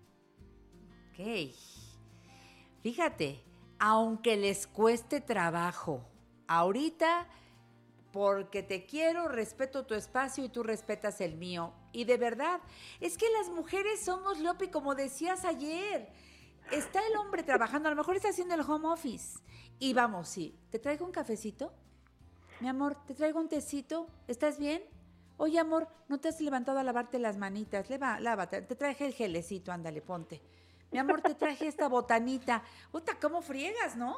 Ok. 1.10 1.54
Fíjate, 2.82 3.42
aunque 3.78 4.36
les 4.36 4.66
cueste 4.66 5.20
trabajo, 5.20 6.04
ahorita, 6.46 7.26
porque 8.12 8.62
te 8.62 8.86
quiero, 8.86 9.28
respeto 9.28 9.86
tu 9.86 9.94
espacio 9.94 10.44
y 10.44 10.48
tú 10.48 10.62
respetas 10.62 11.20
el 11.20 11.36
mío. 11.36 11.72
Y 11.92 12.04
de 12.04 12.16
verdad, 12.16 12.60
es 13.00 13.16
que 13.16 13.26
las 13.38 13.48
mujeres 13.50 14.00
somos, 14.04 14.38
Lopi, 14.40 14.68
como 14.68 14.94
decías 14.94 15.44
ayer. 15.44 16.12
Está 16.70 17.00
el 17.06 17.16
hombre 17.16 17.42
trabajando, 17.42 17.88
a 17.88 17.90
lo 17.90 17.96
mejor 17.96 18.16
está 18.16 18.28
haciendo 18.28 18.54
el 18.54 18.60
home 18.60 18.88
office. 18.88 19.40
Y 19.78 19.92
vamos, 19.92 20.28
sí, 20.28 20.58
¿te 20.70 20.78
traigo 20.78 21.04
un 21.04 21.12
cafecito? 21.12 21.72
Mi 22.60 22.68
amor, 22.68 22.96
¿te 23.06 23.14
traigo 23.14 23.40
un 23.40 23.48
tecito? 23.48 24.06
¿Estás 24.28 24.58
bien? 24.58 24.82
Oye, 25.38 25.58
amor, 25.58 25.88
¿no 26.08 26.20
te 26.20 26.28
has 26.28 26.40
levantado 26.40 26.78
a 26.78 26.84
lavarte 26.84 27.18
las 27.18 27.38
manitas? 27.38 27.88
Leva, 27.88 28.20
lávate, 28.20 28.60
te 28.60 28.76
traje 28.76 29.06
el 29.06 29.14
gelecito, 29.14 29.72
ándale, 29.72 30.02
ponte. 30.02 30.42
Mi 30.90 30.98
amor, 30.98 31.20
te 31.22 31.34
traje 31.34 31.66
esta 31.66 31.88
botanita. 31.88 32.62
Puta, 32.90 33.12
¿cómo 33.20 33.42
friegas, 33.42 33.96
no? 33.96 34.16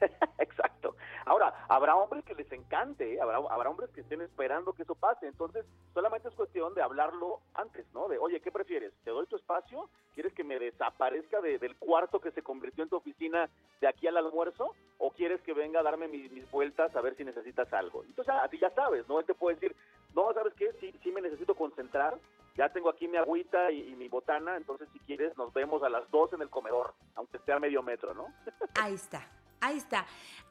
Exacto. 0.38 0.96
Ahora, 1.24 1.64
habrá 1.68 1.94
hombres 1.94 2.24
que 2.24 2.34
les 2.34 2.50
encante, 2.50 3.14
¿eh? 3.14 3.20
habrá, 3.20 3.38
hombres 3.70 3.88
que 3.90 4.00
estén 4.00 4.20
esperando 4.20 4.72
que 4.72 4.82
eso 4.82 4.96
pase. 4.96 5.28
Entonces, 5.28 5.64
solamente 5.94 6.28
es 6.28 6.34
cuestión 6.34 6.74
de 6.74 6.82
hablarlo 6.82 7.40
antes, 7.54 7.86
¿no? 7.94 8.08
De, 8.08 8.18
oye, 8.18 8.40
¿qué 8.40 8.50
prefieres? 8.50 8.92
¿Te 9.04 9.12
doy 9.12 9.26
tu 9.26 9.36
espacio? 9.36 9.88
¿Quieres 10.14 10.32
que 10.34 10.42
me 10.42 10.58
desaparezca 10.58 11.40
de- 11.40 11.58
del 11.60 11.76
cuarto 11.76 12.20
que 12.20 12.32
se 12.32 12.42
convirtió 12.42 12.82
en 12.82 12.90
tu 12.90 12.96
oficina 12.96 13.48
de 13.80 13.86
aquí 13.86 14.08
al 14.08 14.16
almuerzo? 14.16 14.74
¿O 14.98 15.12
quieres 15.12 15.40
que 15.42 15.52
venga 15.52 15.78
a 15.78 15.84
darme 15.84 16.08
mis, 16.08 16.32
mis 16.32 16.50
vueltas 16.50 16.94
a 16.96 17.00
ver 17.00 17.14
si 17.16 17.22
necesitas 17.24 17.72
algo? 17.72 18.02
Entonces, 18.02 18.34
a 18.34 18.48
ti 18.48 18.58
ya 18.58 18.70
sabes, 18.70 19.06
¿no? 19.08 19.20
Él 19.20 19.26
te 19.26 19.34
puede 19.34 19.54
decir, 19.54 19.76
no, 20.16 20.32
¿sabes 20.34 20.52
qué? 20.54 20.72
Sí, 20.80 20.92
sí 21.04 21.12
me 21.12 21.20
necesito 21.20 21.54
concentrar. 21.54 22.18
Ya 22.56 22.68
tengo 22.70 22.90
aquí 22.90 23.08
mi 23.08 23.16
agüita 23.16 23.70
y, 23.70 23.94
mi 23.96 24.08
botana, 24.08 24.56
entonces 24.56 24.88
si 24.92 24.98
quieres 25.00 25.36
nos 25.36 25.52
vemos 25.52 25.82
a 25.82 25.88
las 25.88 26.10
dos 26.10 26.32
en 26.32 26.42
el 26.42 26.50
comedor, 26.50 26.94
aunque 27.14 27.38
esté 27.38 27.52
a 27.52 27.58
medio 27.58 27.82
metro, 27.82 28.12
¿no? 28.14 28.26
Ahí 28.80 28.94
está, 28.94 29.26
ahí 29.60 29.76
está. 29.78 30.06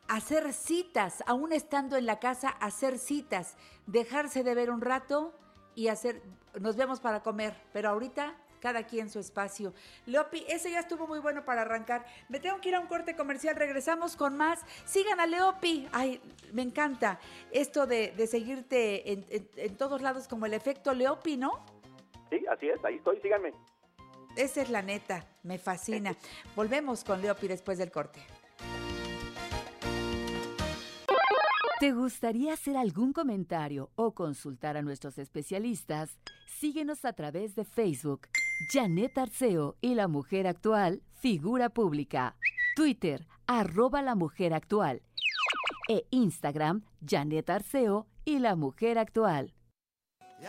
Hacer 0.08 0.52
citas, 0.54 1.24
aún 1.28 1.54
estando 1.54 1.96
en 1.98 2.06
la 2.06 2.20
casa, 2.20 2.50
hacer 2.50 2.98
citas, 2.98 3.56
dejarse 3.86 4.44
de 4.44 4.56
ver 4.56 4.72
un 4.72 4.82
rato 4.82 5.34
y 5.76 5.88
hacer, 5.90 6.22
nos 6.60 6.76
vemos 6.76 7.00
para 7.00 7.22
comer, 7.22 7.56
pero 7.72 7.90
ahorita 7.90 8.36
cada 8.60 8.84
quien 8.86 9.10
su 9.10 9.18
espacio. 9.20 9.74
Leopi, 10.06 10.46
ese 10.48 10.70
ya 10.70 10.80
estuvo 10.82 11.08
muy 11.08 11.18
bueno 11.20 11.44
para 11.46 11.62
arrancar. 11.62 12.06
Me 12.30 12.40
tengo 12.40 12.62
que 12.62 12.70
ir 12.70 12.76
a 12.76 12.80
un 12.80 12.86
corte 12.88 13.16
comercial, 13.16 13.56
regresamos 13.56 14.16
con 14.16 14.38
más. 14.38 14.60
Sigan 14.86 15.20
a 15.20 15.26
Leopi. 15.26 15.88
Ay, 15.94 16.22
me 16.54 16.62
encanta 16.62 17.20
esto 17.52 17.88
de, 17.88 18.12
de 18.12 18.28
seguirte 18.28 19.14
en, 19.14 19.26
en- 19.30 19.50
en 19.56 19.78
todos 19.78 20.02
lados 20.04 20.28
como 20.28 20.46
el 20.46 20.54
efecto 20.54 20.94
Leopi, 20.94 21.38
¿no? 21.38 21.60
Sí, 22.32 22.44
así 22.50 22.70
es, 22.70 22.84
ahí 22.84 22.96
estoy, 22.96 23.20
síganme. 23.22 23.54
Esa 24.38 24.62
es 24.62 24.70
la 24.70 24.82
neta, 24.82 25.28
me 25.44 25.60
fascina. 25.60 26.16
Volvemos 26.56 27.04
con 27.04 27.22
Leopi 27.22 27.48
después 27.48 27.78
del 27.78 27.92
corte. 27.92 28.22
¿Te 31.82 31.92
gustaría 31.92 32.54
hacer 32.54 32.78
algún 32.78 33.12
comentario 33.12 33.90
o 33.96 34.14
consultar 34.14 34.78
a 34.78 34.82
nuestros 34.82 35.18
especialistas? 35.18 36.18
Síguenos 36.46 37.06
a 37.06 37.14
través 37.14 37.56
de 37.56 37.66
Facebook, 37.66 38.28
Janet 38.72 39.18
Arceo 39.18 39.76
y 39.82 39.96
la 39.96 40.08
mujer 40.08 40.48
actual, 40.48 41.02
figura 41.20 41.70
pública. 41.70 42.38
Twitter, 42.76 43.26
arroba 43.48 44.02
la 44.04 44.16
mujer 44.16 44.54
actual. 44.54 45.02
E 45.90 46.06
Instagram, 46.12 46.84
Janet 47.06 47.50
Arceo 47.50 48.08
y 48.24 48.40
la 48.40 48.56
mujer 48.56 49.00
actual. 49.00 49.56
Y 50.40 50.46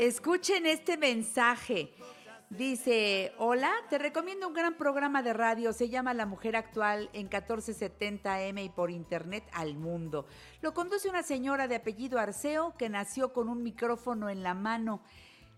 Escuchen 0.00 0.64
este 0.64 0.96
mensaje. 0.96 1.92
Dice, 2.48 3.34
hola, 3.36 3.70
te 3.90 3.98
recomiendo 3.98 4.48
un 4.48 4.54
gran 4.54 4.78
programa 4.78 5.22
de 5.22 5.34
radio, 5.34 5.74
se 5.74 5.90
llama 5.90 6.14
La 6.14 6.24
Mujer 6.24 6.56
Actual 6.56 7.10
en 7.12 7.28
1470M 7.28 8.64
y 8.64 8.70
por 8.70 8.90
internet 8.90 9.44
al 9.52 9.74
mundo. 9.74 10.24
Lo 10.62 10.72
conduce 10.72 11.10
una 11.10 11.22
señora 11.22 11.68
de 11.68 11.74
apellido 11.74 12.18
Arceo 12.18 12.74
que 12.78 12.88
nació 12.88 13.34
con 13.34 13.50
un 13.50 13.62
micrófono 13.62 14.30
en 14.30 14.42
la 14.42 14.54
mano. 14.54 15.02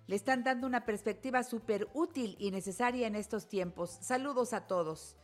Le 0.08 0.16
están 0.16 0.42
dando 0.42 0.66
una 0.66 0.84
perspectiva 0.84 1.44
súper 1.44 1.86
útil 1.94 2.34
y 2.40 2.50
necesaria 2.50 3.06
en 3.06 3.14
estos 3.14 3.48
tiempos. 3.48 3.96
Saludos 4.00 4.54
a 4.54 4.66
todos. 4.66 5.16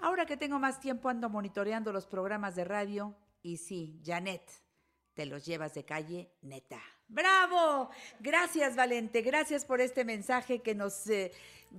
Ahora 0.00 0.26
que 0.26 0.36
tengo 0.36 0.58
más 0.58 0.80
tiempo 0.80 1.08
ando 1.08 1.28
monitoreando 1.28 1.92
los 1.92 2.06
programas 2.06 2.56
de 2.56 2.64
radio 2.64 3.16
y 3.40 3.58
sí, 3.58 4.02
Janet, 4.04 4.50
te 5.14 5.26
los 5.26 5.46
llevas 5.46 5.74
de 5.74 5.84
calle 5.84 6.32
neta. 6.42 6.80
¡Bravo! 7.08 7.90
Gracias, 8.20 8.76
Valente. 8.76 9.22
Gracias 9.22 9.64
por 9.64 9.80
este 9.80 10.04
mensaje 10.04 10.60
que 10.60 10.74
nos 10.74 11.06
eh, 11.08 11.32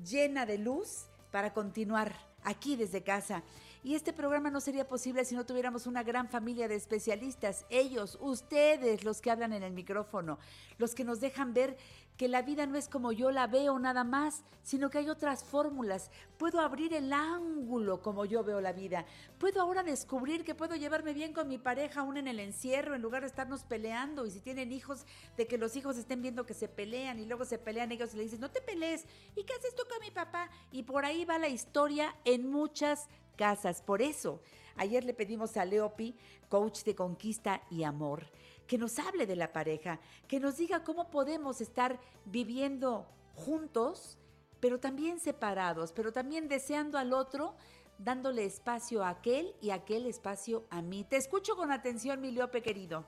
llena 0.03 0.45
de 0.45 0.57
luz 0.57 1.07
para 1.31 1.53
continuar 1.53 2.13
aquí 2.43 2.75
desde 2.75 3.03
casa. 3.03 3.43
Y 3.83 3.93
este 3.93 4.13
programa 4.13 4.49
no 4.49 4.61
sería 4.61 4.87
posible 4.87 5.25
si 5.25 5.35
no 5.35 5.45
tuviéramos 5.45 5.85
una 5.85 6.01
gran 6.01 6.27
familia 6.27 6.67
de 6.67 6.75
especialistas. 6.75 7.65
Ellos, 7.69 8.17
ustedes, 8.19 9.03
los 9.03 9.21
que 9.21 9.29
hablan 9.29 9.53
en 9.53 9.61
el 9.61 9.73
micrófono, 9.73 10.39
los 10.77 10.95
que 10.95 11.03
nos 11.03 11.19
dejan 11.19 11.53
ver 11.53 11.77
que 12.17 12.27
la 12.27 12.41
vida 12.41 12.65
no 12.65 12.77
es 12.77 12.87
como 12.87 13.11
yo 13.11 13.31
la 13.31 13.47
veo 13.47 13.77
nada 13.77 14.03
más, 14.03 14.43
sino 14.63 14.89
que 14.89 14.99
hay 14.99 15.09
otras 15.09 15.43
fórmulas. 15.43 16.11
Puedo 16.37 16.61
abrir 16.61 16.93
el 16.93 17.11
ángulo 17.11 18.01
como 18.01 18.25
yo 18.25 18.43
veo 18.43 18.61
la 18.61 18.71
vida. 18.71 19.05
Puedo 19.37 19.61
ahora 19.61 19.83
descubrir 19.83 20.43
que 20.43 20.55
puedo 20.55 20.75
llevarme 20.75 21.13
bien 21.13 21.33
con 21.33 21.47
mi 21.47 21.57
pareja 21.57 22.01
aún 22.01 22.17
en 22.17 22.27
el 22.27 22.39
encierro, 22.39 22.95
en 22.95 23.01
lugar 23.01 23.21
de 23.21 23.27
estarnos 23.27 23.63
peleando. 23.63 24.25
Y 24.25 24.31
si 24.31 24.39
tienen 24.39 24.71
hijos, 24.71 25.05
de 25.35 25.45
que 25.45 25.57
los 25.57 25.75
hijos 25.75 25.97
estén 25.97 26.21
viendo 26.21 26.45
que 26.45 26.53
se 26.53 26.69
pelean 26.69 27.19
y 27.19 27.25
luego 27.25 27.43
se 27.43 27.57
pelean 27.57 27.91
ellos 27.91 28.13
y 28.13 28.17
le 28.17 28.23
dicen, 28.23 28.39
no 28.39 28.51
te 28.51 28.61
pelees. 28.61 29.05
¿Y 29.35 29.43
qué 29.43 29.53
haces 29.53 29.75
tú 29.75 29.83
con 29.89 29.99
mi 29.99 30.11
papá? 30.11 30.49
Y 30.71 30.83
por 30.83 31.05
ahí 31.05 31.25
va 31.25 31.37
la 31.37 31.49
historia 31.49 32.15
en 32.23 32.49
muchas 32.49 33.09
casas. 33.35 33.81
Por 33.81 34.01
eso, 34.01 34.41
ayer 34.77 35.03
le 35.03 35.13
pedimos 35.13 35.57
a 35.57 35.65
Leopi, 35.65 36.15
coach 36.49 36.83
de 36.83 36.95
conquista 36.95 37.61
y 37.69 37.83
amor, 37.83 38.29
que 38.67 38.77
nos 38.77 38.99
hable 38.99 39.25
de 39.25 39.35
la 39.35 39.53
pareja, 39.53 39.99
que 40.27 40.39
nos 40.39 40.57
diga 40.57 40.83
cómo 40.83 41.09
podemos 41.09 41.61
estar 41.61 41.99
viviendo 42.25 43.05
juntos, 43.35 44.17
pero 44.59 44.79
también 44.79 45.19
separados, 45.19 45.91
pero 45.91 46.11
también 46.11 46.47
deseando 46.47 46.97
al 46.97 47.13
otro, 47.13 47.55
dándole 47.97 48.45
espacio 48.45 49.03
a 49.03 49.09
aquel 49.09 49.55
y 49.61 49.69
aquel 49.69 50.05
espacio 50.05 50.65
a 50.69 50.81
mí. 50.81 51.03
Te 51.03 51.17
escucho 51.17 51.55
con 51.55 51.71
atención, 51.71 52.21
mi 52.21 52.31
Leope 52.31 52.61
querido. 52.61 53.05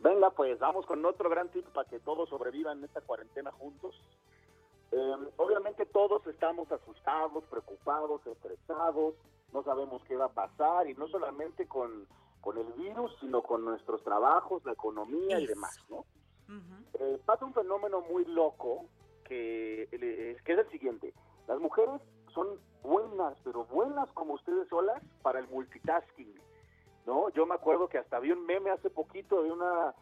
Venga, 0.00 0.30
pues 0.30 0.58
vamos 0.58 0.86
con 0.86 1.04
otro 1.04 1.28
gran 1.28 1.50
tip 1.50 1.66
para 1.68 1.88
que 1.88 2.00
todos 2.00 2.28
sobrevivan 2.30 2.82
esta 2.82 3.02
cuarentena 3.02 3.52
juntos. 3.52 4.00
Eh, 4.92 5.14
obviamente 5.36 5.84
todos 5.86 6.26
estamos 6.26 6.72
asustados, 6.72 7.44
preocupados, 7.44 8.26
estresados, 8.26 9.14
no 9.52 9.62
sabemos 9.62 10.02
qué 10.04 10.16
va 10.16 10.26
a 10.26 10.32
pasar 10.32 10.88
y 10.88 10.94
no 10.94 11.06
solamente 11.08 11.66
con, 11.66 12.06
con 12.40 12.58
el 12.58 12.72
virus, 12.72 13.14
sino 13.20 13.42
con 13.42 13.64
nuestros 13.64 14.02
trabajos, 14.02 14.64
la 14.64 14.72
economía 14.72 15.38
y 15.38 15.46
demás, 15.46 15.78
¿no? 15.88 16.04
Eh, 16.94 17.20
pasa 17.24 17.44
un 17.44 17.54
fenómeno 17.54 18.00
muy 18.00 18.24
loco 18.24 18.86
que, 19.24 19.88
eh, 19.92 20.36
que 20.44 20.52
es 20.52 20.58
el 20.58 20.70
siguiente. 20.70 21.14
Las 21.46 21.60
mujeres 21.60 22.00
son 22.34 22.58
buenas, 22.82 23.36
pero 23.44 23.64
buenas 23.66 24.10
como 24.12 24.34
ustedes 24.34 24.68
solas 24.68 25.02
para 25.22 25.38
el 25.38 25.48
multitasking, 25.48 26.34
¿no? 27.06 27.28
Yo 27.30 27.46
me 27.46 27.54
acuerdo 27.54 27.88
que 27.88 27.98
hasta 27.98 28.18
vi 28.18 28.32
un 28.32 28.44
meme 28.46 28.70
hace 28.70 28.90
poquito 28.90 29.42
de 29.42 29.52
una 29.52 29.94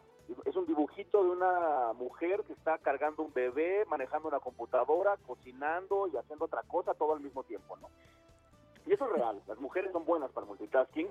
es 0.45 0.55
un 0.55 0.65
dibujito 0.65 1.23
de 1.23 1.29
una 1.31 1.93
mujer 1.93 2.43
que 2.43 2.53
está 2.53 2.77
cargando 2.77 3.23
un 3.23 3.33
bebé, 3.33 3.85
manejando 3.85 4.27
una 4.27 4.39
computadora, 4.39 5.17
cocinando 5.25 6.07
y 6.07 6.17
haciendo 6.17 6.45
otra 6.45 6.61
cosa 6.63 6.93
todo 6.93 7.13
al 7.13 7.19
mismo 7.19 7.43
tiempo, 7.43 7.77
¿no? 7.77 7.89
Y 8.85 8.93
eso 8.93 9.05
es 9.05 9.11
real, 9.11 9.41
las 9.47 9.59
mujeres 9.59 9.91
son 9.91 10.05
buenas 10.05 10.31
para 10.31 10.47
multitasking, 10.47 11.09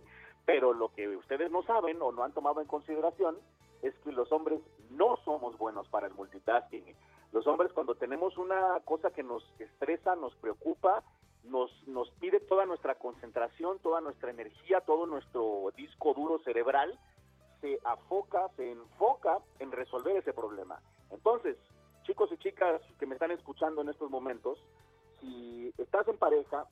pero 0.48 0.72
lo 0.72 0.88
que 0.94 1.06
ustedes 1.14 1.50
no 1.50 1.62
saben 1.64 2.00
o 2.00 2.10
no 2.10 2.24
han 2.24 2.32
tomado 2.32 2.62
en 2.62 2.66
consideración 2.66 3.36
es 3.82 3.94
que 3.98 4.12
los 4.12 4.32
hombres 4.32 4.62
no 4.88 5.18
somos 5.18 5.58
buenos 5.58 5.86
para 5.88 6.06
el 6.06 6.14
multitasking. 6.14 6.96
Los 7.32 7.46
hombres 7.46 7.70
cuando 7.74 7.96
tenemos 7.96 8.38
una 8.38 8.80
cosa 8.86 9.10
que 9.10 9.22
nos 9.22 9.44
estresa, 9.58 10.16
nos 10.16 10.34
preocupa, 10.36 11.02
nos, 11.44 11.70
nos 11.86 12.10
pide 12.12 12.40
toda 12.40 12.64
nuestra 12.64 12.94
concentración, 12.94 13.78
toda 13.80 14.00
nuestra 14.00 14.30
energía, 14.30 14.80
todo 14.80 15.04
nuestro 15.04 15.70
disco 15.76 16.14
duro 16.14 16.38
cerebral, 16.38 16.98
se 17.60 17.78
afoca, 17.84 18.48
se 18.56 18.70
enfoca 18.72 19.40
en 19.58 19.70
resolver 19.70 20.16
ese 20.16 20.32
problema. 20.32 20.80
Entonces, 21.10 21.58
chicos 22.04 22.32
y 22.32 22.38
chicas 22.38 22.80
que 22.98 23.04
me 23.04 23.16
están 23.16 23.32
escuchando 23.32 23.82
en 23.82 23.90
estos 23.90 24.10
momentos, 24.10 24.58
si 25.20 25.74
estás 25.76 26.08
en 26.08 26.16
pareja, 26.16 26.64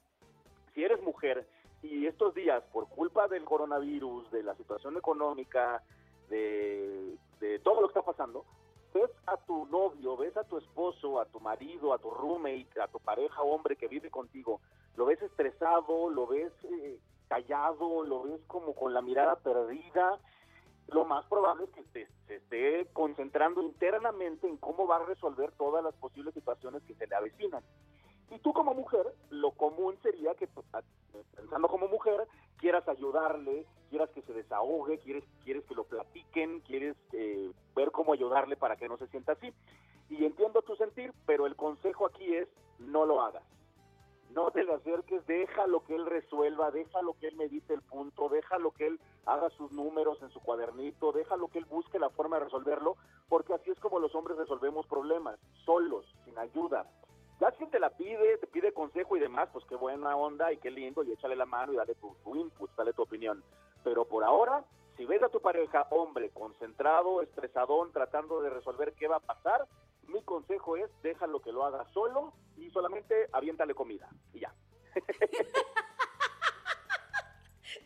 si 0.73 0.83
eres 0.83 1.03
mujer 1.03 1.47
y 1.83 2.07
estos 2.07 2.35
días, 2.35 2.63
por 2.73 2.89
culpa 2.89 3.29
del 3.29 3.45
coronavirus, 3.45 4.31
de 4.31 4.43
la 4.43 4.55
situación 4.55 4.97
económica, 4.97 5.83
de, 6.29 7.17
todo 7.63 7.81
lo 7.81 7.89
que 7.89 7.99
está 7.99 8.03
pasando, 8.03 8.45
ves 8.95 9.11
a 9.27 9.37
tu 9.37 9.67
novio, 9.67 10.17
ves 10.17 10.37
a 10.37 10.45
tu 10.45 10.59
esposo, 10.59 11.21
a 11.21 11.27
tu 11.27 11.41
marido, 11.41 11.93
a 11.93 11.99
tu 11.99 12.11
roommate, 12.11 12.81
a 12.83 12.89
tu 12.89 12.99
pareja 12.99 13.43
hombre 13.43 13.77
que 13.77 13.89
vive 13.89 14.11
contigo, 14.11 14.61
lo 14.97 15.07
ves 15.07 15.21
estresado, 15.23 16.11
lo 16.11 16.27
ves 16.27 16.53
eh, 16.65 16.99
callado, 17.29 18.05
lo 18.05 18.25
ves 18.25 18.41
como 18.47 18.75
con 18.75 18.95
la 18.95 19.03
mirada 19.03 19.37
perdida, 19.37 20.19
lo 20.89 21.05
más 21.05 21.27
probable 21.27 21.65
es 21.65 21.71
que 21.71 21.85
se, 21.93 22.09
se 22.27 22.37
esté 22.37 22.87
concentrando 22.93 23.63
internamente 23.63 24.49
en 24.49 24.57
cómo 24.57 24.87
va 24.87 24.97
a 24.97 25.05
resolver 25.05 25.51
todas 25.53 25.83
las 25.83 25.95
posibles 25.95 26.33
situaciones 26.35 26.83
que 26.85 26.95
se 26.95 27.07
le 27.07 27.15
avecinan. 27.17 27.63
Y 28.31 28.39
tú 28.41 28.53
como 28.53 28.75
mujer, 28.75 29.07
lo 29.31 29.53
común 29.53 29.97
sería 30.03 30.35
que, 30.35 30.47
pues, 30.49 30.67
pensando 31.35 31.69
como 31.69 31.89
mujer, 31.89 32.27
quieras 32.59 32.87
ayudarle, 32.89 33.67
quieras 33.89 34.11
que 34.11 34.23
se 34.23 34.33
desahogue, 34.33 34.99
quieres, 34.99 35.25
quieres 35.45 35.65
que 35.65 35.75
lo 35.75 35.85
platiquen, 35.85 36.61
quieres 36.61 36.97
eh, 37.13 37.53
ver 37.75 37.91
cómo 37.93 38.13
ayudarle 38.13 38.57
para 38.57 38.77
que 38.77 38.89
no 38.89 38.97
se 38.97 39.07
sienta 39.09 39.33
así. 39.33 39.53
Y 40.09 40.25
entiendo 40.25 40.63
tu 40.63 40.77
sentir, 40.77 41.13
pero 41.25 41.47
el 41.47 41.57
consejo 41.57 42.07
aquí 42.07 42.35
es 42.35 42.49
no 42.79 43.07
lo 43.07 43.23
hagas. 43.23 43.45
No 44.31 44.51
te 44.51 44.65
le 44.65 44.75
acerques, 44.75 45.25
déjalo 45.27 45.85
que 45.85 45.95
él 45.95 46.05
resuelva, 46.05 46.71
déjalo 46.71 47.15
que 47.15 47.29
él 47.29 47.37
medite 47.37 47.75
el 47.75 47.81
punto, 47.83 48.29
déjalo 48.29 48.73
que 48.73 48.89
él 48.89 49.01
haga 49.25 49.49
sus 49.51 49.73
números 49.73 50.21
en 50.21 50.31
su 50.31 50.41
cuadernito, 50.41 51.13
déjalo 51.13 51.49
que 51.49 51.59
él 51.59 51.65
busque 51.65 51.99
la 51.99 52.11
forma 52.11 52.39
de 52.39 52.45
resolverlo, 52.45 52.97
porque 53.29 53.55
así 53.55 53.71
es 53.71 53.81
como 53.81 53.99
los 53.99 54.15
hombres 54.15 54.37
resolvemos 54.37 54.87
problemas, 54.87 55.39
solos, 55.65 56.05
sin 56.25 56.37
ayuda. 56.39 56.87
Ya 57.41 57.51
si 57.59 57.67
te 57.67 57.79
la 57.79 57.91
pide, 57.91 58.39
te 58.39 58.47
pide 58.47 58.73
consejo 58.73 59.17
y 59.17 59.21
demás, 59.21 59.49
pues 59.53 59.65
qué 59.67 59.77
buena 59.77 60.17
onda 60.17 60.53
y 60.53 60.57
qué 60.59 60.71
lindo, 60.71 61.05
y 61.05 61.13
échale 61.13 61.37
la 61.37 61.45
mano 61.45 61.73
y 61.73 61.77
dale 61.77 61.95
tu, 61.97 62.17
tu 62.25 62.35
input, 62.35 62.71
dale 62.77 62.95
tu 62.95 63.03
opinión. 63.03 63.45
Pero 63.85 64.07
por 64.07 64.25
ahora, 64.25 64.65
si 64.97 65.05
ves 65.05 65.23
a 65.23 65.29
tu 65.29 65.41
pareja, 65.41 65.87
hombre, 65.91 66.31
concentrado, 66.31 67.21
estresadón, 67.21 67.93
tratando 67.93 68.41
de 68.41 68.49
resolver 68.51 68.95
qué 68.95 69.07
va 69.07 69.17
a 69.17 69.21
pasar, 69.21 69.67
mi 70.09 70.23
consejo 70.23 70.77
es 70.77 70.91
déjalo 71.03 71.41
que 71.41 71.53
lo 71.53 71.65
haga 71.65 71.85
solo 71.93 72.33
y 72.57 72.71
solamente 72.71 73.29
aviéntale 73.33 73.75
comida 73.75 74.09
y 74.33 74.41
ya. 74.41 74.55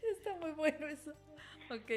Está 0.03 0.35
muy 0.37 0.53
bueno 0.53 0.87
eso. 0.87 1.13
Ok. 1.71 1.91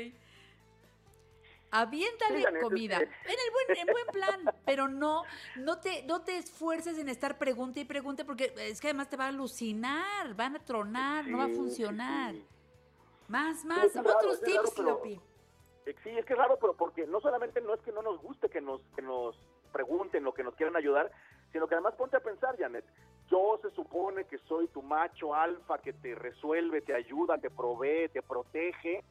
Aviéntale 1.76 2.40
Sí, 2.40 2.46
comida. 2.62 2.98
En 2.98 3.08
el 3.08 3.52
buen, 3.52 3.78
en 3.80 3.88
buen 3.88 4.06
plan, 4.08 4.56
pero 4.64 4.88
no, 4.88 5.24
no 5.56 5.80
te, 5.80 6.04
no 6.04 6.22
te 6.22 6.38
esfuerces 6.38 7.00
en 7.00 7.10
estar 7.10 7.40
pregunte 7.40 7.80
y 7.80 7.86
pregunte, 7.86 8.24
porque 8.24 8.54
es 8.58 8.80
que 8.80 8.90
además 8.90 9.10
te 9.10 9.18
va 9.18 9.26
a 9.26 9.30
alucinar, 9.30 10.36
van 10.36 10.56
a 10.56 10.60
tronar, 10.60 11.28
no 11.28 11.40
va 11.40 11.46
a 11.46 11.50
funcionar. 11.50 12.34
sí. 12.34 12.46
Más, 13.28 13.66
más, 13.66 13.86
es 13.86 13.96
otros 13.96 14.14
raro, 14.14 14.40
tips, 14.40 14.78
Lopi. 14.78 15.14
Eh, 15.86 15.96
Sí, 16.04 16.10
es 16.10 16.26
que 16.26 16.34
es 16.34 16.40
raro, 16.40 16.58
pero 16.62 16.74
porque 16.76 17.08
no 17.08 17.20
solamente 17.20 17.60
no 17.60 17.74
es 17.74 17.82
que 17.82 17.92
no 17.92 18.02
nos 18.02 18.22
guste 18.22 18.50
que 18.50 18.62
nos, 18.62 18.82
que 18.96 19.02
nos 19.02 19.36
pregunten 19.72 20.26
o 20.28 20.34
que 20.34 20.44
nos 20.44 20.56
quieran 20.56 20.76
ayudar, 20.76 21.12
sino 21.52 21.68
que 21.68 21.76
además 21.76 21.96
ponte 21.96 22.16
a 22.16 22.20
pensar, 22.22 22.56
Janet, 22.58 22.86
yo 23.30 23.60
se 23.62 23.72
supone 23.72 24.26
que 24.26 24.38
soy 24.48 24.68
tu 24.68 24.82
macho 24.82 25.34
alfa 25.34 25.80
que 25.80 25.92
te 25.94 26.16
resuelve, 26.16 26.82
te 26.82 26.94
ayuda, 26.94 27.38
te 27.38 27.50
provee, 27.50 28.08
te 28.10 28.22
protege, 28.22 29.04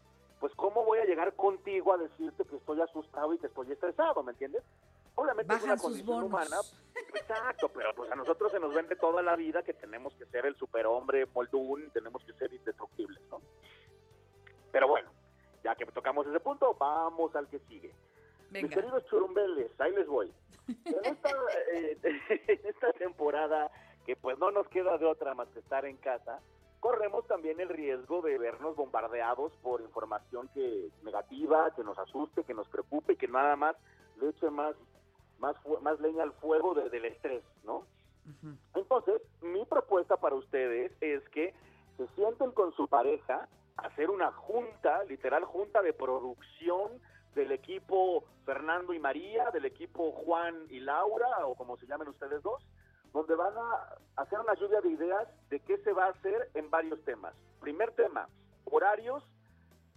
pues 0.43 0.53
¿cómo 0.57 0.85
voy 0.85 0.99
a 0.99 1.05
llegar 1.05 1.37
contigo 1.37 1.93
a 1.93 1.99
decirte 1.99 2.45
que 2.45 2.57
estoy 2.57 2.81
asustado 2.81 3.33
y 3.33 3.39
que 3.39 3.47
estoy 3.47 3.71
estresado, 3.71 4.25
¿me 4.25 4.33
entiendes? 4.33 4.65
Obviamente 5.15 5.55
es 5.55 5.63
una 5.63 5.77
condición 5.77 6.07
bonos. 6.09 6.29
humana, 6.29 6.57
exacto, 7.15 7.69
pero 7.69 7.95
pues 7.95 8.11
a 8.11 8.17
nosotros 8.17 8.51
se 8.51 8.59
nos 8.59 8.75
vende 8.75 8.97
toda 8.97 9.23
la 9.23 9.37
vida 9.37 9.63
que 9.63 9.73
tenemos 9.73 10.13
que 10.15 10.27
ser 10.27 10.45
el 10.45 10.57
superhombre 10.57 11.27
moldún, 11.27 11.89
tenemos 11.93 12.25
que 12.25 12.33
ser 12.33 12.53
indestructibles, 12.53 13.21
¿no? 13.31 13.41
Pero 14.73 14.89
bueno, 14.89 15.13
ya 15.63 15.77
que 15.77 15.87
tocamos 15.87 16.27
ese 16.27 16.41
punto, 16.41 16.75
vamos 16.75 17.37
al 17.37 17.47
que 17.47 17.61
sigue. 17.61 17.95
Mis 18.51 18.69
queridos 18.69 19.05
churumbeles, 19.05 19.71
ahí 19.81 19.93
les 19.93 20.09
voy. 20.09 20.35
En 20.67 21.05
esta, 21.05 21.31
eh, 21.73 21.99
en 22.49 22.67
esta 22.67 22.93
temporada, 22.95 23.71
que 24.05 24.17
pues 24.17 24.37
no 24.41 24.51
nos 24.51 24.67
queda 24.67 24.99
de 24.99 25.07
otra 25.07 25.35
más 25.35 25.47
que 25.51 25.61
estar 25.61 25.85
en 25.85 25.99
casa, 25.99 26.41
corremos 26.83 27.25
también 27.29 27.61
el 27.61 27.69
riesgo 27.69 28.23
de 28.23 28.37
vernos 28.39 28.75
bombardeados 28.75 29.53
por 29.63 29.81
información 29.81 30.49
que 30.53 30.91
negativa, 31.05 31.73
que 31.77 31.85
nos 31.85 31.97
asuste, 31.97 32.43
que 32.43 32.55
nos 32.55 32.69
preocupe 32.69 33.13
y 33.13 33.17
que 33.17 33.29
nada 33.29 33.55
más 33.55 33.77
le 34.21 34.31
eche 34.31 34.51
más, 34.51 34.75
más, 35.39 35.55
más 35.81 36.01
leña 36.01 36.25
al 36.25 36.33
fuego 36.33 36.75
de- 36.75 36.91
del 36.91 37.05
estrés, 37.05 37.45
¿no? 37.63 37.87
Entonces, 38.75 39.23
mi 39.43 39.65
propuesta 39.65 40.17
para 40.17 40.35
ustedes 40.35 40.91
es 41.01 41.23
que 41.29 41.55
se 41.99 42.09
sienten 42.17 42.51
con 42.51 42.73
su 42.73 42.89
pareja 42.89 43.49
a 43.77 43.87
hacer 43.87 44.11
una 44.11 44.33
junta, 44.33 45.05
literal 45.05 45.45
junta 45.45 45.83
de 45.83 45.93
producción 45.93 47.01
del 47.37 47.53
equipo 47.53 48.25
Fernando 48.45 48.93
y 48.93 48.99
María, 48.99 49.51
del 49.53 49.67
equipo 49.67 50.11
Juan 50.11 50.67
y 50.69 50.81
Laura, 50.81 51.47
o 51.47 51.55
como 51.55 51.77
se 51.77 51.87
llamen 51.87 52.09
ustedes 52.09 52.43
dos, 52.43 52.61
donde 53.13 53.35
van 53.35 53.55
a 53.57 53.97
hacer 54.17 54.39
una 54.41 54.55
lluvia 54.55 54.81
de 54.81 54.91
ideas 54.91 55.29
de 55.51 55.61
qué 55.61 55.79
se 55.79 55.93
va 55.93 56.07
a 56.07 56.11
hacer 56.11 56.51
en 56.55 56.71
varios 56.71 57.03
temas. 57.05 57.35
Primer 57.61 57.93
tema, 57.93 58.29
horarios 58.65 59.23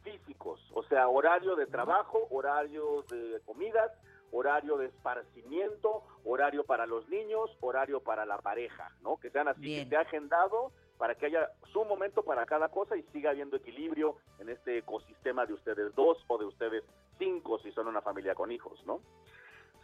físicos, 0.03 0.59
o 0.73 0.83
sea, 0.83 1.07
horario 1.07 1.55
de 1.55 1.65
trabajo, 1.65 2.27
horario 2.29 3.03
de 3.09 3.41
comidas, 3.45 3.91
horario 4.31 4.77
de 4.77 4.87
esparcimiento, 4.87 6.03
horario 6.25 6.63
para 6.63 6.85
los 6.85 7.07
niños, 7.09 7.49
horario 7.61 8.01
para 8.01 8.25
la 8.25 8.37
pareja, 8.37 8.91
¿no? 9.01 9.17
Que 9.17 9.29
sean 9.31 9.47
así, 9.47 9.61
Bien. 9.61 9.77
que 9.77 9.83
esté 9.83 9.97
agendado 9.97 10.71
para 10.97 11.15
que 11.15 11.25
haya 11.25 11.49
su 11.71 11.83
momento 11.85 12.23
para 12.23 12.45
cada 12.45 12.69
cosa 12.69 12.95
y 12.95 13.03
siga 13.11 13.31
habiendo 13.31 13.57
equilibrio 13.57 14.17
en 14.39 14.49
este 14.49 14.77
ecosistema 14.77 15.45
de 15.45 15.53
ustedes 15.53 15.93
dos 15.95 16.23
o 16.27 16.37
de 16.37 16.45
ustedes 16.45 16.83
cinco 17.17 17.59
si 17.59 17.71
son 17.71 17.87
una 17.87 18.01
familia 18.01 18.35
con 18.35 18.51
hijos, 18.51 18.81
¿no? 18.85 19.01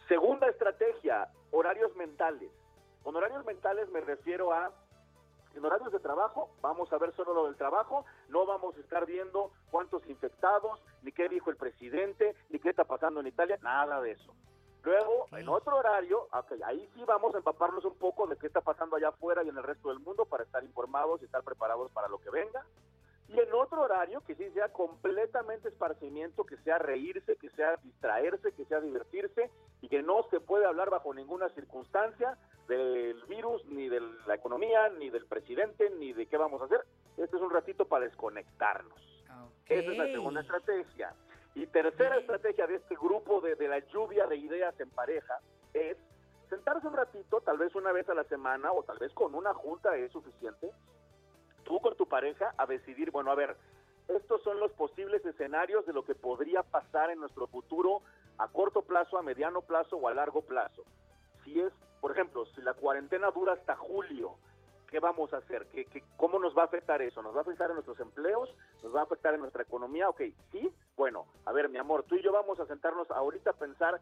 Segunda 0.08 0.48
estrategia, 0.48 1.28
horarios 1.50 1.94
mentales. 1.96 2.50
Con 3.02 3.16
horarios 3.16 3.44
mentales 3.44 3.88
me 3.90 4.00
refiero 4.00 4.52
a 4.52 4.70
en 5.54 5.64
horarios 5.64 5.92
de 5.92 6.00
trabajo, 6.00 6.50
vamos 6.62 6.90
a 6.92 6.98
ver 6.98 7.12
solo 7.14 7.34
lo 7.34 7.44
del 7.44 7.56
trabajo, 7.56 8.06
no 8.28 8.46
vamos 8.46 8.74
a 8.76 8.80
estar 8.80 9.04
viendo 9.04 9.50
cuántos 9.70 10.06
infectados, 10.08 10.80
ni 11.02 11.12
qué 11.12 11.28
dijo 11.28 11.50
el 11.50 11.56
presidente, 11.56 12.34
ni 12.48 12.58
qué 12.58 12.70
está 12.70 12.84
pasando 12.84 13.20
en 13.20 13.26
Italia, 13.26 13.58
nada 13.62 14.00
de 14.00 14.12
eso. 14.12 14.34
Luego, 14.82 15.26
en 15.32 15.48
otro 15.48 15.76
horario, 15.76 16.26
ok, 16.32 16.52
ahí 16.64 16.88
sí 16.94 17.04
vamos 17.04 17.34
a 17.34 17.38
empaparnos 17.38 17.84
un 17.84 17.96
poco 17.96 18.26
de 18.26 18.36
qué 18.36 18.48
está 18.48 18.62
pasando 18.62 18.96
allá 18.96 19.08
afuera 19.08 19.44
y 19.44 19.48
en 19.48 19.56
el 19.56 19.62
resto 19.62 19.90
del 19.90 20.00
mundo 20.00 20.24
para 20.24 20.42
estar 20.42 20.64
informados 20.64 21.22
y 21.22 21.26
estar 21.26 21.42
preparados 21.44 21.92
para 21.92 22.08
lo 22.08 22.18
que 22.18 22.30
venga. 22.30 22.64
Y 23.28 23.38
en 23.38 23.52
otro 23.54 23.82
horario 23.82 24.20
que 24.22 24.34
sí 24.34 24.50
sea 24.50 24.72
completamente 24.72 25.68
esparcimiento, 25.68 26.44
que 26.44 26.56
sea 26.58 26.78
reírse, 26.78 27.36
que 27.36 27.48
sea 27.50 27.76
distraerse, 27.76 28.52
que 28.52 28.64
sea 28.64 28.80
divertirse 28.80 29.50
y 29.80 29.88
que 29.88 30.02
no 30.02 30.24
se 30.30 30.40
puede 30.40 30.66
hablar 30.66 30.90
bajo 30.90 31.14
ninguna 31.14 31.48
circunstancia 31.50 32.36
del 32.72 33.22
virus, 33.24 33.64
ni 33.66 33.88
de 33.88 34.00
la 34.26 34.34
economía, 34.34 34.88
ni 34.90 35.10
del 35.10 35.26
presidente, 35.26 35.90
ni 35.98 36.12
de 36.12 36.26
qué 36.26 36.36
vamos 36.36 36.62
a 36.62 36.64
hacer. 36.64 36.84
Este 37.16 37.36
es 37.36 37.42
un 37.42 37.50
ratito 37.50 37.84
para 37.84 38.04
desconectarnos. 38.06 38.98
Esa 39.68 39.90
es 39.90 39.98
la 39.98 40.06
segunda 40.06 40.40
estrategia. 40.40 41.14
Y 41.54 41.66
tercera 41.66 42.16
estrategia 42.16 42.66
de 42.66 42.76
este 42.76 42.94
grupo 42.94 43.40
de, 43.40 43.54
de 43.56 43.68
la 43.68 43.78
lluvia 43.78 44.26
de 44.26 44.36
ideas 44.36 44.78
en 44.80 44.90
pareja 44.90 45.38
es 45.74 45.96
sentarse 46.48 46.86
un 46.86 46.94
ratito, 46.94 47.40
tal 47.42 47.58
vez 47.58 47.74
una 47.74 47.92
vez 47.92 48.08
a 48.08 48.14
la 48.14 48.24
semana 48.24 48.72
o 48.72 48.82
tal 48.82 48.98
vez 48.98 49.12
con 49.12 49.34
una 49.34 49.52
junta 49.54 49.94
es 49.96 50.12
suficiente, 50.12 50.70
tú 51.64 51.78
con 51.80 51.94
tu 51.96 52.06
pareja 52.06 52.54
a 52.56 52.66
decidir, 52.66 53.10
bueno, 53.10 53.30
a 53.30 53.34
ver, 53.34 53.56
estos 54.08 54.42
son 54.42 54.60
los 54.60 54.72
posibles 54.72 55.24
escenarios 55.24 55.86
de 55.86 55.92
lo 55.92 56.04
que 56.04 56.14
podría 56.14 56.62
pasar 56.62 57.10
en 57.10 57.20
nuestro 57.20 57.46
futuro 57.46 58.02
a 58.38 58.48
corto 58.48 58.82
plazo, 58.82 59.18
a 59.18 59.22
mediano 59.22 59.62
plazo 59.62 59.96
o 59.96 60.08
a 60.08 60.14
largo 60.14 60.42
plazo. 60.42 60.84
Si 61.44 61.60
es, 61.60 61.72
por 62.00 62.12
ejemplo, 62.12 62.44
si 62.54 62.60
la 62.62 62.74
cuarentena 62.74 63.30
dura 63.30 63.54
hasta 63.54 63.76
julio, 63.76 64.36
¿qué 64.90 65.00
vamos 65.00 65.32
a 65.32 65.38
hacer? 65.38 65.66
¿Qué, 65.72 65.84
qué- 65.86 66.04
cómo 66.16 66.38
nos 66.38 66.56
va 66.56 66.62
a 66.62 66.66
afectar 66.66 67.00
eso? 67.02 67.22
¿Nos 67.22 67.34
va 67.34 67.38
a 67.38 67.42
afectar 67.42 67.68
en 67.70 67.74
nuestros 67.76 67.98
empleos? 68.00 68.54
¿Nos 68.82 68.94
va 68.94 69.00
a 69.00 69.04
afectar 69.04 69.34
en 69.34 69.40
nuestra 69.40 69.62
economía? 69.62 70.08
Ok, 70.08 70.22
sí. 70.50 70.72
Bueno, 70.96 71.26
a 71.46 71.52
ver, 71.52 71.68
mi 71.68 71.78
amor, 71.78 72.04
tú 72.04 72.16
y 72.16 72.22
yo 72.22 72.32
vamos 72.32 72.60
a 72.60 72.66
sentarnos 72.66 73.10
ahorita 73.10 73.50
a 73.50 73.54
pensar 73.54 74.00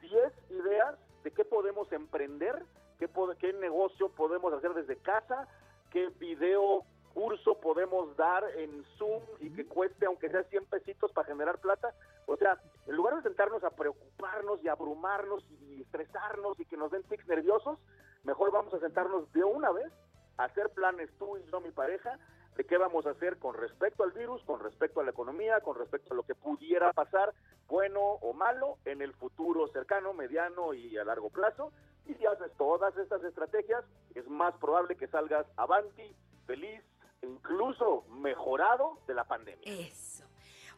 10 0.00 0.32
ideas 0.50 0.96
de 1.24 1.30
qué 1.32 1.44
podemos 1.44 1.90
emprender, 1.92 2.62
qué, 2.98 3.08
qué 3.38 3.52
negocio 3.54 4.10
podemos 4.10 4.52
hacer 4.52 4.74
desde 4.74 4.96
casa, 4.96 5.48
qué 5.90 6.08
video 6.20 6.84
curso 7.14 7.60
podemos 7.60 8.16
dar 8.16 8.44
en 8.56 8.84
Zoom 8.96 9.22
y 9.40 9.50
que 9.50 9.66
cueste 9.66 10.06
aunque 10.06 10.30
sea 10.30 10.44
100 10.44 10.66
pesitos 10.66 11.12
para 11.12 11.26
generar 11.26 11.58
plata. 11.58 11.94
O 12.26 12.36
sea, 12.36 12.60
en 12.86 12.96
lugar 12.96 13.16
de 13.16 13.22
sentarnos 13.22 13.64
a 13.64 13.70
preocuparnos 13.70 14.62
y 14.62 14.68
abrumarnos 14.68 15.44
y 15.50 15.82
estresarnos 15.82 16.58
y 16.60 16.64
que 16.64 16.76
nos 16.76 16.90
den 16.90 17.02
tics 17.04 17.26
nerviosos, 17.26 17.78
mejor 18.24 18.52
vamos 18.52 18.72
a 18.74 18.80
sentarnos 18.80 19.32
de 19.32 19.44
una 19.44 19.70
vez 19.72 19.92
a 20.36 20.44
hacer 20.44 20.70
planes 20.70 21.10
tú 21.18 21.36
y 21.36 21.44
yo, 21.50 21.60
mi 21.60 21.70
pareja, 21.70 22.18
de 22.56 22.64
qué 22.64 22.76
vamos 22.76 23.06
a 23.06 23.10
hacer 23.10 23.38
con 23.38 23.54
respecto 23.54 24.02
al 24.02 24.10
virus, 24.12 24.42
con 24.42 24.60
respecto 24.60 25.00
a 25.00 25.04
la 25.04 25.10
economía, 25.10 25.60
con 25.60 25.76
respecto 25.76 26.12
a 26.12 26.16
lo 26.16 26.24
que 26.24 26.34
pudiera 26.34 26.92
pasar, 26.92 27.32
bueno 27.68 28.00
o 28.00 28.32
malo, 28.32 28.78
en 28.84 29.00
el 29.00 29.14
futuro 29.14 29.68
cercano, 29.68 30.12
mediano 30.12 30.74
y 30.74 30.98
a 30.98 31.04
largo 31.04 31.30
plazo. 31.30 31.72
Y 32.06 32.14
si 32.14 32.26
haces 32.26 32.50
todas 32.56 32.96
estas 32.96 33.22
estrategias, 33.22 33.84
es 34.14 34.28
más 34.28 34.54
probable 34.56 34.96
que 34.96 35.06
salgas 35.06 35.46
avanti, 35.56 36.16
feliz, 36.46 36.82
incluso 37.22 38.04
mejorado 38.10 38.98
de 39.06 39.14
la 39.14 39.24
pandemia. 39.24 39.62
Eso. 39.64 40.24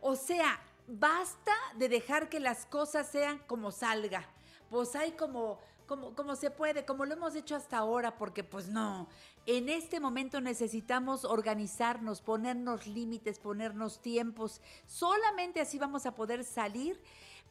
O 0.01 0.17
sea, 0.17 0.61
basta 0.87 1.53
de 1.77 1.89
dejar 1.89 2.29
que 2.29 2.41
las 2.41 2.67
cosas 2.67 3.09
sean 3.09 3.39
como 3.47 3.71
salga. 3.71 4.27
Pues 4.71 4.95
hay 4.95 5.13
como, 5.13 5.59
como, 5.87 6.15
como 6.15 6.37
se 6.37 6.51
puede, 6.51 6.85
como 6.85 7.05
lo 7.05 7.15
hemos 7.15 7.35
hecho 7.35 7.57
hasta 7.57 7.79
ahora, 7.79 8.17
porque 8.17 8.45
pues 8.45 8.69
no. 8.69 9.09
En 9.47 9.69
este 9.69 10.01
momento 10.01 10.41
necesitamos 10.41 11.25
organizarnos, 11.25 12.21
ponernos 12.21 12.87
límites, 12.87 13.39
ponernos 13.39 14.01
tiempos. 14.01 14.61
Solamente 14.87 15.61
así 15.61 15.79
vamos 15.79 16.07
a 16.07 16.15
poder 16.15 16.45
salir, 16.45 17.01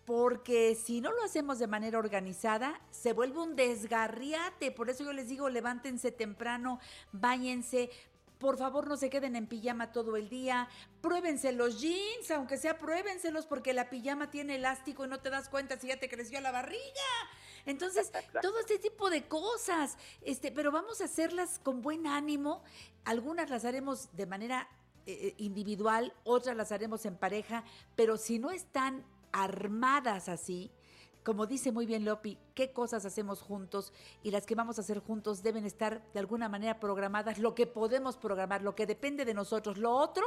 porque 0.06 0.74
si 0.76 1.02
no 1.02 1.11
lo 1.11 1.24
hacemos 1.24 1.60
de 1.60 1.68
manera 1.68 1.99
organizada, 1.99 2.82
se 2.90 3.14
vuelve 3.14 3.40
un 3.41 3.56
desgarriate. 3.56 4.72
Por 4.72 4.90
eso 4.90 5.03
yo 5.03 5.14
les 5.14 5.28
digo, 5.28 5.49
levántense 5.49 6.11
temprano, 6.11 6.80
báñense, 7.11 7.91
por 8.40 8.57
favor, 8.57 8.88
no 8.88 8.95
se 8.95 9.10
queden 9.10 9.36
en 9.36 9.48
pijama 9.48 9.91
todo 9.91 10.16
el 10.16 10.30
día. 10.30 10.70
Pruébense 11.02 11.52
los 11.52 11.82
jeans, 11.82 12.32
aunque 12.32 12.57
sea 12.57 12.78
pruébenselos, 12.78 13.45
porque 13.45 13.74
la 13.74 13.90
pijama 13.90 14.32
tiene 14.32 14.56
elástico 14.56 15.06
y 15.06 15.10
no 15.10 15.20
te 15.20 15.30
das 15.30 15.49
cuenta 15.49 15.78
si 15.78 15.88
ya 15.88 15.99
te 15.99 16.10
creció 16.10 16.40
la 16.40 16.52
barriga. 16.52 16.80
Entonces, 17.66 18.11
todo 18.41 18.60
este 18.60 18.80
tipo 18.80 19.10
de 19.10 19.28
cosas. 19.28 19.98
Este, 20.22 20.52
pero 20.52 20.72
vamos 20.72 21.02
a 21.02 21.06
hacerlas 21.06 21.60
con 21.60 21.82
buen 21.82 22.07
ánimo. 22.07 22.64
Algunas 23.03 23.49
las 23.49 23.66
haremos 23.66 24.10
de 24.16 24.26
manera 24.26 24.70
eh, 25.06 25.36
individual, 25.38 26.14
otras 26.24 26.56
las 26.56 26.72
haremos 26.72 27.06
en 27.06 27.18
pareja, 27.18 27.64
pero 27.95 28.16
si 28.16 28.40
no 28.40 28.52
están 28.52 29.03
armadas 29.34 30.30
así, 30.30 30.72
como 31.24 31.46
dice 31.46 31.72
muy 31.72 31.86
bien 31.86 32.06
Lopi, 32.06 32.38
qué 32.56 32.72
cosas 32.72 33.06
hacemos 33.06 33.41
juntos 33.41 33.94
y 34.24 34.32
las 34.32 34.46
que 34.46 34.56
vamos 34.56 34.78
a 34.78 34.82
hacer 34.82 35.00
juntos 35.00 35.44
deben 35.44 35.66
estar 35.66 36.02
de 36.14 36.20
alguna 36.20 36.50
manera 36.50 36.80
programadas, 36.80 37.40
lo 37.40 37.56
que 37.56 37.68
podemos 37.68 38.18
programar, 38.18 38.62
lo 38.62 38.76
que 38.76 38.86
depende 38.86 39.26
de 39.26 39.34
nosotros. 39.34 39.78
Lo 39.78 39.91
otro, 39.91 40.24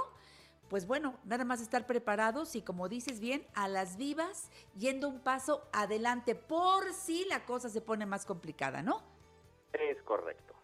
pues 0.68 0.86
bueno, 0.86 1.18
nada 1.24 1.44
más 1.44 1.60
estar 1.60 1.86
preparados 1.86 2.54
y 2.56 2.62
como 2.62 2.88
dices 2.88 3.20
bien, 3.20 3.46
a 3.54 3.68
las 3.68 3.96
vivas, 3.96 4.50
yendo 4.76 5.08
un 5.08 5.20
paso 5.20 5.66
adelante 5.72 6.34
por 6.34 6.92
si 6.92 7.24
la 7.24 7.44
cosa 7.44 7.68
se 7.68 7.80
pone 7.80 8.06
más 8.06 8.26
complicada, 8.26 8.82
¿no? 8.82 9.02
Es 9.72 10.02
correcto. 10.02 10.54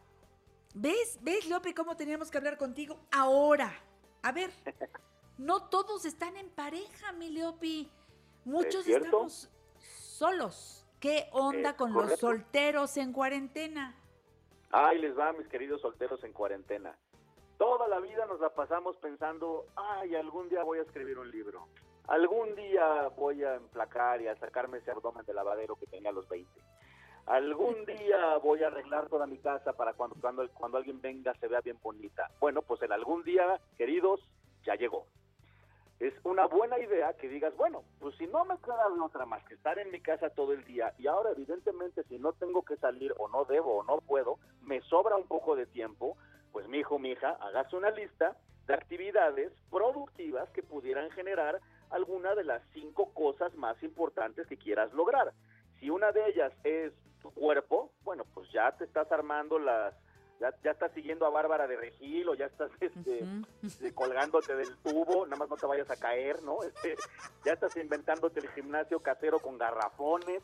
¿Ves? 0.74 1.18
¿Ves, 1.22 1.48
Lopi, 1.48 1.72
cómo 1.72 1.96
teníamos 1.96 2.30
que 2.30 2.38
hablar 2.38 2.58
contigo 2.58 3.00
ahora? 3.10 3.72
A 4.22 4.32
ver, 4.32 4.50
no 5.38 5.68
todos 5.68 6.04
están 6.04 6.36
en 6.36 6.50
pareja, 6.50 7.12
mi 7.12 7.30
Leopi. 7.30 7.90
Muchos 8.44 8.86
estamos 8.86 9.50
solos. 10.18 10.84
¿Qué 11.00 11.28
onda 11.32 11.70
Es 11.70 11.76
con 11.76 11.92
los 11.92 12.18
solteros 12.18 12.96
en 12.96 13.12
cuarentena? 13.12 13.94
Ahí 14.72 14.98
les 14.98 15.16
va, 15.16 15.32
mis 15.32 15.46
queridos 15.46 15.80
solteros 15.80 16.22
en 16.24 16.32
cuarentena. 16.32 16.98
Toda 17.56 17.86
la 17.88 18.00
vida 18.00 18.26
nos 18.26 18.40
la 18.40 18.50
pasamos 18.50 18.96
pensando, 18.96 19.66
ay, 19.76 20.16
algún 20.16 20.48
día 20.48 20.64
voy 20.64 20.78
a 20.78 20.82
escribir 20.82 21.18
un 21.18 21.30
libro. 21.30 21.68
Algún 22.08 22.54
día 22.56 23.08
voy 23.16 23.44
a 23.44 23.54
emplacar 23.54 24.20
y 24.20 24.26
a 24.26 24.36
sacarme 24.36 24.78
ese 24.78 24.90
abdomen 24.90 25.24
de 25.24 25.34
lavadero 25.34 25.76
que 25.76 25.86
tenía 25.86 26.10
a 26.10 26.12
los 26.12 26.28
20. 26.28 26.50
Algún 27.26 27.84
día 27.86 28.38
voy 28.38 28.62
a 28.64 28.68
arreglar 28.68 29.08
toda 29.08 29.26
mi 29.26 29.38
casa 29.38 29.72
para 29.72 29.92
cuando, 29.92 30.16
cuando, 30.20 30.48
cuando 30.50 30.78
alguien 30.78 31.00
venga 31.00 31.32
se 31.34 31.46
vea 31.46 31.60
bien 31.60 31.78
bonita. 31.80 32.28
Bueno, 32.40 32.62
pues 32.62 32.82
el 32.82 32.92
algún 32.92 33.22
día, 33.22 33.60
queridos, 33.76 34.20
ya 34.64 34.74
llegó. 34.74 35.06
Es 36.00 36.14
una 36.22 36.46
buena 36.46 36.78
idea 36.78 37.12
que 37.14 37.28
digas, 37.28 37.56
bueno, 37.56 37.82
pues 37.98 38.14
si 38.16 38.26
no 38.28 38.44
me 38.44 38.56
queda 38.58 38.86
otra 39.02 39.26
más 39.26 39.42
que 39.44 39.54
estar 39.54 39.78
en 39.80 39.90
mi 39.90 40.00
casa 40.00 40.30
todo 40.30 40.52
el 40.52 40.64
día 40.64 40.94
y 40.96 41.08
ahora 41.08 41.30
evidentemente 41.30 42.04
si 42.04 42.18
no 42.18 42.32
tengo 42.34 42.62
que 42.62 42.76
salir 42.76 43.12
o 43.18 43.28
no 43.28 43.44
debo 43.44 43.78
o 43.78 43.82
no 43.82 44.00
puedo, 44.00 44.38
me 44.62 44.80
sobra 44.82 45.16
un 45.16 45.26
poco 45.26 45.56
de 45.56 45.66
tiempo, 45.66 46.16
pues 46.52 46.68
mi 46.68 46.78
hijo, 46.78 47.00
mi 47.00 47.10
hija, 47.10 47.36
hágase 47.40 47.74
una 47.74 47.90
lista 47.90 48.36
de 48.68 48.74
actividades 48.74 49.52
productivas 49.70 50.48
que 50.50 50.62
pudieran 50.62 51.10
generar 51.10 51.60
alguna 51.90 52.34
de 52.36 52.44
las 52.44 52.62
cinco 52.74 53.12
cosas 53.12 53.52
más 53.56 53.82
importantes 53.82 54.46
que 54.46 54.56
quieras 54.56 54.92
lograr. 54.92 55.32
Si 55.80 55.90
una 55.90 56.12
de 56.12 56.28
ellas 56.28 56.52
es 56.62 56.92
tu 57.20 57.32
cuerpo, 57.32 57.90
bueno, 58.04 58.24
pues 58.34 58.48
ya 58.52 58.70
te 58.76 58.84
estás 58.84 59.10
armando 59.10 59.58
las, 59.58 59.94
ya, 60.40 60.54
ya 60.62 60.70
estás 60.70 60.92
siguiendo 60.92 61.26
a 61.26 61.30
Bárbara 61.30 61.66
de 61.66 61.76
Regil 61.76 62.28
o 62.28 62.34
ya 62.34 62.46
estás 62.46 62.70
este, 62.80 63.94
colgándote 63.94 64.54
del 64.54 64.76
tubo, 64.78 65.26
nada 65.26 65.36
más 65.36 65.48
no 65.48 65.56
te 65.56 65.66
vayas 65.66 65.90
a 65.90 65.96
caer, 65.96 66.42
¿no? 66.42 66.62
Este, 66.62 66.96
ya 67.44 67.52
estás 67.52 67.76
inventándote 67.76 68.40
el 68.40 68.48
gimnasio 68.50 69.00
casero 69.00 69.38
con 69.40 69.58
garrafones. 69.58 70.42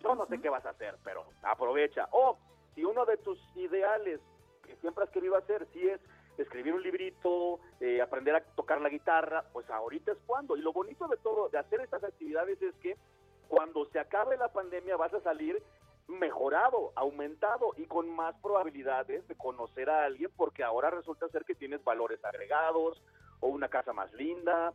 Yo 0.00 0.14
no 0.14 0.26
sé 0.26 0.40
qué 0.40 0.48
vas 0.48 0.64
a 0.66 0.70
hacer, 0.70 0.96
pero 1.04 1.24
aprovecha. 1.42 2.08
O 2.12 2.38
si 2.74 2.84
uno 2.84 3.04
de 3.04 3.16
tus 3.16 3.38
ideales 3.56 4.20
que 4.64 4.76
siempre 4.76 5.04
has 5.04 5.10
querido 5.10 5.36
hacer, 5.36 5.66
si 5.72 5.88
es 5.88 6.00
escribir 6.36 6.74
un 6.74 6.82
librito, 6.82 7.58
eh, 7.80 8.00
aprender 8.00 8.36
a 8.36 8.40
tocar 8.40 8.80
la 8.80 8.88
guitarra, 8.88 9.44
pues 9.52 9.68
ahorita 9.70 10.12
es 10.12 10.18
cuando. 10.26 10.56
Y 10.56 10.62
lo 10.62 10.72
bonito 10.72 11.08
de 11.08 11.16
todo, 11.16 11.48
de 11.48 11.58
hacer 11.58 11.80
estas 11.80 12.04
actividades 12.04 12.60
es 12.62 12.74
que 12.76 12.96
cuando 13.48 13.86
se 13.86 13.98
acabe 13.98 14.36
la 14.36 14.52
pandemia 14.52 14.96
vas 14.96 15.12
a 15.14 15.20
salir 15.20 15.60
mejorado, 16.08 16.92
aumentado 16.96 17.74
y 17.76 17.84
con 17.84 18.08
más 18.08 18.34
probabilidades 18.42 19.26
de 19.28 19.34
conocer 19.36 19.90
a 19.90 20.04
alguien 20.04 20.30
porque 20.36 20.64
ahora 20.64 20.90
resulta 20.90 21.28
ser 21.28 21.44
que 21.44 21.54
tienes 21.54 21.84
valores 21.84 22.24
agregados 22.24 23.02
o 23.40 23.48
una 23.48 23.68
casa 23.68 23.92
más 23.92 24.12
linda 24.14 24.72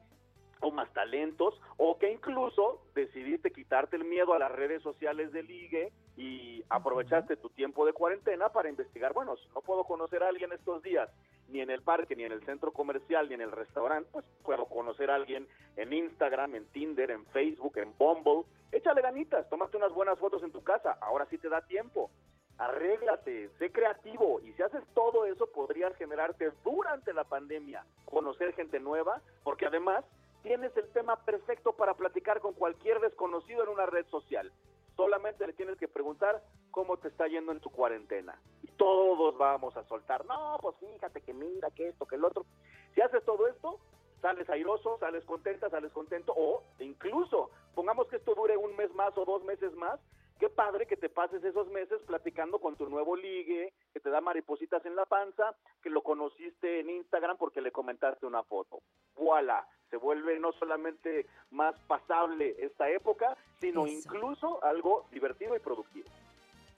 o 0.61 0.72
más 0.72 0.91
talentos 0.93 1.60
o 1.77 1.97
que 1.97 2.11
incluso 2.11 2.81
decidiste 2.95 3.51
quitarte 3.51 3.97
el 3.97 4.05
miedo 4.05 4.34
a 4.34 4.39
las 4.39 4.51
redes 4.51 4.81
sociales 4.81 5.31
de 5.34 5.43
ligue 5.43 5.91
y 6.15 6.64
aprovechaste 6.69 7.35
tu 7.38 7.49
tiempo 7.49 7.85
de 7.85 7.93
cuarentena 7.93 8.49
para 8.49 8.69
investigar, 8.69 9.14
bueno, 9.14 9.35
si 9.35 9.47
no 9.49 9.61
puedo 9.61 9.84
conocer 9.84 10.23
a 10.23 10.30
alguien 10.30 10.51
estos 10.53 10.81
días, 10.84 11.10
ni 11.54 11.62
en 11.62 11.70
el 11.70 11.84
parque, 11.84 12.16
ni 12.16 12.24
en 12.24 12.32
el 12.32 12.44
centro 12.46 12.74
comercial, 12.74 13.30
ni 13.30 13.36
en 13.36 13.42
el 13.42 13.52
restaurante, 13.52 14.10
pues 14.12 14.26
puedo 14.44 14.66
conocer 14.66 15.12
a 15.12 15.16
alguien 15.16 15.48
en 15.78 15.94
Instagram, 15.94 16.56
en 16.56 16.66
Tinder, 16.72 17.12
en 17.12 17.26
Facebook, 17.28 17.78
en 17.78 17.96
Bumble. 17.98 18.44
Échale 18.72 19.02
ganitas, 19.02 19.48
tómate 19.50 19.78
unas 19.78 19.94
buenas 19.94 20.18
fotos 20.18 20.42
en 20.44 20.52
tu 20.52 20.64
casa, 20.64 20.98
ahora 21.00 21.28
sí 21.30 21.38
te 21.38 21.50
da 21.50 21.62
tiempo. 21.62 22.10
Arréglate, 22.58 23.50
sé 23.60 23.72
creativo 23.72 24.40
y 24.42 24.52
si 24.54 24.64
haces 24.64 24.84
todo 24.96 25.26
eso 25.26 25.48
podrías 25.48 25.96
generarte 25.96 26.52
durante 26.64 27.14
la 27.14 27.24
pandemia 27.24 27.86
conocer 28.06 28.54
gente 28.54 28.80
nueva, 28.80 29.22
porque 29.44 29.68
además 29.68 30.04
tienes 30.42 30.76
el 30.76 30.88
tema 30.92 31.24
perfecto 31.24 31.74
para 31.74 31.94
platicar 31.94 32.42
con 32.42 32.54
cualquier 32.54 33.00
desconocido 33.00 33.64
en 33.64 33.70
una 33.70 33.86
red 33.86 34.06
social. 34.08 34.52
Solamente 34.96 35.48
le 35.48 35.54
tienes 35.54 35.78
que 35.78 35.88
preguntar 35.88 36.44
cómo 36.72 36.98
te 36.98 37.08
está 37.08 37.28
yendo 37.28 37.52
en 37.52 37.60
tu 37.60 37.70
cuarentena. 37.70 38.40
Todos 38.84 39.38
vamos 39.38 39.77
a 39.77 39.84
soltar, 39.85 40.26
no, 40.26 40.57
pues 40.61 40.76
fíjate 40.76 41.22
que 41.22 41.34
mira, 41.34 41.72
que 41.72 41.88
esto, 41.88 42.05
que 42.05 42.18
el 42.18 42.26
otro. 42.26 42.45
Si 42.93 42.99
haces 42.99 43.23
todo 43.23 43.47
esto, 43.47 43.80
sales 44.22 44.49
airoso, 44.49 44.97
sales 44.99 45.23
contenta, 45.23 45.69
sales 45.69 45.93
contento, 45.93 46.34
o 46.35 46.61
incluso, 46.80 47.49
pongamos 47.76 48.07
que 48.10 48.18
esto 48.18 48.35
dure 48.35 48.57
un 48.57 48.76
mes 48.76 48.93
más 48.93 49.18
o 49.18 49.23
dos 49.23 49.41
meses 49.45 49.73
más, 49.76 50.01
qué 50.38 50.49
padre 50.49 50.85
que 50.85 50.97
te 50.97 51.07
pases 51.07 51.41
esos 51.45 51.69
meses 51.69 52.01
platicando 52.05 52.60
con 52.60 52.76
tu 52.76 52.89
nuevo 52.89 53.15
ligue, 53.15 53.72
que 53.93 54.01
te 54.01 54.10
da 54.10 54.19
maripositas 54.19 54.85
en 54.85 54.97
la 54.97 55.05
panza, 55.05 55.55
que 55.81 55.89
lo 55.89 56.01
conociste 56.01 56.81
en 56.81 56.89
Instagram 56.89 57.38
porque 57.38 57.61
le 57.61 57.72
comentaste 57.72 58.26
una 58.26 58.43
foto. 58.43 58.81
Voilà, 59.15 59.65
se 59.91 59.95
vuelve 59.95 60.38
no 60.39 60.51
solamente 60.51 61.26
más 61.51 61.73
pasable 61.88 62.57
esta 62.60 62.89
época, 62.89 63.38
sino 63.61 63.85
Eso. 63.85 63.93
incluso 63.93 64.61
algo 64.61 65.05
divertido 65.10 65.55
y 65.55 65.60
productivo. 65.60 66.10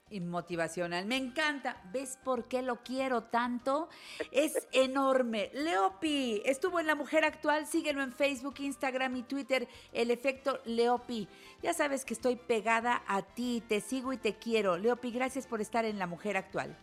Y 0.08 0.20
motivacional. 0.20 1.04
Me 1.06 1.16
encanta. 1.16 1.82
¿Ves 1.92 2.16
por 2.22 2.44
qué 2.46 2.62
lo 2.62 2.76
quiero 2.84 3.24
tanto? 3.24 3.88
Es 4.30 4.68
enorme. 4.72 5.50
Leopi 5.52 6.42
estuvo 6.44 6.78
en 6.78 6.86
La 6.86 6.94
Mujer 6.94 7.24
Actual. 7.24 7.66
Síguelo 7.66 8.02
en 8.02 8.12
Facebook, 8.12 8.54
Instagram 8.58 9.16
y 9.16 9.22
Twitter. 9.24 9.66
El 9.92 10.12
efecto 10.12 10.60
Leopi. 10.64 11.28
Ya 11.60 11.74
sabes 11.74 12.04
que 12.04 12.14
estoy 12.14 12.36
pegada 12.36 13.02
a 13.08 13.22
ti. 13.22 13.64
Te 13.68 13.80
sigo 13.80 14.12
y 14.12 14.16
te 14.16 14.34
quiero. 14.36 14.76
Leopi, 14.76 15.10
gracias 15.10 15.48
por 15.48 15.60
estar 15.60 15.84
en 15.84 15.98
La 15.98 16.06
Mujer 16.06 16.36
Actual. 16.36 16.76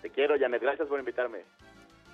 Te 0.00 0.10
quiero, 0.10 0.38
Janet, 0.38 0.62
gracias 0.62 0.86
por 0.86 1.00
invitarme. 1.00 1.44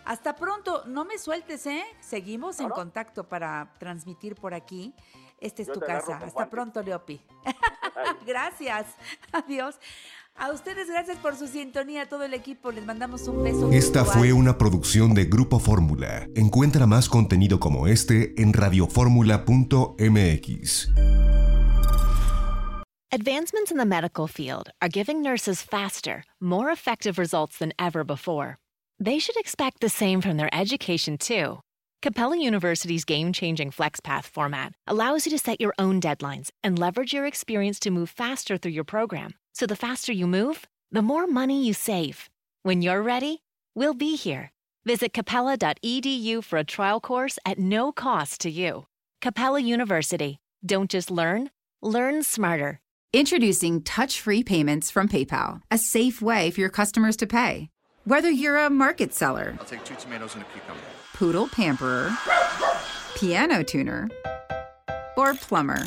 Hasta 0.07 0.37
pronto. 0.37 0.85
No 0.87 1.05
me 1.05 1.19
sueltes, 1.19 1.67
¿eh? 1.67 1.85
Seguimos 2.01 2.61
en 2.61 2.71
contacto 2.71 3.29
para 3.29 3.75
transmitir 3.79 4.35
por 4.37 4.55
aquí. 4.55 4.95
Esta 5.39 5.61
es 5.61 5.69
Yo 5.69 5.75
tu 5.75 5.81
casa. 5.81 6.15
Hasta 6.15 6.31
guantes. 6.31 6.51
pronto, 6.51 6.83
Leopi. 6.83 7.21
gracias. 8.27 8.87
Adiós. 9.33 9.79
A 10.39 10.53
ustedes, 10.53 10.89
gracias 10.89 11.17
por 11.19 11.35
su 11.35 11.47
sintonía. 11.47 12.03
A 12.03 12.07
todo 12.07 12.25
el 12.25 12.35
equipo 12.35 12.71
les 12.71 12.85
mandamos 12.85 13.27
un 13.27 13.43
beso. 13.43 13.71
Esta 13.73 14.03
virtual. 14.03 14.19
fue 14.19 14.33
una 14.35 14.59
producción 14.59 15.15
de 15.15 15.25
Grupo 15.25 15.59
Fórmula. 15.59 16.29
Encuentra 16.35 16.87
más 16.87 17.09
contenido 17.09 17.59
como 17.59 17.87
este 17.87 18.35
en 18.41 18.53
radioformula.mx. 18.53 20.91
Advancements 23.13 23.71
in 23.71 23.79
the 23.79 23.87
medical 23.87 24.27
field 24.27 24.69
are 24.83 24.91
giving 24.91 25.23
nurses 25.23 25.63
faster, 25.63 26.23
more 26.39 26.71
effective 26.71 27.19
results 27.19 27.57
than 27.59 27.73
ever 27.79 28.05
before. 28.05 28.59
They 28.99 29.19
should 29.19 29.39
expect 29.39 29.81
the 29.81 29.89
same 29.89 30.21
from 30.21 30.37
their 30.37 30.51
education, 30.53 31.17
too. 31.17 31.61
Capella 32.03 32.37
University's 32.37 33.07
game 33.07 33.33
changing 33.33 33.71
FlexPath 33.71 34.25
format 34.25 34.73
allows 34.87 35.25
you 35.25 35.33
to 35.33 35.39
set 35.39 35.63
your 35.63 35.73
own 35.79 35.99
deadlines 35.99 36.51
and 36.63 36.79
leverage 36.79 37.15
your 37.15 37.25
experience 37.27 37.79
to 37.81 37.91
move 37.91 38.11
faster 38.11 38.59
through 38.59 38.73
your 38.73 38.85
program. 38.85 39.33
So 39.59 39.65
the 39.65 39.75
faster 39.75 40.13
you 40.13 40.27
move, 40.27 40.67
the 40.93 41.01
more 41.01 41.27
money 41.27 41.65
you 41.65 41.73
save. 41.73 42.29
When 42.63 42.83
you're 42.83 43.01
ready, 43.01 43.41
we'll 43.75 43.95
be 43.95 44.15
here. 44.15 44.53
Visit 44.85 45.15
capella.edu 45.15 46.45
for 46.45 46.59
a 46.59 46.63
trial 46.65 47.01
course 47.01 47.39
at 47.47 47.59
no 47.59 47.91
cost 47.91 48.43
to 48.43 48.51
you. 48.51 48.85
Capella 49.23 49.61
University. 49.61 50.41
Don't 50.67 50.91
just 50.91 51.11
learn, 51.11 51.49
learn 51.81 52.23
smarter. 52.23 52.81
Introducing 53.15 53.81
touch 53.81 54.21
free 54.21 54.45
payments 54.45 54.91
from 54.91 55.09
PayPal, 55.09 55.63
a 55.71 55.79
safe 55.79 56.21
way 56.21 56.51
for 56.51 56.61
your 56.61 56.69
customers 56.69 57.17
to 57.17 57.27
pay. 57.27 57.71
Whether 58.05 58.31
you're 58.31 58.59
a 58.59 58.69
market 58.69 59.15
seller, 59.15 59.57
I'll 59.59 59.65
take 59.65 59.85
two 59.85 59.95
tomatoes 59.95 60.35
and 60.35 60.43
a 60.43 60.47
cucumber. 60.53 60.83
poodle 61.15 61.49
pamperer, 61.49 62.15
piano 63.15 63.63
tuner, 63.63 64.11
or 65.17 65.33
plumber. 65.33 65.87